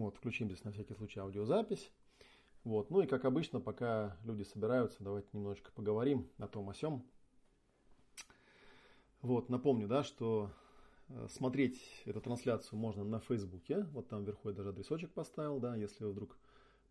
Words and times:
Вот, 0.00 0.16
включим 0.16 0.46
здесь 0.46 0.64
на 0.64 0.72
всякий 0.72 0.94
случай 0.94 1.20
аудиозапись. 1.20 1.92
Вот, 2.64 2.88
ну 2.88 3.02
и 3.02 3.06
как 3.06 3.26
обычно, 3.26 3.60
пока 3.60 4.16
люди 4.24 4.44
собираются, 4.44 5.04
давайте 5.04 5.28
немножечко 5.34 5.72
поговорим 5.72 6.26
о 6.38 6.48
том 6.48 6.70
о 6.70 6.74
сём. 6.74 7.04
Вот, 9.20 9.50
напомню, 9.50 9.88
да, 9.88 10.02
что 10.02 10.50
э, 11.08 11.26
смотреть 11.28 11.78
эту 12.06 12.22
трансляцию 12.22 12.78
можно 12.78 13.04
на 13.04 13.20
Фейсбуке. 13.20 13.82
Вот 13.92 14.08
там 14.08 14.24
вверху 14.24 14.48
я 14.48 14.54
даже 14.54 14.70
адресочек 14.70 15.12
поставил, 15.12 15.60
да, 15.60 15.76
если 15.76 16.02
вы 16.04 16.12
вдруг 16.12 16.38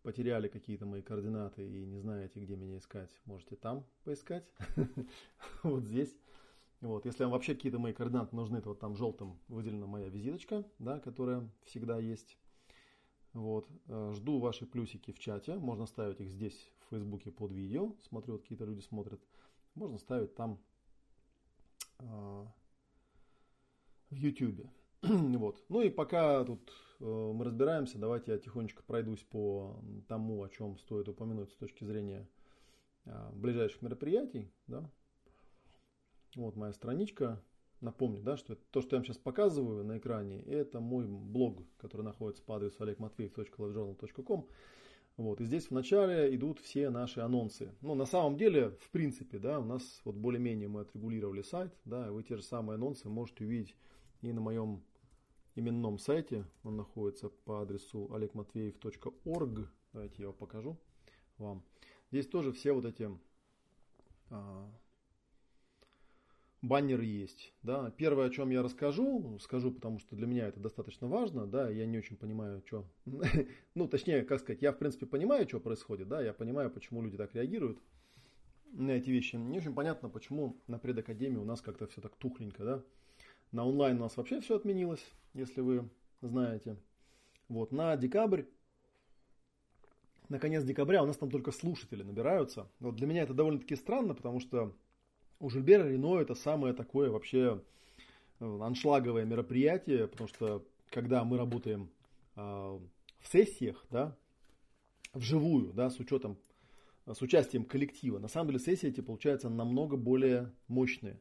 потеряли 0.04 0.46
какие-то 0.46 0.86
мои 0.86 1.02
координаты 1.02 1.66
и 1.66 1.86
не 1.86 1.98
знаете, 1.98 2.38
где 2.38 2.54
меня 2.54 2.78
искать, 2.78 3.10
можете 3.24 3.56
там 3.56 3.84
поискать. 4.04 4.48
Вот 5.64 5.82
здесь. 5.82 6.16
Вот, 6.80 7.06
если 7.06 7.24
вам 7.24 7.32
вообще 7.32 7.56
какие-то 7.56 7.80
мои 7.80 7.92
координаты 7.92 8.36
нужны, 8.36 8.62
то 8.62 8.68
вот 8.68 8.78
там 8.78 8.94
желтым 8.94 9.40
выделена 9.48 9.88
моя 9.88 10.08
визиточка, 10.08 10.64
да, 10.78 11.00
которая 11.00 11.50
всегда 11.64 11.98
есть. 11.98 12.38
Вот, 13.32 13.68
э, 13.86 14.12
жду 14.14 14.40
ваши 14.40 14.66
плюсики 14.66 15.12
в 15.12 15.18
чате. 15.18 15.54
Можно 15.56 15.86
ставить 15.86 16.20
их 16.20 16.30
здесь 16.30 16.70
в 16.80 16.90
Фейсбуке 16.90 17.30
под 17.30 17.52
видео. 17.52 17.94
Смотрю, 18.08 18.34
вот 18.34 18.42
какие-то 18.42 18.64
люди 18.64 18.80
смотрят. 18.80 19.20
Можно 19.74 19.98
ставить 19.98 20.34
там 20.34 20.58
э, 21.98 22.46
в 24.10 24.16
YouTube. 24.16 24.66
вот. 25.02 25.64
Ну 25.68 25.80
и 25.80 25.90
пока 25.90 26.44
тут 26.44 26.72
э, 26.98 27.04
мы 27.04 27.44
разбираемся, 27.44 27.98
давайте 27.98 28.32
я 28.32 28.38
тихонечко 28.38 28.82
пройдусь 28.82 29.22
по 29.22 29.80
тому, 30.08 30.42
о 30.42 30.48
чем 30.48 30.76
стоит 30.78 31.08
упомянуть 31.08 31.52
с 31.52 31.56
точки 31.56 31.84
зрения 31.84 32.28
э, 33.04 33.30
ближайших 33.32 33.80
мероприятий. 33.82 34.50
Да? 34.66 34.90
Вот 36.34 36.56
моя 36.56 36.72
страничка. 36.72 37.40
Напомню, 37.80 38.22
да, 38.22 38.36
что 38.36 38.56
то, 38.56 38.82
что 38.82 38.96
я 38.96 38.98
вам 38.98 39.06
сейчас 39.06 39.16
показываю 39.16 39.84
на 39.84 39.98
экране, 39.98 40.42
это 40.42 40.80
мой 40.80 41.06
блог, 41.06 41.62
который 41.78 42.02
находится 42.02 42.42
по 42.42 42.56
адресу 42.56 42.84
olegmatveev.livejournal.com. 42.84 44.46
Вот, 45.16 45.40
и 45.40 45.44
здесь 45.44 45.66
в 45.66 45.70
начале 45.72 46.34
идут 46.34 46.60
все 46.60 46.90
наши 46.90 47.20
анонсы. 47.20 47.74
Ну, 47.80 47.94
на 47.94 48.06
самом 48.06 48.36
деле, 48.36 48.70
в 48.80 48.90
принципе, 48.90 49.38
да, 49.38 49.58
у 49.60 49.64
нас 49.64 50.00
вот 50.04 50.14
более-менее 50.14 50.68
мы 50.68 50.80
отрегулировали 50.80 51.42
сайт, 51.42 51.74
да, 51.84 52.06
и 52.06 52.10
вы 52.10 52.22
те 52.22 52.36
же 52.36 52.42
самые 52.42 52.76
анонсы 52.76 53.08
можете 53.08 53.44
увидеть 53.44 53.76
и 54.22 54.32
на 54.32 54.40
моем 54.40 54.82
именном 55.54 55.98
сайте. 55.98 56.46
Он 56.62 56.76
находится 56.76 57.28
по 57.28 57.62
адресу 57.62 58.08
olegmatveev.org. 58.10 59.68
Давайте 59.92 60.14
я 60.18 60.22
его 60.24 60.32
покажу 60.32 60.78
вам. 61.38 61.64
Здесь 62.10 62.26
тоже 62.26 62.52
все 62.52 62.72
вот 62.72 62.84
эти 62.84 63.10
а, 64.30 64.68
баннеры 66.62 67.04
есть. 67.04 67.52
Да. 67.62 67.90
Первое, 67.96 68.26
о 68.26 68.30
чем 68.30 68.50
я 68.50 68.62
расскажу, 68.62 69.38
скажу, 69.40 69.70
потому 69.70 69.98
что 69.98 70.16
для 70.16 70.26
меня 70.26 70.48
это 70.48 70.60
достаточно 70.60 71.08
важно, 71.08 71.46
да, 71.46 71.70
я 71.70 71.86
не 71.86 71.98
очень 71.98 72.16
понимаю, 72.16 72.62
что, 72.66 72.86
ну, 73.74 73.88
точнее, 73.88 74.22
как 74.22 74.40
сказать, 74.40 74.62
я, 74.62 74.72
в 74.72 74.78
принципе, 74.78 75.06
понимаю, 75.06 75.48
что 75.48 75.60
происходит, 75.60 76.08
да, 76.08 76.22
я 76.22 76.32
понимаю, 76.32 76.70
почему 76.70 77.02
люди 77.02 77.16
так 77.16 77.34
реагируют 77.34 77.78
на 78.72 78.92
эти 78.92 79.10
вещи. 79.10 79.36
Не 79.36 79.58
очень 79.58 79.74
понятно, 79.74 80.08
почему 80.08 80.56
на 80.66 80.78
предакадемии 80.78 81.38
у 81.38 81.44
нас 81.44 81.60
как-то 81.60 81.86
все 81.86 82.00
так 82.00 82.16
тухленько, 82.16 82.64
да. 82.64 82.84
На 83.52 83.66
онлайн 83.66 83.96
у 83.96 84.00
нас 84.00 84.16
вообще 84.16 84.40
все 84.40 84.56
отменилось, 84.56 85.04
если 85.34 85.60
вы 85.60 85.88
знаете. 86.20 86.76
Вот, 87.48 87.72
на 87.72 87.96
декабрь, 87.96 88.44
на 90.28 90.38
конец 90.38 90.62
декабря 90.62 91.02
у 91.02 91.06
нас 91.06 91.16
там 91.16 91.30
только 91.30 91.50
слушатели 91.50 92.04
набираются. 92.04 92.70
Вот 92.78 92.94
для 92.94 93.08
меня 93.08 93.22
это 93.22 93.34
довольно-таки 93.34 93.74
странно, 93.74 94.14
потому 94.14 94.38
что 94.38 94.76
у 95.40 95.48
Жильбера 95.48 95.88
Рено 95.88 96.18
это 96.18 96.34
самое 96.34 96.74
такое 96.74 97.10
вообще 97.10 97.62
э, 98.38 98.58
аншлаговое 98.60 99.24
мероприятие, 99.24 100.06
потому 100.06 100.28
что 100.28 100.64
когда 100.90 101.24
мы 101.24 101.38
работаем 101.38 101.90
э, 102.36 102.40
в 102.40 103.32
сессиях, 103.32 103.84
да, 103.90 104.16
вживую, 105.14 105.72
да, 105.72 105.90
с 105.90 105.98
учетом, 105.98 106.36
с 107.06 107.20
участием 107.22 107.64
коллектива, 107.64 108.18
на 108.18 108.28
самом 108.28 108.48
деле 108.48 108.60
сессии 108.60 108.88
эти 108.88 109.00
получаются 109.00 109.48
намного 109.48 109.96
более 109.96 110.52
мощные. 110.68 111.18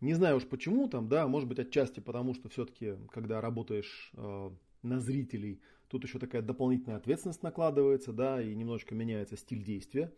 Не 0.00 0.12
знаю 0.12 0.36
уж 0.36 0.44
почему 0.46 0.88
там, 0.88 1.08
да, 1.08 1.26
может 1.26 1.48
быть 1.48 1.58
отчасти 1.58 2.00
потому, 2.00 2.34
что 2.34 2.48
все-таки, 2.48 2.96
когда 3.12 3.40
работаешь 3.40 4.10
э, 4.14 4.50
на 4.82 5.00
зрителей, 5.00 5.60
тут 5.88 6.04
еще 6.04 6.18
такая 6.18 6.42
дополнительная 6.42 6.96
ответственность 6.96 7.42
накладывается, 7.44 8.12
да, 8.12 8.42
и 8.42 8.54
немножечко 8.54 8.94
меняется 8.94 9.36
стиль 9.36 9.62
действия. 9.62 10.12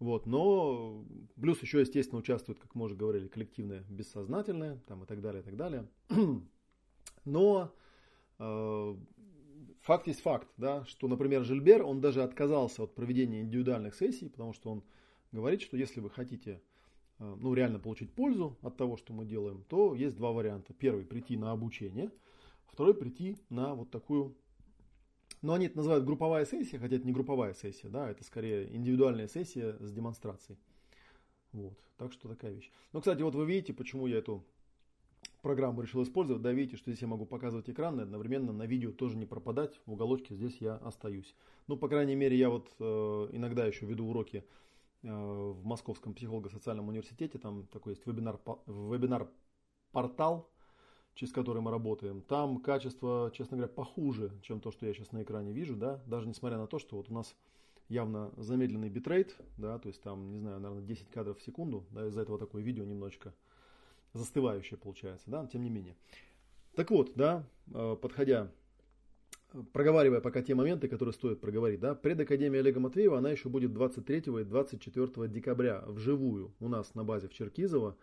Вот, 0.00 0.24
но 0.24 1.04
плюс 1.38 1.60
еще, 1.60 1.80
естественно, 1.80 2.20
участвует, 2.20 2.58
как 2.58 2.74
мы 2.74 2.86
уже 2.86 2.96
говорили, 2.96 3.28
коллективное 3.28 3.84
бессознательное 3.90 4.78
там, 4.86 5.04
и 5.04 5.06
так 5.06 5.20
далее, 5.20 5.42
и 5.42 5.44
так 5.44 5.56
далее. 5.56 5.86
Но 7.26 7.74
э, 8.38 8.96
факт 9.82 10.06
есть 10.06 10.22
факт, 10.22 10.48
да, 10.56 10.86
что, 10.86 11.06
например, 11.06 11.44
Жильбер, 11.44 11.84
он 11.84 12.00
даже 12.00 12.22
отказался 12.22 12.84
от 12.84 12.94
проведения 12.94 13.42
индивидуальных 13.42 13.94
сессий, 13.94 14.30
потому 14.30 14.54
что 14.54 14.70
он 14.70 14.82
говорит, 15.32 15.60
что 15.60 15.76
если 15.76 16.00
вы 16.00 16.08
хотите 16.08 16.62
э, 17.18 17.36
ну, 17.38 17.52
реально 17.52 17.78
получить 17.78 18.10
пользу 18.14 18.56
от 18.62 18.78
того, 18.78 18.96
что 18.96 19.12
мы 19.12 19.26
делаем, 19.26 19.64
то 19.68 19.94
есть 19.94 20.16
два 20.16 20.32
варианта. 20.32 20.72
Первый– 20.72 21.04
прийти 21.06 21.36
на 21.36 21.52
обучение, 21.52 22.10
второй– 22.68 22.94
прийти 22.98 23.36
на 23.50 23.74
вот 23.74 23.90
такую 23.90 24.34
но 25.42 25.54
они 25.54 25.66
это 25.66 25.76
называют 25.76 26.04
групповая 26.04 26.44
сессия, 26.44 26.78
хотя 26.78 26.96
это 26.96 27.06
не 27.06 27.12
групповая 27.12 27.54
сессия, 27.54 27.88
да, 27.88 28.10
это 28.10 28.24
скорее 28.24 28.74
индивидуальная 28.74 29.28
сессия 29.28 29.76
с 29.80 29.92
демонстрацией. 29.92 30.58
Вот, 31.52 31.78
так 31.96 32.12
что 32.12 32.28
такая 32.28 32.52
вещь. 32.52 32.70
Но, 32.92 33.00
кстати, 33.00 33.22
вот 33.22 33.34
вы 33.34 33.46
видите, 33.46 33.72
почему 33.72 34.06
я 34.06 34.18
эту 34.18 34.44
программу 35.42 35.82
решил 35.82 36.02
использовать. 36.02 36.42
Да, 36.42 36.52
видите, 36.52 36.76
что 36.76 36.90
здесь 36.90 37.02
я 37.02 37.08
могу 37.08 37.26
показывать 37.26 37.68
экран, 37.70 37.98
и 38.00 38.02
одновременно 38.02 38.52
на 38.52 38.66
видео 38.66 38.92
тоже 38.92 39.16
не 39.16 39.26
пропадать. 39.26 39.80
В 39.86 39.92
уголочке 39.92 40.34
здесь 40.34 40.56
я 40.60 40.76
остаюсь. 40.76 41.34
Ну, 41.66 41.76
по 41.76 41.88
крайней 41.88 42.14
мере, 42.14 42.36
я 42.36 42.50
вот 42.50 42.70
э, 42.78 43.28
иногда 43.32 43.66
еще 43.66 43.86
веду 43.86 44.06
уроки 44.06 44.44
э, 45.02 45.08
в 45.08 45.64
Московском 45.64 46.14
психолого-социальном 46.14 46.88
университете. 46.88 47.38
Там 47.38 47.66
такой 47.68 47.94
есть 47.94 48.06
вебинар, 48.06 48.38
вебинар-портал, 48.66 50.50
через 51.14 51.32
который 51.32 51.60
мы 51.60 51.70
работаем, 51.70 52.22
там 52.22 52.60
качество, 52.60 53.30
честно 53.34 53.56
говоря, 53.56 53.72
похуже, 53.72 54.32
чем 54.42 54.60
то, 54.60 54.70
что 54.70 54.86
я 54.86 54.94
сейчас 54.94 55.12
на 55.12 55.22
экране 55.22 55.52
вижу, 55.52 55.76
да, 55.76 56.00
даже 56.06 56.28
несмотря 56.28 56.58
на 56.58 56.66
то, 56.66 56.78
что 56.78 56.96
вот 56.96 57.10
у 57.10 57.14
нас 57.14 57.34
явно 57.88 58.32
замедленный 58.36 58.88
битрейт, 58.88 59.36
да, 59.58 59.78
то 59.78 59.88
есть 59.88 60.00
там, 60.00 60.32
не 60.32 60.38
знаю, 60.38 60.60
наверное, 60.60 60.84
10 60.84 61.10
кадров 61.10 61.38
в 61.38 61.42
секунду, 61.42 61.84
да, 61.90 62.06
из-за 62.06 62.22
этого 62.22 62.38
такое 62.38 62.62
видео 62.62 62.84
немножечко 62.84 63.34
застывающее 64.12 64.78
получается, 64.78 65.30
да, 65.30 65.46
тем 65.46 65.62
не 65.62 65.70
менее. 65.70 65.96
Так 66.74 66.90
вот, 66.90 67.12
да, 67.14 67.44
э, 67.72 67.96
подходя, 68.00 68.50
проговаривая 69.72 70.20
пока 70.20 70.42
те 70.42 70.54
моменты, 70.54 70.88
которые 70.88 71.12
стоит 71.12 71.40
проговорить, 71.40 71.80
да, 71.80 71.94
предакадемия 71.94 72.60
Олега 72.60 72.80
Матвеева, 72.80 73.18
она 73.18 73.30
еще 73.30 73.48
будет 73.48 73.72
23 73.72 74.18
и 74.18 74.44
24 74.44 75.28
декабря 75.28 75.82
вживую 75.86 76.52
у 76.60 76.68
нас 76.68 76.94
на 76.94 77.04
базе 77.04 77.28
в 77.28 77.32
Черкизово, 77.32 77.96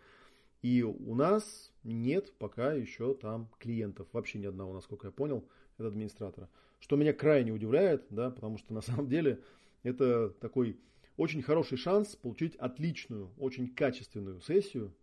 и 0.61 0.83
у 0.83 1.15
нас 1.15 1.71
нет 1.83 2.33
пока 2.37 2.73
еще 2.73 3.13
там 3.13 3.49
клиентов, 3.59 4.07
вообще 4.11 4.39
ни 4.39 4.45
одного, 4.45 4.73
насколько 4.73 5.07
я 5.07 5.11
понял, 5.11 5.47
это 5.77 5.87
администратора. 5.87 6.49
Что 6.79 6.95
меня 6.95 7.13
крайне 7.13 7.51
удивляет, 7.51 8.05
да, 8.09 8.29
потому 8.29 8.57
что 8.57 8.73
на 8.73 8.81
самом 8.81 9.07
деле 9.07 9.41
это 9.83 10.29
такой 10.29 10.79
очень 11.15 11.41
хороший 11.41 11.77
шанс 11.77 12.15
получить 12.15 12.55
отличную, 12.55 13.31
очень 13.37 13.67
качественную 13.67 14.41
сессию, 14.41 14.93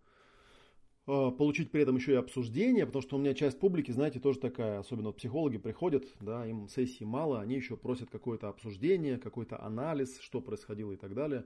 а, 1.06 1.30
получить 1.30 1.70
при 1.70 1.82
этом 1.82 1.96
еще 1.96 2.12
и 2.12 2.16
обсуждение, 2.16 2.86
потому 2.86 3.02
что 3.02 3.16
у 3.16 3.18
меня 3.18 3.34
часть 3.34 3.58
публики, 3.58 3.90
знаете, 3.90 4.20
тоже 4.20 4.38
такая, 4.38 4.78
особенно 4.78 5.08
вот 5.08 5.16
психологи 5.16 5.58
приходят, 5.58 6.04
да, 6.20 6.46
им 6.46 6.68
сессии 6.68 7.04
мало, 7.04 7.40
они 7.40 7.56
еще 7.56 7.76
просят 7.76 8.10
какое-то 8.10 8.48
обсуждение, 8.48 9.18
какой-то 9.18 9.62
анализ, 9.62 10.18
что 10.20 10.40
происходило 10.40 10.92
и 10.92 10.96
так 10.96 11.14
далее. 11.14 11.44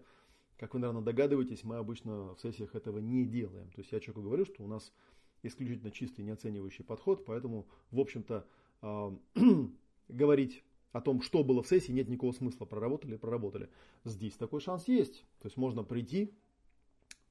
Как 0.59 0.75
вы, 0.75 0.81
наверное, 0.81 1.03
догадываетесь, 1.03 1.63
мы 1.63 1.77
обычно 1.77 2.35
в 2.35 2.41
сессиях 2.41 2.75
этого 2.75 2.99
не 2.99 3.25
делаем. 3.25 3.71
То 3.71 3.81
есть 3.81 3.93
я 3.93 4.01
человеку 4.01 4.23
говорю, 4.23 4.45
что 4.45 4.65
у 4.65 4.67
нас 4.67 4.93
исключительно 5.45 5.93
чистый 5.93 6.23
неоценивающий 6.23 6.85
подход, 6.85 7.25
поэтому, 7.25 7.69
в 7.93 8.01
общем-то, 8.01 8.45
э, 8.83 9.17
говорить 10.09 10.65
о 10.91 11.01
том, 11.01 11.22
что 11.22 11.45
было 11.45 11.63
в 11.63 11.69
сессии, 11.69 11.93
нет 11.93 12.09
никакого 12.09 12.33
смысла. 12.33 12.65
Проработали, 12.65 13.16
проработали. 13.16 13.69
Здесь 14.05 14.34
такой 14.34 14.60
шанс 14.60 14.89
есть. 14.89 15.25
То 15.41 15.47
есть 15.47 15.57
можно 15.57 15.84
прийти, 15.84 16.34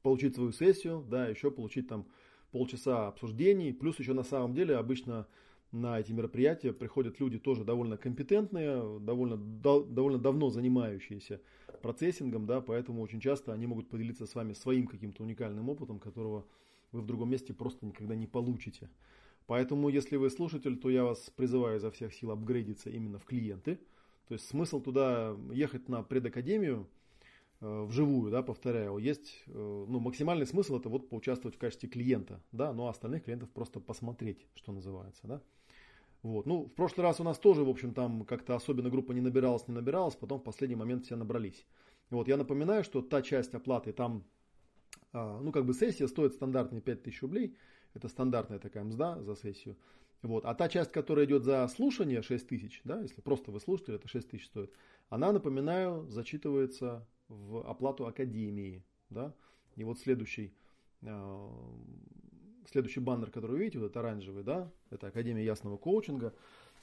получить 0.03 0.35
свою 0.35 0.53
сессию, 0.53 1.03
да, 1.09 1.27
еще 1.27 1.51
получить 1.51 1.89
там 1.89 2.07
полчаса 2.51 3.09
обсуждений. 3.09 3.73
Плюс 3.73 3.99
еще 3.99 4.13
на 4.13 4.23
самом 4.23 4.53
деле 4.53 4.77
обычно 4.77 5.27
на 5.71 5.99
эти 5.99 6.11
мероприятия 6.11 6.73
приходят 6.73 7.19
люди 7.19 7.39
тоже 7.39 7.63
довольно 7.63 7.97
компетентные, 7.97 8.99
довольно, 8.99 9.37
до, 9.37 9.83
довольно 9.83 10.17
давно 10.17 10.49
занимающиеся 10.49 11.41
процессингом, 11.81 12.45
да, 12.45 12.61
поэтому 12.61 13.01
очень 13.01 13.19
часто 13.19 13.53
они 13.53 13.67
могут 13.67 13.89
поделиться 13.89 14.25
с 14.25 14.35
вами 14.35 14.53
своим 14.53 14.87
каким-то 14.87 15.23
уникальным 15.23 15.69
опытом, 15.69 15.99
которого 15.99 16.45
вы 16.91 17.01
в 17.01 17.05
другом 17.05 17.29
месте 17.29 17.53
просто 17.53 17.85
никогда 17.85 18.15
не 18.15 18.27
получите. 18.27 18.89
Поэтому, 19.45 19.89
если 19.89 20.17
вы 20.17 20.29
слушатель, 20.29 20.77
то 20.77 20.89
я 20.89 21.03
вас 21.03 21.31
призываю 21.35 21.77
изо 21.77 21.89
всех 21.91 22.13
сил 22.13 22.31
апгрейдиться 22.31 22.89
именно 22.89 23.17
в 23.19 23.25
клиенты. 23.25 23.79
То 24.27 24.33
есть 24.33 24.45
смысл 24.47 24.81
туда 24.81 25.37
ехать 25.53 25.87
на 25.87 26.03
предакадемию 26.03 26.87
вживую, 27.59 28.31
да, 28.31 28.43
повторяю, 28.43 28.97
есть, 28.97 29.43
э, 29.47 29.51
ну, 29.87 29.99
максимальный 29.99 30.45
смысл 30.45 30.77
это 30.77 30.89
вот 30.89 31.09
поучаствовать 31.09 31.55
в 31.55 31.59
качестве 31.59 31.89
клиента, 31.89 32.41
да, 32.51 32.73
но 32.73 32.87
остальных 32.87 33.23
клиентов 33.23 33.49
просто 33.49 33.79
посмотреть, 33.79 34.45
что 34.55 34.71
называется, 34.71 35.21
да. 35.25 35.41
Вот. 36.23 36.45
Ну, 36.45 36.65
в 36.65 36.73
прошлый 36.73 37.03
раз 37.03 37.19
у 37.19 37.23
нас 37.23 37.39
тоже, 37.39 37.63
в 37.63 37.69
общем, 37.69 37.93
там 37.93 38.25
как-то 38.25 38.55
особенно 38.55 38.89
группа 38.89 39.11
не 39.11 39.21
набиралась, 39.21 39.67
не 39.67 39.73
набиралась, 39.73 40.15
потом 40.15 40.39
в 40.39 40.43
последний 40.43 40.75
момент 40.75 41.05
все 41.05 41.15
набрались. 41.15 41.65
Вот, 42.09 42.27
я 42.27 42.37
напоминаю, 42.37 42.83
что 42.83 43.01
та 43.01 43.21
часть 43.21 43.53
оплаты 43.53 43.91
там, 43.91 44.23
а, 45.13 45.39
ну, 45.39 45.51
как 45.51 45.65
бы 45.65 45.73
сессия 45.73 46.07
стоит 46.07 46.33
стандартные 46.33 46.81
5000 46.81 47.21
рублей, 47.21 47.57
это 47.93 48.07
стандартная 48.07 48.59
такая 48.59 48.83
мзда 48.83 49.21
за 49.23 49.35
сессию. 49.35 49.77
Вот. 50.21 50.45
А 50.45 50.55
та 50.55 50.67
часть, 50.69 50.91
которая 50.91 51.25
идет 51.25 51.43
за 51.43 51.67
слушание 51.67 52.21
6 52.21 52.47
тысяч, 52.47 52.81
да, 52.83 53.01
если 53.01 53.21
просто 53.21 53.51
вы 53.51 53.59
слушатель, 53.59 53.93
это 53.93 54.07
6 54.07 54.29
тысяч 54.29 54.47
стоит, 54.47 54.73
она, 55.09 55.31
напоминаю, 55.31 56.07
зачитывается 56.09 57.07
в 57.29 57.67
оплату 57.69 58.05
академии. 58.05 58.83
Да? 59.09 59.33
И 59.75 59.83
вот 59.83 59.99
следующий, 59.99 60.53
э, 61.01 61.49
следующий 62.69 62.99
баннер, 62.99 63.31
который 63.31 63.51
вы 63.51 63.59
видите, 63.59 63.79
вот 63.79 63.85
этот 63.85 63.97
оранжевый, 63.97 64.43
да, 64.43 64.71
это 64.89 65.07
Академия 65.07 65.45
ясного 65.45 65.77
коучинга. 65.77 66.33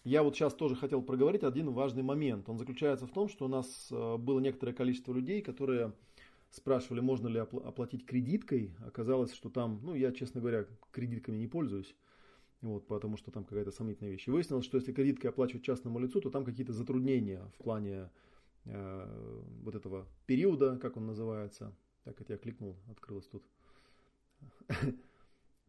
Я 0.05 0.23
вот 0.23 0.35
сейчас 0.35 0.55
тоже 0.55 0.77
хотел 0.77 1.03
проговорить 1.03 1.45
один 1.45 1.71
важный 1.71 2.03
момент. 2.03 2.49
Он 2.49 2.59
заключается 2.59 3.07
в 3.07 3.11
том, 3.11 3.29
что 3.29 3.47
у 3.47 3.49
нас 3.49 3.89
э, 3.91 4.17
было 4.17 4.39
некоторое 4.39 4.73
количество 4.73 5.13
людей, 5.13 5.41
которые 5.41 5.93
спрашивали, 6.51 7.01
можно 7.01 7.27
ли 7.29 7.39
оплатить 7.39 8.07
кредиткой. 8.07 8.75
Оказалось, 8.87 9.33
что 9.33 9.51
там, 9.51 9.81
ну, 9.83 9.95
я, 9.95 10.13
честно 10.13 10.41
говоря, 10.41 10.67
кредитками 10.93 11.37
не 11.37 11.49
пользуюсь. 11.49 11.95
Вот, 12.61 12.87
потому 12.87 13.17
что 13.17 13.31
там 13.31 13.45
какая-то 13.45 13.73
сомнительная 13.73 14.13
вещь. 14.13 14.27
И 14.27 14.31
выяснилось, 14.31 14.65
что 14.65 14.79
если 14.79 14.93
кредиткой 14.93 15.31
оплачивать 15.31 15.65
частному 15.65 15.99
лицу, 15.99 16.21
то 16.21 16.31
там 16.31 16.45
какие-то 16.45 16.73
затруднения 16.73 17.51
в 17.59 17.63
плане 17.63 18.11
э, 18.67 19.43
вот 19.63 19.75
этого 19.75 20.07
периода, 20.27 20.79
как 20.79 20.97
он 20.97 21.07
называется. 21.07 21.75
Так, 22.05 22.21
это 22.21 22.35
я 22.35 22.39
кликнул, 22.39 22.77
открылась 22.91 23.27
тут 23.27 23.45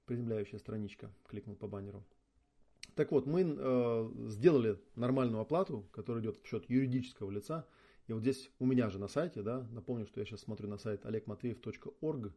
приземляющая 0.06 0.60
страничка, 0.60 1.12
кликнул 1.28 1.56
по 1.56 1.68
баннеру. 1.68 2.04
Так 2.96 3.12
вот, 3.12 3.26
мы 3.26 3.42
э, 3.44 4.12
сделали 4.28 4.80
нормальную 4.96 5.42
оплату, 5.42 5.88
которая 5.92 6.24
идет 6.24 6.38
в 6.38 6.48
счет 6.48 6.70
юридического 6.70 7.30
лица. 7.32 7.68
И 8.08 8.14
вот 8.14 8.22
здесь 8.22 8.52
у 8.60 8.66
меня 8.66 8.90
же 8.90 9.00
на 9.00 9.08
сайте, 9.08 9.42
да, 9.42 9.68
напомню, 9.72 10.06
что 10.06 10.20
я 10.20 10.26
сейчас 10.26 10.42
смотрю 10.42 10.68
на 10.70 10.78
сайт 10.78 11.06
olegmatveev.org. 11.06 12.34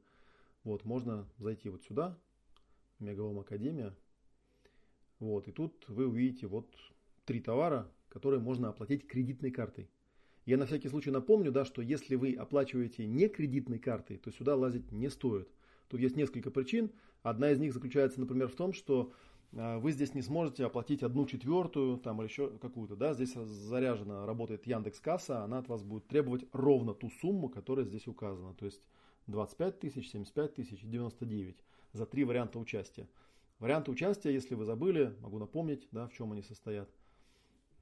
Вот, 0.64 0.84
можно 0.84 1.28
зайти 1.38 1.68
вот 1.68 1.82
сюда, 1.84 2.18
Мегаом 2.98 3.38
Академия. 3.38 3.94
Вот, 5.18 5.46
и 5.46 5.52
тут 5.52 5.88
вы 5.88 6.06
увидите 6.06 6.46
вот 6.46 6.74
три 7.24 7.40
товара, 7.40 7.90
которые 8.08 8.40
можно 8.40 8.68
оплатить 8.68 9.06
кредитной 9.06 9.50
картой. 9.50 9.90
Я 10.48 10.56
на 10.56 10.64
всякий 10.64 10.88
случай 10.88 11.10
напомню, 11.10 11.52
да, 11.52 11.66
что 11.66 11.82
если 11.82 12.14
вы 12.14 12.32
оплачиваете 12.32 13.06
не 13.06 13.28
кредитной 13.28 13.78
картой, 13.78 14.16
то 14.16 14.30
сюда 14.30 14.56
лазить 14.56 14.90
не 14.90 15.10
стоит. 15.10 15.46
Тут 15.88 16.00
есть 16.00 16.16
несколько 16.16 16.50
причин. 16.50 16.90
Одна 17.22 17.50
из 17.50 17.58
них 17.58 17.74
заключается, 17.74 18.18
например, 18.18 18.48
в 18.48 18.54
том, 18.54 18.72
что 18.72 19.12
а, 19.54 19.78
вы 19.78 19.92
здесь 19.92 20.14
не 20.14 20.22
сможете 20.22 20.64
оплатить 20.64 21.02
одну 21.02 21.26
четвертую 21.26 21.98
там, 21.98 22.22
или 22.22 22.28
еще 22.28 22.48
какую-то. 22.62 22.96
Да? 22.96 23.12
Здесь 23.12 23.34
заряжена, 23.34 24.24
работает 24.24 24.66
Яндекс 24.66 25.00
Касса, 25.00 25.44
она 25.44 25.58
от 25.58 25.68
вас 25.68 25.82
будет 25.82 26.06
требовать 26.06 26.46
ровно 26.52 26.94
ту 26.94 27.10
сумму, 27.10 27.50
которая 27.50 27.84
здесь 27.84 28.06
указана. 28.06 28.54
То 28.54 28.64
есть 28.64 28.80
25 29.26 29.80
тысяч, 29.80 30.08
75 30.12 30.54
тысяч 30.54 30.82
и 30.82 30.86
99 30.86 31.58
за 31.92 32.06
три 32.06 32.24
варианта 32.24 32.58
участия. 32.58 33.06
Варианты 33.58 33.90
участия, 33.90 34.32
если 34.32 34.54
вы 34.54 34.64
забыли, 34.64 35.14
могу 35.20 35.38
напомнить, 35.38 35.86
да, 35.92 36.08
в 36.08 36.14
чем 36.14 36.32
они 36.32 36.40
состоят. 36.40 36.88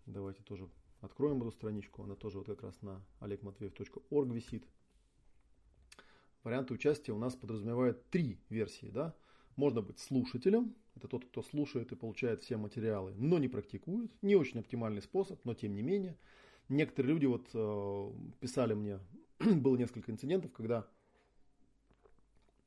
Давайте 0.04 0.42
тоже 0.42 0.68
откроем 1.00 1.42
эту 1.42 1.50
страничку. 1.50 2.02
Она 2.02 2.14
тоже 2.14 2.38
вот 2.38 2.46
как 2.46 2.62
раз 2.62 2.80
на 2.82 3.02
olegmatveev.org 3.20 4.32
висит. 4.32 4.64
Варианты 6.42 6.74
участия 6.74 7.12
у 7.12 7.18
нас 7.18 7.34
подразумевают 7.34 8.08
три 8.10 8.38
версии. 8.48 8.86
Да? 8.86 9.14
Можно 9.56 9.82
быть 9.82 9.98
слушателем, 9.98 10.74
это 10.96 11.08
тот, 11.08 11.24
кто 11.24 11.42
слушает 11.42 11.92
и 11.92 11.96
получает 11.96 12.42
все 12.42 12.56
материалы, 12.56 13.12
но 13.16 13.38
не 13.38 13.48
практикует. 13.48 14.10
Не 14.22 14.36
очень 14.36 14.60
оптимальный 14.60 15.02
способ, 15.02 15.44
но 15.44 15.54
тем 15.54 15.74
не 15.74 15.82
менее. 15.82 16.16
Некоторые 16.68 17.12
люди 17.12 17.26
вот 17.26 17.48
э, 17.52 18.12
писали 18.40 18.74
мне, 18.74 18.98
было 19.38 19.76
несколько 19.76 20.10
инцидентов, 20.10 20.52
когда 20.52 20.86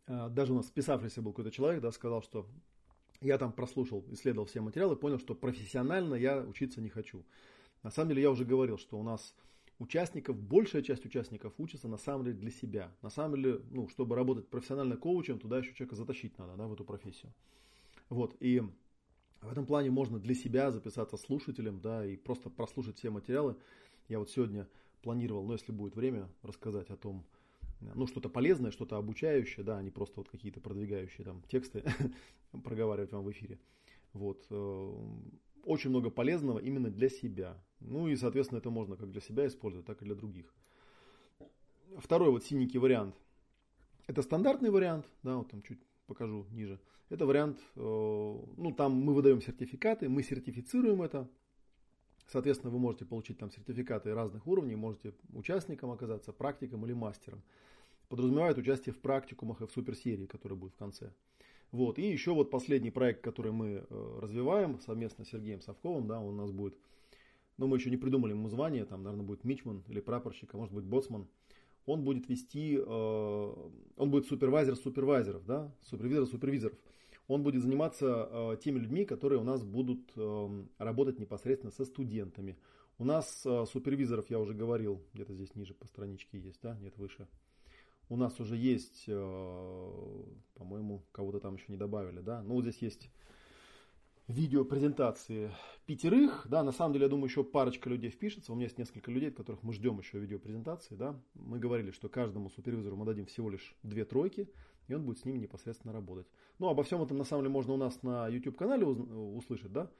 э, 0.07 0.29
даже 0.29 0.53
у 0.53 0.55
нас 0.55 0.67
списавшийся 0.67 1.21
был 1.21 1.31
какой-то 1.31 1.51
человек, 1.51 1.81
да, 1.81 1.91
сказал, 1.91 2.21
что 2.21 2.47
я 3.21 3.37
там 3.37 3.51
прослушал, 3.51 4.05
исследовал 4.11 4.45
все 4.45 4.61
материалы, 4.61 4.95
понял, 4.95 5.19
что 5.19 5.35
профессионально 5.35 6.15
я 6.15 6.39
учиться 6.41 6.81
не 6.81 6.89
хочу. 6.89 7.25
На 7.83 7.91
самом 7.91 8.09
деле 8.09 8.21
я 8.23 8.31
уже 8.31 8.45
говорил, 8.45 8.77
что 8.77 8.97
у 8.99 9.03
нас 9.03 9.35
участников, 9.79 10.37
большая 10.37 10.81
часть 10.81 11.05
участников 11.05 11.53
учится 11.57 11.87
на 11.87 11.97
самом 11.97 12.25
деле 12.25 12.37
для 12.37 12.51
себя. 12.51 12.91
На 13.01 13.09
самом 13.09 13.41
деле, 13.41 13.61
ну, 13.71 13.87
чтобы 13.87 14.15
работать 14.15 14.47
профессионально 14.49 14.97
коучем, 14.97 15.39
туда 15.39 15.59
еще 15.59 15.73
человека 15.73 15.95
затащить 15.95 16.37
надо, 16.37 16.55
да, 16.55 16.67
в 16.67 16.73
эту 16.73 16.83
профессию. 16.83 17.33
Вот, 18.09 18.35
и 18.39 18.61
в 19.41 19.51
этом 19.51 19.65
плане 19.65 19.89
можно 19.89 20.19
для 20.19 20.35
себя 20.35 20.71
записаться 20.71 21.15
слушателем, 21.17 21.79
да, 21.79 22.05
и 22.05 22.17
просто 22.17 22.49
прослушать 22.49 22.97
все 22.97 23.09
материалы. 23.09 23.55
Я 24.09 24.19
вот 24.19 24.29
сегодня 24.29 24.67
планировал, 25.01 25.45
ну, 25.45 25.53
если 25.53 25.71
будет 25.71 25.95
время, 25.95 26.29
рассказать 26.43 26.89
о 26.89 26.97
том, 26.97 27.25
ну, 27.79 28.05
что-то 28.07 28.27
полезное, 28.27 28.71
что-то 28.71 28.97
обучающее, 28.97 29.63
да, 29.63 29.77
а 29.77 29.81
не 29.81 29.91
просто 29.91 30.15
вот 30.17 30.29
какие-то 30.29 30.59
продвигающие 30.59 31.23
там 31.23 31.41
тексты 31.43 31.83
проговаривать 32.63 33.13
вам 33.13 33.23
в 33.23 33.31
эфире. 33.31 33.59
Вот. 34.11 34.45
Очень 35.69 35.91
много 35.91 36.09
полезного 36.09 36.57
именно 36.57 36.89
для 36.89 37.09
себя. 37.09 37.55
Ну 37.79 38.07
и, 38.07 38.15
соответственно, 38.15 38.57
это 38.57 38.71
можно 38.71 38.95
как 38.95 39.11
для 39.11 39.21
себя 39.21 39.45
использовать, 39.45 39.85
так 39.85 40.01
и 40.01 40.05
для 40.05 40.15
других. 40.15 40.51
Второй 41.99 42.31
вот 42.31 42.43
синенький 42.43 42.79
вариант. 42.79 43.13
Это 44.07 44.23
стандартный 44.23 44.71
вариант, 44.71 45.05
да, 45.21 45.35
вот 45.37 45.51
там 45.51 45.61
чуть 45.61 45.77
покажу 46.07 46.47
ниже. 46.49 46.79
Это 47.09 47.27
вариант, 47.27 47.59
э, 47.75 47.81
ну 47.81 48.73
там 48.75 48.93
мы 48.93 49.13
выдаем 49.13 49.43
сертификаты, 49.43 50.09
мы 50.09 50.23
сертифицируем 50.23 51.03
это. 51.03 51.29
Соответственно, 52.25 52.73
вы 52.73 52.79
можете 52.79 53.05
получить 53.05 53.37
там 53.37 53.51
сертификаты 53.51 54.15
разных 54.15 54.47
уровней, 54.47 54.75
можете 54.75 55.13
участником 55.35 55.91
оказаться, 55.91 56.33
практиком 56.33 56.83
или 56.87 56.93
мастером. 56.93 57.43
Подразумевает 58.07 58.57
участие 58.57 58.93
в 58.93 58.99
практикумах 59.01 59.61
и 59.61 59.67
в 59.67 59.71
суперсерии, 59.71 60.25
которая 60.25 60.57
будет 60.57 60.73
в 60.73 60.77
конце. 60.77 61.13
Вот. 61.71 61.99
И 61.99 62.09
еще 62.09 62.33
вот 62.33 62.49
последний 62.49 62.91
проект, 62.91 63.21
который 63.21 63.51
мы 63.51 63.85
э, 63.87 64.19
развиваем 64.21 64.79
совместно 64.79 65.23
с 65.23 65.29
Сергеем 65.29 65.61
Совковым, 65.61 66.07
да, 66.07 66.19
он 66.19 66.33
у 66.33 66.41
нас 66.41 66.51
будет, 66.51 66.75
но 67.57 67.65
ну, 67.65 67.67
мы 67.67 67.77
еще 67.77 67.89
не 67.89 67.97
придумали 67.97 68.31
ему 68.31 68.49
звание, 68.49 68.85
там, 68.85 69.03
наверное, 69.03 69.25
будет 69.25 69.43
мичман 69.43 69.83
или 69.87 69.99
прапорщик, 69.99 70.53
а 70.53 70.57
может 70.57 70.73
быть 70.73 70.85
боцман. 70.85 71.27
Он 71.85 72.03
будет 72.03 72.27
вести, 72.27 72.77
э, 72.77 73.69
он 73.97 74.11
будет 74.11 74.25
супервайзер 74.25 74.75
супервайзеров, 74.75 75.45
да, 75.45 75.71
супервизор 75.81 76.25
супервизоров. 76.25 76.77
Он 77.27 77.43
будет 77.43 77.61
заниматься 77.61 78.27
э, 78.31 78.57
теми 78.63 78.79
людьми, 78.79 79.05
которые 79.05 79.39
у 79.39 79.43
нас 79.43 79.63
будут 79.63 80.11
работать 80.79 81.19
непосредственно 81.19 81.71
со 81.71 81.85
студентами. 81.85 82.57
У 82.97 83.05
нас 83.05 83.45
супервизоров, 83.71 84.29
я 84.29 84.39
уже 84.39 84.53
говорил, 84.53 85.01
где-то 85.13 85.33
здесь 85.33 85.55
ниже 85.55 85.73
по 85.73 85.85
страничке 85.85 86.39
есть, 86.39 86.59
да, 86.61 86.77
нет, 86.79 86.97
выше 86.97 87.27
у 88.09 88.15
нас 88.15 88.39
уже 88.39 88.57
есть, 88.57 89.05
э, 89.07 90.23
по-моему, 90.55 91.05
кого-то 91.11 91.39
там 91.39 91.55
еще 91.55 91.65
не 91.69 91.77
добавили, 91.77 92.19
да. 92.21 92.41
Ну, 92.41 92.55
вот 92.55 92.63
здесь 92.63 92.81
есть 92.81 93.09
видео 94.27 94.65
презентации 94.65 95.51
пятерых, 95.85 96.45
да, 96.49 96.63
на 96.63 96.71
самом 96.71 96.93
деле, 96.93 97.05
я 97.05 97.09
думаю, 97.09 97.29
еще 97.29 97.43
парочка 97.43 97.89
людей 97.89 98.09
впишется, 98.09 98.51
у 98.51 98.55
меня 98.55 98.65
есть 98.65 98.77
несколько 98.77 99.11
людей, 99.11 99.29
от 99.29 99.35
которых 99.35 99.63
мы 99.63 99.73
ждем 99.73 99.97
еще 99.99 100.19
видео 100.19 100.39
презентации, 100.39 100.95
да. 100.95 101.19
Мы 101.35 101.59
говорили, 101.59 101.91
что 101.91 102.09
каждому 102.09 102.49
супервизору 102.49 102.95
мы 102.95 103.05
дадим 103.05 103.25
всего 103.25 103.49
лишь 103.49 103.75
две 103.83 104.05
тройки, 104.05 104.51
и 104.87 104.93
он 104.93 105.05
будет 105.05 105.19
с 105.19 105.25
ними 105.25 105.37
непосредственно 105.37 105.93
работать. 105.93 106.27
Ну, 106.57 106.67
обо 106.67 106.83
всем 106.83 107.01
этом, 107.01 107.17
на 107.17 107.23
самом 107.23 107.43
деле, 107.43 107.53
можно 107.53 107.73
у 107.73 107.77
нас 107.77 108.01
на 108.01 108.27
YouTube-канале 108.27 108.85
услышать, 108.85 109.71
да. 109.71 109.91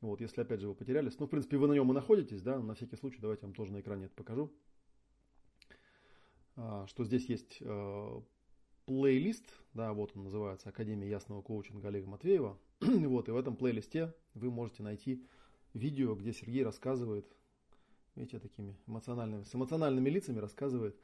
Вот, 0.00 0.20
если, 0.20 0.40
опять 0.42 0.60
же, 0.60 0.68
вы 0.68 0.74
потерялись. 0.74 1.18
Ну, 1.18 1.26
в 1.26 1.30
принципе, 1.30 1.56
вы 1.56 1.66
на 1.66 1.72
нем 1.72 1.90
и 1.90 1.94
находитесь, 1.94 2.40
да, 2.40 2.60
на 2.60 2.74
всякий 2.74 2.96
случай, 2.96 3.18
давайте 3.20 3.42
я 3.42 3.48
вам 3.48 3.54
тоже 3.54 3.72
на 3.72 3.80
экране 3.80 4.06
это 4.06 4.14
покажу. 4.14 4.52
А, 6.60 6.86
что 6.88 7.04
здесь 7.04 7.26
есть 7.26 7.58
э, 7.60 8.20
плейлист, 8.84 9.44
да, 9.74 9.92
вот 9.92 10.10
он 10.16 10.24
называется 10.24 10.68
Академия 10.68 11.08
ясного 11.08 11.40
коучинга 11.40 11.86
Олега 11.86 12.08
Матвеева. 12.08 12.58
вот, 12.80 13.28
и 13.28 13.30
в 13.30 13.36
этом 13.36 13.54
плейлисте 13.54 14.12
вы 14.34 14.50
можете 14.50 14.82
найти 14.82 15.24
видео, 15.72 16.16
где 16.16 16.32
Сергей 16.32 16.64
рассказывает, 16.64 17.24
видите, 18.16 18.40
такими 18.40 18.76
эмоциональными, 18.88 19.44
с 19.44 19.54
эмоциональными 19.54 20.10
лицами 20.10 20.40
рассказывает, 20.40 20.96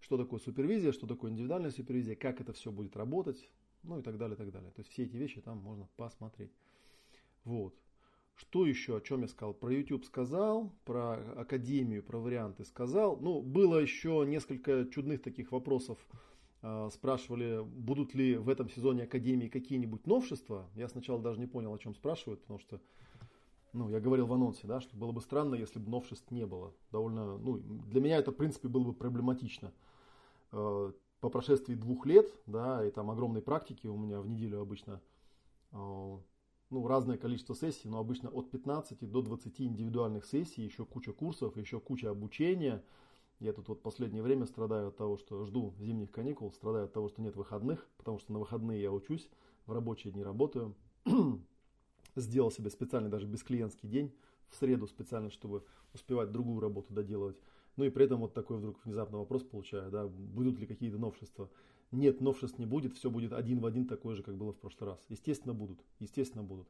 что 0.00 0.16
такое 0.16 0.40
супервизия, 0.40 0.92
что 0.92 1.06
такое 1.06 1.30
индивидуальная 1.30 1.70
супервизия, 1.70 2.16
как 2.16 2.40
это 2.40 2.54
все 2.54 2.72
будет 2.72 2.96
работать, 2.96 3.50
ну 3.82 3.98
и 3.98 4.02
так 4.02 4.16
далее, 4.16 4.36
и 4.36 4.38
так 4.38 4.50
далее. 4.50 4.70
То 4.70 4.80
есть 4.80 4.90
все 4.90 5.04
эти 5.04 5.16
вещи 5.16 5.42
там 5.42 5.58
можно 5.58 5.86
посмотреть. 5.96 6.52
Вот. 7.44 7.74
Что 8.34 8.66
еще, 8.66 8.96
о 8.96 9.00
чем 9.00 9.22
я 9.22 9.28
сказал? 9.28 9.54
Про 9.54 9.72
YouTube 9.72 10.04
сказал, 10.04 10.72
про 10.84 11.14
Академию, 11.36 12.02
про 12.02 12.18
варианты 12.18 12.64
сказал. 12.64 13.16
Ну, 13.16 13.40
было 13.40 13.78
еще 13.78 14.24
несколько 14.26 14.86
чудных 14.86 15.22
таких 15.22 15.52
вопросов. 15.52 15.98
А, 16.62 16.90
спрашивали, 16.90 17.62
будут 17.62 18.14
ли 18.14 18.36
в 18.36 18.48
этом 18.48 18.68
сезоне 18.70 19.04
Академии 19.04 19.48
какие-нибудь 19.48 20.06
новшества. 20.06 20.68
Я 20.74 20.88
сначала 20.88 21.20
даже 21.20 21.38
не 21.38 21.46
понял, 21.46 21.72
о 21.74 21.78
чем 21.78 21.94
спрашивают, 21.94 22.40
потому 22.40 22.58
что 22.58 22.80
ну, 23.74 23.90
я 23.90 24.00
говорил 24.00 24.26
в 24.26 24.32
анонсе, 24.32 24.66
да, 24.66 24.80
что 24.80 24.96
было 24.96 25.12
бы 25.12 25.20
странно, 25.20 25.56
если 25.56 25.78
бы 25.78 25.90
новшеств 25.90 26.30
не 26.30 26.46
было. 26.46 26.72
Довольно, 26.90 27.36
ну, 27.38 27.58
для 27.58 28.00
меня 28.00 28.16
это, 28.16 28.30
в 28.30 28.36
принципе, 28.36 28.68
было 28.68 28.84
бы 28.84 28.92
проблематично. 28.94 29.72
А, 30.52 30.92
по 31.20 31.28
прошествии 31.28 31.74
двух 31.74 32.06
лет, 32.06 32.32
да, 32.46 32.84
и 32.86 32.90
там 32.90 33.10
огромной 33.10 33.42
практики 33.42 33.86
у 33.86 33.96
меня 33.96 34.20
в 34.20 34.28
неделю 34.28 34.60
обычно 34.60 35.00
а, 35.72 36.18
ну, 36.70 36.86
разное 36.86 37.16
количество 37.16 37.54
сессий, 37.54 37.88
но 37.88 37.98
обычно 37.98 38.30
от 38.30 38.50
15 38.50 39.10
до 39.10 39.22
20 39.22 39.60
индивидуальных 39.60 40.24
сессий, 40.24 40.62
еще 40.62 40.84
куча 40.84 41.12
курсов, 41.12 41.56
еще 41.56 41.80
куча 41.80 42.10
обучения. 42.10 42.82
Я 43.40 43.52
тут 43.52 43.68
вот 43.68 43.82
последнее 43.82 44.22
время 44.22 44.46
страдаю 44.46 44.88
от 44.88 44.96
того, 44.96 45.16
что 45.16 45.44
жду 45.44 45.74
зимних 45.78 46.10
каникул, 46.10 46.52
страдаю 46.52 46.86
от 46.86 46.92
того, 46.92 47.08
что 47.08 47.20
нет 47.20 47.36
выходных, 47.36 47.86
потому 47.96 48.18
что 48.18 48.32
на 48.32 48.38
выходные 48.38 48.80
я 48.80 48.92
учусь, 48.92 49.28
в 49.66 49.72
рабочие 49.72 50.12
дни 50.12 50.22
работаю. 50.22 50.74
Сделал 52.16 52.50
себе 52.50 52.70
специальный 52.70 53.10
даже 53.10 53.26
бесклиентский 53.26 53.88
день 53.88 54.14
в 54.48 54.56
среду 54.56 54.86
специально, 54.86 55.30
чтобы 55.30 55.64
успевать 55.92 56.32
другую 56.32 56.60
работу 56.60 56.92
доделывать. 56.94 57.36
Ну 57.76 57.84
и 57.84 57.90
при 57.90 58.04
этом 58.04 58.20
вот 58.20 58.34
такой 58.34 58.58
вдруг 58.58 58.78
внезапно 58.84 59.18
вопрос 59.18 59.42
получаю, 59.42 59.90
да, 59.90 60.06
будут 60.06 60.58
ли 60.58 60.66
какие-то 60.66 60.98
новшества. 60.98 61.50
Нет, 61.94 62.20
новшеств 62.20 62.58
не 62.58 62.66
будет, 62.66 62.94
все 62.94 63.10
будет 63.10 63.32
один 63.32 63.60
в 63.60 63.66
один 63.66 63.86
такое 63.86 64.14
же, 64.14 64.22
как 64.22 64.36
было 64.36 64.52
в 64.52 64.58
прошлый 64.58 64.90
раз. 64.90 65.04
Естественно, 65.08 65.54
будут, 65.54 65.80
естественно, 66.00 66.42
будут. 66.42 66.68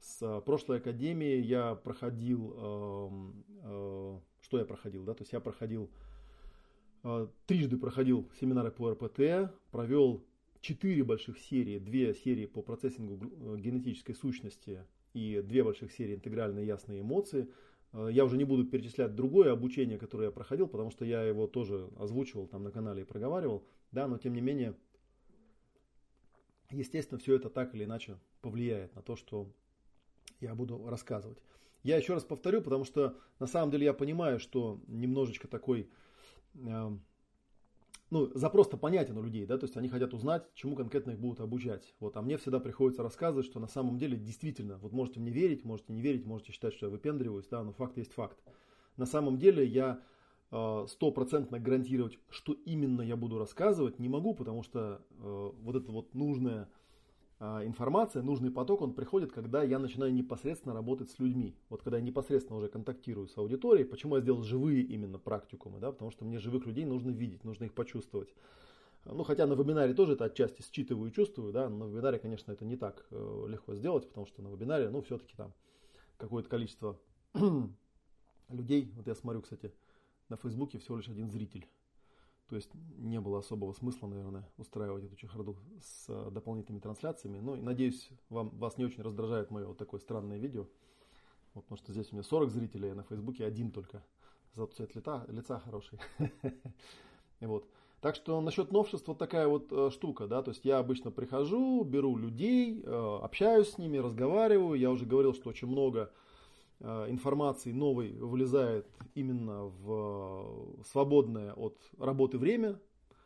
С 0.00 0.22
э, 0.22 0.40
прошлой 0.40 0.78
академии 0.78 1.40
я 1.40 1.74
проходил, 1.74 2.54
э, 2.56 3.10
э, 3.62 4.18
что 4.40 4.58
я 4.58 4.64
проходил, 4.64 5.04
да, 5.04 5.14
то 5.14 5.22
есть 5.22 5.32
я 5.32 5.40
проходил, 5.40 5.90
э, 7.04 7.28
трижды 7.46 7.76
проходил 7.76 8.30
семинары 8.40 8.70
по 8.70 8.90
РПТ, 8.90 9.52
провел 9.70 10.24
четыре 10.60 11.04
больших 11.04 11.38
серии, 11.38 11.78
две 11.78 12.14
серии 12.14 12.46
по 12.46 12.62
процессингу 12.62 13.18
э, 13.22 13.56
генетической 13.58 14.14
сущности 14.14 14.84
и 15.12 15.42
две 15.44 15.62
больших 15.62 15.92
серии 15.92 16.14
интегральные 16.14 16.66
ясные 16.66 17.00
эмоции– 17.00 17.48
Э, 17.92 18.08
я 18.10 18.24
уже 18.24 18.36
не 18.36 18.44
буду 18.44 18.64
перечислять 18.64 19.14
другое 19.14 19.52
обучение, 19.52 19.98
которое 19.98 20.26
я 20.26 20.30
проходил, 20.30 20.66
потому 20.66 20.90
что 20.90 21.04
я 21.04 21.22
его 21.22 21.46
тоже 21.46 21.88
озвучивал 21.98 22.46
там 22.46 22.62
на 22.62 22.70
канале 22.70 23.02
и 23.02 23.04
проговаривал. 23.04 23.64
Да, 23.92 24.06
но 24.06 24.18
тем 24.18 24.34
не 24.34 24.40
менее, 24.40 24.76
естественно, 26.70 27.18
все 27.18 27.36
это 27.36 27.50
так 27.50 27.74
или 27.74 27.84
иначе 27.84 28.18
повлияет 28.40 28.94
на 28.94 29.02
то, 29.02 29.16
что 29.16 29.52
я 30.40 30.54
буду 30.54 30.86
рассказывать. 30.88 31.38
Я 31.82 31.96
еще 31.96 32.14
раз 32.14 32.24
повторю, 32.24 32.62
потому 32.62 32.84
что 32.84 33.18
на 33.38 33.46
самом 33.46 33.70
деле 33.70 33.86
я 33.86 33.94
понимаю, 33.94 34.38
что 34.38 34.80
немножечко 34.86 35.48
такой 35.48 35.90
э, 36.54 36.90
ну, 38.10 38.30
запрос-то 38.34 38.76
понятен 38.76 39.16
у 39.16 39.22
людей, 39.22 39.46
да, 39.46 39.56
то 39.56 39.64
есть 39.64 39.76
они 39.76 39.88
хотят 39.88 40.12
узнать, 40.12 40.44
чему 40.54 40.76
конкретно 40.76 41.12
их 41.12 41.20
будут 41.20 41.40
обучать. 41.40 41.94
Вот, 42.00 42.16
а 42.16 42.22
мне 42.22 42.36
всегда 42.36 42.58
приходится 42.60 43.02
рассказывать, 43.02 43.46
что 43.46 43.60
на 43.60 43.68
самом 43.68 43.98
деле 43.98 44.18
действительно, 44.18 44.78
вот 44.78 44.92
можете 44.92 45.20
мне 45.20 45.30
верить, 45.30 45.64
можете 45.64 45.92
не 45.92 46.02
верить, 46.02 46.26
можете 46.26 46.52
считать, 46.52 46.74
что 46.74 46.86
я 46.86 46.90
выпендриваюсь, 46.90 47.46
да, 47.48 47.62
но 47.62 47.72
факт 47.72 47.96
есть 47.96 48.12
факт. 48.12 48.38
На 48.96 49.06
самом 49.06 49.38
деле 49.38 49.64
я 49.64 50.02
стопроцентно 50.50 51.60
гарантировать, 51.60 52.18
что 52.28 52.54
именно 52.64 53.02
я 53.02 53.16
буду 53.16 53.38
рассказывать, 53.38 54.00
не 54.00 54.08
могу, 54.08 54.34
потому 54.34 54.64
что 54.64 55.00
э, 55.10 55.50
вот 55.62 55.76
это 55.76 55.92
вот 55.92 56.12
нужное 56.14 56.68
а, 57.42 57.64
информация, 57.64 58.22
нужный 58.22 58.50
поток, 58.50 58.82
он 58.82 58.92
приходит, 58.92 59.32
когда 59.32 59.62
я 59.62 59.78
начинаю 59.78 60.12
непосредственно 60.12 60.74
работать 60.74 61.10
с 61.10 61.18
людьми. 61.18 61.56
Вот 61.70 61.82
когда 61.82 61.96
я 61.96 62.02
непосредственно 62.02 62.58
уже 62.58 62.68
контактирую 62.68 63.28
с 63.28 63.38
аудиторией. 63.38 63.86
Почему 63.86 64.16
я 64.16 64.20
сделал 64.20 64.42
живые 64.42 64.82
именно 64.82 65.18
практикумы? 65.18 65.78
Да? 65.80 65.90
Потому 65.90 66.10
что 66.10 66.26
мне 66.26 66.38
живых 66.38 66.66
людей 66.66 66.84
нужно 66.84 67.10
видеть, 67.10 67.42
нужно 67.42 67.64
их 67.64 67.72
почувствовать. 67.72 68.28
Ну, 69.06 69.22
хотя 69.24 69.46
на 69.46 69.54
вебинаре 69.54 69.94
тоже 69.94 70.12
это 70.12 70.26
отчасти 70.26 70.60
считываю 70.60 71.10
и 71.10 71.14
чувствую, 71.14 71.54
да, 71.54 71.70
на 71.70 71.84
вебинаре, 71.84 72.18
конечно, 72.18 72.52
это 72.52 72.66
не 72.66 72.76
так 72.76 73.06
э, 73.10 73.46
легко 73.48 73.74
сделать, 73.74 74.06
потому 74.06 74.26
что 74.26 74.42
на 74.42 74.48
вебинаре, 74.48 74.90
ну, 74.90 75.00
все-таки 75.00 75.34
там 75.34 75.54
какое-то 76.18 76.50
количество 76.50 77.00
людей, 78.50 78.92
вот 78.94 79.06
я 79.06 79.14
смотрю, 79.14 79.40
кстати, 79.40 79.72
на 80.30 80.36
Фейсбуке 80.36 80.78
всего 80.78 80.96
лишь 80.96 81.08
один 81.08 81.28
зритель. 81.30 81.68
То 82.48 82.56
есть 82.56 82.70
не 82.96 83.20
было 83.20 83.38
особого 83.38 83.72
смысла, 83.72 84.08
наверное, 84.08 84.48
устраивать 84.56 85.04
эту 85.04 85.14
чехарду 85.14 85.56
с 85.80 86.06
э, 86.08 86.30
дополнительными 86.32 86.80
трансляциями. 86.80 87.38
Ну, 87.38 87.54
надеюсь, 87.54 88.10
вам, 88.28 88.50
вас 88.58 88.76
не 88.76 88.84
очень 88.84 89.04
раздражает 89.04 89.52
мое 89.52 89.66
вот 89.66 89.78
такое 89.78 90.00
странное 90.00 90.38
видео. 90.38 90.66
Вот, 91.54 91.62
потому 91.64 91.78
что 91.78 91.92
здесь 91.92 92.10
у 92.10 92.16
меня 92.16 92.24
40 92.24 92.50
зрителей, 92.50 92.90
а 92.90 92.94
на 92.96 93.04
Фейсбуке 93.04 93.44
один 93.44 93.70
только. 93.70 94.02
Зато 94.54 94.72
цвет 94.72 94.94
лица, 94.96 95.24
лица 95.28 95.60
хороший. 95.60 95.98
Вот. 97.40 97.66
Так 98.02 98.16
что 98.16 98.38
насчет 98.42 98.70
новшеств 98.70 99.08
вот 99.08 99.16
такая 99.16 99.46
вот 99.46 99.72
э, 99.72 99.90
штука, 99.90 100.26
да, 100.26 100.42
то 100.42 100.50
есть 100.50 100.64
я 100.64 100.78
обычно 100.78 101.10
прихожу, 101.10 101.84
беру 101.84 102.16
людей, 102.16 102.82
э, 102.82 103.18
общаюсь 103.22 103.70
с 103.70 103.78
ними, 103.78 103.96
разговариваю. 103.96 104.78
Я 104.78 104.90
уже 104.90 105.06
говорил, 105.06 105.32
что 105.34 105.48
очень 105.50 105.68
много 105.68 106.12
информации 106.80 107.72
новой 107.72 108.12
влезает 108.12 108.86
именно 109.14 109.64
в 109.64 110.78
э, 110.78 110.82
свободное 110.84 111.52
от 111.52 111.78
работы 111.98 112.38
время, 112.38 112.80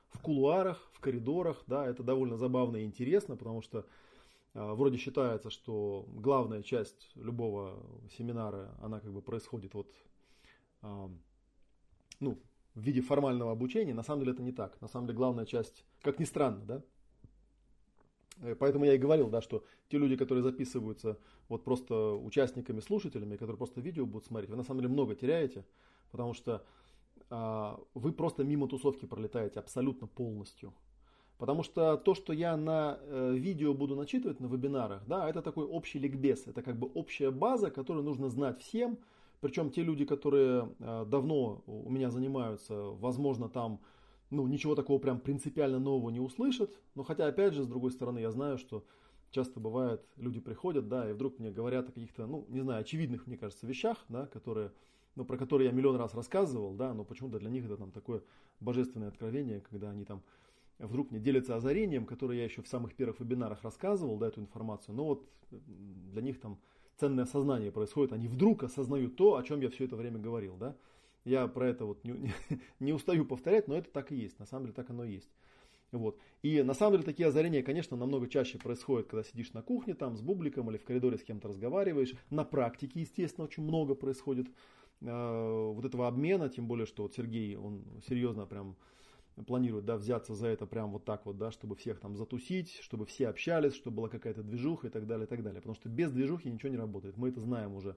в 0.08 0.20
кулуарах, 0.20 0.90
в 0.92 1.00
коридорах. 1.00 1.62
Да, 1.66 1.86
это 1.86 2.02
довольно 2.02 2.36
забавно 2.36 2.78
и 2.78 2.84
интересно, 2.84 3.36
потому 3.36 3.62
что 3.62 3.86
э, 4.54 4.72
вроде 4.72 4.96
считается, 4.96 5.50
что 5.50 6.06
главная 6.14 6.62
часть 6.62 7.10
любого 7.14 7.80
семинара, 8.16 8.74
она 8.82 9.00
как 9.00 9.12
бы 9.12 9.22
происходит 9.22 9.74
вот, 9.74 9.92
ну, 12.20 12.38
в 12.74 12.80
виде 12.80 13.00
формального 13.00 13.52
обучения. 13.52 13.94
На 13.94 14.02
самом 14.02 14.20
деле 14.20 14.32
это 14.32 14.42
не 14.42 14.52
так. 14.52 14.80
На 14.80 14.88
самом 14.88 15.06
деле 15.06 15.16
главная 15.16 15.46
часть, 15.46 15.84
как 16.02 16.18
ни 16.18 16.24
странно, 16.24 16.64
да, 16.64 16.82
Э, 16.82 16.93
поэтому 18.58 18.84
я 18.84 18.94
и 18.94 18.98
говорил, 18.98 19.28
да, 19.28 19.40
что 19.40 19.64
те 19.88 19.98
люди, 19.98 20.16
которые 20.16 20.42
записываются 20.42 21.18
вот 21.48 21.64
просто 21.64 22.14
участниками, 22.14 22.80
слушателями, 22.80 23.36
которые 23.36 23.56
просто 23.56 23.80
видео 23.80 24.06
будут 24.06 24.26
смотреть, 24.26 24.50
вы 24.50 24.56
на 24.56 24.64
самом 24.64 24.80
деле 24.80 24.92
много 24.92 25.14
теряете, 25.14 25.64
потому 26.10 26.34
что 26.34 26.64
а, 27.30 27.80
вы 27.94 28.12
просто 28.12 28.44
мимо 28.44 28.68
тусовки 28.68 29.06
пролетаете 29.06 29.60
абсолютно 29.60 30.06
полностью. 30.06 30.72
Потому 31.38 31.64
что 31.64 31.96
то, 31.96 32.14
что 32.14 32.32
я 32.32 32.56
на 32.56 32.98
э, 33.00 33.34
видео 33.34 33.74
буду 33.74 33.96
начитывать 33.96 34.38
на 34.38 34.46
вебинарах, 34.46 35.04
да, 35.06 35.28
это 35.28 35.42
такой 35.42 35.66
общий 35.66 35.98
ликбез, 35.98 36.46
это 36.46 36.62
как 36.62 36.78
бы 36.78 36.86
общая 36.94 37.32
база, 37.32 37.72
которую 37.72 38.04
нужно 38.04 38.28
знать 38.28 38.60
всем. 38.60 38.98
Причем 39.40 39.70
те 39.70 39.82
люди, 39.82 40.04
которые 40.04 40.72
э, 40.78 41.04
давно 41.08 41.62
у 41.66 41.90
меня 41.90 42.10
занимаются, 42.10 42.74
возможно, 42.74 43.48
там 43.48 43.80
ну, 44.34 44.46
ничего 44.46 44.74
такого 44.74 44.98
прям 44.98 45.20
принципиально 45.20 45.78
нового 45.78 46.10
не 46.10 46.20
услышат. 46.20 46.78
Но 46.94 47.02
хотя, 47.02 47.26
опять 47.26 47.54
же, 47.54 47.64
с 47.64 47.66
другой 47.66 47.92
стороны, 47.92 48.18
я 48.18 48.30
знаю, 48.30 48.58
что 48.58 48.84
часто 49.30 49.60
бывает, 49.60 50.02
люди 50.16 50.40
приходят, 50.40 50.88
да, 50.88 51.10
и 51.10 51.12
вдруг 51.12 51.38
мне 51.38 51.50
говорят 51.50 51.88
о 51.88 51.92
каких-то, 51.92 52.26
ну, 52.26 52.46
не 52.48 52.60
знаю, 52.60 52.80
очевидных, 52.80 53.26
мне 53.26 53.36
кажется, 53.36 53.66
вещах, 53.66 54.04
да, 54.08 54.26
которые, 54.26 54.72
ну, 55.16 55.24
про 55.24 55.36
которые 55.36 55.68
я 55.68 55.74
миллион 55.74 55.96
раз 55.96 56.14
рассказывал, 56.14 56.74
да, 56.74 56.94
но 56.94 57.04
почему-то 57.04 57.38
для 57.38 57.50
них 57.50 57.64
это 57.64 57.76
там 57.76 57.90
такое 57.90 58.22
божественное 58.60 59.08
откровение, 59.08 59.60
когда 59.60 59.90
они 59.90 60.04
там 60.04 60.22
вдруг 60.78 61.10
мне 61.10 61.20
делятся 61.20 61.56
озарением, 61.56 62.06
которое 62.06 62.38
я 62.38 62.44
еще 62.44 62.62
в 62.62 62.68
самых 62.68 62.94
первых 62.94 63.20
вебинарах 63.20 63.62
рассказывал, 63.62 64.18
да, 64.18 64.28
эту 64.28 64.40
информацию, 64.40 64.94
но 64.94 65.04
вот 65.04 65.28
для 65.50 66.22
них 66.22 66.40
там 66.40 66.58
ценное 66.96 67.24
осознание 67.24 67.72
происходит, 67.72 68.12
они 68.12 68.28
вдруг 68.28 68.62
осознают 68.62 69.16
то, 69.16 69.36
о 69.36 69.42
чем 69.42 69.60
я 69.60 69.68
все 69.68 69.84
это 69.84 69.96
время 69.96 70.18
говорил, 70.18 70.56
да, 70.56 70.76
я 71.24 71.46
про 71.48 71.68
это 71.68 71.84
вот 71.84 72.04
не, 72.04 72.32
не, 72.80 72.92
устаю 72.92 73.24
повторять, 73.24 73.68
но 73.68 73.76
это 73.76 73.90
так 73.90 74.12
и 74.12 74.16
есть. 74.16 74.38
На 74.38 74.46
самом 74.46 74.64
деле 74.64 74.74
так 74.74 74.90
оно 74.90 75.04
и 75.04 75.12
есть. 75.12 75.30
Вот. 75.92 76.18
И 76.42 76.62
на 76.62 76.74
самом 76.74 76.94
деле 76.94 77.04
такие 77.04 77.28
озарения, 77.28 77.62
конечно, 77.62 77.96
намного 77.96 78.28
чаще 78.28 78.58
происходят, 78.58 79.06
когда 79.06 79.22
сидишь 79.22 79.52
на 79.52 79.62
кухне 79.62 79.94
там 79.94 80.16
с 80.16 80.20
бубликом 80.20 80.70
или 80.70 80.76
в 80.76 80.84
коридоре 80.84 81.18
с 81.18 81.22
кем-то 81.22 81.48
разговариваешь. 81.48 82.14
На 82.30 82.44
практике, 82.44 83.00
естественно, 83.00 83.44
очень 83.44 83.62
много 83.62 83.94
происходит 83.94 84.48
э, 85.00 85.72
вот 85.72 85.84
этого 85.84 86.08
обмена, 86.08 86.48
тем 86.48 86.66
более, 86.66 86.86
что 86.86 87.04
вот 87.04 87.14
Сергей, 87.14 87.56
он 87.56 87.84
серьезно 88.08 88.44
прям 88.44 88.76
планирует, 89.46 89.84
да, 89.84 89.96
взяться 89.96 90.34
за 90.34 90.48
это 90.48 90.66
прям 90.66 90.92
вот 90.92 91.04
так 91.04 91.26
вот, 91.26 91.38
да, 91.38 91.50
чтобы 91.50 91.74
всех 91.76 91.98
там 92.00 92.16
затусить, 92.16 92.78
чтобы 92.80 93.04
все 93.06 93.28
общались, 93.28 93.74
чтобы 93.74 93.96
была 93.96 94.08
какая-то 94.08 94.42
движуха 94.42 94.88
и 94.88 94.90
так 94.90 95.06
далее, 95.06 95.26
и 95.26 95.28
так 95.28 95.42
далее. 95.42 95.60
Потому 95.60 95.74
что 95.74 95.88
без 95.88 96.12
движухи 96.12 96.50
ничего 96.50 96.70
не 96.70 96.78
работает. 96.78 97.16
Мы 97.16 97.28
это 97.30 97.40
знаем 97.40 97.74
уже 97.74 97.96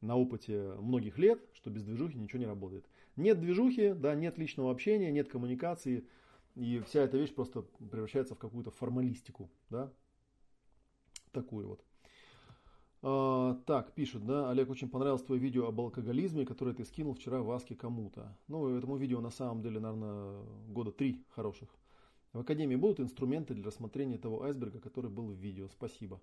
на 0.00 0.16
опыте 0.16 0.74
многих 0.78 1.18
лет, 1.18 1.40
что 1.52 1.70
без 1.70 1.84
движухи 1.84 2.18
ничего 2.18 2.40
не 2.40 2.46
работает. 2.46 2.86
Нет 3.16 3.40
движухи, 3.40 3.92
да, 3.92 4.14
нет 4.14 4.38
личного 4.38 4.70
общения, 4.70 5.10
нет 5.10 5.28
коммуникации, 5.28 6.06
и 6.54 6.80
вся 6.80 7.02
эта 7.02 7.16
вещь 7.16 7.34
просто 7.34 7.62
превращается 7.62 8.34
в 8.34 8.38
какую-то 8.38 8.70
формалистику, 8.70 9.50
да, 9.70 9.92
такую 11.32 11.68
вот. 11.68 11.84
А, 13.02 13.54
так, 13.66 13.92
пишут, 13.92 14.26
да, 14.26 14.50
Олег, 14.50 14.68
очень 14.70 14.88
понравилось 14.88 15.22
твое 15.22 15.40
видео 15.40 15.66
об 15.66 15.80
алкоголизме, 15.80 16.44
которое 16.44 16.74
ты 16.74 16.84
скинул 16.84 17.14
вчера 17.14 17.40
в 17.40 17.50
Аске 17.50 17.74
кому-то. 17.74 18.36
Ну, 18.48 18.76
этому 18.76 18.96
видео 18.96 19.20
на 19.20 19.30
самом 19.30 19.62
деле, 19.62 19.80
наверное, 19.80 20.42
года 20.68 20.92
три 20.92 21.24
хороших. 21.30 21.68
В 22.32 22.40
Академии 22.40 22.76
будут 22.76 23.00
инструменты 23.00 23.54
для 23.54 23.64
рассмотрения 23.64 24.18
того 24.18 24.42
айсберга, 24.42 24.80
который 24.80 25.10
был 25.10 25.28
в 25.28 25.36
видео. 25.36 25.68
Спасибо. 25.68 26.20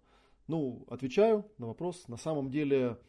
Ну, 0.48 0.86
отвечаю 0.89 1.46
на 1.58 1.68
вопрос. 1.68 2.08
На 2.08 2.18
самом 2.18 2.51
деле, 2.51 3.00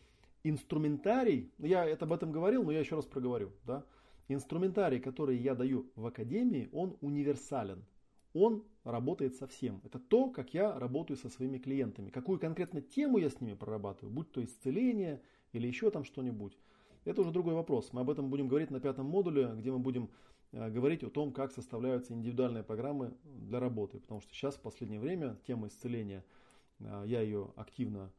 инструментарий, 0.44 1.50
ну, 1.58 1.66
я 1.66 1.84
это 1.84 2.04
об 2.04 2.12
этом 2.12 2.30
говорил, 2.30 2.62
но 2.62 2.70
я 2.70 2.80
еще 2.80 2.96
раз 2.96 3.06
проговорю, 3.06 3.52
да, 3.66 3.84
инструментарий, 4.28 5.00
который 5.00 5.36
я 5.36 5.54
даю 5.54 5.90
в 5.96 6.06
академии, 6.06 6.68
он 6.72 6.96
универсален. 7.00 7.84
Он 8.34 8.64
работает 8.82 9.36
со 9.36 9.46
всем. 9.46 9.80
Это 9.84 9.98
то, 9.98 10.28
как 10.28 10.54
я 10.54 10.76
работаю 10.78 11.16
со 11.16 11.28
своими 11.28 11.58
клиентами. 11.58 12.10
Какую 12.10 12.40
конкретно 12.40 12.80
тему 12.80 13.18
я 13.18 13.30
с 13.30 13.40
ними 13.40 13.54
прорабатываю, 13.54 14.12
будь 14.12 14.32
то 14.32 14.42
исцеление 14.42 15.22
или 15.52 15.68
еще 15.68 15.90
там 15.90 16.04
что-нибудь. 16.04 16.58
Это 17.04 17.20
уже 17.20 17.30
другой 17.30 17.54
вопрос. 17.54 17.92
Мы 17.92 18.00
об 18.00 18.10
этом 18.10 18.30
будем 18.30 18.48
говорить 18.48 18.70
на 18.70 18.80
пятом 18.80 19.06
модуле, 19.06 19.52
где 19.56 19.70
мы 19.70 19.78
будем 19.78 20.10
э, 20.50 20.68
говорить 20.68 21.04
о 21.04 21.10
том, 21.10 21.32
как 21.32 21.52
составляются 21.52 22.12
индивидуальные 22.12 22.64
программы 22.64 23.14
для 23.24 23.60
работы. 23.60 24.00
Потому 24.00 24.20
что 24.20 24.32
сейчас 24.34 24.56
в 24.56 24.60
последнее 24.60 25.00
время 25.00 25.38
тема 25.46 25.68
исцеления– 25.68 26.24
Я 27.06 27.20
ее 27.20 27.52
активно 27.56 28.12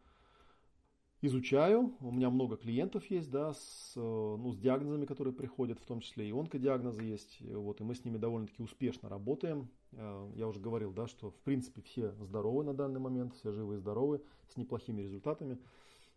изучаю. 1.25 1.95
У 1.99 2.11
меня 2.11 2.29
много 2.29 2.57
клиентов 2.57 3.09
есть, 3.09 3.29
да, 3.29 3.53
с, 3.53 3.93
ну, 3.95 4.51
с 4.51 4.57
диагнозами, 4.57 5.05
которые 5.05 5.33
приходят, 5.33 5.79
в 5.79 5.85
том 5.85 5.99
числе 5.99 6.27
и 6.27 6.31
онкодиагнозы 6.31 7.03
есть. 7.03 7.41
Вот, 7.41 7.81
и 7.81 7.83
мы 7.83 7.95
с 7.95 8.05
ними 8.05 8.17
довольно-таки 8.17 8.63
успешно 8.63 9.09
работаем. 9.09 9.69
Я 9.91 10.47
уже 10.47 10.59
говорил, 10.59 10.91
да, 10.91 11.07
что 11.07 11.31
в 11.31 11.39
принципе 11.41 11.81
все 11.81 12.11
здоровы 12.21 12.63
на 12.63 12.73
данный 12.73 12.99
момент, 12.99 13.33
все 13.35 13.51
живы 13.51 13.75
и 13.75 13.77
здоровы, 13.77 14.21
с 14.47 14.57
неплохими 14.57 15.01
результатами. 15.01 15.57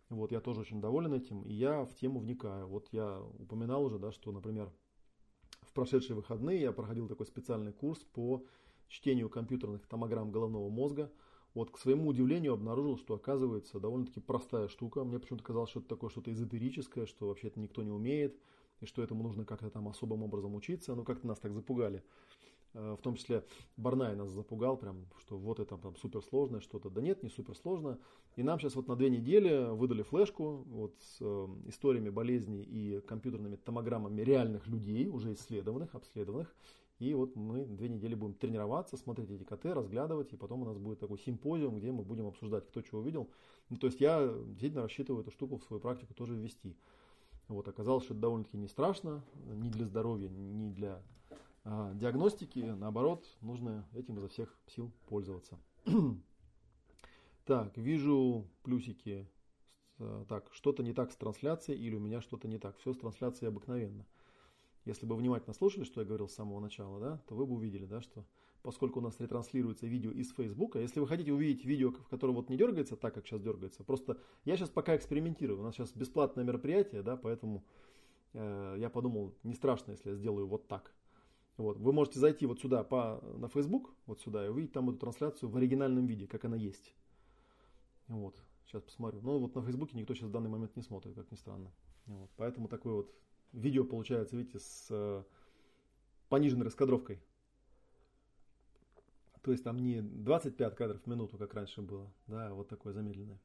Вот, 0.09 0.31
я 0.31 0.39
тоже 0.39 0.61
очень 0.61 0.81
доволен 0.81 1.13
этим, 1.13 1.43
и 1.43 1.53
я 1.53 1.85
в 1.85 1.93
тему 1.95 2.19
вникаю. 2.19 2.67
Вот 2.67 2.87
я 2.91 3.21
упоминал 3.37 3.83
уже, 3.85 3.99
да, 3.99 4.11
что, 4.11 4.31
например, 4.31 4.71
в 5.61 5.73
прошедшие 5.73 6.15
выходные 6.15 6.61
я 6.61 6.71
проходил 6.71 7.07
такой 7.07 7.27
специальный 7.27 7.73
курс 7.73 7.99
по 7.99 8.43
чтению 8.87 9.29
компьютерных 9.29 9.85
томограмм 9.85 10.31
головного 10.31 10.69
мозга. 10.69 11.11
Вот, 11.59 11.71
к 11.71 11.77
своему 11.77 12.07
удивлению, 12.07 12.53
обнаружил, 12.53 12.97
что 12.97 13.15
оказывается 13.15 13.81
довольно-таки 13.81 14.21
простая 14.21 14.69
штука. 14.69 15.03
Мне 15.03 15.19
почему-то 15.19 15.43
казалось, 15.43 15.69
что 15.69 15.81
это 15.81 15.89
такое 15.89 16.09
что-то 16.09 16.31
эзотерическое, 16.31 17.05
что 17.05 17.27
вообще 17.27 17.47
это 17.47 17.59
никто 17.59 17.83
не 17.83 17.91
умеет, 17.91 18.39
и 18.79 18.85
что 18.85 19.03
этому 19.03 19.23
нужно 19.23 19.43
как-то 19.43 19.69
там 19.69 19.89
особым 19.89 20.23
образом 20.23 20.55
учиться. 20.55 20.95
Ну, 20.95 21.03
как-то 21.03 21.27
нас 21.27 21.37
так 21.37 21.53
запугали. 21.53 22.01
Э, 22.75 22.95
в 22.97 23.01
том 23.01 23.15
числе 23.15 23.43
Барнай 23.75 24.15
нас 24.15 24.29
запугал, 24.29 24.77
прям, 24.77 25.05
что 25.17 25.37
вот 25.37 25.59
это 25.59 25.75
там 25.75 25.97
суперсложное 25.97 26.61
что-то. 26.61 26.89
Да 26.89 27.01
нет, 27.01 27.23
не 27.23 27.29
суперсложно. 27.29 27.99
И 28.37 28.41
нам 28.41 28.57
сейчас 28.57 28.75
вот 28.75 28.87
на 28.87 28.95
две 28.95 29.09
недели 29.09 29.69
выдали 29.75 30.03
флешку 30.03 30.63
вот 30.65 30.95
с 31.01 31.17
э, 31.19 31.47
историями 31.67 32.09
болезней 32.09 32.61
и 32.61 33.01
компьютерными 33.01 33.57
томограммами 33.57 34.21
реальных 34.21 34.65
людей, 34.67 35.09
уже 35.09 35.33
исследованных, 35.33 35.93
обследованных. 35.93 36.55
И 36.99 37.13
вот 37.13 37.35
мы 37.37 37.65
две 37.65 37.87
недели 37.87 38.13
будем 38.13 38.33
тренироваться, 38.33 38.97
смотреть 38.97 39.31
эти 39.31 39.43
КТ, 39.43 39.65
разглядывать, 39.65 40.33
и 40.33 40.35
потом 40.35 40.63
у 40.63 40.65
нас 40.65 40.77
будет 40.77 40.99
такой 40.99 41.17
симпозиум, 41.17 41.79
где 41.79 41.93
мы 41.93 42.03
будем 42.03 42.27
обсуждать, 42.27 42.67
кто 42.67 42.81
чего 42.81 42.99
увидел. 42.99 43.29
Ну, 43.69 43.77
то 43.77 43.87
есть 43.87 44.01
я 44.01 44.27
действительно 44.27 44.83
рассчитываю 44.83 45.21
эту 45.21 45.31
штуку 45.31 45.57
в 45.57 45.63
свою 45.63 45.79
практику 45.79 46.13
тоже 46.13 46.35
ввести. 46.35 46.75
Вот, 47.47 47.67
оказалось, 47.69 48.03
что 48.03 48.13
это 48.13 48.21
довольно-таки 48.21 48.57
не 48.57 48.67
страшно, 48.67 49.23
ни 49.45 49.69
для 49.69 49.85
здоровья, 49.85 50.27
ни 50.27 50.69
для 50.71 51.01
а, 51.63 51.93
диагностики, 51.93 52.59
наоборот, 52.59 53.25
нужно 53.39 53.87
этим 53.93 54.17
изо 54.17 54.27
всех 54.27 54.57
сил 54.67 54.91
пользоваться. 55.07 55.57
так, 57.45 57.77
вижу 57.77 58.45
плюсики. 58.63 59.27
Так, 60.29 60.47
что-то 60.53 60.81
не 60.81 60.93
так 60.93 61.11
с 61.11 61.17
трансляцией 61.17 61.77
или 61.77 61.93
у 61.93 61.99
меня 61.99 62.21
что-то 62.21 62.47
не 62.47 62.57
так. 62.57 62.77
Все 62.77 62.93
с 62.93 62.97
трансляцией 62.97 63.49
обыкновенно. 63.49 64.05
Если 64.89 65.05
бы 65.05 65.15
внимательно 65.15 65.53
слушали, 65.53 65.83
что 65.83 66.01
я 66.01 66.07
говорил 66.07 66.27
с 66.27 66.33
самого 66.33 66.59
начала, 66.59 66.99
да, 66.99 67.17
то 67.27 67.35
вы 67.35 67.45
бы 67.45 67.53
увидели, 67.53 67.85
да, 67.85 68.01
что 68.01 68.25
поскольку 68.63 68.99
у 68.99 69.03
нас 69.03 69.19
ретранслируется 69.19 69.85
видео 69.85 70.09
из 70.09 70.33
Фейсбука, 70.33 70.79
если 70.79 70.99
вы 70.99 71.07
хотите 71.07 71.31
увидеть 71.31 71.63
видео, 71.63 71.91
в 71.91 72.07
котором 72.09 72.33
вот 72.33 72.49
не 72.49 72.57
дергается 72.57 72.95
так, 72.95 73.13
как 73.13 73.27
сейчас 73.27 73.39
дергается, 73.39 73.83
просто 73.83 74.17
я 74.45 74.57
сейчас 74.57 74.69
пока 74.69 74.95
экспериментирую, 74.95 75.59
у 75.59 75.63
нас 75.63 75.75
сейчас 75.75 75.91
бесплатное 75.91 76.43
мероприятие, 76.43 77.03
да, 77.03 77.17
поэтому 77.17 77.63
э, 78.33 78.77
я 78.79 78.89
подумал, 78.89 79.35
не 79.43 79.53
страшно, 79.53 79.91
если 79.91 80.09
я 80.09 80.15
сделаю 80.15 80.47
вот 80.47 80.67
так. 80.67 80.91
Вот. 81.57 81.77
Вы 81.77 81.93
можете 81.93 82.19
зайти 82.19 82.47
вот 82.47 82.59
сюда 82.59 82.83
по, 82.83 83.21
на 83.37 83.47
Facebook, 83.47 83.93
вот 84.07 84.21
сюда, 84.21 84.43
и 84.43 84.49
увидеть 84.49 84.71
там 84.71 84.89
эту 84.89 84.97
трансляцию 84.97 85.49
в 85.49 85.57
оригинальном 85.57 86.07
виде, 86.07 86.25
как 86.25 86.45
она 86.45 86.57
есть. 86.57 86.95
Вот. 88.07 88.41
Сейчас 88.65 88.81
посмотрю. 88.81 89.21
Но 89.21 89.37
вот 89.37 89.53
на 89.53 89.61
Фейсбуке 89.61 89.97
никто 89.97 90.15
сейчас 90.15 90.29
в 90.29 90.31
данный 90.31 90.49
момент 90.49 90.75
не 90.75 90.81
смотрит, 90.81 91.13
как 91.13 91.29
ни 91.29 91.35
странно. 91.35 91.71
Вот. 92.05 92.31
Поэтому 92.37 92.67
такое 92.67 92.93
вот 92.93 93.13
видео 93.53 93.83
получается, 93.83 94.35
видите, 94.35 94.59
с 94.59 94.87
э, 94.89 95.23
пониженной 96.29 96.65
раскадровкой. 96.65 97.21
То 99.41 99.51
есть 99.51 99.63
там 99.63 99.79
не 99.79 100.01
25 100.01 100.75
кадров 100.75 101.01
в 101.01 101.07
минуту, 101.07 101.37
как 101.37 101.53
раньше 101.53 101.81
было, 101.81 102.11
да, 102.27 102.47
а 102.47 102.53
вот 102.53 102.67
такое 102.67 102.93
замедленное. 102.93 103.39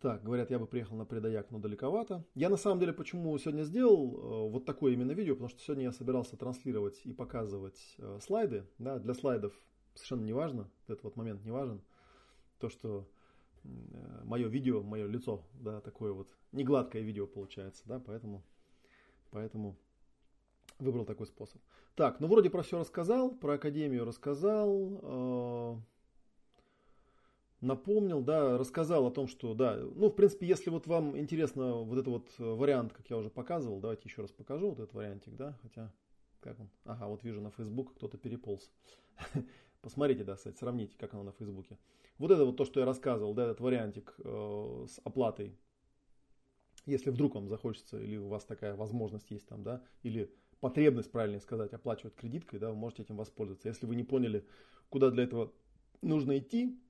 Так, 0.00 0.22
говорят, 0.22 0.50
я 0.50 0.58
бы 0.58 0.66
приехал 0.66 0.96
на 0.96 1.06
предаяк, 1.06 1.50
но 1.50 1.58
далековато. 1.58 2.24
Я 2.34 2.50
на 2.50 2.58
самом 2.58 2.78
деле 2.78 2.92
почему 2.92 3.36
сегодня 3.38 3.62
сделал 3.62 4.12
э, 4.12 4.50
вот 4.50 4.66
такое 4.66 4.92
именно 4.92 5.12
видео, 5.12 5.34
потому 5.34 5.48
что 5.48 5.60
сегодня 5.60 5.84
я 5.84 5.92
собирался 5.92 6.36
транслировать 6.36 7.00
и 7.04 7.12
показывать 7.14 7.96
э, 7.98 8.18
слайды. 8.20 8.66
Да, 8.78 8.98
для 8.98 9.14
слайдов 9.14 9.58
совершенно 9.94 10.24
не 10.24 10.32
важно, 10.32 10.70
этот 10.86 11.04
вот 11.04 11.16
момент 11.16 11.42
не 11.44 11.50
важен. 11.50 11.80
То, 12.58 12.68
что 12.68 13.08
мое 14.24 14.48
видео, 14.48 14.82
мое 14.82 15.06
лицо, 15.06 15.42
да, 15.54 15.80
такое 15.80 16.12
вот 16.12 16.28
негладкое 16.52 17.02
видео 17.02 17.26
получается, 17.26 17.82
да, 17.86 17.98
поэтому, 17.98 18.42
поэтому 19.30 19.76
выбрал 20.78 21.04
такой 21.04 21.26
способ. 21.26 21.60
Так, 21.94 22.20
ну 22.20 22.26
вроде 22.26 22.50
про 22.50 22.62
все 22.62 22.78
рассказал, 22.78 23.30
про 23.34 23.54
академию 23.54 24.04
рассказал. 24.04 25.00
Э, 25.02 25.76
напомнил, 27.60 28.22
да, 28.22 28.58
рассказал 28.58 29.06
о 29.06 29.10
том, 29.10 29.26
что, 29.26 29.54
да, 29.54 29.76
ну, 29.76 30.08
в 30.08 30.14
принципе, 30.14 30.46
если 30.46 30.70
вот 30.70 30.86
вам 30.86 31.18
интересно 31.18 31.74
вот 31.74 31.94
этот 31.98 32.08
вот 32.08 32.28
э, 32.38 32.44
вариант, 32.44 32.92
как 32.92 33.08
я 33.08 33.16
уже 33.16 33.30
показывал, 33.30 33.80
давайте 33.80 34.02
еще 34.08 34.22
раз 34.22 34.30
покажу 34.30 34.70
вот 34.70 34.78
этот 34.78 34.94
вариантик, 34.94 35.34
да, 35.36 35.58
хотя, 35.62 35.92
как 36.40 36.60
он, 36.60 36.70
ага, 36.84 37.06
вот 37.06 37.22
вижу 37.24 37.40
на 37.40 37.50
Facebook 37.50 37.94
кто-то 37.94 38.18
переполз. 38.18 38.70
Посмотрите, 39.84 40.24
да, 40.24 40.34
кстати, 40.34 40.56
сравните, 40.56 40.96
как 40.98 41.14
оно 41.14 41.22
на 41.22 41.32
Фейсбуке. 41.32 41.78
Вот 42.18 42.30
это 42.30 42.44
вот 42.44 42.56
то, 42.56 42.64
что 42.64 42.80
я 42.80 42.86
рассказывал, 42.86 43.34
да, 43.34 43.44
этот 43.44 43.60
вариантик 43.60 44.14
э, 44.18 44.86
с 44.88 45.00
оплатой, 45.04 45.56
если 46.86 47.10
вдруг 47.10 47.36
вам 47.36 47.48
захочется, 47.48 48.00
или 48.00 48.16
у 48.16 48.28
вас 48.28 48.44
такая 48.44 48.74
возможность 48.74 49.30
есть 49.30 49.46
там, 49.46 49.62
да, 49.62 49.82
или 50.02 50.34
потребность, 50.60 51.12
правильнее 51.12 51.40
сказать, 51.40 51.72
оплачивать 51.72 52.14
кредиткой, 52.14 52.58
да, 52.58 52.70
вы 52.70 52.76
можете 52.76 53.02
этим 53.02 53.16
воспользоваться. 53.16 53.68
Если 53.68 53.86
вы 53.86 53.94
не 53.94 54.04
поняли, 54.04 54.46
куда 54.88 55.10
для 55.10 55.24
этого 55.24 55.52
нужно 56.00 56.38
идти, 56.38 56.80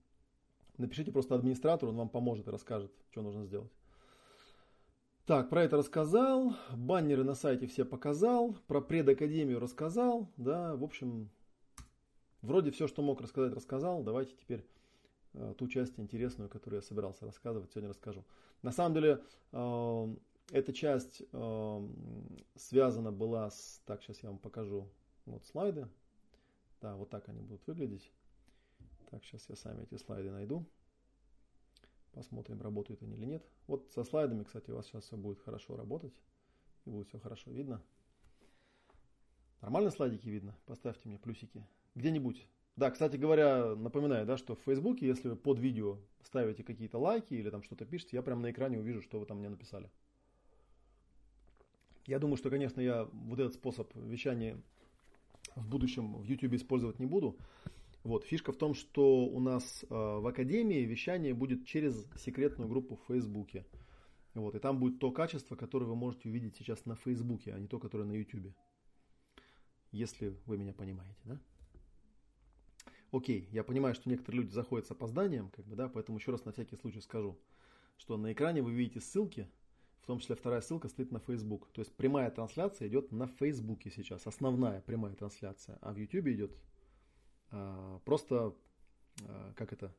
Напишите 0.77 1.13
просто 1.13 1.37
администратору, 1.37 1.93
он 1.93 1.99
вам 1.99 2.09
поможет 2.09 2.49
и 2.49 2.51
расскажет, 2.51 2.91
что 3.11 3.23
нужно 3.23 3.45
сделать. 3.45 3.71
Так, 5.25 5.49
про 5.49 5.63
это 5.63 5.77
рассказал, 5.77 6.55
баннеры 6.77 7.25
на 7.25 7.35
сайте 7.35 7.67
все 7.67 7.85
показал, 7.85 8.59
про 8.67 8.81
предакадемию 8.81 9.61
рассказал, 9.61 10.29
да, 10.37 10.77
в 10.77 10.83
общем, 10.83 11.31
вроде 12.45 12.71
все, 12.71 12.87
что 12.87 13.03
мог 13.03 13.21
рассказать, 13.21 13.53
рассказал. 13.53 14.03
Давайте 14.03 14.35
теперь 14.37 14.65
э, 15.33 15.55
ту 15.59 15.67
часть 15.69 15.99
интересную, 15.99 16.49
которую 16.49 16.79
я 16.79 16.83
собирался 16.83 17.25
рассказывать, 17.25 17.71
сегодня 17.71 17.91
расскажу. 17.91 18.25
На 18.63 18.73
самом 18.73 18.95
деле, 18.95 19.23
э, 19.53 20.17
эта 20.53 20.73
часть 20.73 21.23
э, 21.33 21.89
связана 22.55 23.13
была 23.13 23.51
с... 23.51 23.83
Так, 23.87 24.03
сейчас 24.03 24.23
я 24.23 24.31
вам 24.31 24.39
покажу 24.39 24.89
вот 25.27 25.45
слайды. 25.47 25.89
Да, 26.81 26.97
вот 26.97 27.09
так 27.11 27.29
они 27.29 27.41
будут 27.41 27.67
выглядеть. 27.67 28.11
Так, 29.11 29.25
сейчас 29.25 29.49
я 29.49 29.57
сами 29.57 29.85
эти 29.85 29.97
слайды 29.97 30.31
найду. 30.31 30.67
Посмотрим, 32.13 32.61
работают 32.61 33.03
они 33.03 33.17
или 33.17 33.25
нет. 33.25 33.45
Вот 33.67 33.91
со 33.91 34.05
слайдами, 34.05 34.45
кстати, 34.45 34.71
у 34.71 34.77
вас 34.77 34.87
сейчас 34.87 35.05
все 35.05 35.17
будет 35.17 35.41
хорошо 35.41 35.77
работать. 35.77 36.15
И 36.85 36.91
будет 36.91 37.09
все 37.09 37.19
хорошо 37.19 37.51
видно. 37.51 37.83
Нормально 39.63 39.91
слайдики 39.91 40.29
видно? 40.29 40.55
Поставьте 40.67 41.09
мне 41.09 41.19
плюсики. 41.19 41.67
Где-нибудь. 41.95 42.47
Да, 42.77 42.91
кстати 42.91 43.17
говоря, 43.17 43.77
напоминаю, 43.77 44.27
да, 44.27 44.37
что 44.37 44.57
в 44.57 44.63
Фейсбуке, 44.63 45.07
если 45.07 45.29
вы 45.29 45.37
под 45.37 45.61
видео 45.61 45.99
ставите 46.23 46.65
какие-то 46.65 46.99
лайки 46.99 47.35
или 47.35 47.51
там 47.51 47.63
что-то 47.63 47.85
пишете, 47.85 48.17
я 48.17 48.23
прямо 48.23 48.43
на 48.43 48.51
экране 48.51 48.79
увижу, 48.79 49.01
что 49.01 49.21
вы 49.21 49.27
там 49.27 49.39
мне 49.39 49.49
написали. 49.49 49.91
Я 52.07 52.19
думаю, 52.19 52.37
что, 52.37 52.51
конечно, 52.51 52.81
я 52.81 53.05
вот 53.05 53.39
этот 53.39 53.55
способ 53.55 53.95
вещания 53.95 54.61
в 55.55 55.69
будущем 55.69 56.17
в 56.17 56.25
YouTube 56.25 56.55
использовать 56.55 56.99
не 56.99 57.07
буду. 57.07 57.39
Вот, 58.03 58.25
фишка 58.25 58.53
в 58.53 58.57
том, 58.57 58.75
что 58.75 59.25
у 59.25 59.41
нас 59.41 59.85
э, 59.85 59.87
в 59.89 60.27
Академии 60.27 60.85
вещание 60.85 61.33
будет 61.33 61.65
через 61.65 62.07
секретную 62.19 62.69
группу 62.69 62.97
в 62.97 63.07
Фейсбуке. 63.07 63.65
Вот, 64.35 64.55
и 64.55 64.59
там 64.59 64.79
будет 64.79 64.99
то 64.99 65.11
качество, 65.13 65.57
которое 65.57 65.87
вы 65.87 65.95
можете 65.95 66.29
увидеть 66.29 66.57
сейчас 66.57 66.85
на 66.85 66.97
Фейсбуке, 66.97 67.55
а 67.55 67.59
не 67.59 67.69
то, 67.69 67.79
которое 67.79 68.05
на 68.05 68.13
Ютубе. 68.13 68.53
Если 69.93 70.37
вы 70.45 70.59
меня 70.59 70.75
понимаете, 70.75 71.21
да? 71.25 71.41
Окей, 73.15 73.49
я 73.53 73.63
понимаю, 73.63 73.95
что 73.95 74.09
некоторые 74.09 74.43
люди 74.43 74.53
заходят 74.53 74.89
с 74.89 74.91
опозданием, 74.91 75.49
как 75.51 75.65
бы, 75.67 75.77
да, 75.77 75.89
поэтому 75.89 76.19
еще 76.19 76.33
раз 76.33 76.45
на 76.45 76.51
всякий 76.51 76.75
случай 76.75 77.01
скажу, 77.01 77.39
что 77.97 78.17
на 78.17 78.33
экране 78.33 78.61
вы 78.61 78.73
видите 78.73 79.01
ссылки, 79.01 79.49
в 80.03 80.07
том 80.07 80.19
числе 80.19 80.35
вторая 80.35 80.61
ссылка 80.61 80.89
стоит 80.89 81.13
на 81.13 81.21
Facebook. 81.21 81.69
То 81.71 81.83
есть 81.83 81.95
прямая 81.95 82.29
трансляция 82.33 82.89
идет 82.89 83.13
на 83.13 83.29
Фейсбуке 83.29 83.93
сейчас, 83.93 84.27
основная 84.27 84.81
прямая 84.81 85.15
трансляция, 85.15 85.79
а 85.81 85.93
в 85.93 85.97
YouTube 85.97 86.27
идет 86.27 86.57
а, 87.53 88.01
просто, 88.05 88.53
а, 89.23 89.53
как 89.55 89.73
это, 89.73 89.95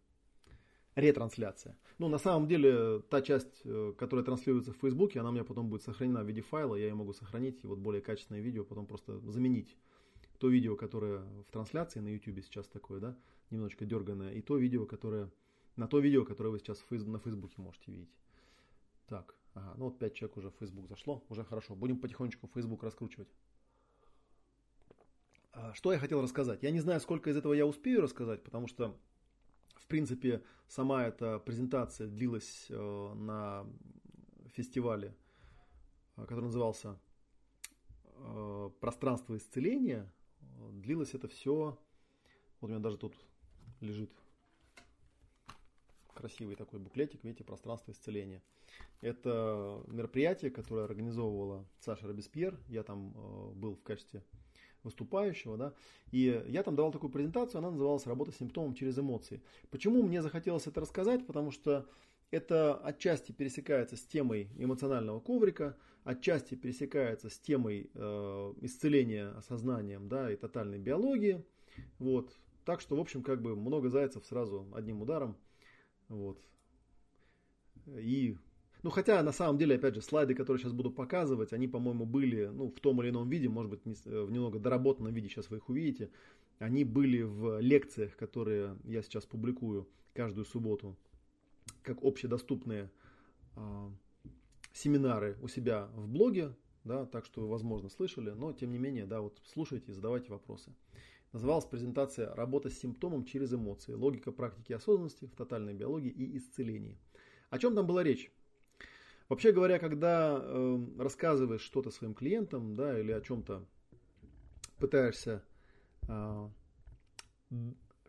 ретрансляция. 0.96 1.78
Ну, 2.00 2.10
на 2.10 2.18
самом 2.18 2.50
деле, 2.50 3.00
та 3.00 3.22
часть, 3.22 3.62
э, 3.64 3.94
которая 3.98 4.26
транслируется 4.26 4.74
в 4.74 4.78
Фейсбуке, 4.78 5.22
она 5.22 5.30
у 5.30 5.32
меня 5.32 5.46
потом 5.46 5.70
будет 5.70 5.84
сохранена 5.84 6.22
в 6.22 6.28
виде 6.28 6.42
файла, 6.42 6.76
я 6.76 6.88
ее 6.88 6.96
могу 6.96 7.14
сохранить, 7.14 7.64
и 7.64 7.68
вот 7.68 7.80
более 7.80 8.02
качественное 8.02 8.42
видео 8.42 8.66
потом 8.66 8.86
просто 8.86 9.20
заменить 9.20 9.78
то 10.38 10.50
видео, 10.50 10.76
которое 10.76 11.20
в 11.44 11.52
трансляции 11.52 12.00
на 12.00 12.10
YouTube 12.10 12.44
сейчас 12.44 12.68
такое, 12.68 13.00
да, 13.00 13.18
немножечко 13.50 13.86
дерганное, 13.86 14.34
и 14.34 14.42
то 14.42 14.58
видео, 14.58 14.86
которое, 14.86 15.32
на 15.76 15.88
то 15.88 16.00
видео, 16.00 16.26
которое 16.26 16.50
вы 16.50 16.60
сейчас 16.60 16.84
на 16.90 17.20
Фейсбуке 17.20 17.62
можете 17.62 17.92
видеть. 17.92 18.16
Так, 19.08 19.36
ага, 19.54 19.74
ну 19.78 19.86
вот 19.86 20.00
5 20.00 20.14
человек 20.14 20.38
уже 20.38 20.50
в 20.50 20.56
Facebook 20.56 20.88
зашло, 20.88 21.24
уже 21.30 21.44
хорошо. 21.44 21.76
Будем 21.76 22.00
потихонечку 22.00 22.50
Facebook 22.54 22.84
раскручивать. 22.84 23.30
А, 25.52 25.74
что 25.74 25.94
я 25.94 26.00
хотел 26.00 26.22
рассказать? 26.22 26.64
Я 26.64 26.72
не 26.72 26.82
знаю, 26.82 27.00
сколько 27.00 27.30
из 27.30 27.38
этого 27.38 27.54
я 27.54 27.66
успею 27.66 28.02
рассказать, 28.02 28.44
потому 28.44 28.68
что 28.68 29.00
В 29.76 29.88
принципе, 29.88 30.44
сама 30.68 31.06
эта 31.06 31.38
презентация 31.38 32.08
длилась 32.08 32.66
э, 32.70 33.14
на 33.14 33.68
фестивале, 34.56 35.16
э, 36.18 36.22
который 36.22 36.46
назывался 36.46 37.00
э, 38.04 38.70
«Пространство 38.80 39.38
исцеления». 39.38 40.12
Длилось 40.74 41.14
это 41.14 41.28
все, 41.28 41.78
вот 42.60 42.68
у 42.70 42.72
меня 42.72 42.80
даже 42.80 42.98
тут 42.98 43.16
лежит 43.82 44.12
красивый 46.14 46.56
такой 46.56 46.80
буклетик, 46.80 47.24
видите, 47.24 47.44
«Пространство 47.44 47.92
исцеления». 47.92 48.42
Это 49.02 49.84
мероприятие, 49.88 50.50
которое 50.52 50.86
организовывала 50.86 51.66
Саша 51.80 52.08
Робеспьер. 52.08 52.58
Я 52.68 52.84
там 52.84 53.12
был 53.54 53.76
в 53.76 53.84
качестве 53.84 54.24
выступающего, 54.84 55.58
да, 55.58 55.74
и 56.12 56.44
я 56.48 56.64
там 56.64 56.76
давал 56.76 56.92
такую 56.92 57.12
презентацию, 57.12 57.60
она 57.60 57.72
называлась 57.72 58.06
«Работа 58.06 58.32
с 58.32 58.38
симптомом 58.38 58.74
через 58.76 58.98
эмоции». 58.98 59.42
Почему 59.72 60.04
мне 60.04 60.22
захотелось 60.22 60.68
это 60.68 60.80
рассказать? 60.82 61.26
Потому 61.26 61.52
что 61.52 61.88
это 62.32 62.76
отчасти 62.76 63.32
пересекается 63.32 63.96
с 63.96 64.06
темой 64.06 64.50
эмоционального 64.58 65.20
коврика, 65.20 65.78
отчасти 66.04 66.56
пересекается 66.56 67.30
с 67.30 67.40
темой 67.40 67.90
э, 67.94 68.54
исцеления 68.62 69.30
осознанием, 69.30 70.08
да, 70.08 70.32
и 70.32 70.36
тотальной 70.36 70.80
биологии, 70.80 71.44
вот. 72.00 72.38
Так 72.66 72.82
что, 72.82 72.96
в 72.96 73.00
общем, 73.00 73.22
как 73.22 73.42
бы 73.42 73.56
много 73.56 73.90
зайцев 73.90 74.26
сразу 74.26 74.68
одним 74.74 75.02
ударом, 75.02 75.38
вот. 76.10 76.40
И 77.88 78.38
ну, 78.86 78.92
хотя, 78.92 79.24
на 79.24 79.32
самом 79.32 79.58
деле, 79.58 79.78
опять 79.78 79.96
же, 79.96 80.02
слайды, 80.04 80.36
которые 80.36 80.62
сейчас 80.62 80.72
буду 80.72 80.92
показывать, 80.92 81.54
они, 81.54 81.68
по-моему, 81.68 82.06
были, 82.06 82.46
ну, 82.46 82.70
в 82.70 82.80
том 82.80 83.02
или 83.02 83.10
ином 83.10 83.28
виде, 83.28 83.50
может 83.50 83.72
быть, 83.72 83.82
э, 84.06 84.22
в 84.22 84.32
немного 84.32 84.60
доработанном 84.60 85.12
виде, 85.12 85.28
сейчас 85.28 85.50
вы 85.50 85.58
их 85.58 85.70
увидите. 85.70 86.12
Они 86.60 86.84
были 86.84 87.24
в 87.24 87.60
лекциях, 87.62 88.16
которые 88.16 88.78
я 88.84 89.02
сейчас 89.02 89.26
публикую 89.26 89.88
каждую 90.14 90.46
субботу, 90.46 90.96
как 91.82 92.04
общедоступные 92.04 92.92
э, 93.56 93.90
семинары 94.74 95.38
у 95.42 95.48
себя 95.48 95.90
в 95.94 96.08
блоге, 96.08 96.56
да, 96.84 97.06
так 97.06 97.26
что 97.26 97.42
вы, 97.42 97.48
возможно, 97.48 97.90
слышали, 97.90 98.32
но, 98.32 98.54
тем 98.54 98.72
не 98.72 98.78
менее, 98.78 99.06
да, 99.06 99.22
вот 99.22 99.42
слушайте 99.46 99.92
и 99.92 99.96
задавайте 99.96 100.32
вопросы. 100.32 100.72
Называлась 101.32 101.66
презентация 101.66 102.34
«Работа 102.34 102.70
с 102.70 102.80
симптомом 102.80 103.26
через 103.26 103.54
эмоции. 103.54 103.94
Логика 103.94 104.32
практики 104.32 104.72
осознанности 104.72 105.26
в 105.26 105.36
тотальной 105.36 105.74
биологии 105.74 106.10
и 106.10 106.38
исцелении». 106.38 106.98
О 107.50 107.60
чем 107.60 107.76
там 107.76 107.86
была 107.86 108.04
речь? 108.04 108.32
Вообще 109.28 109.52
говоря, 109.52 109.80
когда 109.80 110.40
э, 110.40 110.88
рассказываешь 111.00 111.62
что-то 111.62 111.90
своим 111.90 112.14
клиентам, 112.14 112.76
да, 112.76 113.00
или 113.00 113.12
о 113.12 113.22
чем-то 113.22 113.66
пытаешься 114.78 115.44
э, 116.08 116.50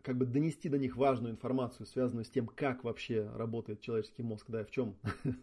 как 0.07 0.17
бы 0.17 0.25
донести 0.25 0.69
до 0.69 0.77
них 0.77 0.95
важную 0.95 1.33
информацию, 1.33 1.85
связанную 1.85 2.23
с 2.23 2.29
тем, 2.29 2.47
как 2.47 2.85
вообще 2.85 3.29
работает 3.35 3.81
человеческий 3.81 4.23
мозг, 4.23 4.45
да, 4.47 4.61
и 4.61 4.63
в 4.63 4.71
чем, 4.71 4.95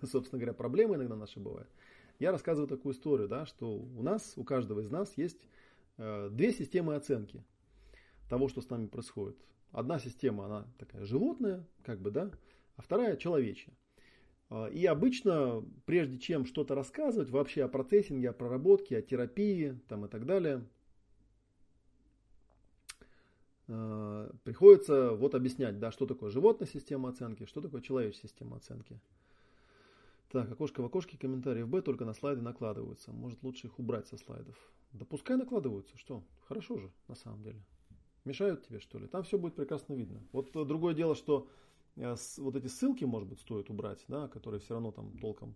собственно 0.03 0.41
говоря, 0.41 0.55
проблемы 0.55 0.95
иногда 0.95 1.17
наши 1.17 1.39
бывают. 1.39 1.69
Я 2.19 2.33
рассказываю 2.33 2.67
такую 2.67 2.95
историю, 2.95 3.29
да, 3.29 3.45
что 3.45 3.71
у 3.71 4.03
нас, 4.03 4.33
у 4.37 4.43
каждого 4.43 4.81
из 4.81 4.89
нас 4.89 5.19
есть 5.19 5.47
э, 5.99 6.31
две 6.33 6.51
системы 6.51 6.95
оценки 6.95 7.45
того, 8.31 8.49
что 8.49 8.63
с 8.63 8.71
нами 8.71 8.87
происходит. 8.87 9.37
Одна 9.71 9.99
система, 9.99 10.47
она 10.47 10.67
такая 10.79 11.05
животная, 11.05 11.69
как 11.83 12.01
бы, 12.01 12.11
да, 12.11 12.31
а 12.77 12.81
вторая 12.81 13.19
человечья. 13.19 13.71
А, 14.49 14.69
и 14.69 14.87
обычно, 14.87 15.63
прежде 15.85 16.19
чем 16.19 16.47
что-то 16.47 16.75
рассказывать 16.75 17.29
вообще 17.29 17.65
о 17.65 17.69
процессинге, 17.69 18.31
о 18.31 18.33
проработке, 18.33 18.97
о 18.97 19.03
терапии 19.03 19.79
там, 19.89 20.07
и 20.07 20.09
так 20.09 20.25
далее, 20.25 20.65
а, 23.69 24.31
приходится 24.45 25.13
вот 25.13 25.35
объяснять, 25.35 25.79
да, 25.79 25.91
что 25.91 26.07
такое 26.07 26.31
животная 26.31 26.69
система 26.69 27.11
оценки, 27.11 27.45
что 27.47 27.61
такое 27.61 27.81
человеческая 27.81 28.29
система 28.29 28.57
оценки. 28.57 29.01
Так, 30.31 30.51
окошко 30.51 30.83
в 30.83 30.87
окошке, 30.87 31.17
комментарии 31.17 31.63
в 31.63 31.69
Б 31.69 31.81
только 31.81 32.05
на 32.05 32.15
слайды 32.15 32.41
накладываются. 32.41 33.13
Может 33.13 33.43
лучше 33.43 33.69
их 33.69 33.79
убрать 33.79 34.09
со 34.09 34.17
слайдов. 34.17 34.57
Да 34.93 35.05
пускай 35.05 35.37
накладываются, 35.37 35.97
что? 35.97 36.25
Хорошо 36.49 36.79
же, 36.79 36.91
на 37.09 37.15
самом 37.15 37.43
деле. 37.43 37.63
Мешают 38.25 38.67
тебе, 38.67 38.81
что 38.81 38.99
ли? 38.99 39.07
Там 39.07 39.23
все 39.23 39.39
будет 39.39 39.55
прекрасно 39.55 39.95
видно. 39.95 40.21
Вот 40.33 40.51
другое 40.53 40.95
дело, 40.95 41.15
что 41.15 41.49
Э, 41.97 42.17
вот 42.39 42.57
эти 42.57 42.67
ссылки, 42.67 43.05
может 43.05 43.29
быть, 43.29 43.41
стоит 43.41 43.71
убрать, 43.71 44.05
да, 44.09 44.29
которые 44.29 44.61
все 44.61 44.75
равно 44.75 44.93
там 44.93 45.17
толком 45.19 45.55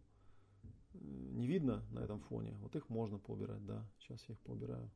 э, 0.62 0.68
не 1.00 1.46
видно 1.46 1.84
на 1.90 2.00
этом 2.00 2.20
фоне. 2.20 2.56
Вот 2.60 2.76
их 2.76 2.88
можно 2.88 3.18
поубирать, 3.18 3.64
да. 3.66 3.84
Сейчас 3.98 4.24
я 4.28 4.34
их 4.34 4.40
поубираю. 4.40 4.90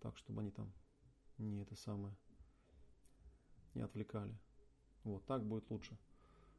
Так, 0.00 0.16
чтобы 0.16 0.40
они 0.40 0.50
там 0.50 0.72
не 1.38 1.62
это 1.62 1.76
самое, 1.76 2.14
не 3.74 3.82
отвлекали. 3.82 4.34
Вот, 5.04 5.24
так 5.26 5.44
будет 5.44 5.70
лучше. 5.70 5.96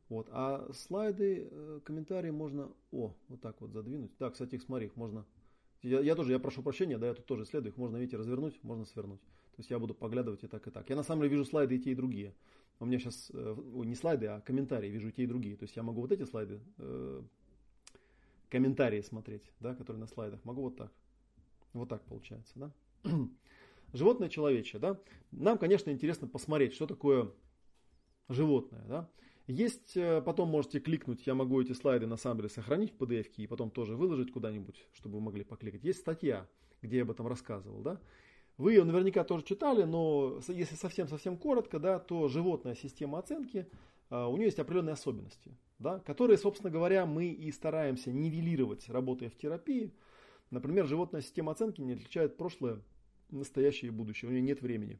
Вот, 0.10 0.30
а 0.32 0.72
слайды, 0.74 1.50
э, 1.52 1.82
комментарии 1.84 2.30
можно, 2.30 2.72
о, 2.92 3.14
вот 3.28 3.42
так 3.42 3.60
вот 3.60 3.72
задвинуть. 3.74 4.12
Да, 4.20 4.30
кстати, 4.30 4.56
их 4.56 4.62
смотри, 4.62 4.86
их 4.86 4.96
можно, 4.96 5.26
я, 5.82 6.00
я 6.00 6.16
тоже, 6.16 6.32
я 6.32 6.40
прошу 6.40 6.64
прощения, 6.64 6.98
да, 6.98 7.08
я 7.08 7.14
тут 7.14 7.26
тоже 7.26 7.46
следую, 7.46 7.72
их 7.72 7.78
можно, 7.78 7.98
видите, 7.98 8.18
развернуть, 8.18 8.62
можно 8.64 8.86
свернуть. 8.86 9.22
То 9.22 9.62
есть 9.62 9.70
я 9.70 9.80
буду 9.80 9.94
поглядывать 9.94 10.44
и 10.44 10.48
так, 10.48 10.66
и 10.68 10.72
так. 10.72 10.90
Я 10.90 10.96
на 10.96 11.04
самом 11.04 11.22
деле 11.22 11.32
вижу 11.32 11.46
слайды 11.46 11.76
и 11.76 11.80
те, 11.80 11.92
и 11.92 11.96
другие. 11.96 12.34
У 12.80 12.86
меня 12.86 13.00
сейчас 13.00 13.32
э, 13.34 13.56
не 13.86 13.96
слайды, 13.96 14.28
а 14.28 14.42
комментарии, 14.42 14.90
вижу 14.90 15.12
те 15.12 15.24
и 15.24 15.28
другие. 15.28 15.58
То 15.58 15.64
есть 15.64 15.76
я 15.76 15.84
могу 15.84 16.02
вот 16.02 16.12
эти 16.12 16.24
слайды, 16.24 16.62
э, 16.78 17.24
комментарии 18.50 19.02
смотреть, 19.02 19.44
да, 19.60 19.76
которые 19.76 20.00
на 20.00 20.08
слайдах. 20.08 20.44
Могу 20.46 20.62
вот 20.62 20.78
так. 20.78 20.92
Вот 21.74 21.90
так 21.90 22.04
получается, 22.04 22.54
да. 22.56 22.72
Животное 23.98 24.30
человечье, 24.30 24.80
да. 24.80 25.00
Нам, 25.32 25.58
конечно, 25.58 25.90
интересно 25.90 26.28
посмотреть, 26.28 26.74
что 26.74 26.86
такое 26.86 27.32
животное, 28.30 28.84
да. 28.88 29.10
Есть, 29.48 29.96
э, 29.96 30.22
потом 30.22 30.50
можете 30.50 30.80
кликнуть, 30.80 31.26
я 31.26 31.34
могу 31.34 31.62
эти 31.62 31.72
слайды 31.72 32.06
на 32.06 32.18
самом 32.18 32.38
деле 32.38 32.50
сохранить 32.50 32.92
в 32.92 33.02
PDF 33.02 33.32
и 33.38 33.48
потом 33.48 33.72
тоже 33.72 33.96
выложить 33.96 34.32
куда-нибудь, 34.32 34.86
чтобы 34.94 35.16
вы 35.16 35.22
могли 35.22 35.44
покликать. 35.44 35.84
Есть 35.84 36.00
статья, 36.00 36.48
где 36.82 36.98
я 36.98 37.04
об 37.04 37.12
этом 37.12 37.28
рассказывал, 37.28 37.82
да. 37.82 38.00
Вы 38.58 38.74
ее 38.74 38.84
наверняка 38.84 39.24
тоже 39.24 39.44
читали, 39.44 39.84
но 39.84 40.40
если 40.48 40.76
совсем-совсем 40.76 41.38
коротко, 41.38 41.80
да, 41.80 42.00
то 42.00 42.28
животная 42.28 42.76
система 42.76 43.20
оценки, 43.20 43.68
а, 44.10 44.28
у 44.28 44.36
нее 44.36 44.46
есть 44.46 44.60
определенные 44.60 44.94
особенности, 44.94 45.56
да, 45.80 46.00
которые, 46.00 46.38
собственно 46.38 46.72
говоря, 46.72 47.06
мы 47.06 47.28
и 47.28 47.52
стараемся 47.52 48.12
нивелировать, 48.12 48.90
работая 48.90 49.30
в 49.30 49.38
терапии. 49.38 49.94
Например, 50.50 50.86
животная 50.88 51.22
система 51.22 51.52
оценки 51.52 51.82
не 51.82 51.94
отличает 51.94 52.36
прошлое, 52.36 52.82
настоящее 53.30 53.90
и 53.90 53.94
будущее. 53.94 54.30
У 54.30 54.32
нее 54.32 54.42
нет 54.42 54.62
времени. 54.62 55.00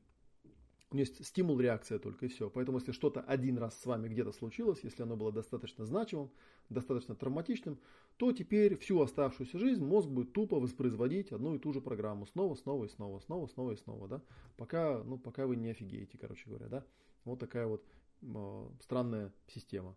У 0.90 0.96
нее 0.96 1.06
есть 1.06 1.26
стимул, 1.26 1.60
реакция 1.60 2.00
только 2.00 2.26
и 2.26 2.30
все. 2.30 2.50
Поэтому 2.50 2.78
если 2.78 2.94
что-то 2.94 3.22
один 3.22 3.58
раз 3.58 3.78
с 3.78 3.86
вами 3.86 4.08
где-то 4.08 4.32
случилось, 4.32 4.80
если 4.84 5.04
оно 5.04 5.18
было 5.18 5.34
достаточно 5.34 5.86
значимым, 5.86 6.32
достаточно 6.70 7.14
травматичным, 7.14 7.78
то 8.16 8.32
теперь 8.32 8.78
всю 8.78 9.02
оставшуюся 9.02 9.60
жизнь 9.60 9.84
мозг 9.84 10.08
будет 10.08 10.32
тупо 10.32 10.60
воспроизводить 10.60 11.32
одну 11.34 11.56
и 11.56 11.60
ту 11.60 11.74
же 11.74 11.82
программу 11.82 12.26
снова, 12.26 12.56
снова 12.56 12.86
и 12.86 12.90
снова, 12.90 13.20
снова, 13.20 13.48
снова 13.48 13.72
и 13.74 13.76
снова, 13.76 14.08
да, 14.08 14.22
пока, 14.56 15.04
ну, 15.04 15.18
пока 15.18 15.46
вы 15.46 15.58
не 15.58 15.70
офигеете, 15.70 16.18
короче 16.18 16.50
говоря, 16.50 16.68
да. 16.68 16.86
Вот 17.26 17.40
такая 17.40 17.68
вот 17.68 17.84
э, 18.22 18.70
странная 18.82 19.34
система. 19.48 19.96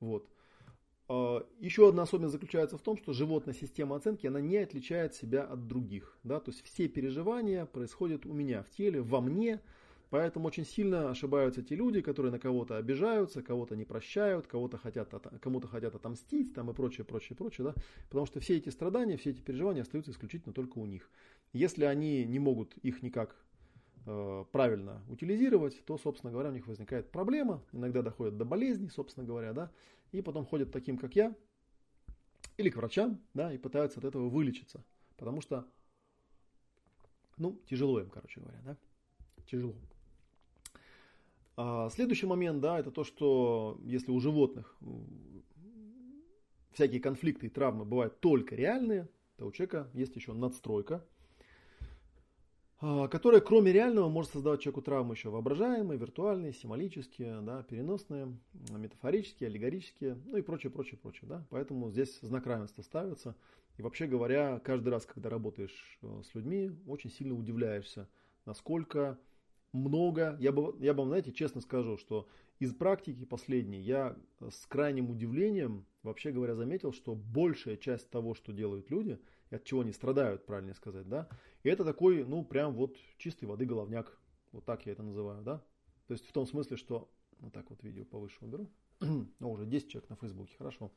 Вот. 0.00 0.28
Э, 1.08 1.42
еще 1.60 1.88
одна 1.88 2.02
особенность 2.02 2.32
заключается 2.32 2.78
в 2.78 2.82
том, 2.82 2.96
что 2.96 3.12
животная 3.12 3.54
система 3.54 3.96
оценки, 3.96 4.26
она 4.26 4.40
не 4.40 4.56
отличает 4.58 5.14
себя 5.14 5.44
от 5.44 5.66
других, 5.66 6.18
да, 6.24 6.40
то 6.40 6.50
есть 6.50 6.64
все 6.64 6.88
переживания 6.88 7.66
происходят 7.66 8.26
у 8.26 8.32
меня 8.32 8.62
в 8.62 8.70
теле, 8.70 9.02
во 9.02 9.20
мне, 9.20 9.60
Поэтому 10.10 10.46
очень 10.46 10.64
сильно 10.64 11.10
ошибаются 11.10 11.62
те 11.62 11.74
люди, 11.74 12.00
которые 12.00 12.30
на 12.30 12.38
кого-то 12.38 12.76
обижаются, 12.76 13.42
кого-то 13.42 13.74
не 13.74 13.84
прощают, 13.84 14.46
кого-то 14.46 14.78
хотят, 14.78 15.12
кому-то 15.40 15.66
хотят 15.66 15.94
отомстить 15.94 16.54
там 16.54 16.70
и 16.70 16.74
прочее, 16.74 17.04
прочее, 17.04 17.36
прочее. 17.36 17.66
Да? 17.66 17.74
Потому 18.08 18.26
что 18.26 18.38
все 18.38 18.56
эти 18.56 18.68
страдания, 18.68 19.16
все 19.16 19.30
эти 19.30 19.40
переживания 19.40 19.82
остаются 19.82 20.12
исключительно 20.12 20.54
только 20.54 20.78
у 20.78 20.86
них. 20.86 21.10
Если 21.52 21.84
они 21.84 22.24
не 22.24 22.38
могут 22.38 22.76
их 22.78 23.02
никак 23.02 23.34
э, 24.06 24.44
правильно 24.52 25.02
утилизировать, 25.08 25.84
то, 25.84 25.98
собственно 25.98 26.32
говоря, 26.32 26.50
у 26.50 26.52
них 26.52 26.68
возникает 26.68 27.10
проблема, 27.10 27.62
иногда 27.72 28.02
доходят 28.02 28.36
до 28.36 28.44
болезней, 28.44 28.90
собственно 28.90 29.26
говоря, 29.26 29.52
да, 29.52 29.72
и 30.12 30.22
потом 30.22 30.46
ходят 30.46 30.72
таким, 30.72 30.98
как 30.98 31.16
я, 31.16 31.34
или 32.56 32.70
к 32.70 32.76
врачам, 32.76 33.20
да, 33.34 33.52
и 33.52 33.58
пытаются 33.58 33.98
от 33.98 34.04
этого 34.04 34.28
вылечиться, 34.28 34.84
потому 35.16 35.40
что, 35.40 35.66
ну, 37.36 37.60
тяжело 37.66 38.00
им, 38.00 38.10
короче 38.10 38.40
говоря, 38.40 38.60
да, 38.64 38.76
тяжело. 39.46 39.74
А 41.56 41.88
следующий 41.90 42.26
момент, 42.26 42.60
да, 42.60 42.78
это 42.78 42.90
то, 42.90 43.04
что 43.04 43.80
если 43.82 44.10
у 44.10 44.20
животных 44.20 44.76
всякие 46.72 47.00
конфликты 47.00 47.46
и 47.46 47.50
травмы 47.50 47.86
бывают 47.86 48.20
только 48.20 48.54
реальные, 48.54 49.08
то 49.36 49.46
у 49.46 49.52
человека 49.52 49.88
есть 49.94 50.14
еще 50.16 50.32
надстройка, 50.34 51.04
которая 52.80 53.40
кроме 53.40 53.72
реального 53.72 54.08
может 54.08 54.32
создавать 54.32 54.60
человеку 54.60 54.82
травмы 54.82 55.14
еще 55.14 55.30
воображаемые, 55.30 55.98
виртуальные, 55.98 56.52
символические, 56.52 57.40
да, 57.40 57.62
переносные, 57.62 58.36
метафорические, 58.70 59.48
аллегорические, 59.48 60.18
ну 60.26 60.36
и 60.36 60.42
прочее, 60.42 60.70
прочее, 60.70 60.98
прочее. 60.98 61.28
Да. 61.28 61.46
Поэтому 61.50 61.90
здесь 61.90 62.18
знак 62.20 62.46
равенства 62.46 62.82
ставится. 62.82 63.34
И 63.78 63.82
вообще 63.82 64.06
говоря, 64.06 64.60
каждый 64.60 64.88
раз, 64.88 65.06
когда 65.06 65.28
работаешь 65.30 65.98
э, 66.02 66.22
с 66.30 66.34
людьми, 66.34 66.70
очень 66.86 67.10
сильно 67.10 67.34
удивляешься, 67.34 68.08
насколько 68.46 69.18
много, 69.72 70.36
я 70.40 70.52
бы, 70.52 70.74
я 70.80 70.94
бы 70.94 71.04
знаете, 71.04 71.32
честно 71.32 71.60
скажу, 71.60 71.98
что 71.98 72.26
из 72.58 72.74
практики 72.74 73.24
последней 73.24 73.80
я 73.80 74.16
с 74.40 74.66
крайним 74.66 75.10
удивлением, 75.10 75.84
вообще 76.02 76.30
говоря, 76.30 76.54
заметил, 76.54 76.92
что 76.92 77.14
большая 77.14 77.76
часть 77.76 78.08
того, 78.10 78.34
что 78.34 78.52
делают 78.52 78.90
люди, 78.90 79.18
от 79.50 79.64
чего 79.64 79.80
они 79.80 79.92
страдают, 79.92 80.46
правильно 80.46 80.74
сказать, 80.74 81.08
да, 81.08 81.28
и 81.62 81.68
это 81.68 81.84
такой, 81.84 82.24
ну, 82.24 82.44
прям 82.44 82.74
вот 82.74 82.96
чистой 83.18 83.44
воды 83.44 83.64
головняк, 83.64 84.18
вот 84.52 84.64
так 84.64 84.86
я 84.86 84.92
это 84.92 85.02
называю, 85.02 85.42
да, 85.42 85.58
то 86.06 86.12
есть 86.12 86.26
в 86.26 86.32
том 86.32 86.46
смысле, 86.46 86.76
что, 86.76 87.10
вот 87.38 87.52
так 87.52 87.68
вот 87.70 87.82
видео 87.82 88.04
повыше 88.04 88.38
уберу, 88.40 88.68
ну, 89.00 89.50
уже 89.50 89.66
10 89.66 89.88
человек 89.88 90.10
на 90.10 90.16
Фейсбуке, 90.16 90.54
хорошо, 90.56 90.90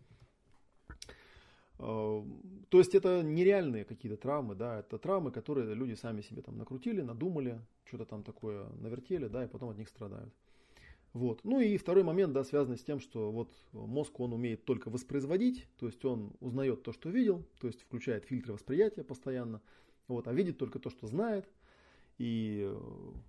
то 1.79 2.25
есть 2.71 2.93
это 2.93 3.23
нереальные 3.23 3.85
какие-то 3.85 4.17
травмы, 4.17 4.53
да, 4.53 4.79
это 4.79 4.97
травмы, 4.97 5.31
которые 5.31 5.73
люди 5.73 5.93
сами 5.93 6.21
себе 6.21 6.41
там 6.41 6.57
накрутили, 6.57 6.99
надумали, 6.99 7.61
что-то 7.85 8.05
там 8.05 8.23
такое 8.23 8.67
навертели, 8.73 9.27
да, 9.27 9.45
и 9.45 9.47
потом 9.47 9.69
от 9.69 9.77
них 9.77 9.87
страдают. 9.87 10.33
Вот. 11.13 11.43
Ну 11.43 11.59
и 11.59 11.77
второй 11.77 12.03
момент, 12.03 12.33
да, 12.33 12.43
связанный 12.43 12.77
с 12.77 12.83
тем, 12.83 12.99
что 12.99 13.31
вот 13.31 13.51
мозг, 13.71 14.19
он 14.19 14.33
умеет 14.33 14.65
только 14.65 14.89
воспроизводить, 14.89 15.67
то 15.79 15.87
есть 15.87 16.03
он 16.05 16.33
узнает 16.39 16.83
то, 16.83 16.91
что 16.91 17.09
видел, 17.09 17.43
то 17.59 17.67
есть 17.67 17.81
включает 17.81 18.25
фильтры 18.25 18.53
восприятия 18.53 19.03
постоянно, 19.03 19.61
вот, 20.07 20.27
а 20.27 20.33
видит 20.33 20.57
только 20.57 20.79
то, 20.79 20.89
что 20.89 21.07
знает. 21.07 21.49
И 22.19 22.65
э, 22.69 22.77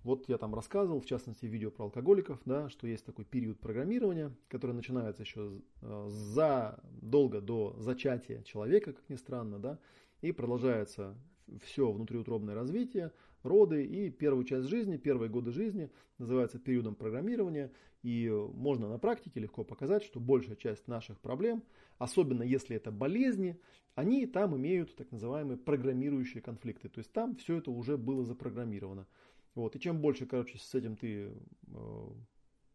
вот 0.03 0.27
я 0.27 0.37
там 0.37 0.53
рассказывал, 0.53 0.99
в 0.99 1.05
частности, 1.05 1.45
видео 1.45 1.71
про 1.71 1.85
алкоголиков, 1.85 2.41
да, 2.43 2.69
что 2.69 2.87
есть 2.87 3.05
такой 3.05 3.23
период 3.23 3.57
программирования, 3.57 4.35
который 4.49 4.73
начинается 4.73 5.23
еще 5.23 5.61
э, 5.81 6.07
задолго 6.09 7.39
до 7.39 7.73
зачатия 7.79 8.43
человека, 8.43 8.91
как 8.91 9.09
ни 9.09 9.15
странно, 9.15 9.59
да, 9.59 9.79
и 10.19 10.33
продолжается 10.33 11.15
все 11.61 11.91
внутриутробное 11.91 12.55
развитие, 12.55 13.11
роды 13.43 13.85
и 13.85 14.09
первую 14.09 14.45
часть 14.45 14.67
жизни, 14.67 14.97
первые 14.97 15.29
годы 15.29 15.51
жизни 15.51 15.91
называется 16.17 16.59
периодом 16.59 16.95
программирования. 16.95 17.71
И 18.03 18.29
можно 18.29 18.89
на 18.89 18.97
практике 18.97 19.39
легко 19.39 19.63
показать, 19.63 20.03
что 20.03 20.19
большая 20.19 20.55
часть 20.55 20.87
наших 20.87 21.19
проблем, 21.19 21.63
особенно 21.99 22.41
если 22.43 22.75
это 22.75 22.91
болезни, 22.91 23.59
они 23.93 24.25
там 24.25 24.55
имеют 24.57 24.95
так 24.95 25.11
называемые 25.11 25.57
программирующие 25.57 26.41
конфликты. 26.41 26.89
То 26.89 26.99
есть 26.99 27.11
там 27.11 27.35
все 27.35 27.57
это 27.57 27.71
уже 27.71 27.97
было 27.97 28.23
запрограммировано. 28.23 29.07
Вот. 29.53 29.75
И 29.75 29.79
чем 29.79 30.01
больше, 30.01 30.25
короче, 30.25 30.57
с 30.57 30.73
этим 30.73 30.95
ты 30.95 31.31
э, 31.67 32.07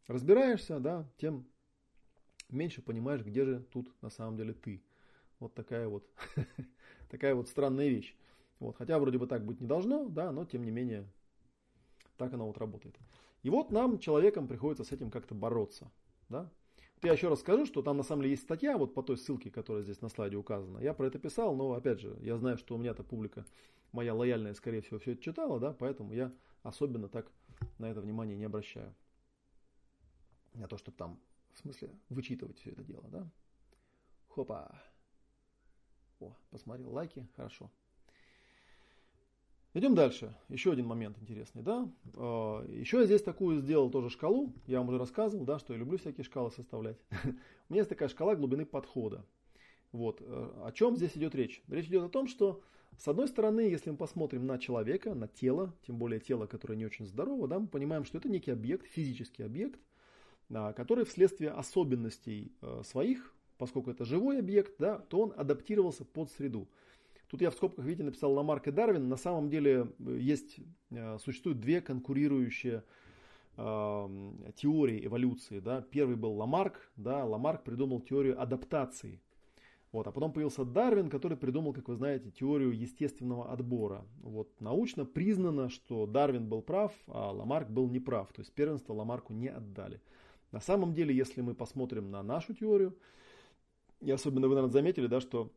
разбираешься, 0.07 0.79
да, 0.79 1.11
тем 1.17 1.47
меньше 2.51 2.83
понимаешь, 2.83 3.25
где 3.25 3.45
же 3.45 3.67
тут 3.73 3.91
на 4.03 4.11
самом 4.11 4.37
деле 4.37 4.53
ты. 4.53 4.83
Вот 5.39 5.55
такая 5.55 5.89
вот, 5.89 6.09
такая 7.11 7.35
вот 7.35 7.49
странная 7.49 7.89
вещь. 7.89 8.15
Вот, 8.59 8.77
хотя 8.77 8.99
вроде 8.99 9.19
бы 9.19 9.27
так 9.27 9.45
быть 9.45 9.61
не 9.61 9.67
должно, 9.67 10.09
да, 10.09 10.33
но 10.33 10.45
тем 10.45 10.65
не 10.65 10.71
менее 10.71 11.07
так 12.17 12.33
оно 12.33 12.47
вот 12.47 12.59
работает. 12.59 12.97
И 13.43 13.51
вот 13.51 13.71
нам, 13.71 13.99
человекам, 13.99 14.49
приходится 14.49 14.85
с 14.85 14.93
этим 14.93 15.11
как-то 15.11 15.35
бороться. 15.35 15.91
Да? 16.29 16.51
Вот 16.97 17.05
я 17.05 17.13
еще 17.13 17.29
раз 17.29 17.41
скажу, 17.41 17.67
что 17.67 17.83
там 17.83 17.99
на 17.99 18.03
самом 18.03 18.23
деле 18.23 18.33
есть 18.33 18.45
статья 18.45 18.79
вот 18.79 18.95
по 18.95 19.03
той 19.03 19.19
ссылке, 19.19 19.51
которая 19.51 19.83
здесь 19.83 20.01
на 20.01 20.09
слайде 20.09 20.37
указана. 20.37 20.79
Я 20.79 20.95
про 20.95 21.07
это 21.07 21.19
писал, 21.19 21.55
но 21.55 21.73
опять 21.73 22.01
же, 22.01 22.17
я 22.23 22.37
знаю, 22.39 22.57
что 22.57 22.75
у 22.75 22.79
меня-то 22.79 23.05
публика 23.05 23.45
моя 23.93 24.15
лояльная, 24.15 24.55
скорее 24.55 24.81
всего, 24.81 24.99
все 24.99 25.13
это 25.13 25.23
читала, 25.23 25.61
да, 25.61 25.73
поэтому 25.73 26.13
я 26.13 26.33
особенно 26.63 27.09
так 27.09 27.31
на 27.79 27.91
это 27.91 28.01
внимание 28.01 28.37
не 28.37 28.45
обращаю. 28.45 28.95
На 30.55 30.67
то, 30.67 30.79
чтобы 30.79 30.97
там, 30.97 31.21
в 31.53 31.59
смысле, 31.59 31.91
вычитывать 32.09 32.59
все 32.59 32.71
это 32.71 32.83
дело, 32.83 33.05
да. 33.09 33.31
Хопа. 34.29 34.81
О, 36.19 36.35
посмотрел 36.51 36.91
лайки, 36.91 37.29
хорошо. 37.37 37.71
Идем 39.77 39.95
дальше. 39.95 40.35
Еще 40.49 40.73
один 40.73 40.87
момент 40.87 41.19
интересный, 41.21 41.61
да. 41.63 41.87
А, 42.15 42.65
Еще 42.67 42.97
я 43.01 43.05
здесь 43.05 43.21
такую 43.21 43.59
сделал 43.59 43.91
тоже 43.91 44.09
шкалу. 44.09 44.55
Я 44.67 44.79
вам 44.79 44.89
уже 44.89 44.97
рассказывал, 44.97 45.45
да, 45.45 45.59
что 45.59 45.75
я 45.75 45.79
люблю 45.79 45.99
всякие 45.99 46.25
шкалы 46.25 46.51
составлять. 46.51 46.97
У 47.25 47.29
меня 47.69 47.81
есть 47.81 47.91
такая 47.91 48.09
шкала 48.09 48.35
глубины 48.37 48.65
подхода. 48.65 49.27
Вот. 49.93 50.23
Э, 50.23 50.63
о 50.65 50.73
чем 50.73 50.97
здесь 50.97 51.15
идет 51.19 51.35
речь? 51.35 51.63
Речь 51.69 51.89
идет 51.89 52.05
о 52.05 52.09
том, 52.09 52.27
что 52.27 52.63
с 52.97 53.07
одной 53.07 53.29
стороны, 53.29 53.61
если 53.61 53.91
мы 53.91 53.99
посмотрим 53.99 54.47
на 54.47 54.59
человека, 54.59 55.15
на 55.15 55.29
тело, 55.29 55.75
тем 55.87 55.99
более 55.99 56.21
тело, 56.21 56.47
которое 56.47 56.77
не 56.77 56.87
очень 56.87 57.05
здорово, 57.05 57.47
да, 57.47 57.59
мы 57.59 57.67
понимаем, 57.67 58.07
что 58.07 58.17
это 58.17 58.31
некий 58.31 58.53
объект, 58.53 58.87
физический 58.87 59.43
объект, 59.43 59.79
который 60.49 61.05
вследствие 61.05 61.51
особенностей 61.51 62.51
э, 62.63 62.81
своих, 62.83 63.35
поскольку 63.59 63.91
это 63.91 64.07
живой 64.07 64.39
объект, 64.39 64.77
да, 64.79 65.01
то 65.01 65.21
он 65.21 65.35
адаптировался 65.37 66.07
под 66.07 66.31
среду. 66.31 66.67
Тут 67.29 67.41
я 67.41 67.51
в 67.51 67.55
скобках, 67.55 67.85
видите, 67.85 68.05
написал 68.05 68.33
Ламарк 68.33 68.69
и 68.69 68.71
Дарвин. 68.71 69.09
На 69.09 69.17
самом 69.17 69.51
деле 69.51 69.93
э, 69.99 70.19
есть, 70.21 70.61
э, 70.91 71.19
существуют 71.19 71.61
две 71.61 71.81
конкурирующие 71.81 72.85
э, 73.57 74.09
теории 74.55 75.05
эволюции. 75.05 75.59
Да. 75.59 75.83
Первый 75.83 76.17
был 76.17 76.35
Ламарк. 76.35 76.91
Да. 76.97 77.25
Ламарк 77.25 77.65
придумал 77.65 78.01
теорию 78.01 78.41
адаптации. 78.41 79.21
Вот. 79.91 80.07
А 80.07 80.13
потом 80.13 80.33
появился 80.33 80.65
Дарвин, 80.65 81.11
который 81.11 81.37
придумал, 81.37 81.73
как 81.73 81.89
вы 81.89 81.97
знаете, 81.97 82.31
теорию 82.31 82.71
естественного 82.71 83.51
отбора. 83.51 84.05
Вот. 84.21 84.49
Научно 84.61 85.05
признано, 85.05 85.69
что 85.69 86.07
Дарвин 86.07 86.49
был 86.49 86.63
прав, 86.63 86.93
а 87.09 87.33
Ламарк 87.33 87.71
был 87.71 87.89
неправ. 87.89 88.33
То 88.33 88.43
есть 88.43 88.53
первенство 88.53 88.93
Ламарку 88.93 89.33
не 89.33 89.49
отдали. 89.49 90.01
На 90.53 90.61
самом 90.61 90.95
деле, 90.95 91.15
если 91.15 91.41
мы 91.41 91.55
посмотрим 91.55 92.11
на 92.11 92.23
нашу 92.23 92.55
теорию, 92.55 92.97
и 94.01 94.11
особенно 94.11 94.47
вы, 94.47 94.55
наверное, 94.55 94.73
заметили, 94.73 95.07
да, 95.07 95.21
что 95.21 95.51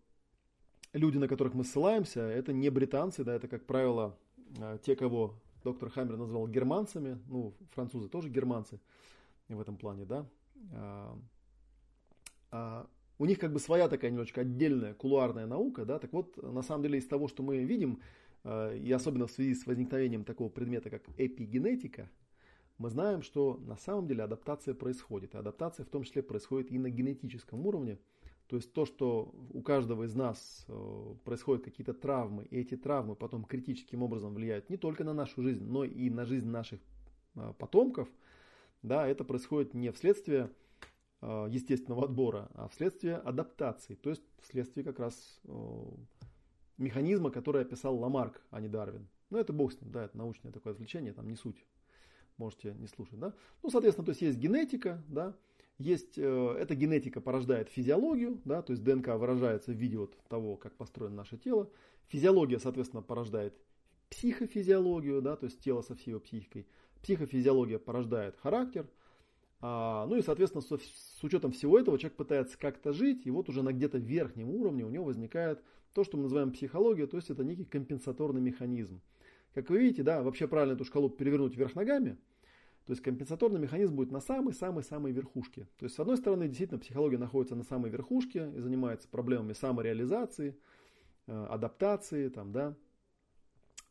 люди, 0.93 1.17
на 1.17 1.27
которых 1.27 1.53
мы 1.53 1.63
ссылаемся, 1.63 2.21
это 2.21 2.53
не 2.53 2.69
британцы, 2.69 3.23
да, 3.23 3.33
это, 3.33 3.47
как 3.47 3.65
правило, 3.65 4.17
э, 4.57 4.79
те, 4.83 4.95
кого 4.95 5.35
доктор 5.63 5.89
Хаммер 5.89 6.17
назвал 6.17 6.47
германцами, 6.47 7.19
ну, 7.27 7.53
французы 7.71 8.09
тоже 8.09 8.29
германцы 8.29 8.79
в 9.47 9.59
этом 9.59 9.77
плане, 9.77 10.05
да. 10.05 10.25
А, 10.73 11.17
а, 12.51 12.87
у 13.17 13.25
них 13.25 13.39
как 13.39 13.51
бы 13.51 13.59
своя 13.59 13.87
такая 13.87 14.11
немножечко 14.11 14.41
отдельная 14.41 14.93
кулуарная 14.93 15.45
наука, 15.45 15.85
да, 15.85 15.99
так 15.99 16.13
вот, 16.13 16.37
на 16.41 16.61
самом 16.61 16.83
деле 16.83 16.99
из 16.99 17.07
того, 17.07 17.27
что 17.27 17.43
мы 17.43 17.63
видим, 17.63 17.99
э, 18.43 18.77
и 18.77 18.91
особенно 18.91 19.27
в 19.27 19.31
связи 19.31 19.53
с 19.55 19.65
возникновением 19.65 20.23
такого 20.23 20.49
предмета, 20.49 20.89
как 20.89 21.03
эпигенетика, 21.17 22.09
мы 22.77 22.89
знаем, 22.89 23.21
что 23.21 23.59
на 23.65 23.75
самом 23.75 24.07
деле 24.07 24.23
адаптация 24.23 24.73
происходит. 24.73 25.35
Адаптация 25.35 25.85
в 25.85 25.89
том 25.89 26.03
числе 26.03 26.23
происходит 26.23 26.71
и 26.71 26.79
на 26.79 26.89
генетическом 26.89 27.67
уровне. 27.67 27.99
То 28.49 28.55
есть 28.55 28.73
то, 28.73 28.85
что 28.85 29.31
у 29.51 29.61
каждого 29.61 30.05
из 30.05 30.15
нас 30.15 30.65
э, 30.67 31.15
происходят 31.23 31.63
какие-то 31.63 31.93
травмы, 31.93 32.45
и 32.45 32.59
эти 32.59 32.75
травмы 32.75 33.15
потом 33.15 33.45
критическим 33.45 34.01
образом 34.01 34.33
влияют 34.33 34.71
не 34.71 34.77
только 34.77 35.03
на 35.03 35.13
нашу 35.13 35.43
жизнь, 35.43 35.63
но 35.63 35.83
и 35.83 36.09
на 36.09 36.25
жизнь 36.25 36.47
наших 36.47 36.79
э, 37.35 37.53
потомков, 37.59 38.09
да, 38.81 39.07
это 39.07 39.23
происходит 39.23 39.75
не 39.75 39.91
вследствие 39.91 40.49
э, 41.21 41.47
естественного 41.51 42.05
отбора, 42.05 42.49
а 42.55 42.67
вследствие 42.69 43.17
адаптации, 43.17 43.93
то 43.93 44.09
есть 44.09 44.23
вследствие 44.41 44.83
как 44.83 44.97
раз 44.97 45.39
механизма, 46.79 47.29
который 47.29 47.61
описал 47.61 47.99
Ламарк, 47.99 48.41
а 48.49 48.61
не 48.61 48.67
Дарвин. 48.67 49.07
Ну, 49.29 49.37
это 49.37 49.53
бог 49.53 49.73
с 49.73 49.79
ним, 49.79 49.91
да, 49.91 50.05
это 50.05 50.17
научное 50.17 50.51
такое 50.51 50.73
отвлечение, 50.73 51.13
там 51.13 51.29
не 51.29 51.35
суть, 51.35 51.63
можете 52.37 52.73
не 52.79 52.87
слушать, 52.87 53.19
да. 53.19 53.35
Ну, 53.61 53.69
соответственно, 53.69 54.05
то 54.05 54.09
есть 54.09 54.23
есть 54.23 54.39
генетика, 54.39 55.03
да, 55.07 55.35
есть, 55.79 56.17
э, 56.17 56.55
эта 56.59 56.75
генетика 56.75 57.21
порождает 57.21 57.69
физиологию, 57.69 58.41
да, 58.43 58.61
то 58.61 58.73
есть 58.73 58.83
ДНК 58.83 59.07
выражается 59.15 59.71
в 59.71 59.75
виде 59.75 59.97
вот 59.97 60.15
того, 60.27 60.57
как 60.57 60.75
построено 60.75 61.15
наше 61.15 61.37
тело. 61.37 61.71
Физиология, 62.09 62.59
соответственно, 62.59 63.01
порождает 63.01 63.57
психофизиологию, 64.09 65.21
да, 65.21 65.37
то 65.37 65.45
есть 65.45 65.61
тело 65.61 65.81
со 65.81 65.95
всей 65.95 66.11
его 66.11 66.19
психикой. 66.19 66.67
Психофизиология 67.01 67.79
порождает 67.79 68.35
характер. 68.37 68.89
А, 69.61 70.05
ну 70.07 70.17
и, 70.17 70.21
соответственно, 70.21 70.61
с, 70.61 70.67
с 70.67 71.23
учетом 71.23 71.53
всего 71.53 71.79
этого 71.79 71.97
человек 71.97 72.17
пытается 72.17 72.57
как-то 72.57 72.91
жить, 72.91 73.25
и 73.25 73.31
вот 73.31 73.47
уже 73.47 73.63
на 73.63 73.71
где-то 73.71 73.99
верхнем 73.99 74.49
уровне 74.49 74.85
у 74.85 74.89
него 74.89 75.05
возникает 75.05 75.63
то, 75.93 76.03
что 76.03 76.17
мы 76.17 76.23
называем 76.23 76.51
психология, 76.51 77.07
то 77.07 77.17
есть 77.17 77.29
это 77.29 77.43
некий 77.45 77.65
компенсаторный 77.65 78.41
механизм. 78.41 79.01
Как 79.53 79.69
вы 79.69 79.79
видите, 79.79 80.03
да, 80.03 80.23
вообще 80.23 80.47
правильно 80.47 80.73
эту 80.73 80.83
шкалу 80.83 81.09
перевернуть 81.09 81.55
вверх 81.55 81.73
ногами– 81.75 82.17
то 82.89 82.93
есть 82.93 83.03
компенсаторный 83.03 83.59
механизм 83.59 83.95
будет 83.95 84.09
на 84.09 84.19
самой-самой-самой 84.19 85.11
верхушке. 85.11 85.67
То 85.77 85.83
есть 85.83 85.95
с 85.95 85.99
одной 85.99 86.17
стороны 86.17 86.47
действительно 86.47 86.79
психология 86.79 87.19
находится 87.19 87.55
на 87.55 87.61
самой 87.61 87.91
верхушке 87.91 88.51
и 88.55 88.61
занимается 88.61 89.07
проблемами 89.07 89.53
самореализации, 89.53 90.57
э, 91.27 91.45
адаптации, 91.51 92.29
там, 92.29 92.51
да, 92.51 92.75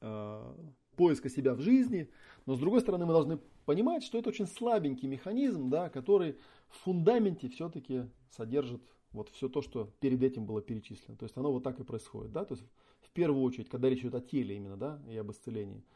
э, 0.01 0.55
поиска 0.97 1.29
себя 1.29 1.55
в 1.55 1.61
жизни. 1.61 2.11
Но 2.45 2.57
с 2.57 2.59
другой 2.59 2.81
стороны 2.81 3.07
мы 3.07 3.13
должны 3.13 3.39
понимать, 3.67 4.03
что 4.03 4.19
это 4.19 4.31
очень 4.31 4.49
слабенький 4.49 5.07
механизм, 5.07 5.71
да, 5.71 5.91
который 5.91 6.37
в 6.69 6.79
фундаменте 6.79 7.49
все-таки 7.49 8.11
содержит 8.31 8.83
вот 9.13 9.29
все 9.29 9.49
то, 9.49 9.63
что 9.63 9.95
перед 10.01 10.21
этим 10.25 10.45
было 10.45 10.61
перечислено. 10.61 11.17
То 11.17 11.23
есть 11.23 11.37
оно 11.37 11.53
вот 11.53 11.63
так 11.63 11.79
и 11.79 11.85
происходит. 11.85 12.33
Да? 12.33 12.45
То 12.45 12.55
есть 12.55 12.67
в 13.03 13.11
первую 13.13 13.45
очередь, 13.45 13.69
когда 13.69 13.89
речь 13.89 14.01
идет 14.01 14.17
о 14.17 14.21
теле 14.21 14.57
именно 14.57 14.77
да, 14.77 15.01
и 15.09 15.17
об 15.17 15.31
исцелении– 15.31 15.85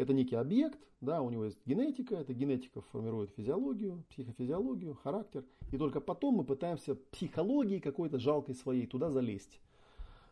это 0.00 0.14
некий 0.14 0.36
объект, 0.36 0.78
да, 1.02 1.20
у 1.20 1.28
него 1.28 1.44
есть 1.44 1.58
генетика, 1.66 2.14
эта 2.14 2.32
генетика 2.32 2.80
формирует 2.80 3.30
физиологию, 3.36 4.02
психофизиологию, 4.08 4.94
характер, 4.94 5.44
и 5.72 5.76
только 5.76 6.00
потом 6.00 6.36
мы 6.36 6.44
пытаемся 6.44 6.94
психологией 6.94 7.80
какой-то 7.80 8.18
жалкой 8.18 8.54
своей 8.54 8.86
туда 8.86 9.10
залезть. 9.10 9.60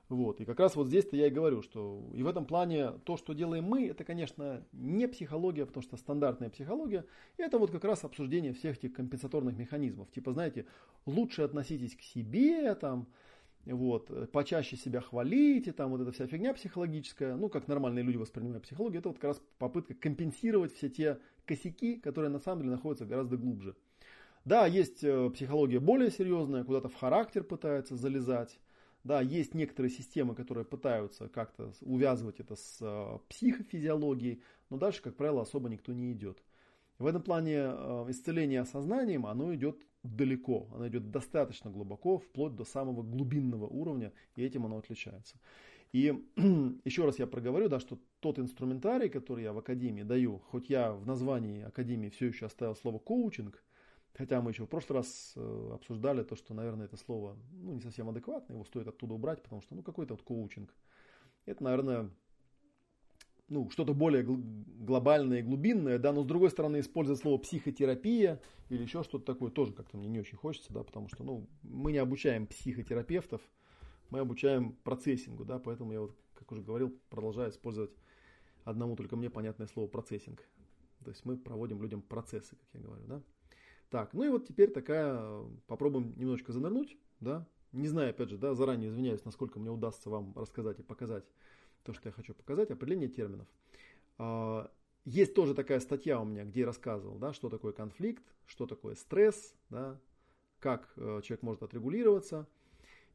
Вот. 0.08 0.40
И 0.40 0.46
как 0.46 0.58
раз 0.58 0.74
вот 0.74 0.86
здесь-то 0.86 1.16
я 1.16 1.26
и 1.26 1.30
говорю, 1.30 1.60
что 1.60 2.02
и 2.14 2.22
в 2.22 2.26
этом 2.26 2.46
плане 2.46 2.92
то, 3.04 3.18
что 3.18 3.34
делаем 3.34 3.64
мы, 3.64 3.88
это, 3.88 4.04
конечно, 4.04 4.64
не 4.72 5.06
психология, 5.06 5.66
потому 5.66 5.82
что 5.82 5.98
стандартная 5.98 6.48
психология, 6.48 7.04
это 7.36 7.58
вот 7.58 7.70
как 7.70 7.84
раз 7.84 8.04
обсуждение 8.04 8.54
всех 8.54 8.78
этих 8.78 8.94
компенсаторных 8.94 9.58
механизмов. 9.58 10.10
Типа, 10.10 10.32
знаете, 10.32 10.64
лучше 11.04 11.42
относитесь 11.42 11.94
к 11.94 12.00
себе, 12.00 12.74
там, 12.74 13.06
вот, 13.74 14.30
почаще 14.32 14.76
себя 14.76 15.00
хвалите, 15.00 15.72
там 15.72 15.90
вот 15.90 16.00
эта 16.00 16.12
вся 16.12 16.26
фигня 16.26 16.54
психологическая, 16.54 17.36
ну, 17.36 17.48
как 17.48 17.68
нормальные 17.68 18.04
люди 18.04 18.16
воспринимают 18.16 18.64
психологию, 18.64 19.00
это 19.00 19.08
вот 19.08 19.18
как 19.18 19.28
раз 19.28 19.42
попытка 19.58 19.94
компенсировать 19.94 20.72
все 20.72 20.88
те 20.88 21.18
косяки, 21.44 21.96
которые 21.96 22.30
на 22.30 22.38
самом 22.38 22.62
деле 22.62 22.72
находятся 22.72 23.06
гораздо 23.06 23.36
глубже. 23.36 23.76
Да, 24.44 24.66
есть 24.66 25.04
э, 25.04 25.30
психология 25.30 25.80
более 25.80 26.10
серьезная, 26.10 26.64
куда-то 26.64 26.88
в 26.88 26.94
характер 26.94 27.44
пытается 27.44 27.96
залезать, 27.96 28.58
да, 29.04 29.20
есть 29.20 29.54
некоторые 29.54 29.90
системы, 29.90 30.34
которые 30.34 30.64
пытаются 30.64 31.28
как-то 31.28 31.72
увязывать 31.82 32.40
это 32.40 32.56
с 32.56 32.78
э, 32.80 33.18
психофизиологией, 33.28 34.42
но 34.70 34.76
дальше, 34.76 35.02
как 35.02 35.16
правило, 35.16 35.42
особо 35.42 35.68
никто 35.68 35.92
не 35.92 36.12
идет. 36.12 36.42
В 36.98 37.06
этом 37.06 37.22
плане 37.22 37.54
э, 37.56 38.06
исцеление 38.08 38.64
сознанием, 38.64 39.26
оно 39.26 39.54
идет 39.54 39.86
далеко, 40.02 40.68
оно 40.74 40.88
идет 40.88 41.10
достаточно 41.10 41.70
глубоко, 41.70 42.18
вплоть 42.18 42.54
до 42.54 42.64
самого 42.64 43.02
глубинного 43.02 43.66
уровня, 43.66 44.12
и 44.36 44.42
этим 44.42 44.66
оно 44.66 44.78
отличается. 44.78 45.36
И 45.92 46.14
еще 46.84 47.04
раз 47.04 47.18
я 47.18 47.26
проговорю, 47.26 47.68
да, 47.68 47.80
что 47.80 47.98
тот 48.20 48.38
инструментарий, 48.38 49.08
который 49.08 49.44
я 49.44 49.52
в 49.52 49.58
Академии 49.58 50.02
даю, 50.02 50.38
хоть 50.50 50.70
я 50.70 50.92
в 50.92 51.06
названии 51.06 51.62
Академии 51.62 52.10
все 52.10 52.26
еще 52.26 52.46
оставил 52.46 52.76
слово 52.76 52.98
коучинг, 52.98 53.62
Хотя 54.18 54.40
мы 54.40 54.50
еще 54.50 54.64
в 54.64 54.68
прошлый 54.68 54.98
раз 54.98 55.32
э, 55.36 55.70
обсуждали 55.74 56.24
то, 56.24 56.34
что, 56.34 56.52
наверное, 56.52 56.86
это 56.86 56.96
слово 56.96 57.36
ну, 57.52 57.74
не 57.74 57.80
совсем 57.80 58.08
адекватно, 58.08 58.54
его 58.54 58.64
стоит 58.64 58.88
оттуда 58.88 59.14
убрать, 59.14 59.40
потому 59.42 59.62
что 59.62 59.76
ну, 59.76 59.82
какой-то 59.84 60.14
вот 60.14 60.22
коучинг. 60.22 60.74
Это, 61.46 61.62
наверное, 61.62 62.10
ну, 63.48 63.70
что-то 63.70 63.94
более 63.94 64.24
глобальное 64.24 65.40
и 65.40 65.42
глубинное, 65.42 65.98
да, 65.98 66.12
но 66.12 66.22
с 66.22 66.26
другой 66.26 66.50
стороны 66.50 66.80
использовать 66.80 67.20
слово 67.20 67.38
психотерапия 67.38 68.40
или 68.68 68.82
еще 68.82 69.02
что-то 69.02 69.24
такое 69.24 69.50
тоже 69.50 69.72
как-то 69.72 69.96
мне 69.96 70.08
не 70.08 70.20
очень 70.20 70.36
хочется, 70.36 70.72
да, 70.72 70.82
потому 70.82 71.08
что, 71.08 71.24
ну, 71.24 71.48
мы 71.62 71.92
не 71.92 71.98
обучаем 71.98 72.46
психотерапевтов, 72.46 73.40
мы 74.10 74.20
обучаем 74.20 74.72
процессингу, 74.84 75.44
да, 75.44 75.58
поэтому 75.58 75.92
я 75.92 76.00
вот, 76.00 76.16
как 76.34 76.52
уже 76.52 76.62
говорил, 76.62 76.94
продолжаю 77.10 77.50
использовать 77.50 77.90
одному 78.64 78.96
только 78.96 79.16
мне 79.16 79.30
понятное 79.30 79.66
слово 79.66 79.88
процессинг. 79.88 80.46
То 81.04 81.10
есть 81.10 81.24
мы 81.24 81.36
проводим 81.36 81.82
людям 81.82 82.02
процессы, 82.02 82.56
как 82.56 82.68
я 82.74 82.80
говорю, 82.80 83.04
да. 83.06 83.22
Так, 83.88 84.12
ну 84.12 84.24
и 84.24 84.28
вот 84.28 84.46
теперь 84.46 84.70
такая, 84.70 85.42
попробуем 85.66 86.12
немножечко 86.18 86.52
занырнуть, 86.52 86.98
да, 87.20 87.46
не 87.72 87.88
знаю, 87.88 88.10
опять 88.10 88.30
же, 88.30 88.36
да, 88.36 88.54
заранее 88.54 88.90
извиняюсь, 88.90 89.24
насколько 89.24 89.58
мне 89.58 89.70
удастся 89.70 90.10
вам 90.10 90.34
рассказать 90.36 90.78
и 90.80 90.82
показать 90.82 91.24
то, 91.84 91.92
что 91.92 92.08
я 92.08 92.12
хочу 92.12 92.34
показать, 92.34 92.70
определение 92.70 93.08
терминов. 93.08 93.46
А, 94.18 94.70
есть 95.04 95.34
тоже 95.34 95.54
такая 95.54 95.80
статья 95.80 96.20
у 96.20 96.24
меня, 96.24 96.44
где 96.44 96.60
я 96.60 96.66
рассказывал, 96.66 97.18
да, 97.18 97.32
что 97.32 97.48
такое 97.48 97.72
конфликт, 97.72 98.22
что 98.46 98.66
такое 98.66 98.94
стресс, 98.94 99.54
да, 99.70 99.98
как 100.60 100.92
э, 100.96 101.20
человек 101.22 101.42
может 101.42 101.62
отрегулироваться. 101.62 102.46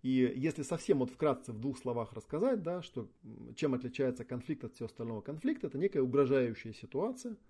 И 0.02 0.34
если 0.36 0.64
совсем 0.64 1.00
вот 1.00 1.12
вкратце 1.12 1.52
в 1.54 1.60
двух 1.60 1.78
словах 1.78 2.14
рассказать, 2.14 2.62
да, 2.64 2.82
что 2.82 3.08
чем 3.56 3.74
отличается 3.74 4.26
конфликт 4.26 4.64
от 4.64 4.74
всего 4.74 4.88
остального, 4.88 5.22
конфликт 5.22 5.64
это 5.64 5.78
некая 5.78 6.02
угрожающая 6.02 6.74
ситуация– 6.74 7.38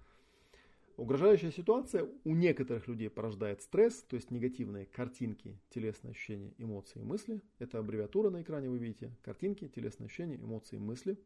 Угрожающая 0.96 1.50
ситуация 1.50 2.08
у 2.24 2.36
некоторых 2.36 2.88
людей 2.88 3.10
порождает 3.10 3.64
стресс, 3.64 4.04
то 4.04 4.16
есть 4.16 4.30
негативные 4.30 4.86
картинки, 4.86 5.60
телесные 5.70 6.12
ощущения, 6.12 6.54
эмоции 6.60 7.00
и 7.00 7.04
мысли. 7.04 7.42
Это 7.58 7.80
аббревиатура 7.80 8.30
на 8.30 8.44
экране 8.44 8.70
вы 8.70 8.78
видите. 8.78 9.12
Картинки, 9.24 9.68
телесные 9.68 10.06
ощущения, 10.06 10.36
эмоции 10.36 10.76
и 10.76 10.80
мысли. 10.80 11.18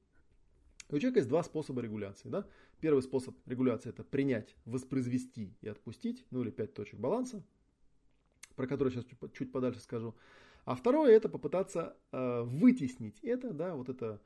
И 0.89 0.95
у 0.95 0.99
человека 0.99 1.19
есть 1.19 1.27
два 1.27 1.43
способа 1.43 1.81
регуляции. 1.81 2.29
Да? 2.29 2.47
Первый 2.79 3.01
способ 3.01 3.35
регуляции 3.45 3.89
это 3.89 4.05
принять, 4.05 4.55
воспроизвести 4.63 5.53
и 5.59 5.67
отпустить, 5.67 6.25
ну 6.31 6.43
или 6.43 6.49
пять 6.49 6.73
точек 6.73 6.99
баланса, 6.99 7.43
про 8.55 8.67
которые 8.67 8.93
сейчас 8.93 9.05
чуть 9.33 9.51
подальше 9.51 9.81
скажу. 9.81 10.15
А 10.63 10.75
второе 10.75 11.11
это 11.11 11.27
попытаться 11.27 11.97
э, 12.13 12.41
вытеснить 12.43 13.19
это, 13.21 13.51
да, 13.51 13.75
вот 13.75 13.89
это, 13.89 14.21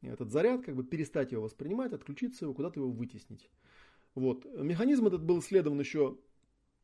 этот 0.00 0.30
заряд, 0.30 0.64
как 0.64 0.76
бы 0.76 0.82
перестать 0.82 1.32
его 1.32 1.42
воспринимать, 1.42 1.92
отключиться 1.92 2.46
его, 2.46 2.54
куда-то 2.54 2.80
его 2.80 2.90
вытеснить. 2.90 3.50
Вот. 4.18 4.44
Механизм 4.56 5.06
этот 5.06 5.22
был 5.22 5.38
исследован 5.38 5.78
еще 5.78 6.18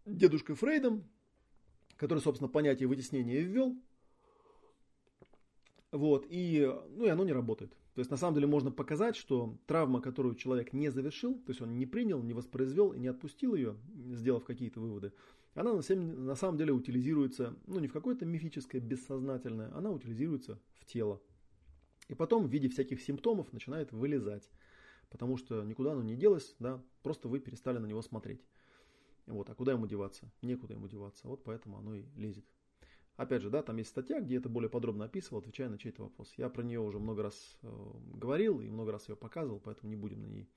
дедушкой 0.07 0.55
Фрейдом, 0.55 1.05
который, 1.97 2.21
собственно, 2.21 2.49
понятие 2.49 2.87
вытеснения 2.89 3.41
ввел. 3.41 3.77
Вот, 5.91 6.27
и, 6.29 6.73
ну, 6.91 7.07
и 7.07 7.09
оно 7.09 7.25
не 7.25 7.33
работает. 7.33 7.73
То 7.95 8.01
есть, 8.01 8.11
на 8.11 8.17
самом 8.17 8.35
деле, 8.35 8.47
можно 8.47 8.71
показать, 8.71 9.17
что 9.17 9.57
травма, 9.67 10.01
которую 10.01 10.35
человек 10.37 10.73
не 10.73 10.91
завершил, 10.91 11.35
то 11.35 11.51
есть 11.51 11.61
он 11.61 11.77
не 11.77 11.87
принял, 11.87 12.21
не 12.23 12.35
воспроизвел 12.35 12.93
и 12.93 12.99
не 12.99 13.09
отпустил 13.09 13.55
ее, 13.55 13.77
сделав 14.11 14.45
какие-то 14.45 14.81
выводы, 14.81 15.13
она 15.55 15.73
на, 15.73 15.83
на 15.95 16.35
самом 16.35 16.57
деле 16.57 16.73
утилизируется, 16.73 17.57
ну, 17.67 17.79
не 17.79 17.87
в 17.87 17.93
какое-то 17.93 18.27
мифическое, 18.27 18.81
бессознательное, 18.81 19.73
она 19.77 19.91
утилизируется 19.91 20.61
в 20.81 20.85
тело. 20.85 21.21
И 22.09 22.15
потом 22.15 22.47
в 22.47 22.51
виде 22.51 22.69
всяких 22.69 23.01
симптомов 23.01 23.53
начинает 23.53 23.93
вылезать 23.93 24.51
потому 25.11 25.37
что 25.37 25.63
никуда 25.63 25.93
оно 25.93 26.03
не 26.03 26.17
делось, 26.17 26.55
да, 26.59 26.83
просто 27.03 27.29
вы 27.29 27.41
перестали 27.41 27.79
на 27.79 27.87
него 27.87 28.03
смотреть. 28.03 28.45
Вот, 29.27 29.49
а 29.49 29.55
куда 29.55 29.73
ему 29.73 29.87
деваться? 29.87 30.31
Некуда 30.43 30.75
ему 30.75 30.89
деваться, 30.89 31.29
вот 31.29 31.45
поэтому 31.45 31.79
оно 31.79 31.95
и 31.95 32.05
лезет. 32.17 32.45
Опять 33.17 33.43
же, 33.43 33.51
да, 33.51 33.63
там 33.63 33.77
есть 33.77 33.91
статья, 33.91 34.21
где 34.21 34.37
это 34.39 34.49
более 34.49 34.69
подробно 34.69 35.05
описывал, 35.05 35.39
отвечая 35.39 35.69
на 35.69 35.79
чей-то 35.79 36.03
вопрос. 36.03 36.33
Я 36.37 36.49
про 36.49 36.63
нее 36.63 36.81
уже 36.81 36.99
много 36.99 37.23
раз 37.23 37.57
э, 37.63 37.91
говорил 38.13 38.61
и 38.61 38.69
много 38.69 38.91
раз 38.91 39.09
ее 39.09 39.15
показывал, 39.15 39.61
поэтому 39.61 39.89
не 39.89 39.97
будем 39.97 40.23
на 40.23 40.27
ней 40.27 40.49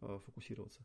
э, 0.00 0.18
фокусироваться. 0.26 0.84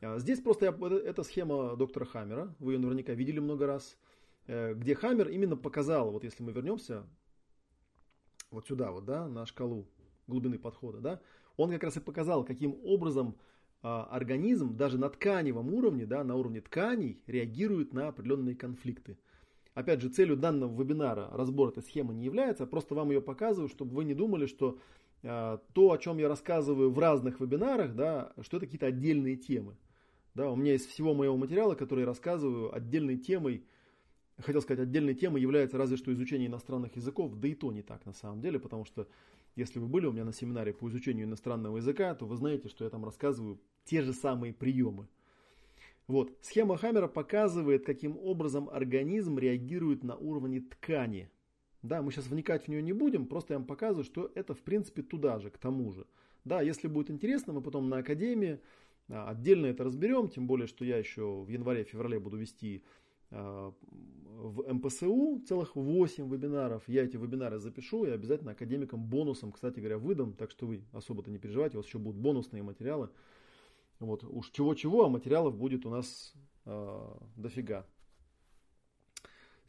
А 0.00 0.18
здесь 0.18 0.40
просто 0.40 0.66
я, 0.66 0.70
это, 0.70 0.96
это 0.96 1.22
схема 1.24 1.74
доктора 1.76 2.04
Хаммера, 2.04 2.54
вы 2.60 2.74
ее 2.74 2.78
наверняка 2.78 3.12
видели 3.12 3.40
много 3.40 3.66
раз, 3.66 3.98
э, 4.46 4.74
где 4.74 4.94
Хаммер 4.94 5.28
именно 5.30 5.56
показал, 5.56 6.12
вот 6.12 6.22
если 6.22 6.44
мы 6.44 6.52
вернемся 6.52 7.04
вот 8.52 8.66
сюда 8.66 8.92
вот, 8.92 9.04
да, 9.04 9.26
на 9.26 9.46
шкалу 9.46 9.88
глубины 10.28 10.58
подхода, 10.58 11.00
да, 11.00 11.20
он 11.56 11.70
как 11.70 11.84
раз 11.84 11.96
и 11.96 12.00
показал, 12.00 12.44
каким 12.44 12.76
образом 12.84 13.36
а, 13.82 14.04
организм 14.04 14.76
даже 14.76 14.98
на 14.98 15.08
тканевом 15.08 15.72
уровне, 15.74 16.06
да, 16.06 16.22
на 16.22 16.36
уровне 16.36 16.60
тканей 16.60 17.20
реагирует 17.26 17.92
на 17.92 18.08
определенные 18.08 18.54
конфликты. 18.54 19.18
Опять 19.74 20.02
же, 20.02 20.08
целью 20.08 20.36
данного 20.36 20.80
вебинара 20.80 21.28
разбор 21.32 21.70
этой 21.70 21.82
схемы 21.82 22.14
не 22.14 22.24
является, 22.24 22.66
просто 22.66 22.94
вам 22.94 23.10
ее 23.10 23.20
показываю, 23.20 23.68
чтобы 23.68 23.94
вы 23.94 24.04
не 24.04 24.14
думали, 24.14 24.46
что 24.46 24.78
э, 25.22 25.58
то, 25.72 25.92
о 25.92 25.98
чем 25.98 26.18
я 26.18 26.28
рассказываю 26.28 26.90
в 26.90 26.98
разных 26.98 27.40
вебинарах, 27.40 27.94
да, 27.94 28.32
что 28.42 28.58
это 28.58 28.66
какие-то 28.66 28.86
отдельные 28.86 29.36
темы. 29.36 29.76
Да, 30.34 30.50
у 30.50 30.56
меня 30.56 30.74
из 30.74 30.86
всего 30.86 31.14
моего 31.14 31.36
материала, 31.36 31.74
который 31.74 32.00
я 32.00 32.06
рассказываю, 32.06 32.74
отдельной 32.74 33.18
темой, 33.18 33.64
хотел 34.38 34.62
сказать, 34.62 34.80
отдельной 34.86 35.14
темой 35.14 35.42
является 35.42 35.76
разве 35.76 35.96
что 35.96 36.12
изучение 36.12 36.48
иностранных 36.48 36.94
языков, 36.96 37.34
да 37.34 37.48
и 37.48 37.54
то 37.54 37.72
не 37.72 37.82
так 37.82 38.04
на 38.06 38.12
самом 38.12 38.40
деле, 38.40 38.58
потому 38.58 38.84
что 38.84 39.08
если 39.56 39.78
вы 39.78 39.86
были 39.86 40.06
у 40.06 40.12
меня 40.12 40.24
на 40.24 40.32
семинаре 40.32 40.72
по 40.72 40.88
изучению 40.88 41.26
иностранного 41.26 41.76
языка, 41.76 42.14
то 42.14 42.26
вы 42.26 42.36
знаете, 42.36 42.68
что 42.68 42.84
я 42.84 42.90
там 42.90 43.04
рассказываю 43.04 43.60
те 43.84 44.02
же 44.02 44.12
самые 44.12 44.52
приемы. 44.52 45.08
Вот. 46.06 46.36
Схема 46.40 46.76
Хаммера 46.76 47.08
показывает, 47.08 47.84
каким 47.84 48.18
образом 48.18 48.68
организм 48.68 49.38
реагирует 49.38 50.02
на 50.02 50.16
уровне 50.16 50.60
ткани. 50.60 51.30
Да, 51.82 52.00
мы 52.00 52.12
сейчас 52.12 52.26
вникать 52.28 52.64
в 52.64 52.68
нее 52.68 52.82
не 52.82 52.92
будем, 52.92 53.26
просто 53.26 53.54
я 53.54 53.58
вам 53.58 53.66
показываю, 53.66 54.04
что 54.04 54.30
это 54.34 54.54
в 54.54 54.60
принципе 54.60 55.02
туда 55.02 55.40
же, 55.40 55.50
к 55.50 55.58
тому 55.58 55.90
же. 55.92 56.06
Да, 56.44 56.60
если 56.60 56.86
будет 56.86 57.10
интересно, 57.10 57.52
мы 57.52 57.60
потом 57.60 57.88
на 57.88 57.98
Академии 57.98 58.60
а, 59.08 59.30
отдельно 59.30 59.66
это 59.66 59.84
разберем, 59.84 60.28
тем 60.28 60.46
более, 60.46 60.66
что 60.66 60.84
я 60.84 60.96
еще 60.96 61.42
в 61.42 61.48
январе-феврале 61.48 62.20
буду 62.20 62.36
вести 62.36 62.84
в 63.32 64.72
МПСУ 64.72 65.42
целых 65.46 65.76
8 65.76 66.28
вебинаров. 66.28 66.82
Я 66.88 67.04
эти 67.04 67.16
вебинары 67.16 67.58
запишу 67.58 68.04
и 68.04 68.10
обязательно 68.10 68.52
академикам 68.52 69.04
бонусом, 69.04 69.52
кстати 69.52 69.78
говоря, 69.78 69.98
выдам. 69.98 70.34
Так 70.34 70.50
что 70.50 70.66
вы 70.66 70.82
особо-то 70.92 71.30
не 71.30 71.38
переживайте, 71.38 71.76
у 71.76 71.80
вас 71.80 71.86
еще 71.86 71.98
будут 71.98 72.20
бонусные 72.20 72.62
материалы. 72.62 73.08
Вот 74.00 74.24
уж 74.24 74.50
чего-чего, 74.50 75.04
а 75.04 75.08
материалов 75.08 75.56
будет 75.56 75.86
у 75.86 75.90
нас 75.90 76.34
э, 76.64 77.14
дофига. 77.36 77.86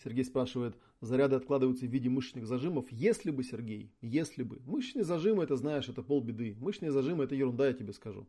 Сергей 0.04 0.26
спрашивает, 0.26 0.76
заряды 1.02 1.36
откладываются 1.36 1.86
в 1.86 1.90
виде 1.90 2.10
мышечных 2.10 2.48
зажимов. 2.48 2.92
Если 2.92 3.30
бы, 3.30 3.44
Сергей, 3.44 3.92
если 4.02 4.44
бы. 4.44 4.60
Мышечные 4.66 5.06
зажимы, 5.06 5.44
это 5.44 5.56
знаешь, 5.56 5.88
это 5.88 6.02
полбеды. 6.02 6.56
Мышечные 6.60 6.92
зажимы, 6.92 7.26
это 7.26 7.36
ерунда, 7.36 7.68
я 7.68 7.74
тебе 7.74 7.94
скажу. 7.94 8.28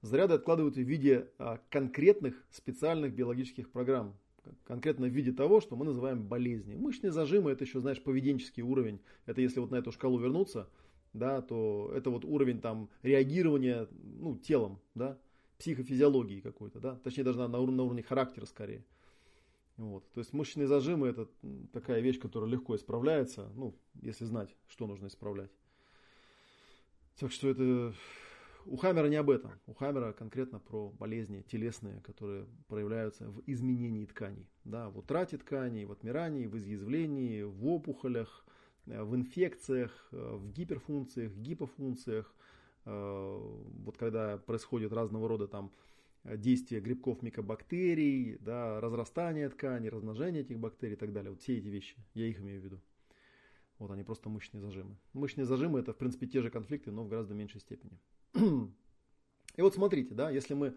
Заряды 0.00 0.34
откладываются 0.34 0.80
в 0.80 0.84
виде 0.84 1.28
а, 1.38 1.60
конкретных 1.70 2.44
специальных 2.50 3.14
биологических 3.14 3.70
программ 3.70 4.16
конкретно 4.64 5.06
в 5.06 5.10
виде 5.10 5.32
того, 5.32 5.60
что 5.60 5.76
мы 5.76 5.84
называем 5.84 6.26
болезни. 6.26 6.74
Мышечные 6.74 7.12
зажимы 7.12 7.50
это 7.50 7.64
еще, 7.64 7.80
знаешь, 7.80 8.02
поведенческий 8.02 8.62
уровень. 8.62 9.00
Это 9.26 9.40
если 9.40 9.60
вот 9.60 9.70
на 9.70 9.76
эту 9.76 9.92
шкалу 9.92 10.18
вернуться, 10.18 10.68
да, 11.12 11.42
то 11.42 11.92
это 11.94 12.10
вот 12.10 12.24
уровень 12.24 12.60
там 12.60 12.88
реагирования 13.02 13.88
ну, 14.02 14.36
телом, 14.36 14.80
да, 14.94 15.18
психофизиологии 15.58 16.40
какой-то, 16.40 16.80
да, 16.80 16.96
точнее 16.96 17.24
даже 17.24 17.38
на, 17.38 17.48
на, 17.48 17.58
уровне, 17.58 17.76
на 17.76 17.82
уровне 17.84 18.02
характера 18.02 18.46
скорее. 18.46 18.84
Вот. 19.76 20.10
То 20.12 20.20
есть 20.20 20.32
мышечные 20.32 20.66
зажимы 20.66 21.08
это 21.08 21.28
такая 21.72 22.00
вещь, 22.00 22.18
которая 22.18 22.50
легко 22.50 22.76
исправляется, 22.76 23.50
ну, 23.54 23.74
если 24.00 24.24
знать, 24.24 24.54
что 24.68 24.86
нужно 24.86 25.06
исправлять. 25.06 25.50
Так 27.18 27.30
что 27.30 27.48
это 27.48 27.94
у 28.66 28.76
Хаммера 28.76 29.06
не 29.06 29.16
об 29.16 29.30
этом. 29.30 29.52
У 29.66 29.74
Хаммера 29.74 30.12
конкретно 30.12 30.58
про 30.58 30.90
болезни 30.90 31.42
телесные, 31.42 32.00
которые 32.00 32.46
проявляются 32.68 33.28
в 33.30 33.42
изменении 33.46 34.04
тканей. 34.04 34.46
Да, 34.64 34.90
в 34.90 34.98
утрате 34.98 35.38
тканей, 35.38 35.84
в 35.84 35.92
отмирании, 35.92 36.46
в 36.46 36.56
изъязвлении, 36.56 37.42
в 37.42 37.66
опухолях, 37.66 38.44
э, 38.86 39.02
в 39.02 39.14
инфекциях, 39.14 40.08
э, 40.12 40.36
в 40.36 40.52
гиперфункциях, 40.52 41.32
гипофункциях. 41.34 42.34
Э, 42.84 43.38
вот 43.84 43.96
когда 43.96 44.38
происходит 44.38 44.92
разного 44.92 45.28
рода 45.28 45.46
там 45.46 45.72
действия 46.24 46.80
грибков, 46.80 47.22
микобактерий, 47.22 48.38
да, 48.38 48.80
разрастание 48.80 49.48
тканей, 49.48 49.88
размножение 49.88 50.42
этих 50.42 50.58
бактерий 50.58 50.94
и 50.94 50.98
так 50.98 51.12
далее. 51.12 51.30
Вот 51.30 51.40
все 51.40 51.58
эти 51.58 51.66
вещи, 51.66 51.96
я 52.14 52.26
их 52.26 52.40
имею 52.40 52.60
в 52.60 52.64
виду. 52.64 52.80
Вот 53.78 53.90
они 53.90 54.04
просто 54.04 54.28
мышечные 54.28 54.60
зажимы. 54.60 54.96
Мышечные 55.12 55.44
зажимы 55.44 55.80
это 55.80 55.92
в 55.92 55.96
принципе 55.96 56.28
те 56.28 56.40
же 56.40 56.50
конфликты, 56.50 56.92
но 56.92 57.02
в 57.02 57.08
гораздо 57.08 57.34
меньшей 57.34 57.60
степени. 57.60 57.98
И 58.34 59.60
вот 59.62 59.74
смотрите, 59.74 60.14
да, 60.14 60.30
если 60.30 60.54
мы 60.54 60.74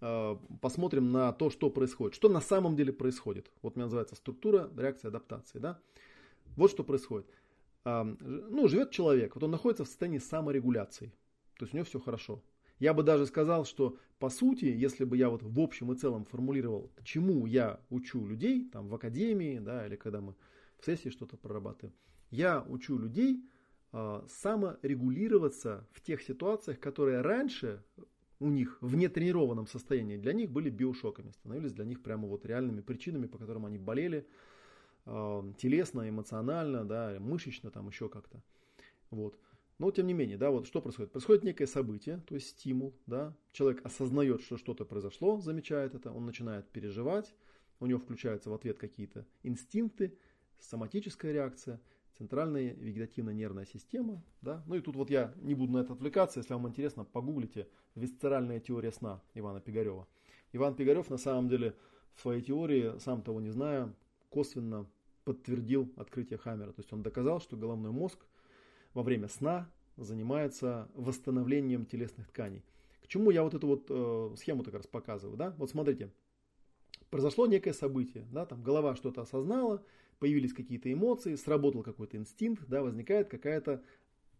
э, 0.00 0.36
посмотрим 0.60 1.12
на 1.12 1.32
то, 1.32 1.50
что 1.50 1.70
происходит, 1.70 2.14
что 2.14 2.28
на 2.28 2.40
самом 2.40 2.76
деле 2.76 2.92
происходит. 2.92 3.50
Вот 3.62 3.74
у 3.74 3.78
меня 3.78 3.86
называется 3.86 4.16
структура 4.16 4.70
реакции 4.76 5.08
адаптации, 5.08 5.58
да. 5.58 5.80
Вот 6.56 6.70
что 6.70 6.84
происходит. 6.84 7.26
Э, 7.84 8.04
ну, 8.04 8.68
живет 8.68 8.90
человек, 8.90 9.34
вот 9.34 9.44
он 9.44 9.50
находится 9.50 9.84
в 9.84 9.88
состоянии 9.88 10.18
саморегуляции, 10.18 11.12
то 11.58 11.64
есть 11.64 11.74
у 11.74 11.76
него 11.76 11.86
все 11.86 12.00
хорошо. 12.00 12.42
Я 12.78 12.94
бы 12.94 13.02
даже 13.02 13.26
сказал, 13.26 13.64
что 13.64 13.98
по 14.18 14.30
сути, 14.30 14.66
если 14.66 15.04
бы 15.04 15.16
я 15.16 15.30
вот 15.30 15.42
в 15.42 15.60
общем 15.60 15.92
и 15.92 15.96
целом 15.96 16.24
формулировал, 16.24 16.92
чему 17.04 17.46
я 17.46 17.80
учу 17.90 18.24
людей, 18.26 18.68
там 18.68 18.88
в 18.88 18.94
академии, 18.94 19.58
да, 19.58 19.86
или 19.86 19.96
когда 19.96 20.20
мы 20.20 20.34
в 20.78 20.84
сессии 20.84 21.08
что-то 21.08 21.36
прорабатываем, 21.36 21.94
я 22.30 22.64
учу 22.68 22.98
людей 22.98 23.44
саморегулироваться 23.92 25.86
в 25.92 26.02
тех 26.02 26.22
ситуациях, 26.22 26.78
которые 26.78 27.22
раньше 27.22 27.82
у 28.40 28.48
них 28.50 28.78
в 28.80 28.94
нетренированном 28.94 29.66
состоянии 29.66 30.16
для 30.16 30.32
них 30.32 30.50
были 30.50 30.70
биошоками, 30.70 31.30
становились 31.32 31.72
для 31.72 31.84
них 31.84 32.02
прямо 32.02 32.28
вот 32.28 32.46
реальными 32.46 32.82
причинами, 32.82 33.26
по 33.26 33.38
которым 33.38 33.66
они 33.66 33.78
болели 33.78 34.26
э, 35.06 35.52
телесно, 35.58 36.08
эмоционально, 36.08 36.84
да, 36.84 37.16
мышечно, 37.18 37.70
там 37.70 37.88
еще 37.88 38.08
как-то. 38.08 38.42
Вот. 39.10 39.38
Но 39.78 39.90
тем 39.90 40.06
не 40.06 40.12
менее, 40.12 40.36
да, 40.36 40.50
вот 40.50 40.66
что 40.66 40.80
происходит? 40.80 41.12
Происходит 41.12 41.44
некое 41.44 41.66
событие, 41.66 42.22
то 42.26 42.34
есть 42.34 42.48
стимул, 42.48 42.94
да, 43.06 43.34
человек 43.52 43.84
осознает, 43.84 44.42
что 44.42 44.56
что-то 44.56 44.84
произошло, 44.84 45.40
замечает 45.40 45.94
это, 45.94 46.12
он 46.12 46.26
начинает 46.26 46.68
переживать, 46.68 47.34
у 47.80 47.86
него 47.86 47.98
включаются 47.98 48.50
в 48.50 48.54
ответ 48.54 48.78
какие-то 48.78 49.26
инстинкты, 49.42 50.16
соматическая 50.58 51.32
реакция– 51.32 51.80
центральная 52.18 52.74
вегетативная 52.74 53.32
нервная 53.32 53.64
система. 53.64 54.22
Да? 54.42 54.62
Ну 54.66 54.74
и 54.74 54.80
тут 54.80 54.96
вот 54.96 55.08
я 55.08 55.32
не 55.36 55.54
буду 55.54 55.72
на 55.72 55.78
это 55.78 55.92
отвлекаться, 55.92 56.40
если 56.40 56.52
вам 56.52 56.68
интересно, 56.68 57.04
погуглите 57.04 57.68
«Висцеральная 57.94 58.60
теория 58.60 58.92
сна» 58.92 59.22
Ивана 59.34 59.60
Пигарева. 59.60 60.06
Иван 60.52 60.74
Пигарев 60.74 61.08
на 61.10 61.18
самом 61.18 61.48
деле 61.48 61.74
в 62.14 62.20
своей 62.20 62.42
теории, 62.42 62.98
сам 62.98 63.22
того 63.22 63.40
не 63.40 63.50
зная, 63.50 63.94
косвенно 64.30 64.86
подтвердил 65.24 65.92
открытие 65.96 66.38
Хаммера. 66.38 66.72
То 66.72 66.80
есть 66.80 66.92
он 66.92 67.02
доказал, 67.02 67.40
что 67.40 67.56
головной 67.56 67.92
мозг 67.92 68.18
во 68.94 69.02
время 69.02 69.28
сна 69.28 69.70
занимается 69.96 70.88
восстановлением 70.94 71.86
телесных 71.86 72.28
тканей. 72.28 72.64
К 73.02 73.06
чему 73.06 73.30
я 73.30 73.42
вот 73.42 73.54
эту 73.54 73.66
вот 73.66 73.86
э, 73.88 74.34
схему 74.36 74.64
так 74.64 74.74
раз 74.74 74.86
показываю, 74.86 75.36
да? 75.36 75.54
Вот 75.58 75.70
смотрите, 75.70 76.10
произошло 77.10 77.46
некое 77.46 77.72
событие, 77.72 78.26
да, 78.32 78.46
там 78.46 78.62
голова 78.62 78.94
что-то 78.96 79.22
осознала, 79.22 79.82
появились 80.18 80.52
какие-то 80.52 80.92
эмоции, 80.92 81.34
сработал 81.34 81.82
какой-то 81.82 82.16
инстинкт, 82.16 82.64
да, 82.68 82.82
возникает 82.82 83.28
какая-то 83.28 83.82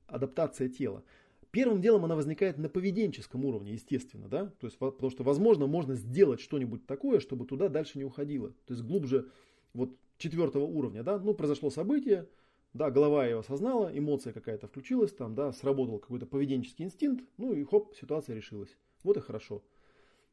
адаптация 0.06 0.68
тела. 0.68 1.04
Первым 1.50 1.80
делом 1.80 2.04
она 2.04 2.14
возникает 2.14 2.58
на 2.58 2.68
поведенческом 2.68 3.44
уровне, 3.44 3.72
естественно, 3.72 4.28
да, 4.28 4.46
то 4.60 4.66
есть, 4.66 4.78
потому 4.78 5.10
что, 5.10 5.24
возможно, 5.24 5.66
можно 5.66 5.94
сделать 5.94 6.40
что-нибудь 6.40 6.86
такое, 6.86 7.20
чтобы 7.20 7.46
туда 7.46 7.68
дальше 7.68 7.98
не 7.98 8.04
уходило, 8.04 8.50
то 8.66 8.74
есть 8.74 8.82
глубже 8.82 9.30
вот 9.72 9.96
четвертого 10.18 10.64
уровня, 10.64 11.02
да, 11.02 11.18
ну, 11.18 11.32
произошло 11.32 11.70
событие, 11.70 12.28
да, 12.74 12.90
голова 12.90 13.24
ее 13.24 13.38
осознала, 13.38 13.90
эмоция 13.96 14.34
какая-то 14.34 14.66
включилась, 14.66 15.12
там, 15.12 15.34
да, 15.34 15.52
сработал 15.52 15.98
какой-то 15.98 16.26
поведенческий 16.26 16.84
инстинкт, 16.84 17.24
ну 17.38 17.54
и 17.54 17.64
хоп, 17.64 17.94
ситуация 17.98 18.36
решилась. 18.36 18.76
Вот 19.02 19.16
и 19.16 19.20
хорошо. 19.20 19.62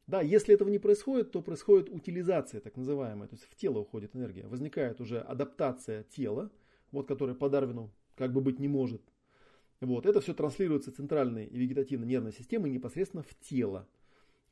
Да, 0.06 0.20
если 0.20 0.54
этого 0.54 0.68
не 0.68 0.78
происходит, 0.78 1.32
то 1.32 1.42
происходит 1.42 1.90
утилизация, 1.90 2.60
так 2.60 2.76
называемая, 2.76 3.28
то 3.28 3.34
есть 3.34 3.44
в 3.44 3.56
тело 3.56 3.80
уходит 3.80 4.14
энергия. 4.14 4.46
Возникает 4.46 5.00
уже 5.00 5.18
адаптация 5.18 6.04
тела, 6.04 6.50
вот 6.92 7.08
которая 7.08 7.34
по 7.34 7.48
Дарвину 7.48 7.90
как 8.14 8.32
бы 8.32 8.40
быть 8.40 8.60
не 8.60 8.68
может. 8.68 9.02
Вот, 9.80 10.06
это 10.06 10.20
все 10.20 10.32
транслируется 10.32 10.92
центральной 10.92 11.46
и 11.46 11.58
вегетативной 11.58 12.06
нервной 12.06 12.32
системой 12.32 12.70
непосредственно 12.70 13.22
в 13.22 13.34
тело. 13.40 13.88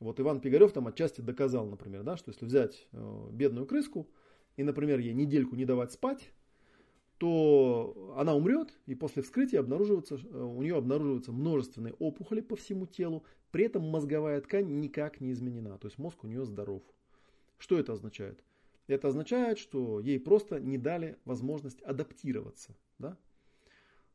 Вот 0.00 0.18
Иван 0.20 0.40
Пигарев 0.40 0.72
там 0.72 0.88
отчасти 0.88 1.20
доказал, 1.20 1.66
например, 1.66 2.02
да, 2.02 2.16
что 2.16 2.30
если 2.30 2.44
взять 2.44 2.88
э, 2.92 3.28
бедную 3.32 3.64
крыску 3.64 4.10
и, 4.56 4.64
например, 4.64 4.98
ей 4.98 5.14
недельку 5.14 5.54
не 5.54 5.64
давать 5.64 5.92
спать, 5.92 6.30
то 7.18 8.14
она 8.16 8.34
умрет, 8.34 8.76
и 8.86 8.94
после 8.94 9.22
вскрытия 9.22 9.60
обнаруживается, 9.60 10.16
э, 10.16 10.42
у 10.42 10.62
нее 10.62 10.76
обнаруживаются 10.76 11.32
множественные 11.32 11.94
опухоли 11.94 12.40
по 12.40 12.56
всему 12.56 12.86
телу, 12.86 13.24
при 13.50 13.64
этом 13.66 13.88
мозговая 13.88 14.40
ткань 14.40 14.80
никак 14.80 15.20
не 15.20 15.32
изменена, 15.32 15.78
то 15.78 15.86
есть 15.86 15.98
мозг 15.98 16.24
у 16.24 16.26
нее 16.26 16.44
здоров. 16.44 16.82
Что 17.58 17.78
это 17.78 17.92
означает? 17.92 18.42
Это 18.86 19.08
означает, 19.08 19.58
что 19.58 20.00
ей 20.00 20.18
просто 20.20 20.60
не 20.60 20.76
дали 20.76 21.16
возможность 21.24 21.80
адаптироваться. 21.82 22.76
Да? 22.98 23.16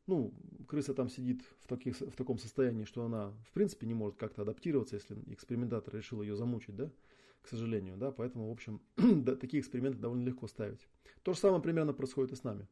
Ну, 0.05 0.33
крыса 0.67 0.93
там 0.93 1.09
сидит 1.09 1.41
в, 1.61 1.67
таких, 1.67 1.99
в 1.99 2.15
таком 2.15 2.37
состоянии, 2.37 2.83
что 2.83 3.05
она 3.05 3.31
в 3.47 3.51
принципе 3.53 3.87
не 3.87 3.93
может 3.93 4.17
как-то 4.17 4.41
адаптироваться, 4.41 4.95
если 4.95 5.15
экспериментатор 5.27 5.95
решил 5.95 6.21
ее 6.21 6.35
замучить, 6.35 6.75
да, 6.75 6.91
к 7.41 7.47
сожалению, 7.47 7.97
да, 7.97 8.11
поэтому, 8.11 8.49
в 8.49 8.51
общем, 8.51 8.81
такие 9.39 9.61
эксперименты 9.61 9.99
довольно 9.99 10.23
легко 10.23 10.47
ставить. 10.47 10.87
То 11.23 11.33
же 11.33 11.39
самое 11.39 11.61
примерно 11.61 11.93
происходит 11.93 12.33
и 12.33 12.35
с 12.35 12.43
нами. 12.43 12.67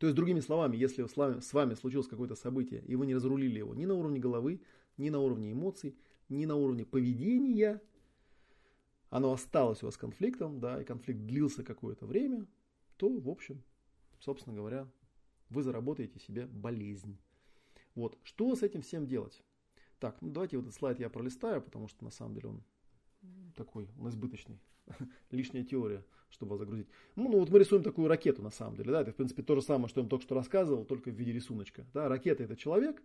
То 0.00 0.06
есть, 0.06 0.16
другими 0.16 0.40
словами, 0.40 0.78
если 0.78 1.06
с 1.06 1.52
вами 1.52 1.74
случилось 1.74 2.08
какое-то 2.08 2.34
событие, 2.34 2.82
и 2.86 2.96
вы 2.96 3.04
не 3.04 3.14
разрулили 3.14 3.58
его 3.58 3.74
ни 3.74 3.84
на 3.84 3.92
уровне 3.92 4.18
головы, 4.18 4.62
ни 4.96 5.10
на 5.10 5.20
уровне 5.20 5.52
эмоций, 5.52 5.94
ни 6.30 6.46
на 6.46 6.56
уровне 6.56 6.86
поведения, 6.86 7.82
оно 9.10 9.30
осталось 9.30 9.82
у 9.82 9.86
вас 9.86 9.98
конфликтом, 9.98 10.58
да, 10.58 10.80
и 10.80 10.86
конфликт 10.86 11.20
длился 11.26 11.62
какое-то 11.62 12.06
время, 12.06 12.46
то, 12.96 13.10
в 13.10 13.28
общем, 13.28 13.62
собственно 14.20 14.56
говоря, 14.56 14.90
вы 15.50 15.62
заработаете 15.62 16.18
себе 16.18 16.46
болезнь. 16.46 17.18
Вот, 17.94 18.16
что 18.22 18.56
с 18.56 18.62
этим 18.62 18.80
всем 18.80 19.06
делать? 19.06 19.42
Так, 19.98 20.22
ну 20.22 20.30
давайте 20.30 20.56
вот 20.56 20.62
этот 20.62 20.74
слайд 20.74 20.98
я 20.98 21.10
пролистаю, 21.10 21.60
потому 21.60 21.88
что 21.88 22.04
на 22.04 22.10
самом 22.10 22.32
деле 22.32 22.48
он 22.48 22.64
такой, 23.54 23.90
он 23.98 24.08
избыточный. 24.08 24.62
Лишняя 25.30 25.64
теория, 25.64 26.04
чтобы 26.30 26.50
вас 26.50 26.60
загрузить. 26.60 26.86
Ну, 27.16 27.28
ну, 27.28 27.40
вот 27.40 27.50
мы 27.50 27.58
рисуем 27.58 27.82
такую 27.82 28.08
ракету 28.08 28.42
на 28.42 28.50
самом 28.50 28.76
деле. 28.76 28.92
Да? 28.92 29.02
Это, 29.02 29.12
в 29.12 29.16
принципе, 29.16 29.42
то 29.42 29.54
же 29.54 29.62
самое, 29.62 29.88
что 29.88 30.00
я 30.00 30.02
вам 30.02 30.10
только 30.10 30.24
что 30.24 30.34
рассказывал, 30.34 30.84
только 30.84 31.10
в 31.10 31.14
виде 31.14 31.32
рисуночка. 31.32 31.84
Да? 31.94 32.08
Ракета 32.08 32.42
это 32.42 32.56
человек. 32.56 33.02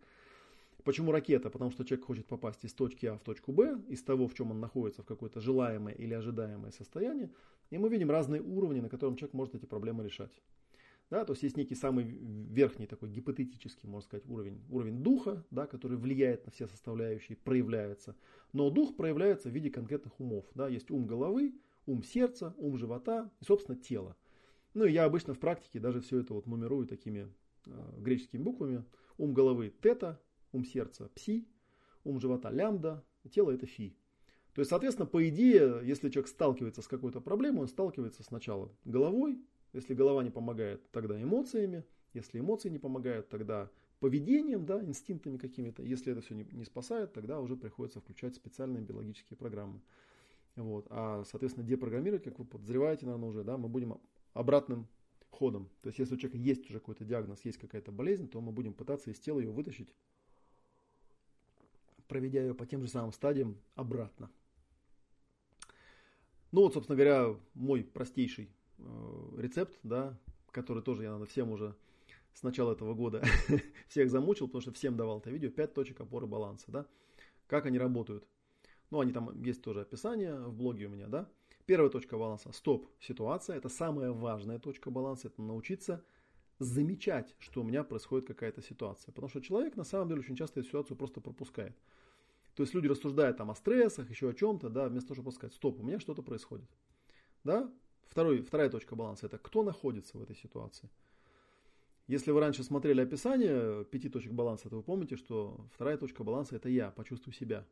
Почему 0.84 1.12
ракета? 1.12 1.50
Потому 1.50 1.72
что 1.72 1.84
человек 1.84 2.06
хочет 2.06 2.28
попасть 2.28 2.64
из 2.64 2.74
точки 2.74 3.08
А 3.08 3.18
в 3.18 3.24
точку 3.24 3.52
Б, 3.52 3.82
из 3.90 4.04
того, 4.04 4.28
в 4.28 4.36
чем 4.36 4.52
он 4.52 4.60
находится, 4.60 5.02
в 5.02 5.06
какое-то 5.06 5.42
желаемое 5.42 5.96
или 5.96 6.14
ожидаемое 6.14 6.72
состояние. 6.72 7.32
И 7.72 7.78
мы 7.80 7.90
видим 7.90 8.12
разные 8.12 8.42
уровни, 8.42 8.82
на 8.82 8.90
котором 8.90 9.16
человек 9.16 9.34
может 9.34 9.56
эти 9.56 9.66
проблемы 9.66 10.04
решать. 10.04 10.32
Да, 11.12 11.24
то 11.24 11.34
есть 11.34 11.44
есть 11.44 11.56
некий 11.58 11.76
самый 11.76 12.04
верхний 12.04 12.88
такой 12.88 13.10
гипотетический, 13.10 13.88
можно 13.88 14.08
сказать, 14.08 14.28
уровень, 14.28 14.60
уровень 14.72 15.04
духа, 15.04 15.44
да, 15.52 15.68
который 15.68 15.98
влияет 15.98 16.46
на 16.46 16.52
все 16.52 16.68
составляющие, 16.68 17.38
проявляется. 17.38 18.16
Но 18.54 18.72
дух 18.72 18.96
проявляется 18.96 19.50
в 19.50 19.54
виде 19.54 19.70
конкретных 19.70 20.20
умов. 20.20 20.46
Да. 20.56 20.68
Есть 20.68 20.90
ум 20.90 21.06
головы, 21.06 21.54
ум 21.86 22.04
сердца, 22.04 22.54
ум 22.58 22.78
живота 22.78 23.32
и, 23.40 23.46
собственно, 23.46 23.78
тело. 23.78 24.16
Ну 24.74 24.86
и 24.86 24.92
я 24.92 25.06
обычно 25.06 25.34
в 25.34 25.40
практике 25.40 25.80
даже 25.80 26.02
все 26.02 26.20
это 26.20 26.34
вот 26.34 26.48
нумерую 26.48 26.88
такими 26.88 27.32
э, 27.66 27.94
греческими 27.98 28.42
буквами. 28.42 28.84
Ум 29.18 29.34
головы 29.34 29.74
тета, 29.82 30.22
ум 30.52 30.66
сердца 30.66 31.10
пси, 31.16 31.48
ум 32.04 32.20
живота 32.20 32.50
лямбда, 32.50 33.04
тело 33.32 33.52
это 33.52 33.66
фи. 33.66 33.98
То 34.54 34.60
есть, 34.60 34.70
соответственно, 34.70 35.06
по 35.06 35.28
идее, 35.28 35.82
если 35.84 36.10
человек 36.10 36.30
сталкивается 36.30 36.82
с 36.82 36.88
какой-то 36.88 37.20
проблемой, 37.20 37.62
он 37.62 37.68
сталкивается 37.68 38.24
сначала 38.24 38.72
головой, 38.86 39.42
если 39.74 39.94
голова 39.94 40.24
не 40.24 40.30
помогает, 40.30 40.90
тогда 40.92 41.22
эмоциями. 41.22 41.84
Если 42.14 42.40
эмоции 42.40 42.70
не 42.70 42.80
помогают, 42.80 43.28
тогда 43.28 43.70
поведением, 44.00 44.66
да, 44.66 44.82
инстинктами 44.82 45.38
какими-то. 45.38 45.84
Если 45.84 46.14
это 46.14 46.22
все 46.22 46.34
не, 46.34 46.46
не 46.46 46.64
спасает, 46.64 47.12
тогда 47.12 47.42
уже 47.42 47.58
приходится 47.58 48.00
включать 48.00 48.36
специальные 48.36 48.84
биологические 48.84 49.36
программы. 49.36 49.82
Вот. 50.56 50.88
А, 50.90 51.24
соответственно, 51.26 51.68
депрограммировать, 51.68 52.24
как 52.24 52.40
вы 52.40 52.46
подозреваете, 52.46 53.06
наверное, 53.06 53.30
уже, 53.30 53.44
да, 53.44 53.58
мы 53.58 53.68
будем 53.68 54.00
обратным 54.34 54.88
ходом. 55.30 55.70
То 55.82 55.88
есть, 55.88 56.00
если 56.00 56.16
у 56.16 56.18
человека 56.18 56.38
есть 56.38 56.70
уже 56.70 56.80
какой-то 56.80 57.04
диагноз, 57.04 57.44
есть 57.44 57.58
какая-то 57.58 57.92
болезнь, 57.92 58.30
то 58.30 58.42
мы 58.42 58.52
будем 58.52 58.74
пытаться 58.74 59.12
из 59.12 59.20
тела 59.20 59.40
ее 59.40 59.52
вытащить, 59.52 59.94
проведя 62.08 62.42
ее 62.42 62.54
по 62.54 62.66
тем 62.66 62.82
же 62.82 62.88
самым 62.88 63.12
стадиям 63.12 63.58
обратно. 63.76 64.30
Ну 66.52 66.62
вот, 66.62 66.74
собственно 66.74 66.96
говоря, 66.96 67.36
мой 67.54 67.84
простейший 67.84 68.50
э, 68.78 69.32
рецепт, 69.38 69.78
да, 69.84 70.18
который 70.52 70.82
тоже 70.82 71.04
я, 71.04 71.10
наверное, 71.10 71.28
всем 71.30 71.52
уже 71.52 71.76
с 72.34 72.44
начала 72.44 72.72
этого 72.72 72.94
года 72.94 73.24
всех 73.90 74.10
замучил, 74.10 74.48
потому 74.48 74.62
что 74.62 74.72
всем 74.72 74.96
давал 74.96 75.20
это 75.20 75.32
видео, 75.32 75.50
5 75.50 75.74
точек 75.74 76.00
опоры 76.00 76.28
баланса, 76.28 76.72
да, 76.72 76.86
как 77.48 77.66
они 77.66 77.78
работают. 77.78 78.26
Ну, 78.96 79.02
они 79.02 79.12
там 79.12 79.44
есть 79.44 79.62
тоже 79.62 79.82
описание 79.82 80.40
в 80.40 80.54
блоге 80.54 80.86
у 80.86 80.90
меня, 80.90 81.08
да. 81.08 81.28
Первая 81.66 81.90
точка 81.90 82.18
баланса– 82.18 82.50
стоп, 82.54 82.88
ситуация. 83.02 83.58
Это 83.58 83.68
самая 83.68 84.14
важная 84.14 84.58
точка 84.58 84.90
баланса, 84.90 85.28
это 85.28 85.42
научиться 85.42 86.02
замечать, 86.60 87.36
что 87.40 87.60
у 87.60 87.66
меня 87.66 87.84
происходит 87.84 88.26
какая-то 88.26 88.62
ситуация. 88.62 89.12
Потому 89.12 89.28
что 89.28 89.42
человек 89.42 89.76
на 89.76 89.84
самом 89.84 90.08
деле 90.08 90.22
очень 90.22 90.38
часто 90.38 90.62
эту 90.62 90.70
ситуацию 90.70 90.96
просто 90.96 91.20
пропускает. 91.20 91.76
То 92.56 92.64
есть 92.64 92.74
люди 92.74 92.88
рассуждают 92.88 93.36
там 93.36 93.52
о 93.52 93.56
стрессах, 93.56 94.10
еще 94.10 94.30
о 94.30 94.34
чем-то, 94.34 94.70
да, 94.70 94.88
вместо 94.88 95.10
того, 95.10 95.16
чтобы 95.16 95.32
сказать, 95.34 95.54
стоп, 95.54 95.82
у 95.82 95.84
меня 95.84 96.00
что-то 96.00 96.22
происходит. 96.22 96.70
Да? 97.44 97.70
Второй, 98.08 98.44
вторая 98.44 98.70
точка 98.70 98.96
баланса– 98.96 99.26
это 99.28 99.38
кто 99.38 99.62
находится 99.64 100.18
в 100.18 100.22
этой 100.22 100.38
ситуации. 100.38 100.90
Если 102.08 102.32
вы 102.32 102.40
раньше 102.40 102.64
смотрели 102.64 103.02
описание 103.02 103.84
пяти 103.84 104.08
точек 104.08 104.32
баланса, 104.32 104.70
то 104.70 104.78
вы 104.78 104.84
помните, 104.84 105.18
что 105.18 105.68
вторая 105.74 105.98
точка 105.98 106.24
баланса– 106.24 106.56
это 106.58 106.70
я, 106.70 106.92
почувствуй 106.92 107.34
себя. 107.34 107.66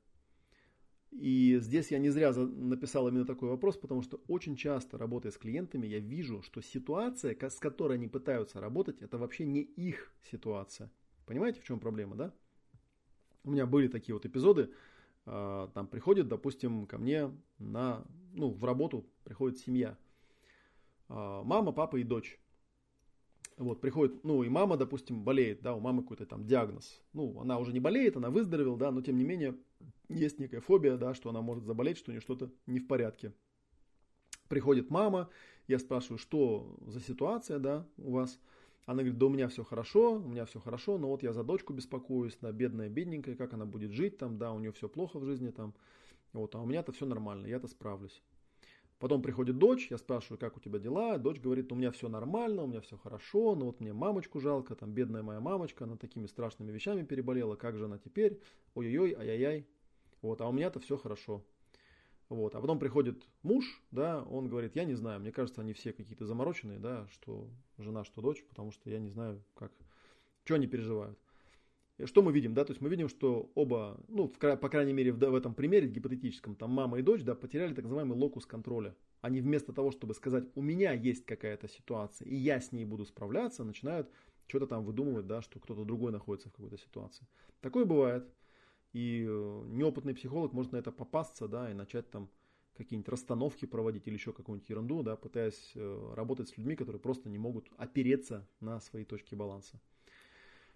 И 1.16 1.60
здесь 1.62 1.92
я 1.92 2.00
не 2.00 2.10
зря 2.10 2.34
написал 2.34 3.08
именно 3.08 3.26
такой 3.26 3.50
вопрос, 3.50 3.78
потому 3.78 4.02
что 4.02 4.20
очень 4.28 4.56
часто, 4.56 4.98
работая 4.98 5.32
с 5.32 5.38
клиентами, 5.38 5.86
я 5.86 6.00
вижу, 6.00 6.42
что 6.42 6.62
ситуация, 6.62 7.38
с 7.40 7.60
которой 7.60 7.98
они 7.98 8.08
пытаются 8.08 8.60
работать, 8.60 9.02
это 9.02 9.20
вообще 9.20 9.46
не 9.46 9.62
их 9.62 10.12
ситуация. 10.32 10.92
Понимаете, 11.28 11.62
в 11.62 11.66
чем 11.66 11.80
проблема, 11.80 12.16
да? 12.16 12.34
У 13.44 13.52
меня 13.52 13.68
были 13.68 13.88
такие 13.88 14.16
вот 14.16 14.26
эпизоды, 14.26 14.72
а, 15.26 15.68
там 15.74 15.88
приходит, 15.88 16.28
допустим, 16.28 16.88
ко 16.88 16.98
мне 16.98 17.32
на, 17.60 18.04
ну, 18.34 18.50
в 18.50 18.66
работу 18.66 19.06
приходит 19.24 19.60
семья. 19.60 19.98
А, 21.10 21.44
мама, 21.44 21.74
папа 21.74 21.98
и 21.98 22.04
дочь. 22.04 22.40
Вот, 23.58 23.82
приходит, 23.82 24.24
ну, 24.24 24.44
и 24.44 24.50
мама, 24.50 24.78
допустим, 24.78 25.24
болеет, 25.24 25.62
да, 25.62 25.76
у 25.76 25.80
мамы 25.80 26.02
какой-то 26.02 26.26
там 26.26 26.46
диагноз. 26.46 27.02
Ну, 27.14 27.40
она 27.40 27.60
уже 27.60 27.72
не 27.72 27.80
болеет, 27.80 28.18
она 28.18 28.30
выздоровела, 28.30 28.78
да, 28.78 28.92
но 28.92 29.02
тем 29.02 29.18
не 29.18 29.24
менее 29.24 29.56
есть 30.10 30.40
некая 30.40 30.60
фобия, 30.60 30.98
да, 30.98 31.14
что 31.14 31.30
она 31.30 31.42
может 31.42 31.64
заболеть, 31.64 31.98
что 31.98 32.10
у 32.10 32.14
нее 32.14 32.22
что-то 32.22 32.52
не 32.66 32.80
в 32.80 32.88
порядке. 32.88 33.34
Приходит 34.50 34.90
мама, 34.90 35.30
я 35.68 35.80
спрашиваю, 35.80 36.18
что 36.18 36.76
за 36.86 37.00
ситуация, 37.00 37.60
да, 37.60 37.88
у 37.98 38.12
вас. 38.12 38.40
Она 38.86 39.04
говорит, 39.04 39.18
да 39.18 39.28
у 39.28 39.30
меня 39.30 39.48
все 39.48 39.64
хорошо, 39.64 40.16
у 40.16 40.28
меня 40.28 40.46
все 40.46 40.60
хорошо, 40.60 40.98
но 40.98 41.08
вот 41.08 41.24
я 41.24 41.32
за 41.32 41.44
дочку 41.44 41.74
беспокоюсь, 41.74 42.38
да, 42.42 42.52
бедная, 42.52 42.90
бедненькая, 42.90 43.36
как 43.36 43.54
она 43.54 43.66
будет 43.66 43.92
жить 43.92 44.18
там, 44.18 44.38
да, 44.38 44.52
у 44.52 44.60
нее 44.60 44.74
все 44.74 44.90
плохо 44.90 45.20
в 45.20 45.26
жизни 45.26 45.52
там, 45.52 45.74
вот, 46.34 46.54
а 46.56 46.62
у 46.62 46.66
меня-то 46.66 46.92
все 46.92 47.06
нормально, 47.06 47.48
я-то 47.48 47.68
справлюсь. 47.68 48.22
Потом 49.00 49.22
приходит 49.22 49.58
дочь, 49.58 49.88
я 49.92 49.98
спрашиваю, 49.98 50.38
как 50.38 50.56
у 50.56 50.60
тебя 50.60 50.80
дела, 50.80 51.18
дочь 51.18 51.40
говорит, 51.40 51.72
у 51.72 51.76
меня 51.76 51.92
все 51.92 52.08
нормально, 52.08 52.64
у 52.64 52.68
меня 52.68 52.80
все 52.80 52.98
хорошо, 52.98 53.56
но 53.56 53.66
вот 53.66 53.80
мне 53.82 53.92
мамочку 53.92 54.40
жалко, 54.40 54.76
там 54.76 54.94
бедная 54.94 55.24
моя 55.24 55.42
мамочка, 55.42 55.84
она 55.84 55.98
такими 55.98 56.26
страшными 56.26 56.72
вещами 56.72 57.04
переболела, 57.04 57.56
как 57.56 57.78
же 57.78 57.86
она 57.86 57.98
теперь, 57.98 58.40
ой-ой-ой, 58.76 59.14
ай-яй-яй, 59.14 59.68
вот, 60.22 60.40
а 60.40 60.48
у 60.48 60.54
меня-то 60.54 60.80
все 60.80 60.98
хорошо. 60.98 61.44
Вот. 62.30 62.56
А 62.56 62.62
потом 62.62 62.80
приходит 62.80 63.28
муж, 63.44 63.84
да, 63.92 64.24
он 64.24 64.48
говорит, 64.48 64.76
я 64.76 64.86
не 64.86 64.96
знаю, 64.96 65.20
мне 65.20 65.32
кажется, 65.32 65.62
они 65.62 65.74
все 65.74 65.94
какие-то 65.94 66.26
замороченные, 66.26 66.80
да, 66.80 67.08
что 67.12 67.50
жена, 67.78 68.04
что 68.06 68.22
дочь, 68.22 68.44
потому 68.50 68.72
что 68.72 68.90
я 68.90 69.00
не 69.00 69.10
знаю, 69.10 69.44
как, 69.54 69.72
что 70.46 70.56
они 70.56 70.68
переживают. 70.68 71.20
Что 72.06 72.22
мы 72.22 72.32
видим, 72.32 72.54
да, 72.54 72.66
то 72.66 72.72
есть 72.72 72.82
мы 72.82 72.90
видим, 72.90 73.08
что 73.10 73.52
оба, 73.56 74.00
ну, 74.08 74.28
в, 74.28 74.38
по 74.38 74.70
крайней 74.70 74.94
мере, 74.94 75.12
в, 75.12 75.18
в 75.18 75.36
этом 75.36 75.54
примере 75.54 75.88
гипотетическом, 75.88 76.56
там 76.56 76.72
мама 76.72 77.00
и 77.00 77.02
дочь, 77.02 77.24
да, 77.24 77.36
потеряли 77.36 77.74
так 77.74 77.84
называемый 77.84 78.18
локус 78.18 78.46
контроля. 78.46 78.96
Они 79.22 79.42
вместо 79.42 79.74
того, 79.74 79.92
чтобы 79.92 80.14
сказать, 80.14 80.46
у 80.56 80.62
меня 80.62 80.94
есть 80.94 81.26
какая-то 81.26 81.68
ситуация, 81.68 82.28
и 82.28 82.36
я 82.36 82.60
с 82.60 82.72
ней 82.72 82.86
буду 82.86 83.06
справляться, 83.06 83.64
начинают 83.64 84.10
что-то 84.48 84.68
там 84.68 84.84
выдумывать, 84.84 85.28
да, 85.28 85.42
что 85.42 85.60
кто-то 85.60 85.86
другой 85.86 86.12
находится 86.12 86.50
в 86.50 86.54
какой-то 86.54 86.78
ситуации. 86.78 87.26
Такое 87.62 87.86
бывает. 87.86 88.28
И 88.92 89.26
э, 89.28 89.64
неопытный 89.68 90.14
психолог 90.14 90.54
может 90.54 90.72
на 90.72 90.78
это 90.78 90.92
попасться, 90.92 91.48
да, 91.48 91.72
и 91.72 91.74
начать 91.74 92.10
там 92.12 92.30
какие-нибудь 92.76 93.10
расстановки 93.10 93.66
проводить 93.66 94.08
или 94.08 94.16
еще 94.16 94.34
какую-нибудь 94.34 94.70
ерунду, 94.70 95.04
да, 95.04 95.16
пытаясь 95.16 95.72
э, 95.76 96.14
работать 96.16 96.50
с 96.50 96.58
людьми, 96.58 96.76
которые 96.76 97.00
просто 97.00 97.30
не 97.30 97.38
могут 97.38 97.68
опереться 97.78 98.48
на 98.60 98.80
свои 98.80 99.06
точки 99.06 99.36
баланса. 99.36 99.80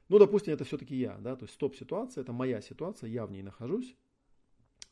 Ну, 0.10 0.20
допустим, 0.20 0.53
это 0.53 0.64
все-таки 0.64 0.95
я, 0.95 1.18
да, 1.18 1.36
то 1.36 1.43
есть 1.43 1.55
стоп-ситуация, 1.55 2.22
это 2.22 2.32
моя 2.32 2.62
ситуация, 2.62 3.10
я 3.10 3.26
в 3.26 3.32
ней 3.32 3.43
нахожусь. 3.43 3.95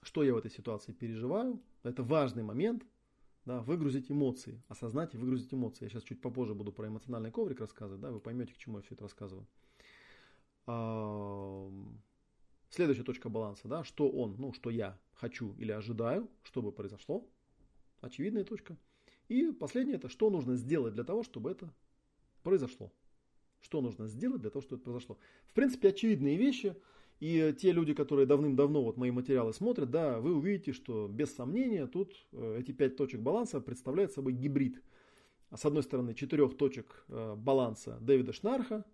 Что 0.01 0.23
я 0.23 0.33
в 0.33 0.37
этой 0.37 0.51
ситуации 0.51 0.91
переживаю, 0.91 1.61
это 1.83 2.03
важный 2.03 2.43
момент, 2.43 2.85
да, 3.45 3.61
выгрузить 3.61 4.11
эмоции, 4.11 4.61
осознать 4.67 5.13
и 5.15 5.17
выгрузить 5.17 5.53
эмоции. 5.53 5.85
Я 5.85 5.89
сейчас 5.89 6.03
чуть 6.03 6.21
попозже 6.21 6.53
буду 6.53 6.71
про 6.71 6.87
эмоциональный 6.87 7.31
коврик 7.31 7.59
рассказывать, 7.59 8.01
да, 8.01 8.11
вы 8.11 8.19
поймете, 8.19 8.53
к 8.53 8.57
чему 8.57 8.77
я 8.77 8.83
все 8.83 8.93
это 8.93 9.03
рассказываю. 9.03 9.47
Следующая 12.69 13.03
точка 13.03 13.29
баланса, 13.29 13.67
да, 13.67 13.83
что 13.83 14.09
он, 14.09 14.35
ну, 14.37 14.51
что 14.51 14.69
я 14.69 14.99
хочу 15.13 15.55
или 15.57 15.71
ожидаю, 15.71 16.29
чтобы 16.43 16.71
произошло. 16.71 17.25
Очевидная 18.01 18.43
точка. 18.43 18.77
И 19.27 19.51
последнее, 19.51 19.95
это 19.95 20.09
что 20.09 20.29
нужно 20.29 20.55
сделать 20.55 20.93
для 20.93 21.03
того, 21.03 21.23
чтобы 21.23 21.49
это 21.51 21.73
произошло. 22.43 22.91
Что 23.65 23.81
нужно 23.81 24.05
сделать 24.05 24.41
для 24.41 24.51
того, 24.51 24.61
чтобы 24.61 24.75
это 24.75 24.83
произошло. 24.83 25.17
В 25.47 25.53
принципе, 25.53 25.89
очевидные 25.89 26.37
вещи. 26.37 26.75
И 27.19 27.55
те 27.59 27.71
люди, 27.71 27.95
которые 27.95 28.27
давным-давно 28.27 28.83
вот 28.83 28.95
мои 28.95 29.09
материалы 29.09 29.53
смотрят, 29.53 29.89
да, 29.89 30.19
вы 30.19 30.35
увидите, 30.35 30.71
что 30.71 31.07
без 31.07 31.33
сомнения 31.33 31.87
тут 31.87 32.13
э, 32.31 32.59
эти 32.59 32.73
пять 32.73 32.95
точек 32.95 33.21
баланса 33.21 33.59
представляют 33.61 34.11
собой 34.11 34.33
гибрид. 34.33 34.83
С 35.51 35.65
одной 35.65 35.81
стороны, 35.81 36.13
четырех 36.13 36.55
точек 36.55 37.05
э, 37.07 37.33
баланса 37.35 37.97
Дэвида 38.01 38.33
Шнарха, 38.33 38.85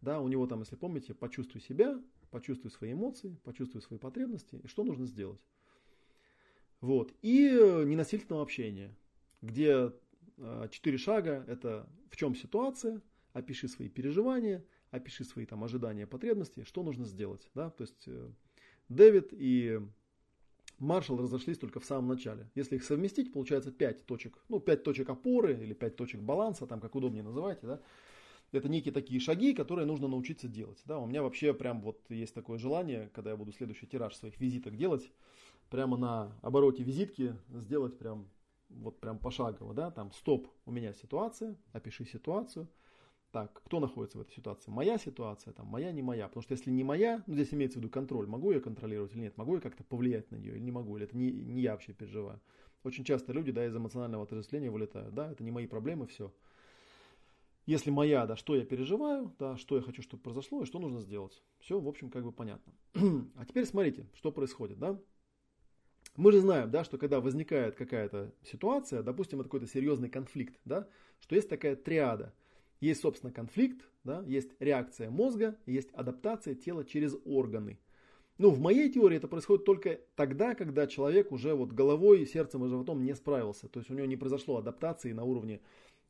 да, 0.00 0.20
у 0.20 0.28
него 0.28 0.46
там, 0.46 0.60
если 0.60 0.76
помните, 0.76 1.12
почувствуй 1.12 1.60
себя, 1.60 2.02
почувствуй 2.30 2.70
свои 2.70 2.94
эмоции, 2.94 3.36
почувствуй 3.44 3.82
свои 3.82 3.98
потребности 3.98 4.60
и 4.64 4.66
что 4.66 4.82
нужно 4.82 5.04
сделать. 5.04 5.40
Вот. 6.80 7.12
И 7.20 7.48
э, 7.48 7.84
ненасильственного 7.84 8.42
общения, 8.42 8.96
где 9.42 9.92
четыре 10.70 10.96
шага– 10.96 11.44
это 11.48 11.86
в 12.10 12.16
чем 12.16 12.34
ситуация, 12.34 13.02
опиши 13.36 13.68
свои 13.68 13.88
переживания, 13.88 14.64
опиши 14.90 15.24
свои 15.24 15.44
там 15.44 15.62
ожидания, 15.62 16.06
потребности, 16.06 16.64
что 16.64 16.82
нужно 16.82 17.04
сделать. 17.04 17.48
Да? 17.54 17.70
То 17.70 17.82
есть 17.82 18.04
э, 18.06 18.30
Дэвид 18.88 19.28
и 19.32 19.80
Маршал 20.78 21.18
разошлись 21.18 21.58
только 21.58 21.78
в 21.78 21.84
самом 21.84 22.08
начале. 22.08 22.50
Если 22.54 22.76
их 22.76 22.84
совместить, 22.84 23.32
получается 23.32 23.72
5 23.72 24.06
точек, 24.06 24.38
ну 24.48 24.58
5 24.58 24.82
точек 24.82 25.10
опоры 25.10 25.52
или 25.62 25.74
5 25.74 25.96
точек 25.96 26.20
баланса, 26.20 26.66
там 26.66 26.80
как 26.80 26.94
удобнее 26.94 27.22
называйте, 27.22 27.66
да, 27.66 27.80
это 28.52 28.68
некие 28.70 28.94
такие 28.94 29.20
шаги, 29.20 29.52
которые 29.52 29.86
нужно 29.86 30.08
научиться 30.08 30.48
делать. 30.48 30.80
Да, 30.86 30.98
у 30.98 31.06
меня 31.06 31.22
вообще 31.22 31.52
прям 31.52 31.82
вот 31.82 32.00
есть 32.08 32.32
такое 32.32 32.58
желание, 32.58 33.10
когда 33.12 33.30
я 33.30 33.36
буду 33.36 33.52
следующий 33.52 33.86
тираж 33.86 34.16
своих 34.16 34.40
визиток 34.40 34.76
делать, 34.76 35.10
прямо 35.68 35.98
на 35.98 36.32
обороте 36.40 36.82
визитки 36.82 37.36
сделать 37.50 37.98
прям 37.98 38.30
вот 38.70 38.98
прям 38.98 39.18
пошагово, 39.18 39.74
да, 39.74 39.90
там 39.90 40.10
стоп, 40.12 40.48
у 40.64 40.72
меня 40.72 40.92
ситуация, 40.94 41.56
опиши 41.72 42.04
ситуацию. 42.06 42.66
Так, 43.36 43.52
кто 43.64 43.80
находится 43.80 44.16
в 44.16 44.22
этой 44.22 44.32
ситуации? 44.32 44.70
Моя 44.70 44.96
ситуация, 44.96 45.52
там, 45.52 45.66
моя, 45.66 45.92
не 45.92 46.00
моя. 46.00 46.26
Потому 46.26 46.42
что 46.42 46.54
если 46.54 46.70
не 46.70 46.82
моя, 46.84 47.22
ну 47.26 47.34
здесь 47.34 47.52
имеется 47.52 47.78
в 47.78 47.82
виду 47.82 47.90
контроль, 47.90 48.26
могу 48.26 48.50
я 48.50 48.60
контролировать 48.60 49.12
или 49.12 49.20
нет, 49.20 49.36
могу 49.36 49.56
я 49.56 49.60
как-то 49.60 49.84
повлиять 49.84 50.30
на 50.30 50.36
нее 50.36 50.52
или 50.52 50.60
не 50.60 50.70
могу, 50.70 50.96
или 50.96 51.04
это 51.04 51.14
не, 51.14 51.30
не 51.30 51.60
я 51.60 51.72
вообще 51.72 51.92
переживаю. 51.92 52.40
Очень 52.82 53.04
часто 53.04 53.34
люди, 53.34 53.52
да, 53.52 53.66
из 53.66 53.76
эмоционального 53.76 54.24
отождествления 54.24 54.70
вылетают, 54.70 55.14
да, 55.14 55.30
это 55.30 55.44
не 55.44 55.50
мои 55.50 55.66
проблемы, 55.66 56.06
все. 56.06 56.32
Если 57.66 57.90
моя, 57.90 58.24
да, 58.24 58.36
что 58.36 58.56
я 58.56 58.64
переживаю, 58.64 59.30
да, 59.38 59.58
что 59.58 59.76
я 59.76 59.82
хочу, 59.82 60.00
чтобы 60.00 60.22
произошло 60.22 60.62
и 60.62 60.64
что 60.64 60.78
нужно 60.78 61.02
сделать. 61.02 61.42
Все, 61.60 61.78
в 61.78 61.86
общем, 61.86 62.08
как 62.08 62.24
бы 62.24 62.32
понятно. 62.32 62.72
а 62.94 63.44
теперь 63.44 63.66
смотрите, 63.66 64.06
что 64.14 64.32
происходит, 64.32 64.78
да. 64.78 64.98
Мы 66.16 66.32
же 66.32 66.40
знаем, 66.40 66.70
да, 66.70 66.84
что 66.84 66.96
когда 66.96 67.20
возникает 67.20 67.74
какая-то 67.74 68.32
ситуация, 68.42 69.02
допустим, 69.02 69.40
это 69.40 69.50
какой-то 69.50 69.66
серьезный 69.66 70.08
конфликт, 70.08 70.58
да, 70.64 70.88
что 71.20 71.34
есть 71.34 71.50
такая 71.50 71.76
триада. 71.76 72.32
Есть, 72.80 73.00
собственно, 73.00 73.32
конфликт, 73.32 73.88
да, 74.04 74.22
есть 74.26 74.50
реакция 74.60 75.10
мозга, 75.10 75.56
есть 75.66 75.90
адаптация 75.92 76.54
тела 76.54 76.84
через 76.84 77.16
органы. 77.24 77.78
Ну, 78.38 78.50
в 78.50 78.60
моей 78.60 78.92
теории 78.92 79.16
это 79.16 79.28
происходит 79.28 79.64
только 79.64 79.98
тогда, 80.14 80.54
когда 80.54 80.86
человек 80.86 81.32
уже 81.32 81.54
вот 81.54 81.72
головой, 81.72 82.26
сердцем 82.26 82.64
и 82.64 82.68
животом 82.68 83.02
не 83.02 83.14
справился. 83.14 83.66
То 83.68 83.80
есть 83.80 83.90
у 83.90 83.94
него 83.94 84.06
не 84.06 84.16
произошло 84.16 84.58
адаптации 84.58 85.12
на 85.12 85.24
уровне 85.24 85.60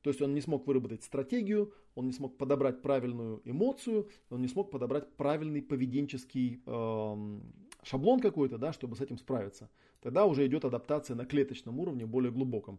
то 0.06 0.10
есть 0.10 0.22
он 0.22 0.34
не 0.34 0.40
смог 0.40 0.68
выработать 0.68 1.02
стратегию, 1.02 1.72
он 1.96 2.06
не 2.06 2.12
смог 2.12 2.38
подобрать 2.38 2.80
правильную 2.80 3.42
эмоцию, 3.44 4.08
он 4.30 4.40
не 4.40 4.46
смог 4.46 4.70
подобрать 4.70 5.12
правильный 5.16 5.60
поведенческий 5.60 6.62
э, 6.64 7.40
шаблон 7.82 8.20
какой-то, 8.20 8.56
да, 8.56 8.72
чтобы 8.72 8.94
с 8.94 9.00
этим 9.00 9.18
справиться. 9.18 9.68
Тогда 10.00 10.24
уже 10.26 10.46
идет 10.46 10.64
адаптация 10.64 11.16
на 11.16 11.26
клеточном 11.26 11.80
уровне, 11.80 12.06
более 12.06 12.30
глубоком. 12.30 12.78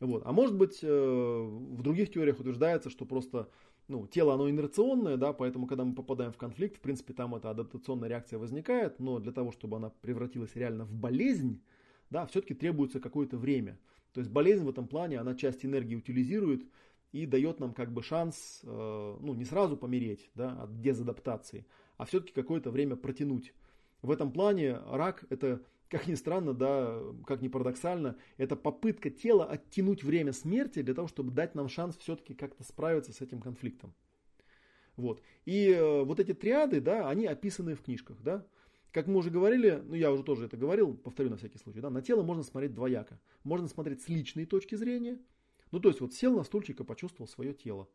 Вот. 0.00 0.22
А 0.24 0.32
может 0.32 0.56
быть, 0.56 0.78
э, 0.82 0.86
в 0.88 1.82
других 1.82 2.12
теориях 2.12 2.38
утверждается, 2.38 2.90
что 2.90 3.04
просто 3.04 3.48
ну, 3.88 4.06
тело 4.06 4.34
оно 4.34 4.48
инерционное, 4.48 5.16
да, 5.16 5.32
поэтому 5.32 5.66
когда 5.66 5.84
мы 5.84 5.94
попадаем 5.94 6.32
в 6.32 6.36
конфликт, 6.36 6.76
в 6.76 6.80
принципе, 6.80 7.14
там 7.14 7.34
эта 7.34 7.50
адаптационная 7.50 8.08
реакция 8.08 8.38
возникает, 8.38 9.00
но 9.00 9.18
для 9.18 9.32
того, 9.32 9.50
чтобы 9.50 9.78
она 9.78 9.90
превратилась 10.02 10.54
реально 10.54 10.84
в 10.84 10.92
болезнь, 10.92 11.62
да, 12.10 12.26
все-таки 12.26 12.54
требуется 12.54 13.00
какое-то 13.00 13.38
время. 13.38 13.78
То 14.12 14.20
есть 14.20 14.30
болезнь 14.30 14.64
в 14.64 14.68
этом 14.68 14.86
плане, 14.86 15.18
она 15.18 15.34
часть 15.34 15.64
энергии 15.64 15.96
утилизирует 15.96 16.66
и 17.12 17.24
дает 17.26 17.60
нам 17.60 17.72
как 17.72 17.92
бы 17.92 18.02
шанс, 18.02 18.60
э, 18.62 19.16
ну, 19.20 19.34
не 19.34 19.44
сразу 19.44 19.76
помереть 19.76 20.30
да, 20.34 20.62
от 20.62 20.80
дезадаптации, 20.80 21.66
а 21.96 22.04
все-таки 22.04 22.32
какое-то 22.32 22.70
время 22.70 22.96
протянуть. 22.96 23.54
В 24.02 24.10
этом 24.10 24.32
плане 24.32 24.78
рак 24.90 25.24
это, 25.30 25.62
как 25.88 26.06
ни 26.06 26.14
странно, 26.14 26.54
да, 26.54 27.00
как 27.26 27.40
ни 27.40 27.48
парадоксально, 27.48 28.16
это 28.36 28.56
попытка 28.56 29.10
тела 29.10 29.46
оттянуть 29.46 30.04
время 30.04 30.32
смерти 30.32 30.82
для 30.82 30.94
того, 30.94 31.08
чтобы 31.08 31.32
дать 31.32 31.54
нам 31.54 31.68
шанс 31.68 31.96
все-таки 31.96 32.34
как-то 32.34 32.62
справиться 32.64 33.12
с 33.12 33.20
этим 33.20 33.40
конфликтом. 33.40 33.94
Вот. 34.96 35.22
И 35.46 35.70
э, 35.70 36.02
вот 36.02 36.20
эти 36.20 36.34
триады, 36.34 36.80
да, 36.80 37.08
они 37.08 37.26
описаны 37.26 37.74
в 37.74 37.82
книжках, 37.82 38.18
да. 38.22 38.46
Как 38.92 39.06
мы 39.06 39.18
уже 39.18 39.30
говорили, 39.30 39.82
ну 39.86 39.94
я 39.94 40.10
уже 40.10 40.22
тоже 40.22 40.46
это 40.46 40.56
говорил, 40.56 40.94
повторю 40.94 41.30
на 41.30 41.36
всякий 41.36 41.58
случай, 41.58 41.80
да, 41.80 41.90
на 41.90 42.02
тело 42.02 42.22
можно 42.22 42.42
смотреть 42.42 42.74
двояко. 42.74 43.20
Можно 43.44 43.68
смотреть 43.68 44.02
с 44.02 44.08
личной 44.08 44.44
точки 44.44 44.74
зрения, 44.74 45.18
ну 45.70 45.78
то 45.78 45.88
есть 45.88 46.00
вот 46.00 46.14
сел 46.14 46.36
на 46.36 46.42
стульчик 46.42 46.80
и 46.80 46.84
почувствовал 46.84 47.28
свое 47.28 47.54
тело. 47.54 47.88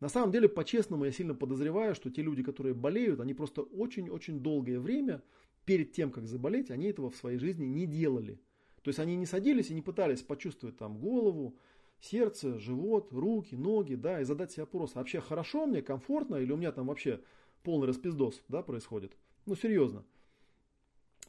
На 0.00 0.08
самом 0.08 0.32
деле, 0.32 0.48
по-честному, 0.48 1.04
я 1.04 1.12
сильно 1.12 1.34
подозреваю, 1.34 1.94
что 1.94 2.10
те 2.10 2.20
люди, 2.20 2.42
которые 2.42 2.74
болеют, 2.74 3.20
они 3.20 3.32
просто 3.32 3.62
очень-очень 3.62 4.40
долгое 4.40 4.78
время 4.78 5.22
перед 5.64 5.92
тем, 5.92 6.10
как 6.10 6.26
заболеть, 6.26 6.70
они 6.70 6.86
этого 6.86 7.10
в 7.10 7.16
своей 7.16 7.38
жизни 7.38 7.66
не 7.66 7.86
делали. 7.86 8.40
То 8.82 8.88
есть 8.88 8.98
они 8.98 9.16
не 9.16 9.26
садились 9.26 9.70
и 9.70 9.74
не 9.74 9.82
пытались 9.82 10.22
почувствовать 10.22 10.76
там 10.76 10.98
голову, 10.98 11.56
сердце, 12.00 12.58
живот, 12.58 13.12
руки, 13.12 13.54
ноги, 13.54 13.94
да, 13.94 14.20
и 14.20 14.24
задать 14.24 14.52
себе 14.52 14.64
вопрос, 14.64 14.92
а 14.94 14.98
вообще 14.98 15.20
хорошо 15.20 15.66
мне, 15.66 15.80
комфортно, 15.80 16.36
или 16.36 16.52
у 16.52 16.56
меня 16.56 16.70
там 16.70 16.86
вообще 16.86 17.20
полный 17.62 17.88
распиздос, 17.88 18.42
да, 18.48 18.62
происходит. 18.62 19.16
Ну, 19.46 19.56
серьезно. 19.56 20.04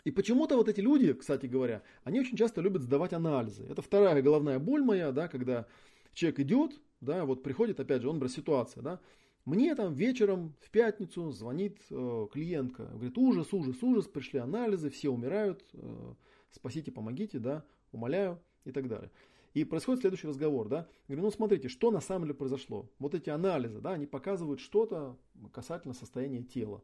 И 0.03 0.11
почему-то 0.11 0.55
вот 0.57 0.69
эти 0.69 0.81
люди, 0.81 1.13
кстати 1.13 1.47
говоря, 1.47 1.81
они 2.03 2.19
очень 2.19 2.37
часто 2.37 2.61
любят 2.61 2.83
сдавать 2.83 3.13
анализы. 3.13 3.63
Это 3.63 3.81
вторая 3.81 4.21
головная 4.21 4.59
боль 4.59 4.83
моя, 4.83 5.11
да, 5.11 5.27
когда 5.27 5.65
человек 6.13 6.41
идет, 6.41 6.79
да, 7.01 7.25
вот 7.25 7.41
приходит, 7.41 7.79
опять 7.79 8.01
же, 8.01 8.09
он 8.09 8.19
брат 8.19 8.31
ситуация, 8.31 8.83
да, 8.83 8.99
мне 9.45 9.75
там 9.75 9.93
вечером 9.93 10.55
в 10.59 10.71
пятницу 10.71 11.31
звонит 11.31 11.77
э, 11.91 12.27
клиентка, 12.33 12.85
говорит, 12.85 13.17
ужас, 13.17 13.53
ужас, 13.53 13.81
ужас, 13.83 14.07
пришли 14.07 14.39
анализы, 14.39 14.89
все 14.89 15.09
умирают, 15.09 15.63
э, 15.73 16.13
спасите, 16.51 16.91
помогите, 16.91 17.37
да, 17.37 17.63
умоляю 17.91 18.39
и 18.65 18.71
так 18.71 18.87
далее. 18.87 19.11
И 19.53 19.63
происходит 19.63 20.01
следующий 20.01 20.27
разговор, 20.27 20.67
да, 20.67 20.87
говорю, 21.07 21.23
ну 21.23 21.31
смотрите, 21.31 21.69
что 21.69 21.91
на 21.91 22.01
самом 22.01 22.23
деле 22.23 22.33
произошло. 22.33 22.89
Вот 22.97 23.13
эти 23.13 23.29
анализы, 23.29 23.79
да, 23.79 23.91
они 23.91 24.07
показывают 24.07 24.59
что-то 24.59 25.17
касательно 25.53 25.93
состояния 25.93 26.43
тела. 26.43 26.81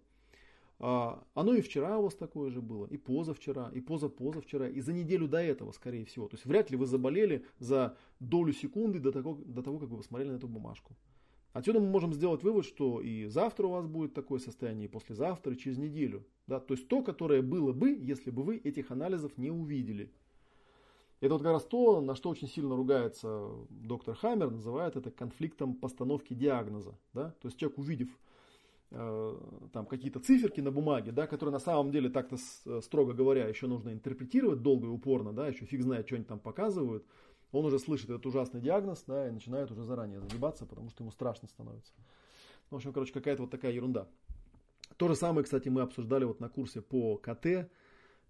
А, 0.84 1.24
оно 1.34 1.54
и 1.54 1.62
вчера 1.62 1.98
у 1.98 2.04
вас 2.04 2.16
такое 2.16 2.50
же 2.50 2.62
было, 2.62 2.86
и 2.86 2.98
позавчера, 2.98 3.70
и 3.74 3.82
позапозавчера, 3.82 4.70
и 4.70 4.82
за 4.82 4.94
неделю 4.94 5.28
до 5.28 5.42
этого, 5.42 5.72
скорее 5.72 6.06
всего. 6.06 6.28
То 6.28 6.36
есть 6.36 6.46
вряд 6.46 6.72
ли 6.72 6.78
вы 6.78 6.86
заболели 6.86 7.46
за 7.60 7.98
долю 8.20 8.54
секунды 8.54 9.00
до 9.00 9.12
того, 9.12 9.40
до 9.46 9.62
того 9.62 9.80
как 9.80 9.90
вы 9.90 9.98
посмотрели 9.98 10.30
на 10.30 10.36
эту 10.38 10.48
бумажку. 10.48 10.96
Отсюда 11.54 11.80
мы 11.80 11.88
можем 11.88 12.14
сделать 12.14 12.44
вывод, 12.44 12.66
что 12.66 13.02
и 13.02 13.26
завтра 13.26 13.68
у 13.68 13.72
вас 13.72 13.86
будет 13.86 14.14
такое 14.14 14.40
состояние, 14.40 14.86
и 14.86 14.92
послезавтра, 14.92 15.54
и 15.54 15.58
через 15.58 15.78
неделю. 15.78 16.26
Да? 16.48 16.60
То 16.60 16.74
есть 16.74 16.88
то, 16.88 17.02
которое 17.02 17.42
было 17.42 17.74
бы, 17.74 17.92
если 17.92 18.32
бы 18.32 18.44
вы 18.44 18.58
этих 18.58 18.92
анализов 18.92 19.38
не 19.38 19.52
увидели. 19.52 20.12
Это 21.20 21.34
вот 21.34 21.44
как 21.44 21.52
раз 21.52 21.66
то, 21.66 22.02
на 22.02 22.16
что 22.16 22.30
очень 22.30 22.48
сильно 22.48 22.76
ругается 22.76 23.50
доктор 23.70 24.16
Хаммер, 24.16 24.50
называет 24.50 24.96
это 24.96 25.12
конфликтом 25.12 25.76
постановки 25.76 26.34
диагноза. 26.34 26.98
Да? 27.14 27.36
То 27.42 27.48
есть 27.48 27.58
человек, 27.58 27.78
увидев 27.78 28.10
Э, 28.94 29.38
там 29.72 29.86
какие-то 29.86 30.20
циферки 30.20 30.60
на 30.60 30.70
бумаге, 30.70 31.14
да, 31.14 31.26
которые 31.26 31.54
на 31.54 31.60
самом 31.60 31.92
деле 31.92 32.10
так-то 32.10 32.36
э, 32.66 32.82
строго 32.84 33.14
говоря 33.14 33.48
еще 33.48 33.66
нужно 33.68 33.94
интерпретировать 33.94 34.62
долго 34.62 34.88
и 34.88 34.90
упорно, 34.90 35.32
да, 35.32 35.48
еще 35.48 35.64
фиг 35.64 35.82
знает, 35.82 36.08
что 36.08 36.18
они 36.18 36.26
там 36.26 36.40
показывают, 36.40 37.06
он 37.52 37.66
уже 37.66 37.80
слышит 37.80 38.10
этот 38.10 38.26
ужасный 38.26 38.62
диагноз, 38.62 39.04
да, 39.08 39.28
и 39.28 39.32
начинает 39.32 39.72
уже 39.72 39.84
заранее 39.84 40.20
загибаться, 40.20 40.66
потому 40.66 40.90
что 40.90 41.04
ему 41.04 41.12
страшно 41.12 41.48
становится. 41.48 41.94
В 42.70 42.76
общем, 42.76 42.94
короче, 42.94 43.14
какая-то 43.14 43.44
вот 43.44 43.52
такая 43.52 43.72
ерунда. 43.72 44.08
То 44.98 45.08
же 45.08 45.16
самое, 45.16 45.44
кстати, 45.44 45.70
мы 45.70 45.82
обсуждали 45.82 46.26
вот 46.26 46.40
на 46.40 46.50
курсе 46.50 46.82
по 46.82 47.18
КТ, 47.18 47.70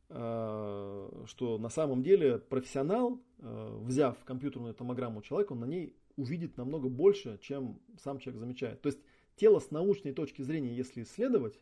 э, 0.09 1.23
что 1.25 1.57
на 1.57 1.69
самом 1.69 2.03
деле 2.03 2.39
профессионал, 2.39 3.19
взяв 3.39 4.23
компьютерную 4.23 4.73
томограмму 4.73 5.21
человека, 5.21 5.53
он 5.53 5.61
на 5.61 5.65
ней 5.65 5.95
увидит 6.15 6.57
намного 6.57 6.89
больше, 6.89 7.39
чем 7.41 7.79
сам 7.97 8.19
человек 8.19 8.39
замечает. 8.39 8.81
То 8.81 8.87
есть 8.87 8.99
тело 9.35 9.59
с 9.59 9.71
научной 9.71 10.13
точки 10.13 10.41
зрения, 10.41 10.75
если 10.75 11.03
исследовать, 11.03 11.59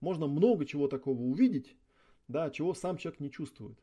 можно 0.00 0.26
много 0.26 0.66
чего 0.66 0.88
такого 0.88 1.20
увидеть, 1.20 1.74
да, 2.28 2.50
чего 2.50 2.74
сам 2.74 2.96
человек 2.98 3.20
не 3.20 3.30
чувствует. 3.30 3.78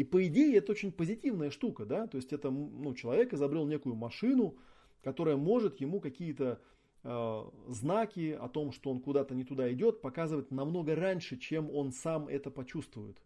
И 0.00 0.04
по 0.04 0.26
идее 0.26 0.56
это 0.56 0.72
очень 0.72 0.92
позитивная 0.92 1.50
штука, 1.50 1.84
да, 1.84 2.06
то 2.06 2.16
есть 2.16 2.32
это 2.32 2.50
ну, 2.50 2.94
человек 2.94 3.34
изобрел 3.34 3.66
некую 3.66 3.96
машину, 3.96 4.56
которая 5.02 5.36
может 5.36 5.78
ему 5.78 6.00
какие-то 6.00 6.58
э, 7.02 7.44
знаки 7.68 8.32
о 8.32 8.48
том, 8.48 8.72
что 8.72 8.90
он 8.90 9.00
куда-то 9.02 9.34
не 9.34 9.44
туда 9.44 9.70
идет, 9.70 10.00
показывать 10.00 10.50
намного 10.50 10.94
раньше, 10.94 11.36
чем 11.36 11.70
он 11.70 11.92
сам 11.92 12.28
это 12.28 12.50
почувствует. 12.50 13.20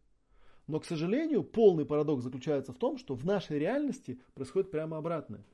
Но, 0.67 0.81
к 0.81 0.85
сожалению, 0.85 1.45
полный 1.45 1.87
парадокс 1.87 2.25
заключается 2.25 2.73
в 2.73 2.79
том, 2.79 2.99
что 2.99 3.15
в 3.15 3.25
нашей 3.25 3.61
реальности 3.61 4.21
происходит 4.35 4.73
прямо 4.73 4.97
обратное. 4.97 5.47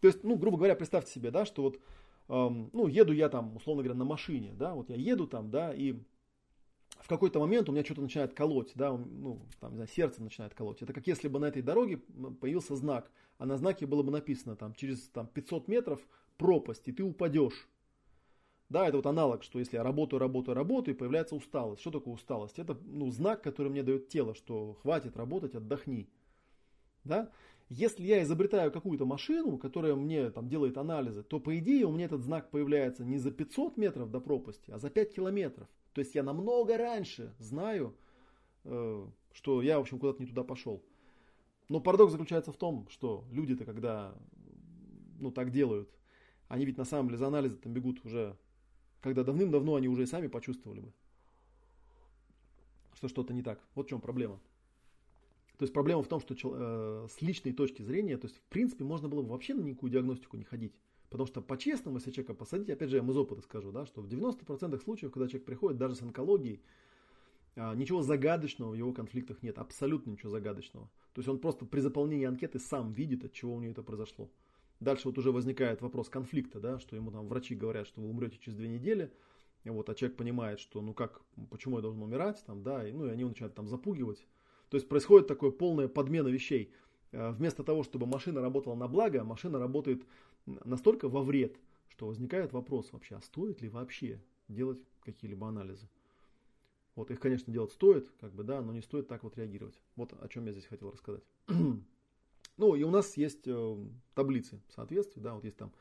То 0.00 0.06
есть, 0.06 0.22
ну, 0.22 0.36
грубо 0.36 0.58
говоря, 0.58 0.76
представьте 0.76 1.10
себе, 1.10 1.32
да, 1.32 1.44
что 1.44 1.62
вот 1.62 1.80
ну, 2.28 2.86
еду 2.86 3.12
я 3.12 3.28
там, 3.30 3.56
условно 3.56 3.82
говоря, 3.82 3.98
на 3.98 4.04
машине, 4.04 4.54
да, 4.56 4.74
вот 4.74 4.90
я 4.90 4.94
еду 4.94 5.26
там, 5.26 5.50
да, 5.50 5.74
и 5.74 5.96
в 7.06 7.08
какой-то 7.08 7.38
момент 7.38 7.68
у 7.68 7.72
меня 7.72 7.84
что-то 7.84 8.00
начинает 8.00 8.34
колоть, 8.34 8.72
да, 8.74 8.90
ну, 8.90 9.40
там, 9.60 9.70
не 9.70 9.76
знаю, 9.76 9.88
сердце 9.88 10.20
начинает 10.20 10.54
колоть. 10.54 10.82
Это 10.82 10.92
как 10.92 11.06
если 11.06 11.28
бы 11.28 11.38
на 11.38 11.44
этой 11.44 11.62
дороге 11.62 11.98
появился 12.40 12.74
знак, 12.74 13.12
а 13.38 13.46
на 13.46 13.56
знаке 13.56 13.86
было 13.86 14.02
бы 14.02 14.10
написано 14.10 14.56
там 14.56 14.74
через 14.74 15.02
там, 15.10 15.28
500 15.28 15.68
метров 15.68 16.00
пропасть, 16.36 16.88
и 16.88 16.92
ты 16.92 17.04
упадешь. 17.04 17.68
Да, 18.70 18.88
это 18.88 18.96
вот 18.96 19.06
аналог, 19.06 19.44
что 19.44 19.60
если 19.60 19.76
я 19.76 19.84
работаю, 19.84 20.18
работаю, 20.18 20.56
работаю, 20.56 20.96
и 20.96 20.98
появляется 20.98 21.36
усталость. 21.36 21.80
Что 21.80 21.92
такое 21.92 22.12
усталость? 22.12 22.58
Это 22.58 22.76
ну, 22.82 23.08
знак, 23.12 23.40
который 23.40 23.68
мне 23.68 23.84
дает 23.84 24.08
тело, 24.08 24.34
что 24.34 24.72
хватит 24.82 25.16
работать, 25.16 25.54
отдохни. 25.54 26.10
Да? 27.04 27.30
Если 27.68 28.02
я 28.02 28.20
изобретаю 28.24 28.72
какую-то 28.72 29.06
машину, 29.06 29.58
которая 29.58 29.94
мне 29.94 30.30
там 30.30 30.48
делает 30.48 30.76
анализы, 30.76 31.22
то 31.22 31.38
по 31.38 31.56
идее 31.56 31.86
у 31.86 31.92
меня 31.92 32.06
этот 32.06 32.22
знак 32.22 32.50
появляется 32.50 33.04
не 33.04 33.18
за 33.18 33.30
500 33.30 33.76
метров 33.76 34.10
до 34.10 34.18
пропасти, 34.20 34.72
а 34.72 34.80
за 34.80 34.90
5 34.90 35.14
километров. 35.14 35.68
То 35.96 36.00
есть 36.00 36.14
я 36.14 36.22
намного 36.22 36.76
раньше 36.76 37.34
знаю, 37.38 37.96
э, 38.64 39.06
что 39.32 39.62
я, 39.62 39.78
в 39.78 39.80
общем, 39.80 39.98
куда-то 39.98 40.20
не 40.20 40.28
туда 40.28 40.44
пошел. 40.44 40.84
Но 41.70 41.80
парадокс 41.80 42.12
заключается 42.12 42.52
в 42.52 42.58
том, 42.58 42.86
что 42.90 43.24
люди-то, 43.30 43.64
когда 43.64 44.14
ну, 45.18 45.30
так 45.30 45.50
делают, 45.50 45.88
они 46.48 46.66
ведь 46.66 46.76
на 46.76 46.84
самом 46.84 47.06
деле 47.06 47.16
за 47.16 47.28
анализы 47.28 47.56
там 47.56 47.72
бегут 47.72 48.04
уже, 48.04 48.36
когда 49.00 49.24
давным-давно 49.24 49.76
они 49.76 49.88
уже 49.88 50.02
и 50.02 50.06
сами 50.06 50.26
почувствовали 50.26 50.80
бы, 50.80 50.92
что 52.92 53.08
что-то 53.08 53.32
не 53.32 53.42
так. 53.42 53.58
Вот 53.74 53.86
в 53.86 53.88
чем 53.88 54.02
проблема. 54.02 54.38
То 55.56 55.62
есть 55.62 55.72
проблема 55.72 56.02
в 56.02 56.08
том, 56.08 56.20
что 56.20 56.34
э, 56.34 57.08
с 57.08 57.22
личной 57.22 57.54
точки 57.54 57.80
зрения, 57.80 58.18
то 58.18 58.26
есть 58.26 58.36
в 58.36 58.42
принципе 58.50 58.84
можно 58.84 59.08
было 59.08 59.22
бы 59.22 59.30
вообще 59.30 59.54
на 59.54 59.62
никакую 59.62 59.90
диагностику 59.90 60.36
не 60.36 60.44
ходить. 60.44 60.74
Потому 61.10 61.26
что 61.26 61.40
по-честному, 61.40 61.98
если 61.98 62.10
человека 62.10 62.34
посадить, 62.34 62.70
опять 62.70 62.90
же, 62.90 62.96
я 62.96 63.02
из 63.02 63.16
опыта 63.16 63.42
скажу, 63.42 63.70
да, 63.72 63.86
что 63.86 64.00
в 64.00 64.06
90% 64.06 64.78
случаев, 64.82 65.12
когда 65.12 65.28
человек 65.28 65.46
приходит 65.46 65.78
даже 65.78 65.94
с 65.94 66.02
онкологией, 66.02 66.60
э, 67.54 67.74
ничего 67.76 68.02
загадочного 68.02 68.70
в 68.70 68.74
его 68.74 68.92
конфликтах 68.92 69.42
нет, 69.42 69.58
абсолютно 69.58 70.10
ничего 70.10 70.30
загадочного. 70.30 70.90
То 71.12 71.20
есть 71.20 71.28
он 71.28 71.38
просто 71.38 71.64
при 71.64 71.80
заполнении 71.80 72.26
анкеты 72.26 72.58
сам 72.58 72.92
видит, 72.92 73.24
от 73.24 73.32
чего 73.32 73.54
у 73.54 73.60
него 73.60 73.72
это 73.72 73.82
произошло. 73.82 74.28
Дальше 74.80 75.08
вот 75.08 75.16
уже 75.16 75.32
возникает 75.32 75.80
вопрос 75.80 76.08
конфликта, 76.08 76.60
да, 76.60 76.78
что 76.78 76.96
ему 76.96 77.10
там 77.10 77.28
врачи 77.28 77.54
говорят, 77.54 77.86
что 77.86 78.00
вы 78.00 78.08
умрете 78.08 78.38
через 78.38 78.56
две 78.56 78.68
недели, 78.68 79.10
вот, 79.64 79.88
а 79.88 79.94
человек 79.94 80.16
понимает, 80.16 80.60
что 80.60 80.80
ну 80.80 80.92
как, 80.92 81.22
почему 81.50 81.76
я 81.76 81.82
должен 81.82 82.02
умирать, 82.02 82.44
там, 82.46 82.62
да, 82.62 82.86
и, 82.86 82.92
ну 82.92 83.06
и 83.06 83.10
они 83.10 83.24
начинают 83.24 83.54
там 83.54 83.66
запугивать, 83.68 84.26
то 84.68 84.76
есть 84.76 84.88
происходит 84.88 85.28
такое 85.28 85.50
полная 85.50 85.88
подмена 85.88 86.28
вещей. 86.28 86.72
Э, 87.12 87.30
вместо 87.30 87.62
того, 87.64 87.82
чтобы 87.82 88.06
машина 88.06 88.40
работала 88.40 88.74
на 88.74 88.88
благо, 88.88 89.24
машина 89.24 89.58
работает 89.58 90.04
настолько 90.46 91.08
во 91.08 91.22
вред, 91.22 91.58
что 91.88 92.06
возникает 92.06 92.52
вопрос 92.52 92.92
вообще, 92.92 93.16
а 93.16 93.20
стоит 93.20 93.60
ли 93.60 93.68
вообще 93.68 94.20
делать 94.48 94.80
какие-либо 95.04 95.48
анализы? 95.48 95.88
Вот 96.94 97.10
их, 97.10 97.20
конечно, 97.20 97.52
делать 97.52 97.72
стоит, 97.72 98.10
как 98.20 98.32
бы, 98.32 98.42
да, 98.42 98.62
но 98.62 98.72
не 98.72 98.80
стоит 98.80 99.06
так 99.06 99.22
вот 99.22 99.36
реагировать. 99.36 99.78
Вот 99.96 100.14
о 100.14 100.28
чем 100.28 100.46
я 100.46 100.52
здесь 100.52 100.66
хотел 100.66 100.90
рассказать. 100.90 101.22
ну, 102.56 102.74
и 102.74 102.82
у 102.84 102.90
нас 102.90 103.16
есть 103.18 103.46
э, 103.46 103.86
таблицы 104.14 104.60
соответствий, 104.74 105.20
да, 105.20 105.34
вот 105.34 105.44
есть 105.44 105.58
там 105.58 105.72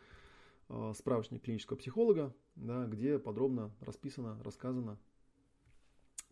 э, 0.67 0.93
справочник 0.97 1.41
клинического 1.41 1.77
психолога, 1.77 2.35
да, 2.55 2.85
где 2.85 3.17
подробно 3.17 3.71
расписано, 3.79 4.37
рассказано, 4.43 4.97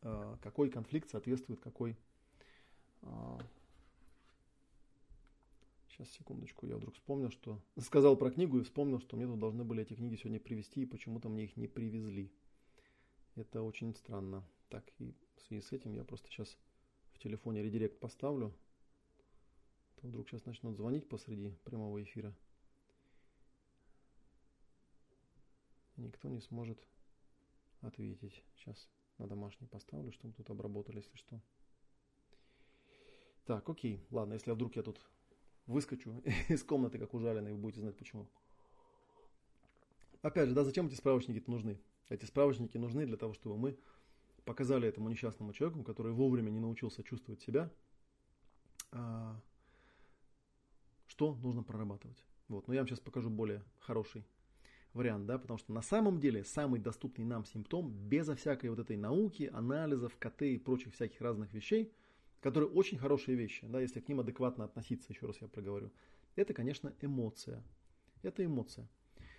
э, 0.01 0.35
какой 0.41 0.69
конфликт 0.69 1.09
соответствует 1.09 1.61
какой 1.61 1.97
Сейчас, 5.93 6.09
секундочку, 6.09 6.65
я 6.65 6.75
вдруг 6.77 6.95
вспомнил, 6.95 7.29
что... 7.29 7.61
Сказал 7.77 8.17
про 8.17 8.31
книгу 8.31 8.57
и 8.57 8.63
вспомнил, 8.63 8.99
что 8.99 9.15
мне 9.15 9.27
тут 9.27 9.37
должны 9.37 9.63
были 9.63 9.83
эти 9.83 9.93
книги 9.93 10.15
сегодня 10.15 10.39
привезти, 10.39 10.81
и 10.81 10.85
почему-то 10.87 11.29
мне 11.29 11.43
их 11.43 11.55
не 11.55 11.67
привезли. 11.67 12.31
Это 13.35 13.61
очень 13.61 13.93
странно. 13.93 14.43
Так, 14.69 14.91
и 14.97 15.13
в 15.35 15.41
связи 15.41 15.61
с 15.61 15.71
этим 15.71 15.93
я 15.93 16.03
просто 16.03 16.29
сейчас 16.29 16.57
в 17.13 17.19
телефоне 17.19 17.61
редирект 17.61 17.99
поставлю. 17.99 18.55
то 20.01 20.07
вдруг 20.07 20.27
сейчас 20.29 20.45
начнут 20.45 20.75
звонить 20.77 21.07
посреди 21.07 21.51
прямого 21.63 22.01
эфира. 22.01 22.35
Никто 25.97 26.27
не 26.27 26.41
сможет 26.41 26.83
ответить. 27.81 28.43
Сейчас 28.55 28.89
на 29.19 29.27
домашний 29.27 29.67
поставлю, 29.67 30.11
чтобы 30.11 30.33
тут 30.33 30.49
обработали, 30.49 30.97
если 30.97 31.15
что. 31.17 31.39
Так, 33.45 33.69
окей. 33.69 34.03
Ладно, 34.09 34.33
если 34.33 34.49
вдруг 34.51 34.75
я 34.75 34.81
тут 34.81 34.99
выскочу 35.67 36.21
из 36.49 36.63
комнаты, 36.63 36.99
как 36.99 37.13
ужаленный, 37.13 37.51
вы 37.51 37.57
будете 37.57 37.81
знать 37.81 37.97
почему. 37.97 38.27
Опять 40.21 40.49
же, 40.49 40.55
да, 40.55 40.63
зачем 40.63 40.87
эти 40.87 40.95
справочники 40.95 41.43
нужны? 41.47 41.79
Эти 42.09 42.25
справочники 42.25 42.77
нужны 42.77 43.05
для 43.05 43.17
того, 43.17 43.33
чтобы 43.33 43.57
мы 43.57 43.77
показали 44.45 44.87
этому 44.87 45.09
несчастному 45.09 45.53
человеку, 45.53 45.83
который 45.83 46.11
вовремя 46.11 46.49
не 46.49 46.59
научился 46.59 47.03
чувствовать 47.03 47.41
себя, 47.41 47.71
а, 48.91 49.39
что 51.07 51.35
нужно 51.35 51.63
прорабатывать. 51.63 52.23
Вот. 52.47 52.67
Но 52.67 52.73
я 52.73 52.81
вам 52.81 52.87
сейчас 52.87 52.99
покажу 52.99 53.29
более 53.29 53.63
хороший 53.79 54.25
вариант, 54.93 55.25
да, 55.25 55.37
потому 55.37 55.57
что 55.57 55.73
на 55.73 55.81
самом 55.81 56.19
деле 56.19 56.43
самый 56.43 56.79
доступный 56.79 57.25
нам 57.25 57.45
симптом, 57.45 57.91
безо 57.91 58.35
всякой 58.35 58.69
вот 58.69 58.79
этой 58.79 58.95
науки, 58.95 59.49
анализов, 59.51 60.15
КТ 60.17 60.43
и 60.43 60.57
прочих 60.57 60.93
всяких 60.93 61.19
разных 61.21 61.51
вещей, 61.53 61.91
которые 62.43 62.69
очень 62.69 62.97
хорошие 62.97 63.37
вещи, 63.37 63.65
да, 63.65 63.79
если 63.79 64.01
к 64.01 64.09
ним 64.09 64.19
адекватно 64.19 64.65
относиться, 64.65 65.13
еще 65.13 65.25
раз 65.25 65.41
я 65.41 65.47
проговорю, 65.47 65.91
это, 66.35 66.53
конечно, 66.53 66.93
эмоция. 67.01 67.63
Это 68.21 68.43
эмоция. 68.43 68.89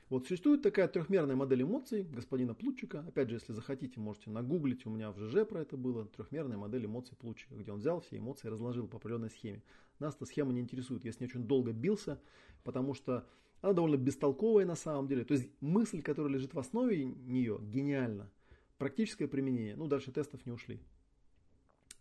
Вот 0.09 0.27
существует 0.27 0.63
такая 0.63 0.89
трехмерная 0.89 1.37
модель 1.37 1.63
эмоций 1.63 2.03
господина 2.03 2.55
Плутчика. 2.55 3.05
Опять 3.07 3.29
же, 3.29 3.37
если 3.37 3.53
захотите, 3.53 4.01
можете 4.01 4.31
нагуглить, 4.31 4.87
у 4.87 4.91
меня 4.91 5.11
в 5.13 5.19
ЖЖ 5.19 5.47
про 5.47 5.61
это 5.61 5.77
было. 5.77 6.07
Трехмерная 6.07 6.57
модель 6.57 6.87
эмоций 6.87 7.17
Плутчика, 7.17 7.55
где 7.55 7.73
он 7.73 7.79
взял 7.79 8.01
все 8.01 8.19
эмоции 8.19 8.49
и 8.49 8.51
разложил 8.51 8.87
по 8.87 8.97
определенной 8.97 9.31
схеме. 9.31 9.63
Нас 9.99 10.15
эта 10.17 10.25
схема 10.25 10.53
не 10.53 10.61
интересует. 10.61 11.05
Я 11.05 11.13
с 11.13 11.21
ней 11.21 11.27
очень 11.27 11.47
долго 11.47 11.73
бился, 11.73 12.21
потому 12.65 12.95
что 12.95 13.27
она 13.61 13.73
довольно 13.73 13.97
бестолковая 13.97 14.67
на 14.67 14.77
самом 14.77 15.09
деле. 15.09 15.25
То 15.25 15.35
есть 15.35 15.51
мысль, 15.61 16.03
которая 16.03 16.33
лежит 16.33 16.55
в 16.55 16.59
основе 16.59 17.05
нее, 17.05 17.59
гениальна. 17.63 18.31
Практическое 18.79 19.27
применение. 19.27 19.77
Ну, 19.77 19.87
дальше 19.87 20.13
тестов 20.13 20.45
не 20.45 20.53
ушли. 20.53 20.81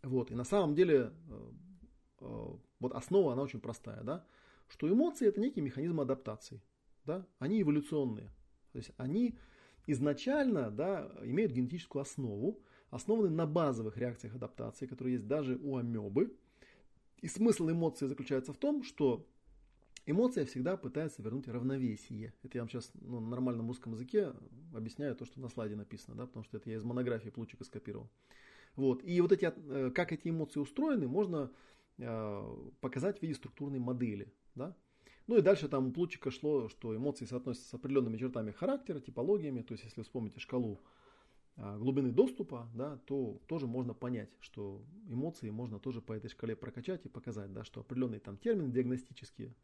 Вот. 0.04 0.32
И 0.32 0.36
на 0.36 0.44
самом 0.44 0.76
деле, 0.76 1.12
э, 1.30 1.52
э, 2.22 2.48
вот 2.80 2.94
основа, 2.94 3.34
она 3.34 3.42
очень 3.42 3.60
простая, 3.60 4.04
да, 4.04 4.26
что 4.68 4.88
эмоции 4.88 5.28
это 5.28 5.40
некий 5.40 5.62
механизм 5.62 6.00
адаптации 6.00 6.62
да, 7.06 7.26
они 7.40 7.62
эволюционные. 7.62 8.30
То 8.72 8.78
есть 8.78 8.92
они 8.98 9.38
изначально 9.88 10.72
да, 10.72 11.12
имеют 11.24 11.52
генетическую 11.52 12.02
основу, 12.02 12.62
основаны 12.90 13.30
на 13.30 13.46
базовых 13.46 13.98
реакциях 13.98 14.36
адаптации, 14.36 14.86
которые 14.86 15.16
есть 15.16 15.28
даже 15.28 15.60
у 15.62 15.78
амебы. 15.78 16.36
И 17.22 17.28
смысл 17.28 17.70
эмоции 17.70 18.08
заключается 18.08 18.54
в 18.54 18.58
том, 18.58 18.84
что 18.84 19.26
эмоция 20.06 20.46
всегда 20.46 20.78
пытается 20.78 21.22
вернуть 21.22 21.48
равновесие. 21.48 22.34
Это 22.44 22.58
я 22.58 22.62
вам 22.62 22.70
сейчас 22.70 22.92
ну, 22.96 23.20
на 23.20 23.30
нормальном 23.30 23.68
русском 23.68 23.94
языке 23.94 24.34
объясняю 24.74 25.16
то, 25.16 25.26
что 25.26 25.40
на 25.40 25.50
слайде 25.50 25.76
написано, 25.76 26.16
да, 26.16 26.26
потому 26.26 26.44
что 26.44 26.58
это 26.58 26.70
я 26.70 26.78
из 26.78 26.84
монографии 26.84 27.30
Плучика 27.30 27.64
скопировал. 27.64 28.10
Вот. 28.76 29.04
И 29.04 29.20
вот 29.22 29.32
эти, 29.32 29.52
э, 29.56 29.92
как 29.92 30.12
эти 30.12 30.30
эмоции 30.30 30.60
устроены, 30.60 31.08
можно 31.08 31.52
э, 31.98 32.56
показать 32.82 33.20
в 33.20 33.22
виде 33.22 33.36
структурной 33.36 33.80
модели. 33.80 34.34
Да? 34.56 34.76
Ну 35.28 35.38
и 35.38 35.42
дальше 35.42 35.70
там 35.70 35.88
у 35.88 35.92
Плутчика 35.92 36.32
шло, 36.32 36.68
что 36.70 36.96
эмоции 36.96 37.26
соотносятся 37.26 37.70
с 37.70 37.74
определенными 37.74 38.18
чертами 38.18 38.52
характера, 38.52 39.00
типологиями. 39.00 39.62
То 39.62 39.74
есть, 39.74 39.86
если 39.86 40.02
вспомните 40.02 40.40
шкалу 40.40 40.82
а, 41.56 41.78
глубины 41.78 42.12
доступа, 42.12 42.70
да, 42.74 42.98
то 43.06 43.40
тоже 43.48 43.68
можно 43.68 43.94
понять, 43.94 44.30
что 44.40 44.84
эмоции 45.08 45.50
можно 45.50 45.80
тоже 45.80 46.02
по 46.02 46.14
этой 46.14 46.30
шкале 46.30 46.56
прокачать 46.56 47.06
и 47.06 47.10
показать, 47.10 47.54
да, 47.54 47.64
что 47.64 47.82
определенные 47.82 48.20
там 48.20 48.38
термины 48.38 48.72
диагностические, 48.72 49.56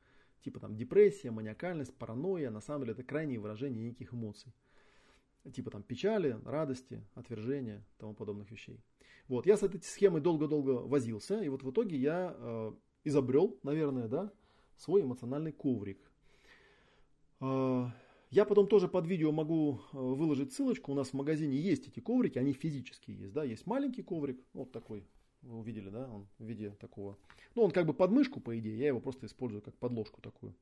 типа 0.43 0.59
там 0.59 0.75
депрессия, 0.75 1.31
маниакальность, 1.31 1.95
паранойя, 1.95 2.51
на 2.51 2.61
самом 2.61 2.81
деле 2.81 2.93
это 2.93 3.03
крайние 3.03 3.39
выражения 3.39 3.81
неких 3.81 4.13
эмоций. 4.13 4.53
Типа 5.53 5.71
там 5.71 5.83
печали, 5.83 6.37
радости, 6.45 7.01
отвержения, 7.15 7.85
тому 7.97 8.13
подобных 8.13 8.51
вещей. 8.51 8.79
Вот, 9.27 9.45
я 9.45 9.57
с 9.57 9.63
этой 9.63 9.81
схемой 9.81 10.21
долго-долго 10.21 10.71
возился, 10.71 11.41
и 11.41 11.49
вот 11.49 11.63
в 11.63 11.71
итоге 11.71 11.97
я 11.97 12.35
э, 12.35 12.73
изобрел, 13.03 13.59
наверное, 13.63 14.07
да, 14.07 14.31
свой 14.75 15.01
эмоциональный 15.01 15.51
коврик. 15.51 15.99
А, 17.39 17.91
я 18.31 18.45
потом 18.45 18.67
тоже 18.67 18.87
под 18.87 19.07
видео 19.07 19.31
могу 19.31 19.81
э, 19.91 19.97
выложить 19.97 20.53
ссылочку. 20.53 20.91
У 20.91 20.95
нас 20.95 21.09
в 21.09 21.13
магазине 21.13 21.57
есть 21.57 21.87
эти 21.87 21.99
коврики, 21.99 22.37
они 22.37 22.53
физические 22.53 23.17
есть. 23.17 23.33
Да? 23.33 23.43
Есть 23.43 23.65
маленький 23.65 24.03
коврик, 24.03 24.39
вот 24.53 24.71
такой, 24.71 25.05
вы 25.41 25.59
увидели, 25.59 25.89
да, 25.89 26.09
он 26.09 26.27
в 26.37 26.45
виде 26.45 26.71
такого. 26.79 27.17
Ну, 27.55 27.63
он 27.63 27.71
как 27.71 27.85
бы 27.85 27.93
под 27.93 28.11
мышку, 28.11 28.39
по 28.39 28.57
идее, 28.57 28.77
я 28.77 28.87
его 28.87 28.99
просто 28.99 29.25
использую 29.25 29.61
как 29.61 29.75
подложку 29.77 30.21
такую. 30.21 30.55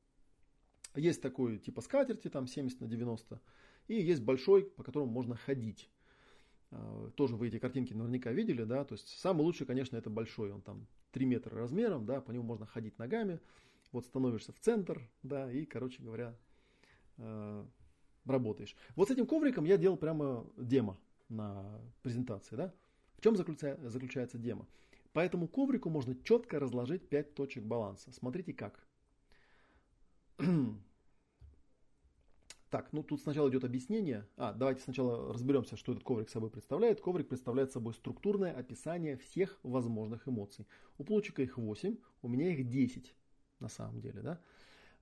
Есть 0.94 1.20
такой 1.20 1.58
типа 1.58 1.80
скатерти, 1.80 2.28
там 2.28 2.46
70 2.46 2.80
на 2.80 2.86
90. 2.86 3.40
И 3.88 4.00
есть 4.00 4.22
большой, 4.22 4.64
по 4.64 4.82
которому 4.82 5.10
можно 5.10 5.34
ходить. 5.34 5.90
А, 6.70 7.10
тоже 7.16 7.36
вы 7.36 7.48
эти 7.48 7.58
картинки 7.58 7.92
наверняка 7.92 8.32
видели, 8.32 8.64
да, 8.64 8.84
то 8.84 8.94
есть 8.94 9.08
самый 9.18 9.42
лучший, 9.42 9.66
конечно, 9.66 9.96
это 9.96 10.10
большой, 10.10 10.52
он 10.52 10.60
там 10.60 10.86
3 11.12 11.26
метра 11.26 11.56
размером, 11.56 12.06
да, 12.06 12.20
по 12.20 12.30
нему 12.30 12.44
можно 12.44 12.66
ходить 12.66 12.98
ногами 12.98 13.40
вот 13.92 14.04
становишься 14.04 14.52
в 14.52 14.60
центр, 14.60 15.08
да, 15.22 15.50
и, 15.50 15.64
короче 15.64 16.02
говоря, 16.02 16.36
э, 17.16 17.64
работаешь. 18.24 18.76
Вот 18.96 19.08
с 19.08 19.10
этим 19.10 19.26
ковриком 19.26 19.64
я 19.64 19.76
делал 19.76 19.96
прямо 19.96 20.46
демо 20.56 20.98
на 21.28 21.80
презентации, 22.02 22.56
да. 22.56 22.74
В 23.16 23.22
чем 23.22 23.36
заключается, 23.36 23.88
заключается 23.90 24.38
демо? 24.38 24.66
По 25.12 25.20
этому 25.20 25.48
коврику 25.48 25.90
можно 25.90 26.14
четко 26.22 26.60
разложить 26.60 27.08
5 27.08 27.34
точек 27.34 27.64
баланса. 27.64 28.12
Смотрите 28.12 28.52
как. 28.52 28.86
Так, 32.70 32.92
ну 32.92 33.02
тут 33.02 33.22
сначала 33.22 33.48
идет 33.48 33.64
объяснение. 33.64 34.26
А, 34.36 34.52
давайте 34.52 34.82
сначала 34.82 35.32
разберемся, 35.32 35.76
что 35.76 35.92
этот 35.92 36.04
коврик 36.04 36.28
собой 36.28 36.50
представляет. 36.50 37.00
Коврик 37.00 37.28
представляет 37.28 37.72
собой 37.72 37.94
структурное 37.94 38.52
описание 38.52 39.16
всех 39.16 39.58
возможных 39.62 40.28
эмоций. 40.28 40.66
У 40.98 41.04
Плочика 41.04 41.40
их 41.40 41.56
8, 41.56 41.96
у 42.22 42.28
меня 42.28 42.52
их 42.52 42.68
10 42.68 43.14
на 43.60 43.68
самом 43.68 44.00
деле, 44.00 44.20
да. 44.20 44.40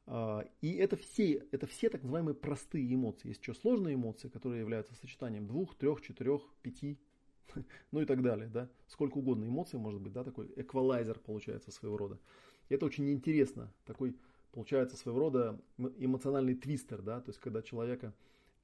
А, 0.07 0.45
и 0.61 0.75
это 0.75 0.97
все, 0.97 1.45
это 1.51 1.67
все 1.67 1.91
так 1.91 2.03
называемые 2.03 2.37
простые 2.37 2.95
эмоции. 2.95 3.29
Есть 3.29 3.43
еще 3.43 3.55
сложные 3.55 3.97
эмоции, 3.97 4.29
которые 4.29 4.61
являются 4.61 4.95
сочетанием 4.95 5.49
двух, 5.49 5.75
трех, 5.75 6.01
четырех, 6.03 6.43
пяти, 6.63 7.01
ну 7.91 8.01
и 8.01 8.05
так 8.05 8.23
далее, 8.23 8.49
да. 8.49 8.71
Сколько 8.87 9.19
угодно 9.19 9.45
эмоций 9.45 9.81
может 9.81 10.01
быть, 10.01 10.13
да, 10.13 10.23
такой 10.23 10.53
эквалайзер 10.55 11.19
получается 11.19 11.73
своего 11.73 11.97
рода. 11.97 12.21
И 12.69 12.75
это 12.75 12.87
очень 12.87 13.11
интересно, 13.11 13.73
такой 13.85 14.17
получается 14.57 14.97
своего 14.97 15.21
рода 15.21 15.61
эмоциональный 15.79 16.55
твистер, 16.55 17.03
да, 17.03 17.21
то 17.21 17.29
есть 17.29 17.39
когда 17.39 17.63
человека 17.63 18.13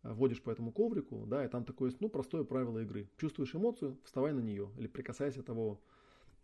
а, 0.02 0.12
вводишь 0.14 0.42
по 0.42 0.50
этому 0.50 0.72
коврику, 0.72 1.26
да, 1.26 1.44
и 1.44 1.48
там 1.48 1.64
такое, 1.64 1.92
ну, 2.00 2.08
простое 2.08 2.42
правило 2.42 2.80
игры. 2.80 3.08
Чувствуешь 3.18 3.54
эмоцию, 3.54 3.98
вставай 4.02 4.32
на 4.32 4.40
нее, 4.40 4.70
или 4.78 4.88
прикасайся 4.88 5.42
того 5.42 5.80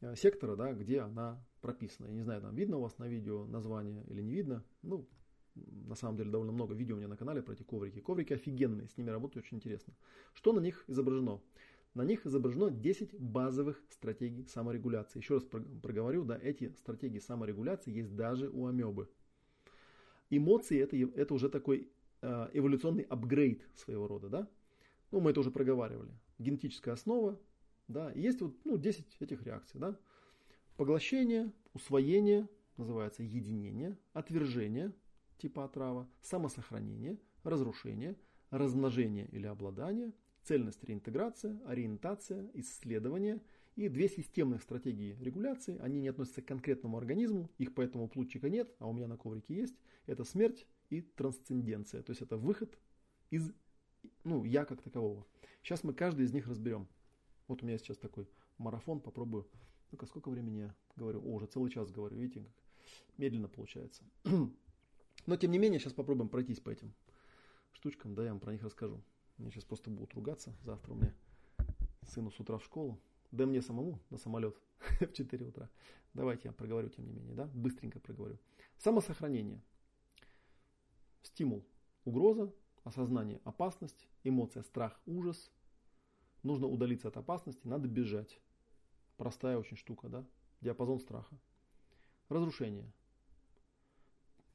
Э, 0.01 0.15
сектора, 0.15 0.55
да, 0.55 0.73
где 0.73 1.01
она 1.01 1.45
прописана. 1.61 2.07
Я 2.07 2.15
не 2.15 2.23
знаю, 2.23 2.41
там 2.41 2.55
видно 2.55 2.79
у 2.79 2.83
вас 2.83 2.99
на 2.99 3.09
видео 3.09 3.47
название 3.47 4.05
или 4.09 4.23
не 4.23 4.33
видно. 4.33 4.65
Ну, 4.83 5.09
на 5.55 5.97
самом 5.97 6.17
деле 6.17 6.31
довольно 6.31 6.53
много 6.53 6.75
видео 6.75 6.95
у 6.95 6.99
меня 6.99 7.09
на 7.09 7.17
канале 7.17 7.43
про 7.43 7.55
эти 7.55 7.65
коврики. 7.65 7.99
Коврики 7.99 8.33
офигенные, 8.33 8.89
с 8.89 8.97
ними 8.97 9.11
работать 9.11 9.39
очень 9.39 9.57
интересно. 9.57 9.95
Что 10.35 10.53
на 10.53 10.61
них 10.61 10.85
изображено? 10.87 11.41
На 11.95 12.03
них 12.03 12.27
изображено 12.27 12.71
10 12.71 13.19
базовых 13.19 13.83
стратегий 13.91 14.47
саморегуляции. 14.47 15.19
Еще 15.19 15.35
раз 15.35 15.45
проговорю, 15.45 16.25
да, 16.25 16.39
эти 16.41 16.73
стратегии 16.75 17.19
саморегуляции 17.19 17.93
есть 17.93 18.15
даже 18.15 18.49
у 18.49 18.67
амебы. 18.67 19.09
Эмоции 20.31 20.81
это, 20.81 20.97
это 20.97 21.35
уже 21.35 21.49
такой 21.49 21.91
э, 22.23 22.51
эволюционный 22.53 23.05
апгрейд 23.05 23.63
своего 23.75 24.07
рода, 24.07 24.29
да? 24.29 24.49
Ну, 25.11 25.21
мы 25.21 25.31
это 25.31 25.41
уже 25.41 25.51
проговаривали. 25.51 26.13
Генетическая 26.39 26.93
основа, 26.93 27.41
да, 27.89 28.13
и 28.13 28.21
есть 28.21 28.41
вот 28.41 28.55
ну, 28.65 28.77
10 28.77 29.17
этих 29.21 29.43
реакций. 29.43 29.81
Да? 29.81 29.99
Поглощение, 30.77 31.53
усвоение, 31.73 32.49
называется 32.77 33.23
единение, 33.23 33.99
отвержение, 34.13 34.93
типа 35.39 35.65
отрава, 35.65 36.09
самосохранение, 36.21 37.19
разрушение, 37.43 38.17
размножение 38.51 39.27
или 39.27 39.47
обладание, 39.47 40.13
цельность 40.45 40.85
реинтеграция, 40.85 41.61
ориентация, 41.67 42.51
исследование 42.55 43.41
и 43.79 43.89
две 43.89 44.09
системных 44.09 44.63
стратегии 44.63 45.17
регуляции. 45.21 45.79
Они 45.79 46.01
не 46.01 46.09
относятся 46.09 46.43
к 46.43 46.47
конкретному 46.47 46.99
организму, 46.99 47.49
их 47.59 47.75
поэтому 47.75 48.09
плутчика 48.09 48.51
нет, 48.51 48.75
а 48.81 48.89
у 48.89 48.93
меня 48.93 49.07
на 49.07 49.17
коврике 49.17 49.55
есть. 49.55 49.77
Это 50.07 50.25
смерть 50.25 50.67
и 50.91 51.01
трансценденция, 51.01 52.03
то 52.03 52.11
есть 52.11 52.21
это 52.21 52.37
выход 52.37 52.77
из 53.31 53.53
ну, 54.25 54.43
я 54.43 54.65
как 54.65 54.83
такового. 54.83 55.25
Сейчас 55.63 55.85
мы 55.85 55.95
каждый 55.95 56.25
из 56.25 56.33
них 56.33 56.49
разберем. 56.49 56.89
Вот 57.47 57.63
у 57.63 57.67
меня 57.67 57.79
сейчас 57.79 57.99
такой 57.99 58.29
марафон, 58.59 59.01
попробую. 59.01 59.47
Ну-ка, 59.93 60.07
сколько 60.07 60.29
времени 60.29 60.59
я 60.59 60.75
говорю? 60.97 61.21
О, 61.21 61.35
уже 61.35 61.47
целый 61.47 61.71
час 61.71 61.93
говорю, 61.93 62.17
видите, 62.17 62.41
как 62.41 63.19
медленно 63.19 63.49
получается. 63.49 64.03
Но, 65.27 65.37
тем 65.37 65.53
не 65.53 65.59
менее, 65.59 65.79
сейчас 65.79 65.93
попробуем 65.93 66.29
пройтись 66.29 66.59
по 66.59 66.71
этим 66.71 66.93
штучкам, 67.73 68.17
да, 68.17 68.25
я 68.25 68.31
вам 68.31 68.41
про 68.41 68.53
них 68.53 68.63
расскажу. 68.65 69.01
Мне 69.37 69.53
сейчас 69.53 69.65
просто 69.65 69.89
будут 69.89 70.15
ругаться. 70.15 70.53
Завтра 70.65 70.95
у 70.95 70.97
меня 70.97 71.15
сыну 72.09 72.33
с 72.33 72.41
утра 72.41 72.59
в 72.59 72.65
школу. 72.65 72.99
Да 73.31 73.47
мне 73.47 73.63
самому 73.63 74.01
на 74.11 74.17
самолет 74.17 74.57
в 75.01 75.13
4 75.13 75.47
утра. 75.47 75.69
Давайте 76.15 76.49
я 76.49 76.53
проговорю, 76.53 76.89
тем 76.89 77.07
не 77.07 77.13
менее, 77.13 77.35
да, 77.35 77.47
быстренько 77.55 78.01
проговорю. 78.01 78.39
Самосохранение. 78.79 79.63
Стимул. 81.23 81.67
Угроза, 82.05 82.53
осознание, 82.85 83.41
опасность, 83.45 84.09
эмоция, 84.25 84.63
страх, 84.63 85.01
ужас. 85.07 85.51
Нужно 86.43 86.67
удалиться 86.67 87.09
от 87.09 87.17
опасности, 87.17 87.67
надо 87.67 87.89
бежать. 87.89 88.41
Простая 89.17 89.59
очень 89.59 89.77
штука, 89.77 90.09
да? 90.09 90.25
Диапазон 90.61 91.01
страха. 91.01 91.39
Разрушение. 92.29 92.91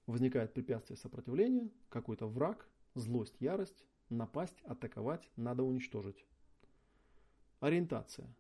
Возникает 0.08 0.54
препятствие 0.54 0.98
сопротивления, 0.98 1.70
какой-то 1.90 2.28
враг, 2.28 2.68
злость, 2.96 3.36
ярость, 3.40 3.86
напасть, 4.10 4.62
атаковать, 4.64 5.30
надо 5.36 5.64
уничтожить. 5.64 6.26
Ориентация. 7.60 8.34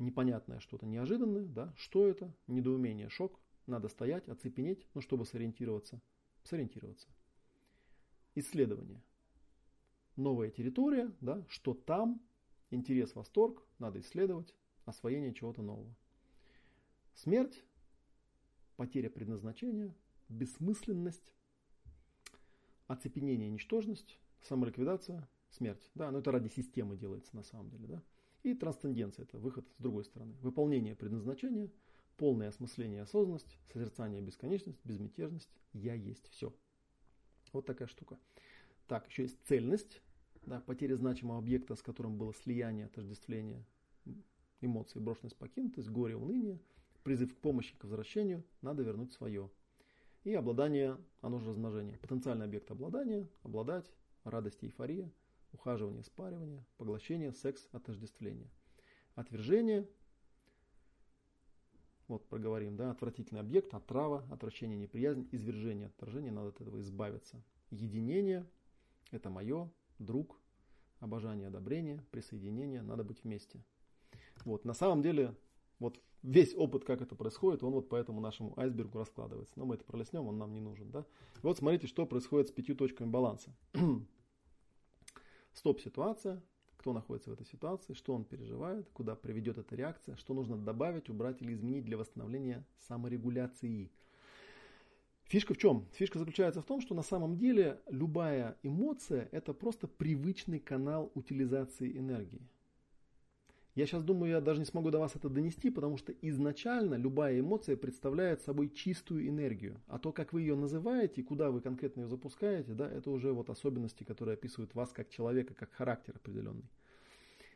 Непонятное 0.00 0.60
что-то 0.60 0.86
неожиданное, 0.86 1.44
да? 1.44 1.74
Что 1.76 2.06
это? 2.06 2.34
Недоумение, 2.46 3.10
шок. 3.10 3.38
Надо 3.66 3.88
стоять, 3.88 4.26
оцепенеть, 4.30 4.88
ну, 4.94 5.02
чтобы 5.02 5.26
сориентироваться. 5.26 6.00
Сориентироваться. 6.42 7.06
Исследование. 8.34 9.02
Новая 10.16 10.50
территория, 10.50 11.12
да? 11.20 11.44
Что 11.50 11.74
там? 11.74 12.22
Интерес, 12.70 13.14
восторг, 13.14 13.62
надо 13.78 14.00
исследовать, 14.00 14.54
освоение 14.86 15.34
чего-то 15.34 15.60
нового. 15.60 15.94
Смерть, 17.14 17.62
потеря 18.76 19.10
предназначения, 19.10 19.94
бессмысленность, 20.30 21.34
оцепенение, 22.86 23.50
ничтожность, 23.50 24.18
самоликвидация, 24.40 25.28
смерть. 25.50 25.90
Да, 25.94 26.10
но 26.10 26.20
это 26.20 26.32
ради 26.32 26.48
системы 26.48 26.96
делается 26.96 27.36
на 27.36 27.42
самом 27.42 27.68
деле. 27.68 27.86
Да? 27.86 28.02
И 28.42 28.54
трансценденция– 28.54 29.24
это 29.24 29.38
выход 29.38 29.68
с 29.76 29.82
другой 29.82 30.04
стороны. 30.04 30.34
Выполнение 30.40 30.96
предназначения, 30.96 31.70
полное 32.16 32.48
осмысление 32.48 33.02
осознанность, 33.02 33.58
созерцание 33.72 34.22
бесконечность, 34.22 34.78
безмятежность, 34.84 35.50
я 35.72 35.94
есть 35.94 36.28
все. 36.28 36.54
Вот 37.52 37.66
такая 37.66 37.88
штука. 37.88 38.18
Так, 38.86 39.08
еще 39.08 39.22
есть 39.22 39.38
цельность, 39.44 40.00
да, 40.46 40.60
потеря 40.60 40.96
значимого 40.96 41.38
объекта, 41.38 41.74
с 41.74 41.82
которым 41.82 42.16
было 42.16 42.32
слияние, 42.34 42.86
отождествление, 42.86 43.64
эмоции, 44.60 44.98
брошенность, 44.98 45.36
покинутость, 45.36 45.88
горе, 45.88 46.16
уныние, 46.16 46.60
призыв 47.02 47.34
к 47.34 47.38
помощи, 47.38 47.76
к 47.76 47.84
возвращению, 47.84 48.44
надо 48.62 48.82
вернуть 48.82 49.12
свое. 49.12 49.50
И 50.24 50.34
обладание, 50.34 50.98
оно 51.20 51.38
же 51.38 51.50
размножение. 51.50 51.98
Потенциальный 51.98 52.44
объект 52.44 52.70
обладания, 52.70 53.28
обладать, 53.42 53.90
радость 54.24 54.62
и 54.62 54.66
эйфория, 54.66 55.10
ухаживание, 55.52 56.02
спаривание, 56.02 56.64
поглощение, 56.76 57.32
секс, 57.32 57.68
отождествление. 57.72 58.50
Отвержение, 59.14 59.88
вот 62.08 62.28
проговорим, 62.28 62.76
да, 62.76 62.90
отвратительный 62.90 63.40
объект, 63.40 63.72
отрава, 63.72 64.26
отвращение, 64.30 64.76
неприязнь, 64.76 65.28
извержение, 65.32 65.86
отторжение, 65.86 66.32
надо 66.32 66.48
от 66.48 66.60
этого 66.60 66.80
избавиться. 66.80 67.42
Единение, 67.70 68.46
это 69.10 69.30
мое, 69.30 69.70
друг, 69.98 70.40
обожание, 70.98 71.48
одобрение, 71.48 72.04
присоединение, 72.10 72.82
надо 72.82 73.04
быть 73.04 73.22
вместе. 73.22 73.62
Вот, 74.44 74.64
на 74.64 74.74
самом 74.74 75.02
деле, 75.02 75.36
вот 75.78 76.00
весь 76.22 76.54
опыт, 76.54 76.84
как 76.84 77.00
это 77.00 77.14
происходит, 77.14 77.62
он 77.62 77.72
вот 77.72 77.88
по 77.88 77.96
этому 77.96 78.20
нашему 78.20 78.58
айсбергу 78.58 78.98
раскладывается. 78.98 79.58
Но 79.58 79.66
мы 79.66 79.76
это 79.76 79.84
пролеснем, 79.84 80.26
он 80.26 80.38
нам 80.38 80.52
не 80.52 80.60
нужен. 80.60 80.90
Да? 80.90 81.04
Вот 81.42 81.58
смотрите, 81.58 81.86
что 81.86 82.06
происходит 82.06 82.48
с 82.48 82.52
пятью 82.52 82.76
точками 82.76 83.08
баланса. 83.10 83.54
Стоп-ситуация, 85.52 86.42
кто 86.76 86.92
находится 86.92 87.30
в 87.30 87.34
этой 87.34 87.46
ситуации, 87.46 87.92
что 87.92 88.14
он 88.14 88.24
переживает, 88.24 88.88
куда 88.90 89.14
приведет 89.14 89.58
эта 89.58 89.76
реакция, 89.76 90.16
что 90.16 90.32
нужно 90.32 90.56
добавить, 90.56 91.10
убрать 91.10 91.42
или 91.42 91.52
изменить 91.52 91.84
для 91.84 91.98
восстановления 91.98 92.64
саморегуляции. 92.88 93.90
Фишка 95.24 95.54
в 95.54 95.58
чем? 95.58 95.86
Фишка 95.92 96.18
заключается 96.18 96.62
в 96.62 96.64
том, 96.64 96.80
что 96.80 96.94
на 96.94 97.02
самом 97.02 97.36
деле 97.36 97.80
любая 97.88 98.56
эмоция 98.62 99.28
это 99.30 99.52
просто 99.52 99.86
привычный 99.86 100.58
канал 100.58 101.12
утилизации 101.14 101.96
энергии. 101.96 102.48
Я 103.80 103.86
сейчас 103.86 104.04
думаю, 104.04 104.32
я 104.32 104.40
даже 104.42 104.58
не 104.58 104.66
смогу 104.66 104.90
до 104.90 104.98
вас 104.98 105.16
это 105.16 105.30
донести, 105.30 105.70
потому 105.70 105.96
что 105.96 106.12
изначально 106.20 106.96
любая 106.96 107.40
эмоция 107.40 107.78
представляет 107.78 108.42
собой 108.42 108.68
чистую 108.68 109.26
энергию. 109.26 109.80
А 109.86 109.98
то, 109.98 110.12
как 110.12 110.34
вы 110.34 110.42
ее 110.42 110.54
называете, 110.54 111.22
куда 111.22 111.50
вы 111.50 111.62
конкретно 111.62 112.02
ее 112.02 112.06
запускаете, 112.06 112.74
да, 112.74 112.86
это 112.86 113.10
уже 113.10 113.32
вот 113.32 113.48
особенности, 113.48 114.04
которые 114.04 114.34
описывают 114.34 114.74
вас 114.74 114.92
как 114.92 115.08
человека, 115.08 115.54
как 115.54 115.72
характер 115.72 116.16
определенный. 116.16 116.68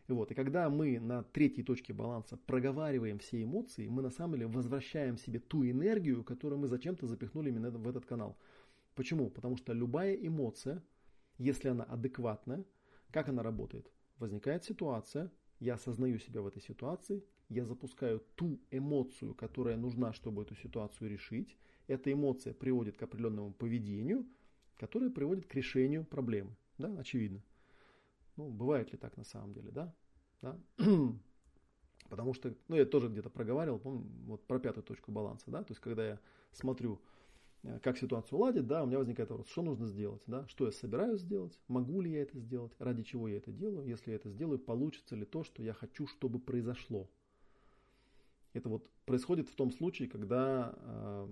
И, 0.09 0.13
вот, 0.13 0.31
и 0.31 0.35
когда 0.35 0.71
мы 0.71 0.99
на 0.99 1.25
третьей 1.25 1.63
точке 1.63 1.93
баланса 1.93 2.39
проговариваем 2.47 3.19
все 3.19 3.43
эмоции, 3.43 3.87
мы 3.89 4.01
на 4.01 4.11
самом 4.11 4.37
деле 4.37 4.47
возвращаем 4.47 5.19
себе 5.19 5.41
ту 5.41 5.63
энергию, 5.69 6.25
которую 6.25 6.59
мы 6.59 6.69
зачем-то 6.69 7.07
запихнули 7.07 7.51
именно 7.51 7.71
в 7.71 7.87
этот 7.87 8.07
канал. 8.07 8.39
Почему? 8.95 9.29
Потому 9.29 9.59
что 9.59 9.75
любая 9.75 10.15
эмоция, 10.15 10.83
если 11.37 11.69
она 11.69 11.85
адекватная, 11.85 12.65
как 13.11 13.29
она 13.29 13.43
работает? 13.43 13.91
Возникает 14.17 14.65
ситуация, 14.65 15.31
я 15.65 15.75
осознаю 15.75 16.19
себя 16.19 16.43
в 16.43 16.47
этой 16.47 16.61
ситуации, 16.61 17.25
я 17.49 17.65
запускаю 17.65 18.21
ту 18.35 18.61
эмоцию, 18.71 19.35
которая 19.35 19.77
нужна, 19.77 20.13
чтобы 20.13 20.43
эту 20.43 20.55
ситуацию 20.55 21.11
решить. 21.11 21.57
Эта 21.87 22.13
эмоция 22.13 22.53
приводит 22.53 22.97
к 22.99 23.03
определенному 23.03 23.53
поведению, 23.53 24.27
которое 24.77 25.11
приводит 25.11 25.47
к 25.47 25.55
решению 25.55 26.05
проблемы. 26.05 26.55
Да, 26.77 26.95
очевидно. 26.99 27.43
Ну, 28.37 28.51
бывает 28.51 28.93
ли 28.93 28.99
так 28.99 29.17
на 29.17 29.25
самом 29.25 29.55
деле, 29.55 29.71
да? 29.71 29.95
да? 30.43 30.61
Потому 32.11 32.35
что, 32.35 32.55
ну, 32.69 32.77
я 32.77 32.85
тоже 32.85 33.09
где-то 33.09 33.31
проговаривал, 33.31 33.79
помню, 33.79 34.05
вот 34.27 34.47
про 34.47 34.59
пятую 34.59 34.85
точку 34.85 35.13
баланса, 35.13 35.51
да, 35.51 35.63
то 35.63 35.73
есть, 35.73 35.81
когда 35.81 36.07
я 36.07 36.21
смотрю 36.53 37.01
как 37.83 37.97
ситуацию 37.99 38.39
уладить, 38.39 38.67
да, 38.67 38.83
у 38.83 38.87
меня 38.87 38.99
возникает 38.99 39.31
вопрос, 39.31 39.49
что 39.49 39.63
нужно 39.63 39.87
сделать, 39.87 40.23
да, 40.27 40.47
что 40.49 40.67
я 40.67 40.73
собираюсь 40.73 41.21
сделать, 41.21 41.59
могу 41.69 42.01
ли 42.01 42.11
я 42.11 42.23
это 42.23 42.39
сделать, 42.39 42.73
ради 42.79 43.03
чего 43.03 43.27
я 43.29 43.39
это 43.39 43.53
делаю, 43.53 43.87
если 43.87 44.11
я 44.11 44.17
это 44.17 44.31
сделаю, 44.31 44.59
получится 44.59 45.17
ли 45.17 45.25
то, 45.25 45.45
что 45.45 45.63
я 45.63 45.73
хочу, 45.73 46.07
чтобы 46.07 46.39
произошло. 46.39 47.11
Это 48.53 48.69
вот 48.69 48.89
происходит 49.07 49.49
в 49.49 49.55
том 49.57 49.73
случае, 49.73 50.09
когда 50.09 50.75
э, 50.77 51.29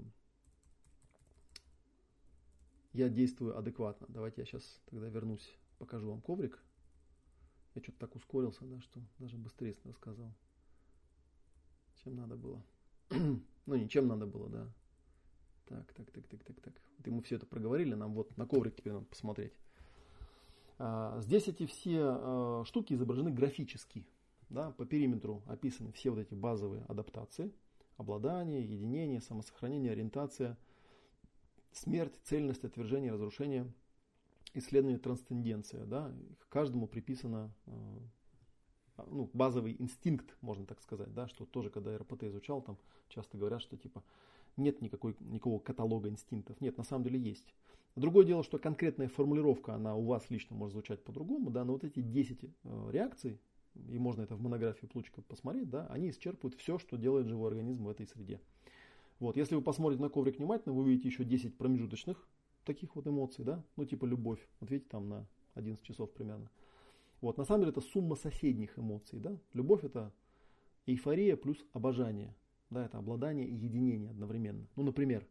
я 2.95 3.09
действую 3.09 3.57
адекватно. 3.57 4.07
Давайте 4.09 4.41
я 4.41 4.47
сейчас 4.47 4.81
тогда 4.87 5.09
вернусь, 5.09 5.49
покажу 5.79 6.11
вам 6.11 6.21
коврик. 6.21 6.59
Я 7.75 7.83
что-то 7.83 7.99
так 7.99 8.17
ускорился, 8.17 8.65
да, 8.65 8.81
что 8.81 9.01
даже 9.19 9.37
быстрее 9.37 9.77
рассказал, 9.85 10.35
чем 12.03 12.17
надо 12.17 12.37
было. 12.37 12.63
ну, 13.11 13.75
не 13.75 13.89
чем 13.89 14.09
надо 14.09 14.27
было, 14.27 14.49
да, 14.49 14.73
так, 15.73 15.93
так, 15.93 16.11
так, 16.11 16.27
так, 16.29 16.43
так, 16.45 16.61
так. 16.61 16.75
Вот 16.99 17.07
мы 17.07 17.23
все 17.23 17.37
это 17.37 17.47
проговорили, 17.47 17.95
нам 17.95 18.15
вот 18.15 18.37
на 18.37 18.47
коврик 18.47 18.77
теперь 18.77 18.93
надо 18.93 19.07
посмотреть. 19.07 19.53
А, 20.79 21.21
здесь 21.21 21.49
эти 21.49 21.67
все 21.67 22.01
а, 22.03 22.63
штуки 22.65 22.95
изображены 22.95 23.31
графически. 23.31 24.07
Да, 24.49 24.71
по 24.73 24.85
периметру 24.85 25.43
описаны 25.47 25.93
все 25.93 26.11
вот 26.11 26.19
эти 26.19 26.35
базовые 26.35 26.85
адаптации. 26.85 27.53
Обладание, 27.97 28.63
единение, 28.63 29.21
самосохранение, 29.21 29.93
ориентация, 29.93 30.59
смерть, 31.73 32.15
цельность, 32.25 32.65
отвержение, 32.65 33.13
разрушение, 33.13 33.73
исследование, 34.55 34.99
трансценденция. 34.99 35.85
Да, 35.87 36.13
к 36.39 36.49
каждому 36.49 36.87
приписано 36.87 37.51
а, 37.67 39.07
ну, 39.11 39.31
базовый 39.33 39.77
инстинкт, 39.79 40.37
можно 40.41 40.67
так 40.67 40.81
сказать, 40.81 41.13
да, 41.15 41.29
что 41.29 41.47
тоже, 41.47 41.71
когда 41.71 41.97
РПТ 41.97 42.25
изучал, 42.25 42.61
там 42.61 42.77
часто 43.09 43.39
говорят, 43.39 43.63
что 43.63 43.77
типа 43.77 44.03
нет 44.57 44.81
никакой, 44.81 45.17
никакого 45.21 45.59
каталога 45.59 46.09
инстинктов. 46.09 46.61
Нет, 46.61 46.77
на 46.79 46.85
самом 46.85 47.05
деле 47.05 47.19
есть. 47.19 47.55
Другое 47.95 48.25
дело, 48.25 48.43
что 48.43 48.59
конкретная 48.59 49.09
формулировка, 49.09 49.75
она 49.75 49.95
у 49.95 50.05
вас 50.05 50.31
лично 50.31 50.57
может 50.57 50.73
звучать 50.73 51.05
по-другому, 51.05 51.51
да, 51.51 51.65
но 51.65 51.73
вот 51.73 51.85
эти 51.85 52.01
10 52.01 52.45
э, 52.45 52.91
реакций, 52.91 53.39
и 53.75 53.99
можно 53.99 54.23
это 54.23 54.35
в 54.35 54.41
монографии 54.41 54.87
Плучка 54.87 55.21
посмотреть, 55.21 55.69
да, 55.69 55.87
они 55.89 56.11
исчерпывают 56.11 56.59
все, 56.59 56.79
что 56.79 56.97
делает 56.97 57.27
живой 57.27 57.49
организм 57.49 57.85
в 57.85 57.91
этой 57.91 58.07
среде. 58.07 58.41
Вот, 59.19 59.37
если 59.37 59.55
вы 59.55 59.63
посмотрите 59.63 60.03
на 60.03 60.09
коврик 60.09 60.39
внимательно, 60.39 60.75
вы 60.75 60.83
увидите 60.83 61.09
еще 61.09 61.25
10 61.25 61.57
промежуточных 61.59 62.27
таких 62.65 62.97
вот 62.97 63.07
эмоций, 63.07 63.45
да, 63.45 63.63
ну 63.77 63.85
типа 63.85 64.07
любовь, 64.07 64.41
вот 64.61 64.71
видите, 64.71 64.89
там 64.91 65.09
на 65.09 65.27
11 65.55 65.85
часов 65.85 66.11
примерно. 66.13 66.51
Вот, 67.21 67.37
на 67.37 67.45
самом 67.45 67.61
деле 67.61 67.73
это 67.73 67.83
сумма 67.83 68.17
соседних 68.17 68.79
эмоций, 68.79 69.21
да. 69.21 69.37
Любовь 69.53 69.85
это 69.85 70.13
эйфория 70.87 71.37
плюс 71.37 71.59
обожание. 71.73 72.35
Да, 72.73 72.87
это 72.87 72.97
обладание 72.97 73.47
и 73.47 73.55
единение 73.55 74.11
одновременно. 74.11 74.67
Ну, 74.77 74.83
например, 74.83 75.27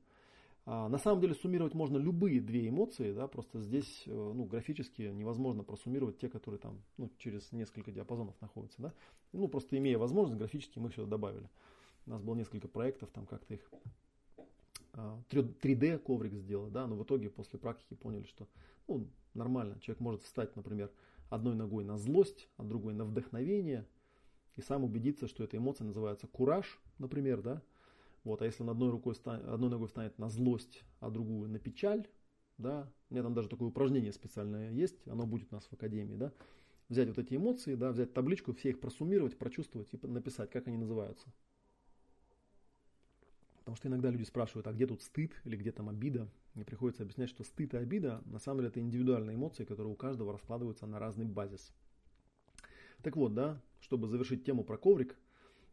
а, 0.66 0.88
на 0.90 1.00
самом 1.00 1.22
деле 1.22 1.34
суммировать 1.34 1.74
можно 1.74 1.98
любые 1.98 2.40
две 2.40 2.70
эмоции, 2.70 3.14
да, 3.14 3.28
просто 3.28 3.60
здесь 3.60 4.04
э, 4.06 4.12
ну, 4.12 4.46
графически 4.46 5.02
невозможно 5.02 5.64
просуммировать 5.64 6.20
те, 6.20 6.30
которые 6.30 6.60
там 6.60 6.84
ну, 6.98 7.10
через 7.18 7.52
несколько 7.52 7.92
диапазонов 7.92 8.40
находятся. 8.42 8.80
Да. 8.80 8.94
Ну, 9.34 9.48
просто 9.48 9.76
имея 9.80 9.98
возможность, 9.98 10.38
графически 10.38 10.78
мы 10.78 10.90
все 10.90 11.08
добавили. 11.08 11.50
У 12.06 12.12
нас 12.12 12.22
было 12.22 12.36
несколько 12.36 12.68
проектов, 12.68 13.10
там 13.10 13.26
как-то 13.26 13.56
их 13.56 13.72
3D 14.94 15.96
а, 15.96 15.98
коврик 15.98 16.34
сделал, 16.34 16.70
да, 16.70 16.86
но 16.86 16.96
в 16.96 17.04
итоге 17.04 17.32
после 17.32 17.58
практики 17.58 17.96
поняли, 17.96 18.24
что 18.26 18.48
ну, 18.88 19.08
нормально, 19.34 19.80
человек 19.80 20.00
может 20.00 20.22
встать, 20.22 20.56
например, 20.56 20.92
одной 21.32 21.56
ногой 21.56 21.86
на 21.86 21.98
злость, 21.98 22.50
а 22.58 22.64
другой 22.64 22.94
на 22.94 23.04
вдохновение– 23.04 23.88
и 24.62 24.66
сам 24.66 24.84
убедиться, 24.84 25.28
что 25.28 25.44
эта 25.44 25.58
эмоция 25.58 25.86
называется 25.86 26.28
кураж, 26.28 26.80
например, 27.00 27.42
да, 27.42 27.62
вот, 28.24 28.42
а 28.42 28.46
если 28.46 28.64
он 28.64 28.70
одной, 28.70 28.92
рукой 28.92 29.16
станет, 29.16 29.46
одной 29.46 29.70
ногой 29.70 29.88
встанет 29.88 30.18
на 30.20 30.30
злость, 30.30 30.84
а 31.00 31.10
другую 31.10 31.50
на 31.50 31.60
печаль, 31.60 32.08
да, 32.58 32.92
у 33.10 33.14
меня 33.14 33.24
там 33.24 33.34
даже 33.34 33.50
такое 33.50 33.70
упражнение 33.70 34.14
специальное 34.14 34.72
есть, 34.72 35.08
оно 35.08 35.26
будет 35.26 35.52
у 35.52 35.56
нас 35.56 35.66
в 35.66 35.74
академии, 35.74 36.16
да, 36.16 36.32
взять 36.90 37.08
вот 37.08 37.18
эти 37.18 37.36
эмоции, 37.36 37.76
да, 37.76 37.92
взять 37.92 38.14
табличку, 38.14 38.54
все 38.54 38.70
их 38.70 38.80
просуммировать, 38.80 39.38
прочувствовать 39.38 39.90
и 39.92 40.08
написать, 40.08 40.52
как 40.52 40.68
они 40.68 40.78
называются. 40.78 41.28
Потому 43.60 43.76
что 43.76 43.88
иногда 43.88 44.10
люди 44.10 44.24
спрашивают, 44.24 44.68
а 44.68 44.74
где 44.74 44.86
тут 44.86 45.02
стыд 45.02 45.34
или 45.46 45.56
где 45.56 45.72
там 45.72 45.90
обида? 45.90 46.28
Мне 46.54 46.66
приходится 46.66 47.04
объяснять, 47.04 47.30
что 47.30 47.44
стыд 47.44 47.74
и 47.74 47.78
обида 47.78 48.22
на 48.26 48.40
самом 48.40 48.60
деле 48.60 48.70
это 48.70 48.80
индивидуальные 48.80 49.36
эмоции, 49.36 49.66
которые 49.66 49.94
у 49.94 49.96
каждого 49.96 50.34
раскладываются 50.34 50.86
на 50.86 51.00
разный 51.00 51.26
базис. 51.26 51.72
Так 53.02 53.16
вот, 53.16 53.34
да, 53.34 53.62
чтобы 53.82 54.08
завершить 54.08 54.46
тему 54.46 54.64
про 54.64 54.78
коврик, 54.78 55.18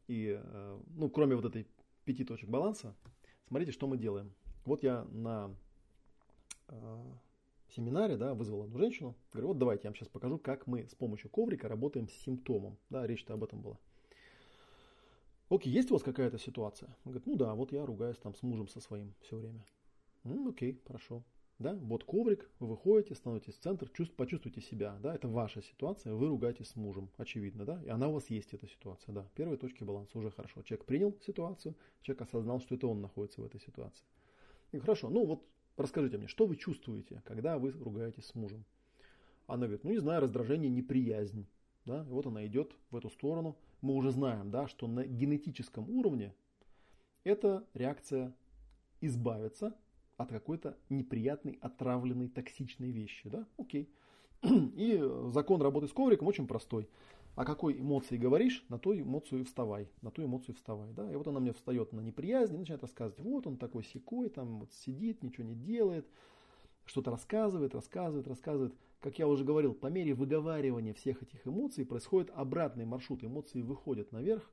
и, 0.08 0.40
э, 0.42 0.80
ну, 0.96 1.08
кроме 1.10 1.36
вот 1.36 1.44
этой 1.44 1.66
пяти 2.04 2.24
точек 2.24 2.48
баланса, 2.48 2.94
смотрите, 3.46 3.72
что 3.72 3.86
мы 3.86 3.96
делаем. 3.96 4.32
Вот 4.64 4.82
я 4.82 5.04
на 5.04 5.54
э, 6.68 7.04
семинаре, 7.68 8.16
да, 8.16 8.34
вызвал 8.34 8.62
одну 8.62 8.78
женщину, 8.78 9.14
говорю, 9.32 9.48
вот 9.48 9.58
давайте 9.58 9.84
я 9.84 9.90
вам 9.90 9.96
сейчас 9.96 10.08
покажу, 10.08 10.38
как 10.38 10.66
мы 10.66 10.88
с 10.88 10.94
помощью 10.94 11.30
коврика 11.30 11.68
работаем 11.68 12.08
с 12.08 12.12
симптомом. 12.12 12.78
Да, 12.90 13.06
речь-то 13.06 13.34
об 13.34 13.44
этом 13.44 13.60
была. 13.60 13.78
Окей, 15.50 15.72
есть 15.72 15.90
у 15.90 15.94
вас 15.94 16.02
какая-то 16.02 16.38
ситуация? 16.38 16.88
Он 17.04 17.12
говорит, 17.12 17.26
ну 17.26 17.36
да, 17.36 17.54
вот 17.54 17.72
я 17.72 17.86
ругаюсь 17.86 18.18
там 18.18 18.34
с 18.34 18.42
мужем 18.42 18.68
со 18.68 18.80
своим 18.80 19.14
все 19.22 19.36
время. 19.36 19.64
Ну, 20.24 20.50
окей, 20.50 20.80
хорошо. 20.86 21.22
Да, 21.58 21.74
вот 21.74 22.04
коврик, 22.04 22.48
вы 22.60 22.68
выходите, 22.68 23.16
становитесь 23.16 23.54
в 23.56 23.58
центр, 23.58 23.88
чувств, 23.88 24.14
почувствуйте 24.14 24.60
себя, 24.60 24.96
да, 25.02 25.12
это 25.12 25.26
ваша 25.26 25.60
ситуация, 25.60 26.14
вы 26.14 26.28
ругаетесь 26.28 26.68
с 26.68 26.76
мужем, 26.76 27.10
очевидно, 27.16 27.64
да, 27.64 27.82
и 27.84 27.88
она 27.88 28.06
у 28.06 28.12
вас 28.12 28.30
есть, 28.30 28.54
эта 28.54 28.68
ситуация, 28.68 29.12
да. 29.12 29.26
Первые 29.34 29.58
точки 29.58 29.82
баланса 29.82 30.16
уже 30.18 30.30
хорошо. 30.30 30.62
Человек 30.62 30.86
принял 30.86 31.18
ситуацию, 31.26 31.74
человек 32.02 32.22
осознал, 32.22 32.60
что 32.60 32.76
это 32.76 32.86
он 32.86 33.00
находится 33.00 33.40
в 33.40 33.44
этой 33.44 33.60
ситуации. 33.60 34.04
И 34.70 34.78
хорошо, 34.78 35.10
ну 35.10 35.26
вот 35.26 35.44
расскажите 35.76 36.18
мне, 36.18 36.28
что 36.28 36.46
вы 36.46 36.54
чувствуете, 36.54 37.22
когда 37.24 37.58
вы 37.58 37.72
ругаетесь 37.72 38.26
с 38.26 38.36
мужем? 38.36 38.64
Она 39.48 39.66
говорит, 39.66 39.82
ну 39.82 39.90
не 39.90 39.98
знаю, 39.98 40.20
раздражение, 40.20 40.70
неприязнь, 40.70 41.48
да, 41.86 42.04
и 42.04 42.12
вот 42.12 42.26
она 42.26 42.46
идет 42.46 42.76
в 42.90 42.96
эту 42.96 43.10
сторону. 43.10 43.56
Мы 43.80 43.94
уже 43.94 44.12
знаем, 44.12 44.52
да, 44.52 44.68
что 44.68 44.86
на 44.86 45.04
генетическом 45.04 45.90
уровне 45.90 46.34
это 47.24 47.66
реакция 47.74 48.32
избавиться 49.00 49.74
от 50.18 50.30
какой-то 50.30 50.76
неприятной, 50.90 51.58
отравленной, 51.62 52.28
токсичной 52.28 52.90
вещи. 52.90 53.28
Да? 53.28 53.46
Окей. 53.56 53.88
И 54.42 55.00
закон 55.28 55.62
работы 55.62 55.86
с 55.86 55.92
ковриком 55.92 56.26
очень 56.26 56.46
простой. 56.46 56.88
О 57.36 57.44
какой 57.44 57.78
эмоции 57.78 58.16
говоришь, 58.16 58.64
на 58.68 58.80
ту 58.80 58.92
эмоцию 58.92 59.44
вставай. 59.44 59.88
На 60.02 60.10
ту 60.10 60.24
эмоцию 60.24 60.56
вставай. 60.56 60.92
Да? 60.92 61.10
И 61.10 61.14
вот 61.14 61.28
она 61.28 61.38
мне 61.38 61.52
встает 61.52 61.92
на 61.92 62.00
неприязнь 62.00 62.52
и 62.54 62.58
начинает 62.58 62.82
рассказывать. 62.82 63.20
Вот 63.20 63.46
он 63.46 63.56
такой 63.56 63.84
секой, 63.84 64.28
там 64.28 64.58
вот 64.58 64.72
сидит, 64.72 65.22
ничего 65.22 65.44
не 65.44 65.54
делает. 65.54 66.06
Что-то 66.84 67.12
рассказывает, 67.12 67.76
рассказывает, 67.76 68.26
рассказывает. 68.26 68.74
Как 68.98 69.20
я 69.20 69.28
уже 69.28 69.44
говорил, 69.44 69.72
по 69.72 69.86
мере 69.86 70.14
выговаривания 70.14 70.94
всех 70.94 71.22
этих 71.22 71.46
эмоций 71.46 71.86
происходит 71.86 72.32
обратный 72.34 72.86
маршрут. 72.86 73.22
Эмоции 73.22 73.62
выходят 73.62 74.10
наверх. 74.10 74.50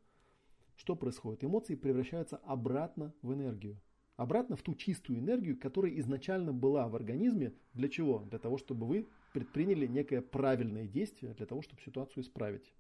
Что 0.76 0.96
происходит? 0.96 1.44
Эмоции 1.44 1.74
превращаются 1.74 2.38
обратно 2.38 3.16
в 3.24 3.34
энергию 3.34 3.80
обратно 4.16 4.56
в 4.56 4.62
ту 4.62 4.76
чистую 4.76 5.20
энергию, 5.20 5.60
которая 5.60 5.98
изначально 6.00 6.54
была 6.54 6.88
в 6.88 6.96
организме. 6.96 7.54
Для 7.74 7.90
чего? 7.90 8.20
Для 8.20 8.40
того, 8.40 8.58
чтобы 8.58 8.86
вы 8.86 9.08
предприняли 9.34 9.88
некое 9.88 10.22
правильное 10.22 10.88
действие 10.88 11.34
для 11.34 11.46
того, 11.46 11.62
чтобы 11.62 11.82
ситуацию 11.82 12.24
исправить. 12.24 12.74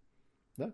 Да? 0.57 0.73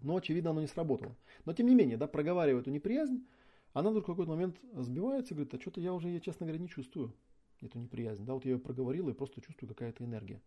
Но, 0.00 0.16
очевидно, 0.16 0.50
оно 0.50 0.60
не 0.60 0.66
сработало. 0.66 1.16
Но, 1.44 1.52
тем 1.54 1.66
не 1.66 1.74
менее, 1.74 1.96
да, 1.96 2.06
проговаривая 2.06 2.60
эту 2.60 2.70
неприязнь, 2.70 3.26
она 3.72 3.90
вдруг 3.90 4.04
в 4.04 4.06
какой-то 4.08 4.30
момент 4.30 4.60
сбивается 4.74 5.32
и 5.32 5.36
говорит, 5.36 5.54
а 5.54 5.60
что-то 5.60 5.80
я 5.80 5.92
уже, 5.92 6.08
я, 6.08 6.20
честно 6.20 6.46
говоря, 6.46 6.60
не 6.60 6.68
чувствую 6.68 7.14
эту 7.60 7.78
неприязнь. 7.78 8.24
Да, 8.24 8.34
вот 8.34 8.44
я 8.44 8.52
ее 8.52 8.58
проговорила 8.58 9.10
и 9.10 9.14
просто 9.14 9.40
чувствую 9.40 9.68
какая-то 9.68 10.04
энергия. 10.04 10.40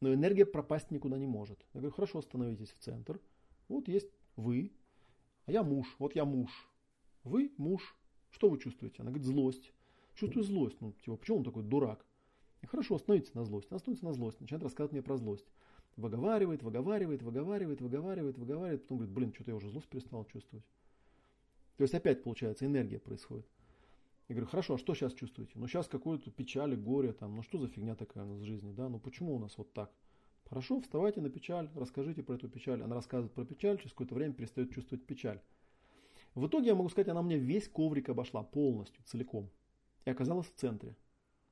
Но 0.00 0.12
энергия 0.12 0.44
пропасть 0.44 0.90
никуда 0.90 1.16
не 1.16 1.26
может. 1.26 1.64
Я 1.74 1.80
говорю, 1.80 1.94
хорошо, 1.94 2.22
становитесь 2.22 2.72
в 2.72 2.78
центр. 2.78 3.20
Вот 3.68 3.88
есть 3.88 4.10
вы, 4.36 4.72
а 5.46 5.52
я 5.52 5.62
муж. 5.62 5.94
Вот 5.98 6.14
я 6.14 6.24
муж. 6.24 6.50
Вы 7.24 7.52
муж. 7.56 7.96
Что 8.32 8.48
вы 8.48 8.58
чувствуете? 8.58 9.02
Она 9.02 9.10
говорит, 9.10 9.26
злость. 9.26 9.72
Чувствую 10.14 10.44
злость. 10.44 10.80
Ну, 10.80 10.92
типа, 11.04 11.16
почему 11.16 11.38
он 11.38 11.44
такой 11.44 11.62
дурак? 11.62 12.04
И 12.62 12.66
хорошо, 12.66 12.96
остановитесь 12.96 13.34
на 13.34 13.44
злость. 13.44 13.68
Она 13.70 13.78
становится 13.78 14.04
на 14.04 14.12
злость. 14.12 14.40
Начинает 14.40 14.64
рассказывать 14.64 14.92
мне 14.92 15.02
про 15.02 15.16
злость. 15.16 15.46
Выговаривает, 15.96 16.62
выговаривает, 16.62 17.22
выговаривает, 17.22 17.80
выговаривает, 17.80 18.38
выговаривает. 18.38 18.82
Потом 18.82 18.98
говорит, 18.98 19.14
блин, 19.14 19.32
что-то 19.32 19.50
я 19.50 19.56
уже 19.56 19.68
злость 19.68 19.88
перестал 19.88 20.24
чувствовать. 20.24 20.64
То 21.76 21.84
есть 21.84 21.94
опять, 21.94 22.22
получается, 22.22 22.66
энергия 22.66 22.98
происходит. 22.98 23.46
Я 24.28 24.36
говорю, 24.36 24.48
хорошо, 24.48 24.74
а 24.74 24.78
что 24.78 24.94
сейчас 24.94 25.12
чувствуете? 25.12 25.52
Ну, 25.56 25.66
сейчас 25.66 25.88
какую-то 25.88 26.30
печаль, 26.30 26.76
горе, 26.76 27.12
там, 27.12 27.36
ну, 27.36 27.42
что 27.42 27.58
за 27.58 27.68
фигня 27.68 27.94
такая 27.94 28.24
у 28.24 28.28
нас 28.28 28.38
в 28.38 28.44
жизни, 28.44 28.72
да? 28.72 28.88
Ну, 28.88 28.98
почему 28.98 29.34
у 29.34 29.38
нас 29.38 29.58
вот 29.58 29.72
так? 29.72 29.92
Хорошо, 30.44 30.80
вставайте 30.80 31.20
на 31.20 31.28
печаль, 31.28 31.68
расскажите 31.74 32.22
про 32.22 32.36
эту 32.36 32.48
печаль. 32.48 32.82
Она 32.82 32.94
рассказывает 32.94 33.32
про 33.32 33.44
печаль, 33.44 33.78
через 33.78 33.90
какое-то 33.90 34.14
время 34.14 34.34
перестает 34.34 34.72
чувствовать 34.72 35.04
печаль. 35.04 35.40
В 36.34 36.46
итоге 36.46 36.68
я 36.68 36.74
могу 36.74 36.88
сказать, 36.88 37.08
она 37.08 37.22
мне 37.22 37.36
весь 37.36 37.68
коврик 37.68 38.08
обошла 38.08 38.42
полностью, 38.42 39.02
целиком. 39.04 39.50
И 40.04 40.10
оказалась 40.10 40.46
в 40.46 40.54
центре. 40.54 40.96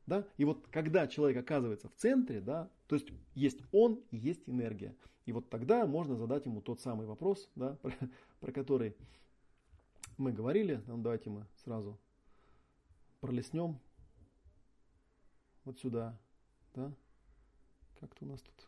Да? 0.06 0.26
И 0.38 0.44
вот 0.44 0.66
когда 0.68 1.06
человек 1.06 1.36
оказывается 1.36 1.88
в 1.88 1.94
центре, 1.94 2.40
да, 2.40 2.70
то 2.86 2.96
есть 2.96 3.08
есть 3.34 3.60
он 3.72 4.02
есть 4.10 4.48
энергия. 4.48 4.96
И 5.26 5.32
вот 5.32 5.48
тогда 5.50 5.86
можно 5.86 6.16
задать 6.16 6.46
ему 6.46 6.60
тот 6.62 6.80
самый 6.80 7.06
вопрос, 7.06 7.48
да, 7.54 7.74
про, 7.82 7.92
про 8.40 8.52
который 8.52 8.96
мы 10.16 10.32
говорили. 10.32 10.82
Ну, 10.86 10.98
давайте 10.98 11.30
мы 11.30 11.46
сразу 11.64 11.98
пролеснем 13.20 13.78
вот 15.64 15.78
сюда. 15.78 16.18
Да? 16.74 16.92
Как-то 18.00 18.24
у 18.24 18.28
нас 18.28 18.40
тут 18.40 18.59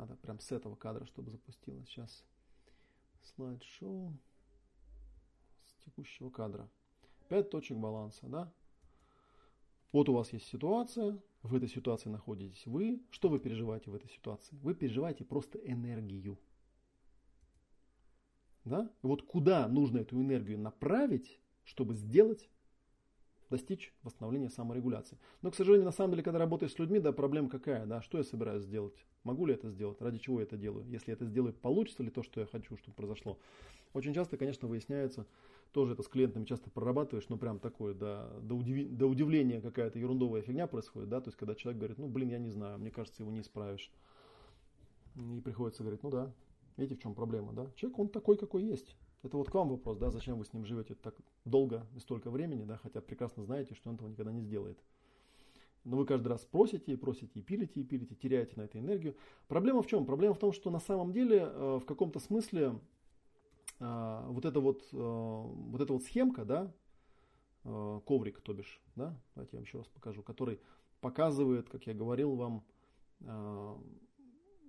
Надо 0.00 0.16
прям 0.16 0.40
с 0.40 0.50
этого 0.50 0.76
кадра, 0.76 1.04
чтобы 1.04 1.30
запустилось. 1.30 1.86
Сейчас 1.86 2.24
слайд-шоу 3.34 4.16
с 5.66 5.84
текущего 5.84 6.30
кадра. 6.30 6.70
Пять 7.28 7.50
точек 7.50 7.76
баланса, 7.76 8.26
да? 8.26 8.50
Вот 9.92 10.08
у 10.08 10.14
вас 10.14 10.32
есть 10.32 10.46
ситуация, 10.46 11.20
в 11.42 11.54
этой 11.54 11.68
ситуации 11.68 12.08
находитесь 12.08 12.66
вы. 12.66 13.02
Что 13.10 13.28
вы 13.28 13.38
переживаете 13.38 13.90
в 13.90 13.94
этой 13.94 14.08
ситуации? 14.08 14.56
Вы 14.62 14.74
переживаете 14.74 15.22
просто 15.22 15.58
энергию. 15.58 16.38
Да? 18.64 18.90
Вот 19.02 19.20
куда 19.20 19.68
нужно 19.68 19.98
эту 19.98 20.18
энергию 20.18 20.58
направить, 20.58 21.38
чтобы 21.62 21.94
сделать 21.94 22.48
достичь 23.50 23.92
восстановления 24.02 24.48
саморегуляции. 24.48 25.18
Но, 25.42 25.50
к 25.50 25.56
сожалению, 25.56 25.84
на 25.84 25.92
самом 25.92 26.12
деле, 26.12 26.22
когда 26.22 26.38
работаешь 26.38 26.72
с 26.72 26.78
людьми, 26.78 27.00
да, 27.00 27.12
проблема 27.12 27.48
какая, 27.48 27.84
да, 27.84 28.00
что 28.00 28.18
я 28.18 28.24
собираюсь 28.24 28.62
сделать? 28.62 28.94
Могу 29.24 29.44
ли 29.46 29.54
это 29.54 29.68
сделать? 29.68 30.00
Ради 30.00 30.18
чего 30.18 30.38
я 30.38 30.44
это 30.44 30.56
делаю? 30.56 30.86
Если 30.88 31.10
я 31.10 31.14
это 31.14 31.26
сделаю, 31.26 31.52
получится 31.52 32.02
ли 32.02 32.10
то, 32.10 32.22
что 32.22 32.40
я 32.40 32.46
хочу, 32.46 32.76
чтобы 32.76 32.94
произошло? 32.96 33.38
Очень 33.92 34.14
часто, 34.14 34.36
конечно, 34.36 34.68
выясняется, 34.68 35.26
тоже 35.72 35.92
это 35.94 36.02
с 36.02 36.08
клиентами 36.08 36.44
часто 36.44 36.70
прорабатываешь, 36.70 37.28
ну 37.28 37.36
прям 37.36 37.58
такое, 37.58 37.94
да, 37.94 38.28
до, 38.40 38.54
удиви, 38.54 38.86
до 38.86 39.06
удивления 39.06 39.60
какая-то 39.60 39.98
ерундовая 39.98 40.42
фигня 40.42 40.66
происходит, 40.66 41.08
да, 41.08 41.20
то 41.20 41.28
есть 41.28 41.36
когда 41.36 41.54
человек 41.54 41.78
говорит, 41.78 41.98
ну 41.98 42.08
блин, 42.08 42.30
я 42.30 42.38
не 42.38 42.50
знаю, 42.50 42.78
мне 42.78 42.90
кажется, 42.90 43.22
его 43.22 43.32
не 43.32 43.40
исправишь. 43.40 43.90
И 45.16 45.40
приходится 45.40 45.82
говорить, 45.82 46.02
ну 46.02 46.10
да, 46.10 46.32
видите, 46.76 46.98
в 46.98 47.02
чем 47.02 47.14
проблема, 47.14 47.52
да? 47.52 47.66
Человек, 47.74 47.98
он 47.98 48.08
такой, 48.08 48.36
какой 48.36 48.62
есть. 48.62 48.96
Это 49.22 49.36
вот 49.36 49.50
к 49.50 49.54
вам 49.54 49.68
вопрос, 49.68 49.98
да, 49.98 50.10
зачем 50.10 50.38
вы 50.38 50.44
с 50.46 50.52
ним 50.52 50.64
живете 50.64 50.94
так 50.94 51.14
долго 51.44 51.86
и 51.94 52.00
столько 52.00 52.30
времени, 52.30 52.64
да, 52.64 52.78
хотя 52.78 53.02
прекрасно 53.02 53.44
знаете, 53.44 53.74
что 53.74 53.90
он 53.90 53.96
этого 53.96 54.08
никогда 54.08 54.32
не 54.32 54.40
сделает. 54.40 54.78
Но 55.84 55.96
вы 55.96 56.06
каждый 56.06 56.28
раз 56.28 56.44
просите 56.44 56.92
и 56.92 56.96
просите 56.96 57.40
и 57.40 57.42
пилите 57.42 57.80
и 57.80 57.84
пилите, 57.84 58.14
теряете 58.14 58.52
на 58.56 58.62
это 58.62 58.78
энергию. 58.78 59.16
Проблема 59.46 59.82
в 59.82 59.86
чем? 59.86 60.06
Проблема 60.06 60.34
в 60.34 60.38
том, 60.38 60.52
что 60.52 60.70
на 60.70 60.80
самом 60.80 61.12
деле 61.12 61.38
э, 61.38 61.78
в 61.82 61.86
каком-то 61.86 62.18
смысле 62.18 62.78
э, 63.78 64.24
вот 64.28 64.44
эта 64.44 64.60
вот, 64.60 64.88
э, 64.92 64.96
вот 64.96 65.80
эта 65.80 65.92
вот 65.92 66.02
схемка, 66.02 66.44
да, 66.44 66.72
коврик, 67.62 68.40
то 68.40 68.54
бишь, 68.54 68.80
да, 68.96 69.14
давайте 69.34 69.56
я 69.56 69.58
вам 69.58 69.64
еще 69.66 69.78
раз 69.78 69.86
покажу, 69.88 70.22
который 70.22 70.60
показывает, 71.02 71.68
как 71.68 71.86
я 71.86 71.92
говорил 71.92 72.34
вам, 72.34 72.64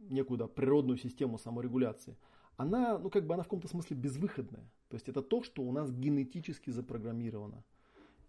некую 0.09 0.37
да, 0.37 0.47
природную 0.47 0.97
систему 0.97 1.37
саморегуляции– 1.37 2.17
она, 2.57 2.97
ну 2.97 3.09
как 3.09 3.25
бы 3.25 3.33
она 3.33 3.43
в 3.43 3.47
каком-то 3.47 3.67
смысле 3.67 3.97
безвыходная. 3.97 4.69
То 4.89 4.95
есть 4.95 5.07
это 5.09 5.21
то, 5.21 5.43
что 5.43 5.63
у 5.63 5.71
нас 5.71 5.91
генетически 5.91 6.69
запрограммировано. 6.69 7.63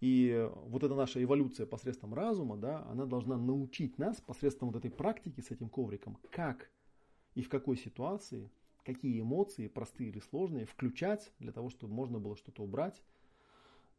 И 0.01 0.51
вот 0.67 0.83
эта 0.83 0.95
наша 0.97 1.23
эволюция 1.23 1.65
посредством 1.65 2.13
разума, 2.13 2.57
да, 2.57 2.85
она 2.91 3.07
должна 3.07 3.37
научить 3.37 3.99
нас 3.99 4.21
посредством 4.21 4.71
вот 4.71 4.77
этой 4.77 4.91
практики 4.91 5.41
с 5.41 5.51
этим 5.51 5.69
ковриком, 5.69 6.19
как 6.31 6.71
и 7.35 7.43
в 7.43 7.49
какой 7.49 7.77
ситуации, 7.77 8.51
какие 8.85 9.21
эмоции, 9.21 9.69
простые 9.69 10.11
или 10.11 10.19
сложные, 10.19 10.67
включать 10.67 11.33
для 11.39 11.53
того, 11.53 11.71
чтобы 11.71 11.95
можно 11.95 12.19
было 12.19 12.37
что-то 12.37 12.65
убрать, 12.65 13.01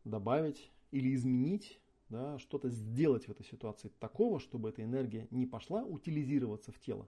добавить 0.03 0.71
или 0.91 1.13
изменить, 1.15 1.79
да, 2.09 2.37
что-то 2.37 2.69
сделать 2.69 3.27
в 3.27 3.31
этой 3.31 3.45
ситуации 3.45 3.89
такого, 3.99 4.39
чтобы 4.39 4.69
эта 4.69 4.83
энергия 4.83 5.27
не 5.31 5.45
пошла 5.45 5.83
утилизироваться 5.83 6.71
в 6.71 6.79
тело, 6.79 7.07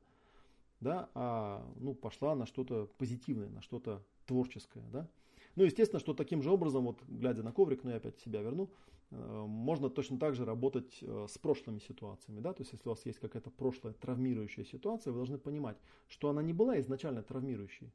да, 0.86 1.10
а 1.16 1.66
ну, 1.78 1.96
пошла 1.96 2.36
на 2.36 2.46
что-то 2.46 2.88
позитивное, 3.00 3.50
на 3.50 3.62
что-то 3.64 4.04
творческое. 4.28 4.84
Да. 4.94 5.08
Ну, 5.56 5.64
естественно, 5.64 6.00
что 6.00 6.14
таким 6.14 6.44
же 6.44 6.52
образом, 6.52 6.86
вот 6.86 7.02
глядя 7.08 7.42
на 7.42 7.52
коврик, 7.52 7.84
ну 7.84 7.90
я 7.90 7.96
опять 7.98 8.20
себя 8.20 8.42
верну, 8.42 8.70
э, 9.10 9.46
можно 9.48 9.90
точно 9.90 10.20
так 10.20 10.36
же 10.36 10.46
работать 10.46 11.00
э, 11.02 11.26
с 11.28 11.40
прошлыми 11.40 11.80
ситуациями. 11.80 12.40
Да? 12.40 12.54
То 12.54 12.62
есть, 12.62 12.74
если 12.74 12.88
у 12.88 12.92
вас 12.92 13.04
есть 13.04 13.18
какая-то 13.18 13.50
прошлая 13.50 13.94
травмирующая 13.94 14.64
ситуация, 14.64 15.12
вы 15.12 15.18
должны 15.18 15.40
понимать, 15.40 15.78
что 16.08 16.30
она 16.30 16.44
не 16.44 16.54
была 16.54 16.80
изначально 16.82 17.24
травмирующей. 17.24 17.92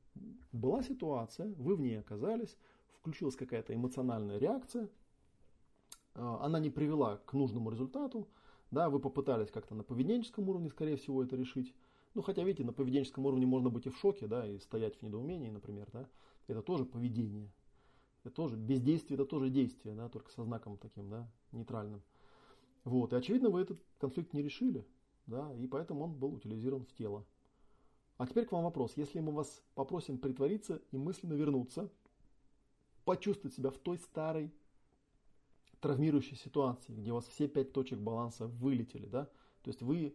Была 0.50 0.82
ситуация, 0.82 1.46
вы 1.58 1.76
в 1.76 1.80
ней 1.80 2.00
оказались, 2.00 2.56
включилась 2.98 3.36
какая-то 3.36 3.72
эмоциональная 3.72 4.38
реакция, 4.38 4.88
э, 6.16 6.38
она 6.40 6.58
не 6.58 6.70
привела 6.70 7.18
к 7.18 7.34
нужному 7.34 7.70
результату, 7.70 8.26
да, 8.72 8.88
вы 8.88 8.98
попытались 8.98 9.50
как-то 9.50 9.76
на 9.76 9.84
поведенческом 9.84 10.48
уровне, 10.48 10.70
скорее 10.70 10.96
всего, 10.96 11.22
это 11.22 11.36
решить. 11.36 11.72
Ну, 12.14 12.22
хотя, 12.22 12.42
видите, 12.42 12.64
на 12.64 12.72
поведенческом 12.72 13.26
уровне 13.26 13.46
можно 13.46 13.70
быть 13.70 13.86
и 13.86 13.90
в 13.90 13.96
шоке, 13.96 14.26
да, 14.26 14.46
и 14.46 14.58
стоять 14.58 14.96
в 14.96 15.02
недоумении, 15.02 15.50
например, 15.50 15.88
да 15.92 16.08
это 16.50 16.62
тоже 16.62 16.84
поведение. 16.84 17.50
Это 18.22 18.34
тоже 18.34 18.56
бездействие, 18.56 19.14
это 19.14 19.24
тоже 19.24 19.48
действие, 19.48 19.94
да, 19.94 20.08
только 20.08 20.30
со 20.30 20.44
знаком 20.44 20.76
таким, 20.76 21.08
да, 21.08 21.30
нейтральным. 21.52 22.02
Вот, 22.84 23.12
и 23.12 23.16
очевидно, 23.16 23.50
вы 23.50 23.62
этот 23.62 23.80
конфликт 23.98 24.32
не 24.32 24.42
решили, 24.42 24.86
да, 25.26 25.54
и 25.56 25.66
поэтому 25.66 26.04
он 26.04 26.14
был 26.14 26.34
утилизирован 26.34 26.84
в 26.84 26.92
тело. 26.92 27.24
А 28.18 28.26
теперь 28.26 28.44
к 28.44 28.52
вам 28.52 28.64
вопрос. 28.64 28.96
Если 28.96 29.20
мы 29.20 29.32
вас 29.32 29.62
попросим 29.74 30.18
притвориться 30.18 30.82
и 30.90 30.98
мысленно 30.98 31.32
вернуться, 31.32 31.90
почувствовать 33.04 33.54
себя 33.54 33.70
в 33.70 33.78
той 33.78 33.98
старой 33.98 34.52
травмирующей 35.80 36.36
ситуации, 36.36 36.92
где 36.92 37.12
у 37.12 37.14
вас 37.14 37.26
все 37.26 37.48
пять 37.48 37.72
точек 37.72 37.98
баланса 37.98 38.46
вылетели, 38.46 39.06
да, 39.06 39.24
то 39.62 39.68
есть 39.68 39.80
вы 39.80 40.14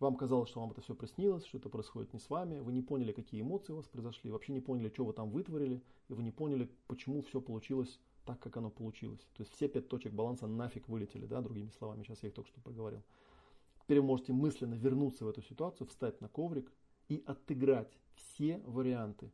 вам 0.00 0.16
казалось, 0.16 0.48
что 0.48 0.60
вам 0.60 0.70
это 0.72 0.80
все 0.80 0.94
приснилось, 0.94 1.44
что 1.44 1.58
это 1.58 1.68
происходит 1.68 2.12
не 2.12 2.18
с 2.18 2.28
вами, 2.30 2.58
вы 2.60 2.72
не 2.72 2.82
поняли, 2.82 3.12
какие 3.12 3.42
эмоции 3.42 3.72
у 3.72 3.76
вас 3.76 3.86
произошли, 3.86 4.30
вообще 4.30 4.52
не 4.52 4.60
поняли, 4.60 4.88
что 4.88 5.04
вы 5.04 5.12
там 5.12 5.30
вытворили, 5.30 5.82
и 6.08 6.14
вы 6.14 6.22
не 6.22 6.32
поняли, 6.32 6.70
почему 6.86 7.20
все 7.22 7.40
получилось 7.40 8.00
так, 8.24 8.40
как 8.40 8.56
оно 8.56 8.70
получилось. 8.70 9.20
То 9.34 9.42
есть 9.42 9.52
все 9.52 9.68
пять 9.68 9.88
точек 9.88 10.12
баланса 10.12 10.46
нафиг 10.46 10.88
вылетели, 10.88 11.26
да, 11.26 11.42
другими 11.42 11.70
словами, 11.70 12.02
сейчас 12.02 12.22
я 12.22 12.30
их 12.30 12.34
только 12.34 12.48
что 12.48 12.60
проговорил. 12.60 13.02
Теперь 13.82 14.00
вы 14.00 14.06
можете 14.06 14.32
мысленно 14.32 14.74
вернуться 14.74 15.24
в 15.24 15.28
эту 15.28 15.42
ситуацию, 15.42 15.86
встать 15.86 16.20
на 16.20 16.28
коврик 16.28 16.72
и 17.08 17.22
отыграть 17.26 17.92
все 18.14 18.58
варианты 18.64 19.32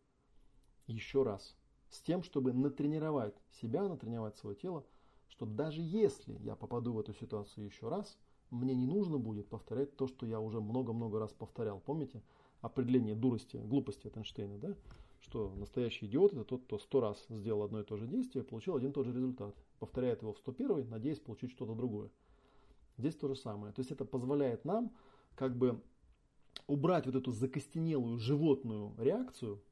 еще 0.86 1.22
раз. 1.22 1.56
С 1.90 2.00
тем, 2.00 2.22
чтобы 2.22 2.52
натренировать 2.52 3.34
себя, 3.60 3.88
натренировать 3.88 4.36
свое 4.36 4.56
тело, 4.56 4.84
что 5.28 5.46
даже 5.46 5.80
если 5.80 6.36
я 6.38 6.56
попаду 6.56 6.92
в 6.92 6.98
эту 7.00 7.14
ситуацию 7.14 7.66
еще 7.66 7.88
раз, 7.88 8.18
мне 8.56 8.74
не 8.74 8.86
нужно 8.86 9.18
будет 9.18 9.48
повторять 9.48 9.96
то, 9.96 10.06
что 10.06 10.26
я 10.26 10.40
уже 10.40 10.60
много-много 10.60 11.18
раз 11.18 11.32
повторял. 11.32 11.80
Помните 11.80 12.22
определение 12.60 13.14
дурости, 13.14 13.56
глупости 13.56 14.06
от 14.06 14.16
Эйнштейна, 14.16 14.58
да? 14.58 14.74
Что 15.20 15.52
настоящий 15.56 16.06
идиот 16.06 16.32
это 16.34 16.44
тот, 16.44 16.64
кто 16.64 16.78
сто 16.78 17.00
раз 17.00 17.24
сделал 17.28 17.62
одно 17.62 17.80
и 17.80 17.84
то 17.84 17.96
же 17.96 18.06
действие 18.06 18.44
получил 18.44 18.76
один 18.76 18.90
и 18.90 18.92
тот 18.92 19.06
же 19.06 19.12
результат. 19.12 19.54
Повторяет 19.78 20.22
его 20.22 20.32
в 20.32 20.38
101, 20.38 20.88
надеясь 20.88 21.18
получить 21.18 21.50
что-то 21.50 21.74
другое. 21.74 22.10
Здесь 22.98 23.14
то 23.14 23.28
же 23.28 23.36
самое. 23.36 23.72
То 23.72 23.80
есть 23.80 23.90
это 23.90 24.04
позволяет 24.04 24.64
нам 24.64 24.92
как 25.34 25.56
бы 25.56 25.80
убрать 26.66 27.06
вот 27.06 27.14
эту 27.14 27.30
закостенелую 27.30 28.18
животную 28.18 28.94
реакцию, 28.98 29.62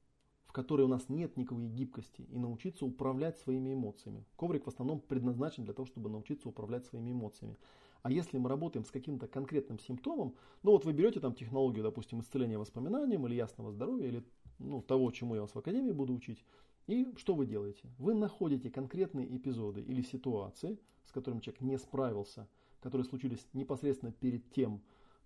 в 0.47 0.53
которой 0.53 0.83
у 0.83 0.89
нас 0.89 1.09
нет 1.09 1.37
никакой 1.37 1.67
гибкости, 1.67 2.23
и 2.23 2.39
научиться 2.39 2.85
управлять 2.85 3.39
своими 3.39 3.73
эмоциями. 3.73 4.25
Коврик 4.37 4.67
в 4.67 4.69
основном 4.69 5.01
предназначен 5.01 5.65
для 5.65 5.75
того, 5.75 5.87
чтобы 5.87 6.11
научиться 6.11 6.49
управлять 6.49 6.87
своими 6.87 7.13
эмоциями. 7.13 7.57
А 8.05 8.11
если 8.11 8.37
мы 8.37 8.51
работаем 8.51 8.85
с 8.85 8.91
каким-то 8.91 9.27
конкретным 9.27 9.79
симптомом, 9.79 10.35
ну 10.63 10.73
вот 10.73 10.85
вы 10.85 10.93
берете 10.93 11.21
там 11.21 11.35
технологию, 11.35 11.83
допустим, 11.83 12.21
исцеления 12.21 12.59
воспоминанием 12.59 13.27
или 13.27 13.35
ясного 13.35 13.73
здоровья, 13.73 14.09
или 14.09 14.23
ну, 14.59 14.83
того, 14.83 15.11
чему 15.11 15.37
я 15.37 15.41
вас 15.41 15.55
в 15.55 15.59
академии 15.59 15.93
буду 15.93 16.13
учить, 16.13 16.45
и 16.87 17.15
что 17.17 17.35
вы 17.35 17.47
делаете? 17.47 17.89
Вы 17.97 18.13
находите 18.13 18.71
конкретные 18.71 19.35
эпизоды 19.35 19.81
или 19.81 20.03
ситуации, 20.03 20.79
с 21.07 21.13
которыми 21.13 21.41
человек 21.41 21.63
не 21.63 21.79
справился, 21.79 22.47
которые 22.81 23.07
случились 23.07 23.49
непосредственно 23.55 24.13
перед 24.13 24.51
тем, 24.51 24.83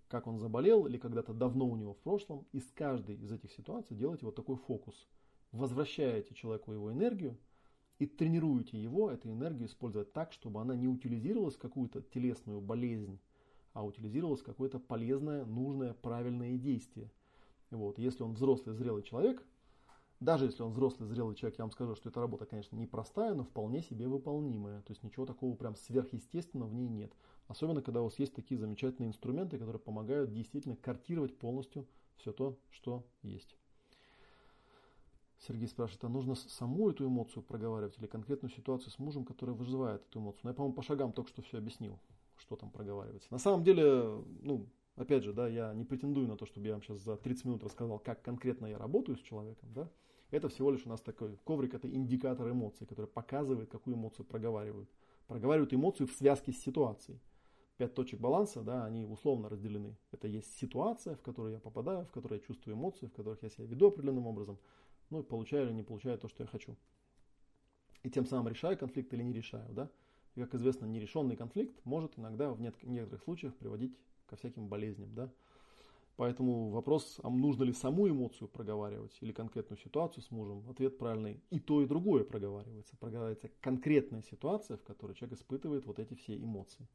как 0.07 0.29
он 0.29 0.39
заболел 0.39 0.87
или 0.87 0.99
когда-то 0.99 1.35
давно 1.35 1.67
у 1.67 1.75
него 1.75 1.95
в 1.95 1.99
прошлом, 1.99 2.47
и 2.53 2.61
с 2.61 2.71
каждой 2.71 3.17
из 3.17 3.33
этих 3.33 3.51
ситуаций 3.51 3.97
делаете 3.97 4.25
вот 4.25 4.37
такой 4.37 4.55
фокус. 4.55 5.09
Возвращаете 5.51 6.33
человеку 6.33 6.73
его 6.73 6.93
энергию, 6.93 7.37
и 7.99 8.07
тренируете 8.07 8.81
его, 8.81 9.11
эту 9.11 9.31
энергию 9.31 9.69
использовать 9.69 10.13
так, 10.13 10.33
чтобы 10.33 10.61
она 10.61 10.75
не 10.75 10.89
утилизировалась 10.89 11.57
в 11.57 11.61
какую-то 11.61 12.03
телесную 12.03 12.61
болезнь, 12.61 13.19
а 13.73 13.85
утилизировалась 13.85 14.41
в 14.41 14.45
какое-то 14.45 14.79
полезное, 14.79 15.45
нужное, 15.45 15.95
правильное 15.95 16.57
действие. 16.57 17.11
Вот. 17.71 17.99
Если 17.99 18.23
он 18.23 18.35
взрослый, 18.35 18.75
зрелый 18.75 19.03
человек, 19.03 19.45
даже 20.21 20.47
если 20.47 20.63
он 20.63 20.73
взрослый, 20.73 21.09
зрелый 21.09 21.37
человек, 21.37 21.59
я 21.59 21.65
вам 21.65 21.71
скажу, 21.71 21.95
что 21.95 22.09
эта 22.09 22.21
работа, 22.21 22.45
конечно, 22.45 22.77
непростая, 22.77 23.35
но 23.35 23.45
вполне 23.45 23.83
себе 23.83 24.09
выполнимая. 24.09 24.83
То 24.83 24.93
есть 24.93 25.03
ничего 25.05 25.27
такого 25.27 25.55
прям 25.55 25.77
сверхъестественного 25.77 26.69
в 26.69 26.75
ней 26.75 26.89
нет. 26.89 27.13
Особенно, 27.47 27.83
когда 27.83 28.01
у 28.01 28.05
вас 28.05 28.19
есть 28.19 28.35
такие 28.35 28.59
замечательные 28.59 29.09
инструменты, 29.09 29.59
которые 29.59 29.81
помогают 29.81 30.33
действительно 30.33 30.77
картировать 30.77 31.39
полностью 31.39 31.87
все 32.17 32.33
то, 32.33 32.59
что 32.71 33.07
есть. 33.23 33.57
Сергей 35.47 35.69
спрашивает, 35.69 36.05
а 36.05 36.09
нужно 36.09 36.35
саму 36.35 36.91
эту 36.91 37.07
эмоцию 37.07 37.43
проговаривать 37.43 37.97
или 37.99 38.07
конкретную 38.07 38.51
ситуацию 38.51 38.91
с 38.91 38.99
мужем, 38.99 39.25
которая 39.25 39.55
вызывает 39.55 40.03
эту 40.07 40.19
эмоцию? 40.19 40.41
Ну, 40.45 40.51
я, 40.51 40.55
по-моему, 40.55 40.75
по 40.75 40.83
шагам 40.83 41.13
только 41.13 41.31
что 41.31 41.43
все 41.43 41.59
объяснил, 41.59 41.99
что 42.37 42.57
там 42.57 42.71
проговаривается. 42.71 43.29
На 43.31 43.39
самом 43.39 43.63
деле, 43.63 44.23
ну, 44.43 44.67
опять 44.97 45.23
же, 45.23 45.33
да, 45.33 45.47
я 45.49 45.73
не 45.75 45.85
претендую 45.85 46.27
на 46.27 46.37
то, 46.37 46.45
чтобы 46.45 46.67
я 46.67 46.73
вам 46.73 46.83
сейчас 46.83 46.99
за 46.99 47.17
30 47.17 47.45
минут 47.45 47.63
рассказал, 47.63 47.99
как 48.01 48.23
конкретно 48.23 48.67
я 48.67 48.79
работаю 48.79 49.17
с 49.17 49.21
человеком, 49.21 49.73
да. 49.73 49.89
Это 50.31 50.49
всего 50.49 50.71
лишь 50.71 50.85
у 50.85 50.89
нас 50.91 51.01
такой 51.01 51.37
коврик, 51.45 51.73
это 51.73 51.89
индикатор 51.89 52.51
эмоций, 52.51 52.87
который 52.87 53.07
показывает, 53.07 53.71
какую 53.71 53.97
эмоцию 53.97 54.27
проговаривают. 54.27 54.91
Проговаривают 55.27 55.73
эмоцию 55.73 56.07
в 56.07 56.13
связке 56.13 56.53
с 56.53 56.61
ситуацией. 56.61 57.21
Пять 57.79 57.95
точек 57.95 58.21
баланса, 58.21 58.63
да, 58.63 58.85
они 58.85 59.07
условно 59.07 59.49
разделены. 59.49 59.97
Это 60.11 60.27
есть 60.27 60.53
ситуация, 60.59 61.15
в 61.15 61.23
которую 61.23 61.55
я 61.55 61.61
попадаю, 61.61 62.05
в 62.05 62.11
которой 62.11 62.35
я 62.35 62.41
чувствую 62.41 62.75
эмоции, 62.75 63.07
в 63.07 63.13
которых 63.13 63.43
я 63.43 63.49
себя 63.49 63.67
веду 63.67 63.87
определенным 63.87 64.27
образом 64.27 64.59
ну, 65.11 65.23
получаю 65.23 65.67
или 65.67 65.73
не 65.73 65.83
получаю 65.83 66.19
то, 66.19 66.29
что 66.29 66.43
я 66.43 66.49
хочу. 66.49 66.77
И 68.03 68.11
тем 68.11 68.27
самым 68.27 68.49
решаю 68.49 68.79
конфликт 68.79 69.13
или 69.13 69.23
не 69.23 69.33
решаю, 69.33 69.73
да. 69.73 69.91
И, 70.35 70.41
как 70.41 70.55
известно, 70.55 70.87
нерешенный 70.87 71.37
конфликт 71.37 71.85
может 71.85 72.19
иногда 72.19 72.53
в 72.53 72.61
некоторых 72.61 73.23
случаях 73.23 73.57
приводить 73.57 73.97
ко 74.27 74.37
всяким 74.37 74.69
болезням, 74.69 75.15
да. 75.15 75.33
Поэтому 76.17 76.71
вопрос, 76.71 77.21
а 77.23 77.31
нужно 77.31 77.63
ли 77.63 77.73
саму 77.73 78.09
эмоцию 78.09 78.49
проговаривать 78.49 79.17
или 79.21 79.31
конкретную 79.33 79.79
ситуацию 79.79 80.25
с 80.25 80.33
мужем, 80.33 80.69
ответ 80.69 80.99
правильный. 80.99 81.41
И 81.51 81.61
то, 81.61 81.81
и 81.81 81.87
другое 81.87 82.25
проговаривается. 82.25 82.97
Проговаривается 82.97 83.51
конкретная 83.61 84.23
ситуация, 84.23 84.77
в 84.79 84.83
которой 84.83 85.15
человек 85.15 85.39
испытывает 85.39 85.87
вот 85.87 86.01
эти 86.01 86.15
все 86.15 86.37
эмоции. 86.37 86.89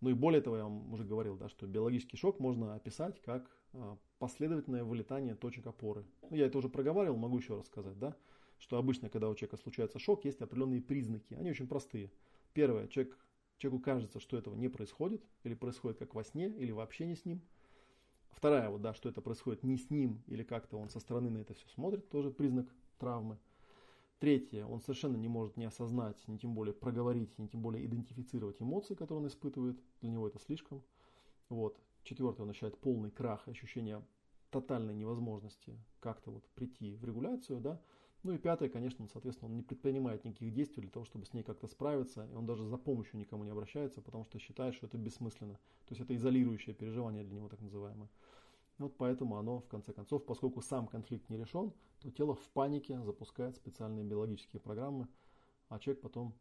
Ну 0.00 0.10
и 0.10 0.14
более 0.14 0.40
того, 0.40 0.56
я 0.56 0.64
вам 0.64 0.92
уже 0.92 1.04
говорил, 1.04 1.36
да, 1.36 1.48
что 1.48 1.66
биологический 1.66 2.16
шок 2.16 2.40
можно 2.40 2.74
описать 2.74 3.20
как 3.20 3.50
а, 3.74 3.98
последовательное 4.18 4.82
вылетание 4.82 5.34
точек 5.34 5.66
опоры. 5.66 6.06
Ну, 6.30 6.36
я 6.36 6.46
это 6.46 6.58
уже 6.58 6.68
проговаривал, 6.68 7.16
могу 7.16 7.36
еще 7.38 7.56
раз 7.56 7.66
сказать, 7.66 7.98
да, 7.98 8.16
что 8.58 8.78
обычно, 8.78 9.10
когда 9.10 9.28
у 9.28 9.34
человека 9.34 9.58
случается 9.58 9.98
шок, 9.98 10.24
есть 10.24 10.40
определенные 10.40 10.80
признаки. 10.80 11.34
Они 11.34 11.50
очень 11.50 11.68
простые. 11.68 12.10
Первое, 12.54 12.88
человек, 12.88 13.18
человеку 13.58 13.82
кажется, 13.82 14.20
что 14.20 14.38
этого 14.38 14.54
не 14.54 14.68
происходит, 14.68 15.22
или 15.44 15.54
происходит 15.54 15.98
как 15.98 16.14
во 16.14 16.24
сне, 16.24 16.48
или 16.48 16.72
вообще 16.72 17.06
не 17.06 17.14
с 17.14 17.26
ним. 17.26 17.42
Вторая, 18.30 18.70
вот, 18.70 18.80
да, 18.80 18.94
что 18.94 19.08
это 19.10 19.20
происходит 19.20 19.64
не 19.64 19.76
с 19.76 19.90
ним, 19.90 20.22
или 20.26 20.42
как-то 20.44 20.78
он 20.78 20.88
со 20.88 21.00
стороны 21.00 21.28
на 21.28 21.38
это 21.38 21.52
все 21.52 21.68
смотрит, 21.68 22.08
тоже 22.08 22.30
признак 22.30 22.68
травмы. 22.98 23.38
Третье, 24.20 24.66
он 24.66 24.82
совершенно 24.82 25.16
не 25.16 25.28
может 25.28 25.56
не 25.56 25.64
осознать, 25.64 26.22
не 26.28 26.38
тем 26.38 26.54
более 26.54 26.74
проговорить, 26.74 27.38
не 27.38 27.48
тем 27.48 27.62
более 27.62 27.86
идентифицировать 27.86 28.60
эмоции, 28.60 28.94
которые 28.94 29.22
он 29.22 29.28
испытывает. 29.28 29.80
Для 30.02 30.10
него 30.10 30.28
это 30.28 30.38
слишком. 30.38 30.82
Вот. 31.48 31.80
Четвертое, 32.04 32.42
он 32.42 32.50
ощущает 32.50 32.78
полный 32.78 33.10
крах, 33.10 33.48
ощущение 33.48 34.04
тотальной 34.50 34.94
невозможности 34.94 35.74
как-то 36.00 36.30
вот 36.30 36.44
прийти 36.50 36.96
в 36.96 37.04
регуляцию, 37.04 37.60
да. 37.60 37.80
Ну 38.22 38.32
и 38.32 38.38
пятое, 38.38 38.68
конечно, 38.68 39.08
соответственно, 39.08 39.50
он 39.50 39.56
не 39.56 39.62
предпринимает 39.62 40.24
никаких 40.24 40.52
действий 40.52 40.82
для 40.82 40.90
того, 40.90 41.06
чтобы 41.06 41.24
с 41.24 41.32
ней 41.32 41.42
как-то 41.42 41.66
справиться, 41.66 42.28
и 42.30 42.34
он 42.34 42.44
даже 42.44 42.66
за 42.66 42.76
помощью 42.76 43.18
никому 43.18 43.44
не 43.44 43.50
обращается, 43.50 44.02
потому 44.02 44.24
что 44.24 44.38
считает, 44.38 44.74
что 44.74 44.86
это 44.86 44.98
бессмысленно. 44.98 45.54
То 45.86 45.94
есть 45.94 46.02
это 46.02 46.14
изолирующее 46.14 46.74
переживание 46.74 47.24
для 47.24 47.36
него 47.36 47.48
так 47.48 47.60
называемое. 47.60 48.10
Вот 48.80 48.96
поэтому 48.96 49.36
оно, 49.36 49.60
в 49.60 49.68
конце 49.68 49.92
концов, 49.92 50.24
поскольку 50.24 50.62
сам 50.62 50.86
конфликт 50.86 51.28
не 51.28 51.36
решен, 51.36 51.70
то 52.00 52.10
тело 52.10 52.34
в 52.34 52.48
панике 52.48 52.98
запускает 53.02 53.54
специальные 53.54 54.06
биологические 54.06 54.58
программы, 54.58 55.06
а 55.68 55.78
человек 55.78 56.00
потом 56.00 56.34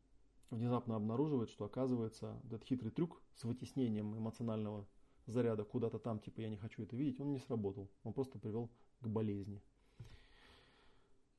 внезапно 0.49 0.95
обнаруживает, 0.95 1.49
что 1.49 1.65
оказывается 1.65 2.41
этот 2.45 2.63
хитрый 2.63 2.91
трюк 2.91 3.21
с 3.35 3.43
вытеснением 3.43 4.17
эмоционального 4.17 4.87
заряда 5.25 5.65
куда-то 5.65 5.99
там, 5.99 6.21
типа 6.21 6.39
я 6.39 6.49
не 6.49 6.55
хочу 6.55 6.81
это 6.81 6.95
видеть, 6.95 7.19
он 7.19 7.33
не 7.33 7.39
сработал. 7.39 7.91
Он 8.03 8.13
просто 8.13 8.39
привел 8.39 8.71
к 9.01 9.07
болезни. 9.07 9.61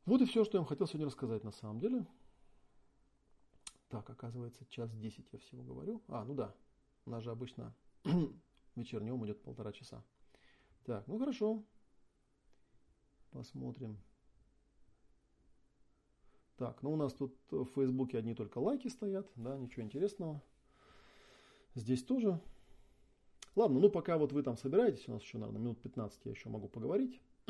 Вот 0.04 0.20
и 0.20 0.26
все, 0.26 0.44
что 0.44 0.58
я 0.58 0.60
вам 0.60 0.68
хотел 0.68 0.86
сегодня 0.86 1.06
рассказать 1.06 1.44
на 1.44 1.50
самом 1.50 1.80
деле. 1.80 2.06
Так, 3.88 4.10
оказывается, 4.10 4.66
час 4.66 4.94
десять 4.94 5.32
я 5.32 5.38
всего 5.38 5.62
говорю. 5.62 6.02
А, 6.08 6.26
ну 6.26 6.34
да, 6.34 6.54
у 7.06 7.10
нас 7.10 7.24
же 7.24 7.30
обычно 7.30 7.74
вечернем 8.76 9.24
идет 9.24 9.42
полтора 9.42 9.72
часа. 9.72 10.04
Так, 10.84 11.06
ну 11.06 11.18
хорошо. 11.18 11.62
Посмотрим. 13.30 13.98
Так, 16.56 16.82
ну 16.82 16.92
у 16.92 16.96
нас 16.96 17.14
тут 17.14 17.34
в 17.50 17.64
Фейсбуке 17.74 18.18
одни 18.18 18.34
только 18.34 18.58
лайки 18.58 18.88
стоят, 18.88 19.30
да, 19.36 19.56
ничего 19.56 19.82
интересного. 19.82 20.42
Здесь 21.74 22.02
тоже. 22.02 22.40
Ладно, 23.56 23.80
ну 23.80 23.88
пока 23.88 24.18
вот 24.18 24.32
вы 24.32 24.42
там 24.42 24.56
собираетесь, 24.56 25.08
у 25.08 25.12
нас 25.12 25.22
еще, 25.22 25.38
наверное, 25.38 25.62
минут 25.62 25.80
15 25.80 26.20
я 26.24 26.30
еще 26.30 26.48
могу 26.48 26.68
поговорить. 26.68 27.20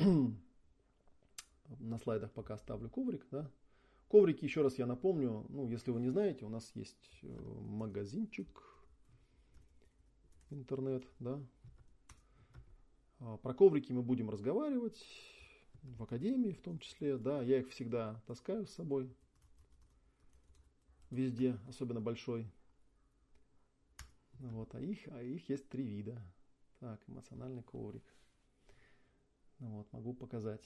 На 1.79 1.99
слайдах 1.99 2.31
пока 2.33 2.57
ставлю 2.57 2.89
коврик, 2.89 3.27
да. 3.31 3.51
Коврики, 4.09 4.45
еще 4.45 4.63
раз 4.63 4.79
я 4.79 4.87
напомню, 4.87 5.47
ну, 5.49 5.67
если 5.67 5.91
вы 5.93 6.01
не 6.01 6.11
знаете, 6.11 6.45
у 6.45 6.49
нас 6.49 6.71
есть 6.75 7.21
э, 7.23 7.27
магазинчик, 7.27 8.49
интернет, 10.51 11.05
да. 11.21 11.41
А, 13.21 13.37
про 13.37 13.53
коврики 13.53 13.93
мы 13.93 14.03
будем 14.03 14.31
разговаривать 14.31 14.99
в 15.83 16.03
академии 16.03 16.53
в 16.53 16.63
том 16.63 16.79
числе, 16.79 17.19
да, 17.19 17.43
я 17.43 17.59
их 17.61 17.69
всегда 17.69 18.21
таскаю 18.27 18.67
с 18.67 18.71
собой, 18.71 19.15
везде, 21.11 21.59
особенно 21.69 22.01
большой. 22.01 22.51
Вот, 24.39 24.75
а 24.75 24.81
их, 24.81 25.07
а 25.09 25.23
их 25.23 25.49
есть 25.51 25.69
три 25.69 25.85
вида. 25.85 26.21
Так, 26.79 26.99
эмоциональный 27.09 27.63
коврик. 27.63 28.05
Ну 29.59 29.69
вот, 29.77 29.93
могу 29.93 30.15
показать. 30.15 30.65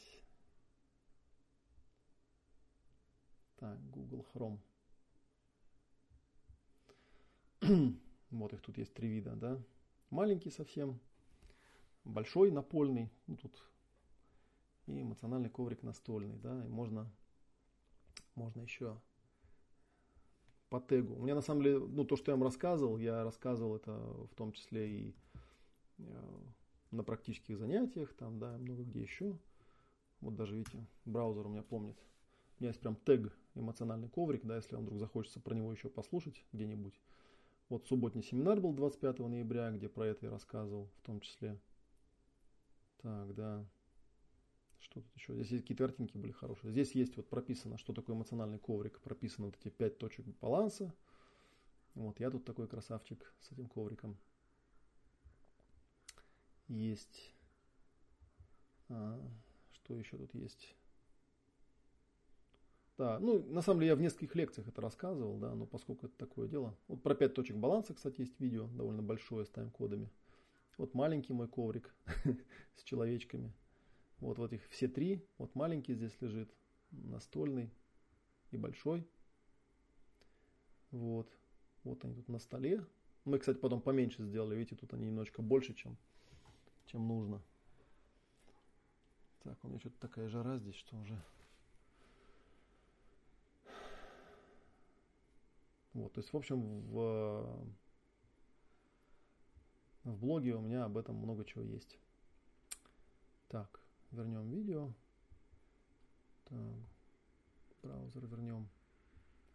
Так, 3.56 3.81
Google 3.90 4.24
Chrome. 4.32 4.60
вот 8.31 8.52
их 8.52 8.62
тут 8.62 8.78
есть 8.78 8.94
три 8.94 9.09
вида, 9.09 9.35
да. 9.35 9.60
Маленький 10.10 10.51
совсем, 10.51 11.01
большой 12.05 12.51
напольный, 12.51 13.10
ну 13.26 13.36
тут 13.36 13.62
и 14.86 15.01
эмоциональный 15.01 15.48
коврик 15.48 15.82
настольный, 15.82 16.36
да, 16.36 16.64
и 16.64 16.68
можно, 16.68 17.10
можно 18.35 18.60
еще 18.60 19.01
по 20.68 20.81
тегу. 20.81 21.14
У 21.14 21.22
меня 21.22 21.35
на 21.35 21.40
самом 21.40 21.62
деле, 21.62 21.78
ну 21.78 22.05
то, 22.05 22.16
что 22.16 22.31
я 22.31 22.36
вам 22.36 22.44
рассказывал, 22.44 22.98
я 22.98 23.24
рассказывал 23.24 23.76
это 23.76 23.93
в 23.93 24.35
том 24.35 24.52
числе 24.52 24.90
и 24.90 25.14
э, 25.98 26.43
на 26.90 27.05
практических 27.05 27.59
занятиях, 27.59 28.12
там, 28.14 28.39
да, 28.39 28.59
много 28.59 28.82
где 28.82 29.01
еще. 29.01 29.39
Вот 30.20 30.36
даже, 30.36 30.56
видите, 30.56 30.86
браузер 31.05 31.47
у 31.47 31.51
меня 31.51 31.62
помнит. 31.62 31.97
У 32.59 32.62
меня 32.62 32.70
есть 32.70 32.81
прям 32.81 32.97
тег 32.97 33.32
эмоциональный 33.55 34.09
коврик, 34.09 34.44
да, 34.44 34.56
если 34.56 34.74
вам 34.74 34.85
вдруг 34.85 34.98
захочется 34.98 35.40
про 35.40 35.55
него 35.55 35.72
еще 35.72 35.89
послушать 35.89 36.44
где-нибудь. 36.52 37.01
Вот 37.68 37.86
субботний 37.86 38.22
семинар 38.22 38.60
был 38.60 38.72
25 38.72 39.20
ноября, 39.20 39.70
где 39.70 39.89
про 39.89 40.06
это 40.06 40.26
я 40.26 40.31
рассказывал 40.31 40.90
в 40.98 41.06
том 41.06 41.20
числе. 41.20 41.59
Так, 43.05 43.35
да. 43.35 43.62
Что 44.81 45.02
тут 45.02 45.14
еще? 45.14 45.35
Здесь 45.44 45.60
какие-то 45.60 45.85
картинки 45.85 46.16
были 46.16 46.32
хорошие. 46.32 46.70
Здесь 46.72 46.94
есть 46.94 47.18
вот 47.18 47.28
прописано, 47.28 47.76
что 47.76 47.93
такое 47.93 48.16
эмоциональный 48.16 48.59
коврик. 48.59 48.98
Прописано 49.01 49.48
вот 49.48 49.56
эти 49.60 49.68
пять 49.68 49.98
точек 49.98 50.24
баланса. 50.40 50.90
Вот 51.94 52.18
я 52.18 52.31
тут 52.31 52.47
такой 52.47 52.66
красавчик 52.66 53.31
с 53.40 53.52
этим 53.52 53.68
ковриком. 53.68 54.16
Есть. 56.68 57.35
А, 58.89 59.20
что 59.72 59.98
еще 59.98 60.16
тут 60.16 60.32
есть? 60.32 60.74
Да, 62.97 63.18
ну, 63.18 63.43
на 63.43 63.60
самом 63.60 63.81
деле 63.81 63.90
я 63.90 63.97
в 63.97 64.01
нескольких 64.01 64.35
лекциях 64.35 64.68
это 64.68 64.81
рассказывал, 64.81 65.36
да, 65.36 65.55
но 65.55 65.66
поскольку 65.66 66.06
это 66.06 66.16
такое 66.16 66.48
дело. 66.48 66.74
Вот 66.89 67.02
про 67.02 67.14
пять 67.14 67.35
точек 67.35 67.56
баланса, 67.56 67.93
кстати, 67.93 68.22
есть 68.22 68.40
видео, 68.40 68.66
довольно 68.68 69.02
большое 69.02 69.44
с 69.44 69.51
тайм-кодами. 69.51 70.09
Вот 70.76 70.94
маленький 70.94 71.32
мой 71.32 71.48
коврик 71.48 71.94
с 72.76 72.82
человечками. 72.82 73.52
Вот, 74.20 74.38
вот 74.38 74.52
их 74.52 74.66
все 74.68 74.88
три. 74.88 75.24
Вот 75.38 75.55
маленький 75.55 75.94
здесь 75.94 76.16
лежит, 76.20 76.52
настольный 76.90 77.70
и 78.51 78.56
большой. 78.56 79.06
Вот. 80.90 81.30
Вот 81.84 82.05
они 82.05 82.14
тут 82.14 82.28
на 82.28 82.38
столе. 82.38 82.84
Мы, 83.24 83.38
кстати, 83.38 83.59
потом 83.59 83.80
поменьше 83.80 84.22
сделали. 84.24 84.56
Видите, 84.56 84.76
тут 84.76 84.92
они 84.94 85.06
немножечко 85.06 85.42
больше, 85.42 85.74
чем, 85.74 85.96
чем 86.86 87.06
нужно. 87.06 87.42
Так, 89.42 89.62
у 89.62 89.68
меня 89.68 89.78
что-то 89.78 89.98
такая 90.01 90.28
жара 90.28 90.59
здесь, 90.59 90.76
что 90.76 90.96
уже... 90.96 91.22
Вот, 95.92 96.12
то 96.12 96.20
есть, 96.20 96.32
в 96.32 96.36
общем, 96.36 96.80
в, 96.80 97.68
в 100.05 100.16
блоге 100.16 100.55
у 100.55 100.60
меня 100.60 100.85
об 100.85 100.97
этом 100.97 101.16
много 101.16 101.44
чего 101.44 101.62
есть. 101.62 101.98
Так. 103.48 103.81
Вернем 104.14 104.48
видео. 104.48 104.93
Так, 106.44 106.59
браузер 107.82 108.26
вернем 108.26 108.68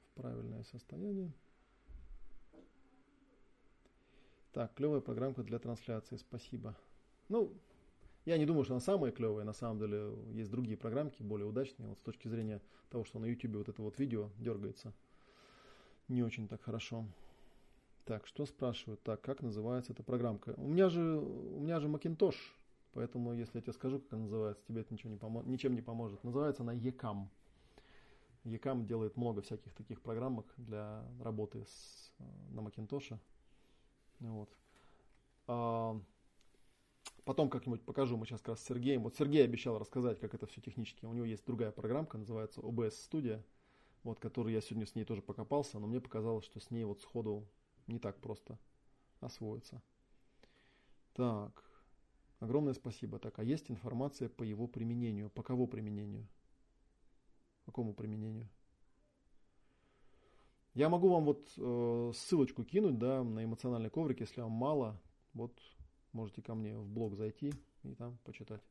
в 0.09 0.21
правильное 0.21 0.63
состояние. 0.63 1.31
Так, 4.51 4.73
клевая 4.73 4.99
программка 4.99 5.43
для 5.43 5.59
трансляции, 5.59 6.17
спасибо. 6.17 6.75
Ну, 7.29 7.53
я 8.25 8.37
не 8.37 8.45
думаю, 8.45 8.65
что 8.65 8.73
она 8.73 8.81
самая 8.81 9.11
клевая, 9.11 9.45
на 9.45 9.53
самом 9.53 9.79
деле 9.79 10.13
есть 10.33 10.51
другие 10.51 10.75
программки 10.75 11.23
более 11.23 11.47
удачные. 11.47 11.87
Вот 11.87 11.99
с 11.99 12.01
точки 12.01 12.27
зрения 12.27 12.59
того, 12.89 13.05
что 13.05 13.19
на 13.19 13.25
YouTube 13.25 13.55
вот 13.55 13.69
это 13.69 13.81
вот 13.81 13.97
видео 13.97 14.29
дергается, 14.39 14.93
не 16.09 16.21
очень 16.21 16.49
так 16.49 16.61
хорошо. 16.61 17.05
Так, 18.09 18.25
что 18.25 18.47
спрашивают? 18.47 19.03
Так, 19.03 19.21
как 19.21 19.43
называется 19.43 19.93
эта 19.93 20.01
программка? 20.01 20.55
У 20.57 20.67
меня 20.67 20.89
же, 20.89 20.99
у 21.19 21.59
меня 21.59 21.79
же 21.79 21.87
Macintosh 21.87 22.37
Поэтому, 22.93 23.33
если 23.35 23.59
я 23.59 23.61
тебе 23.61 23.73
скажу, 23.73 23.99
как 23.99 24.13
она 24.13 24.23
называется, 24.23 24.63
тебе 24.67 24.81
это 24.81 24.91
ничего 24.91 25.11
не 25.11 25.15
помо- 25.15 25.45
ничем 25.45 25.75
не 25.75 25.83
поможет. 25.83 26.23
Называется 26.23 26.63
она 26.63 26.73
ECAM. 26.73 27.27
ECAM 28.45 28.87
делает 28.87 29.15
много 29.15 29.43
всяких 29.43 29.75
таких 29.75 30.01
программок 30.01 30.51
для 30.57 31.05
работы 31.19 31.63
с, 31.65 32.11
э, 32.17 32.23
на 32.49 32.61
Macintosh. 32.61 33.15
Вот. 34.21 34.49
А, 35.45 36.01
потом 37.25 37.51
как-нибудь 37.51 37.83
покажу, 37.83 38.17
мы 38.17 38.25
сейчас 38.25 38.39
как 38.39 38.49
раз 38.55 38.61
с 38.61 38.65
Сергеем. 38.65 39.03
Вот 39.03 39.17
Сергей 39.17 39.43
обещал 39.43 39.77
рассказать, 39.77 40.19
как 40.19 40.33
это 40.33 40.47
все 40.47 40.61
технически. 40.61 41.05
У 41.05 41.13
него 41.13 41.27
есть 41.27 41.45
другая 41.45 41.71
программка, 41.71 42.17
называется 42.17 42.59
OBS 42.61 42.95
Studio, 43.07 43.43
вот, 44.01 44.19
которую 44.19 44.55
я 44.55 44.61
сегодня 44.61 44.87
с 44.87 44.95
ней 44.95 45.05
тоже 45.05 45.21
покопался, 45.21 45.77
но 45.77 45.85
мне 45.85 46.01
показалось, 46.01 46.45
что 46.45 46.59
с 46.59 46.71
ней 46.71 46.85
вот 46.85 47.01
сходу 47.01 47.47
не 47.89 47.99
так 47.99 48.19
просто 48.21 48.57
освоиться. 49.19 49.81
Так, 51.13 51.69
Огромное 52.39 52.73
спасибо. 52.73 53.19
Так, 53.19 53.39
а 53.39 53.43
есть 53.43 53.69
информация 53.69 54.29
по 54.29 54.43
его 54.43 54.67
применению? 54.67 55.29
По 55.29 55.43
кого 55.43 55.67
применению? 55.67 56.25
Какому 57.65 57.93
применению? 57.93 58.47
Я 60.73 60.87
могу 60.87 61.09
вам 61.09 61.25
вот 61.25 61.51
э, 61.57 62.11
ссылочку 62.15 62.63
кинуть, 62.63 62.97
да, 62.97 63.23
на 63.23 63.43
эмоциональный 63.43 63.89
коврик, 63.89 64.21
если 64.21 64.39
вам 64.39 64.51
мало, 64.51 64.97
вот 65.33 65.59
можете 66.13 66.41
ко 66.41 66.55
мне 66.55 66.77
в 66.77 66.87
блог 66.87 67.15
зайти 67.15 67.53
и 67.83 67.93
там 67.95 68.17
почитать. 68.23 68.61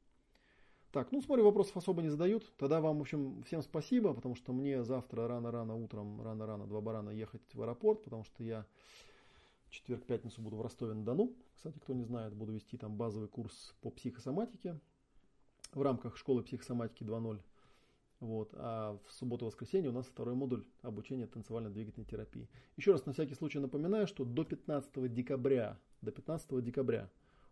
Так, 0.90 1.12
ну 1.12 1.20
смотрю, 1.20 1.44
вопросов 1.44 1.76
особо 1.76 2.00
не 2.00 2.08
задают. 2.08 2.50
Тогда 2.56 2.80
вам, 2.80 2.98
в 2.98 3.00
общем, 3.02 3.42
всем 3.42 3.62
спасибо, 3.62 4.14
потому 4.14 4.34
что 4.34 4.54
мне 4.54 4.84
завтра 4.84 5.28
рано-рано 5.28 5.74
утром, 5.74 6.22
рано-рано, 6.22 6.66
два 6.66 6.80
барана 6.80 7.10
ехать 7.10 7.42
в 7.52 7.60
аэропорт, 7.60 8.02
потому 8.04 8.24
что 8.24 8.42
я 8.42 8.64
четверг-пятницу 9.68 10.40
буду 10.40 10.56
в 10.56 10.62
Ростове-на-Дону. 10.62 11.34
Кстати, 11.54 11.78
кто 11.78 11.92
не 11.92 12.04
знает, 12.04 12.34
буду 12.34 12.52
вести 12.52 12.78
там 12.78 12.96
базовый 12.96 13.28
курс 13.28 13.74
по 13.82 13.90
психосоматике 13.90 14.80
в 15.74 15.82
рамках 15.82 16.16
школы 16.16 16.42
психосоматики 16.42 17.02
2.0. 17.02 17.40
Вот. 18.20 18.50
А 18.54 18.98
в 19.06 19.12
субботу-воскресенье 19.12 19.90
у 19.90 19.92
нас 19.92 20.06
второй 20.06 20.34
модуль 20.34 20.64
обучения 20.82 21.26
танцевально-двигательной 21.26 22.06
терапии. 22.06 22.48
Еще 22.76 22.92
раз 22.92 23.04
на 23.04 23.12
всякий 23.12 23.34
случай 23.34 23.58
напоминаю, 23.58 24.06
что 24.06 24.24
до 24.24 24.44
15 24.44 25.12
декабря, 25.12 25.78
до 26.00 26.12
15 26.12 26.64
декабря 26.64 27.10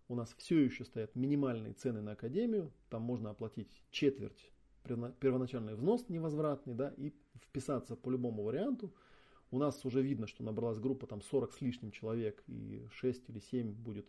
у 0.08 0.14
нас 0.14 0.34
все 0.38 0.58
еще 0.58 0.84
стоят 0.84 1.14
минимальные 1.14 1.74
цены 1.74 2.00
на 2.00 2.12
академию. 2.12 2.72
Там 2.90 3.02
можно 3.02 3.30
оплатить 3.30 3.70
четверть 3.90 4.50
первоначальный 4.84 5.74
взнос 5.74 6.08
невозвратный, 6.08 6.74
да, 6.74 6.94
и 6.96 7.12
вписаться 7.42 7.96
по 7.96 8.10
любому 8.10 8.44
варианту– 8.44 8.94
у 9.50 9.58
нас 9.58 9.84
уже 9.84 10.02
видно, 10.02 10.26
что 10.26 10.42
набралась 10.42 10.78
группа 10.78 11.06
там 11.06 11.22
40 11.22 11.52
с 11.52 11.60
лишним 11.60 11.90
человек 11.90 12.42
и 12.46 12.86
6 12.90 13.30
или 13.30 13.38
7 13.38 13.72
будет 13.72 14.06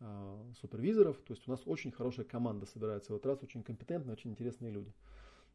э, 0.00 0.52
супервизоров. 0.60 1.16
То 1.18 1.34
есть 1.34 1.46
у 1.46 1.50
нас 1.50 1.62
очень 1.66 1.92
хорошая 1.92 2.26
команда 2.26 2.66
собирается 2.66 3.12
в 3.12 3.16
этот 3.16 3.26
раз, 3.26 3.42
очень 3.42 3.62
компетентные, 3.62 4.14
очень 4.14 4.30
интересные 4.30 4.72
люди. 4.72 4.92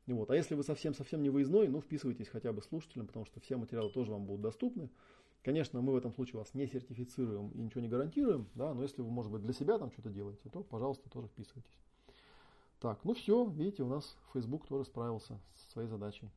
И 0.06 0.14
вот. 0.14 0.30
А 0.32 0.36
если 0.36 0.56
вы 0.56 0.64
совсем-совсем 0.64 1.22
не 1.22 1.30
выездной, 1.30 1.68
ну 1.68 1.82
вписывайтесь 1.82 2.30
хотя 2.30 2.53
бы 2.53 2.61
слушателем, 2.61 3.07
потому 3.07 3.26
что 3.26 3.40
все 3.40 3.57
материалы 3.57 3.91
тоже 3.91 4.11
вам 4.11 4.26
будут 4.26 4.41
доступны. 4.41 4.90
Конечно, 5.45 5.80
мы 5.80 5.93
в 5.93 5.95
этом 5.95 6.11
случае 6.11 6.39
вас 6.39 6.55
не 6.55 6.65
сертифицируем 6.65 7.49
и 7.49 7.61
ничего 7.61 7.80
не 7.80 7.88
гарантируем, 7.88 8.49
да, 8.55 8.73
но 8.73 8.81
если 8.81 9.03
вы, 9.03 9.11
может 9.11 9.31
быть, 9.31 9.43
для 9.43 9.53
себя 9.53 9.77
там 9.77 9.91
что-то 9.91 10.09
делаете, 10.09 10.49
то, 10.49 10.63
пожалуйста, 10.63 11.07
тоже 11.07 11.27
вписывайтесь. 11.27 11.77
Так, 12.80 13.03
ну 13.03 13.13
все, 13.13 13.45
видите, 13.45 13.84
у 13.84 13.88
нас 13.88 14.17
Facebook 14.34 14.65
тоже 14.65 14.85
справился 14.85 15.39
со 15.53 15.69
своей 15.69 15.88
задачей. 15.88 16.31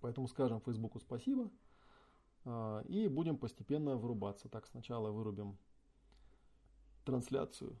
Поэтому 0.00 0.28
скажем 0.28 0.62
Фейсбуку 0.62 0.98
спасибо 0.98 1.50
а, 2.46 2.80
и 2.88 3.06
будем 3.06 3.36
постепенно 3.36 3.98
вырубаться. 3.98 4.48
Так, 4.48 4.66
сначала 4.66 5.10
вырубим 5.10 5.58
трансляцию 7.04 7.78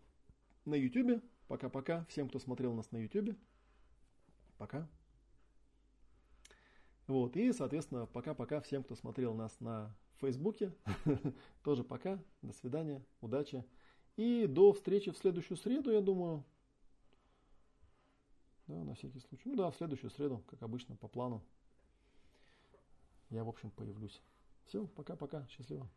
на 0.66 0.74
YouTube. 0.74 1.24
Пока-пока 1.48 2.04
всем, 2.10 2.28
кто 2.28 2.38
смотрел 2.38 2.74
нас 2.74 2.90
на 2.92 2.98
YouTube. 2.98 3.38
Пока. 4.58 4.86
Вот, 7.06 7.36
и, 7.36 7.52
соответственно, 7.52 8.06
пока-пока 8.06 8.60
всем, 8.60 8.82
кто 8.82 8.94
смотрел 8.94 9.34
нас 9.34 9.60
на 9.60 9.94
Фейсбуке. 10.20 10.72
Тоже 11.62 11.84
пока. 11.84 12.18
До 12.40 12.52
свидания. 12.52 13.04
Удачи. 13.20 13.64
И 14.16 14.46
до 14.46 14.72
встречи 14.72 15.10
в 15.10 15.18
следующую 15.18 15.58
среду, 15.58 15.90
я 15.90 16.00
думаю. 16.00 16.44
Да, 18.66 18.82
на 18.84 18.94
всякий 18.94 19.20
случай. 19.20 19.42
Ну 19.48 19.56
да, 19.56 19.70
в 19.70 19.76
следующую 19.76 20.10
среду, 20.10 20.42
как 20.48 20.62
обычно, 20.62 20.96
по 20.96 21.08
плану. 21.08 21.42
Я, 23.28 23.44
в 23.44 23.48
общем, 23.48 23.70
появлюсь. 23.70 24.22
Все, 24.64 24.86
пока-пока. 24.86 25.46
Счастливо. 25.48 25.88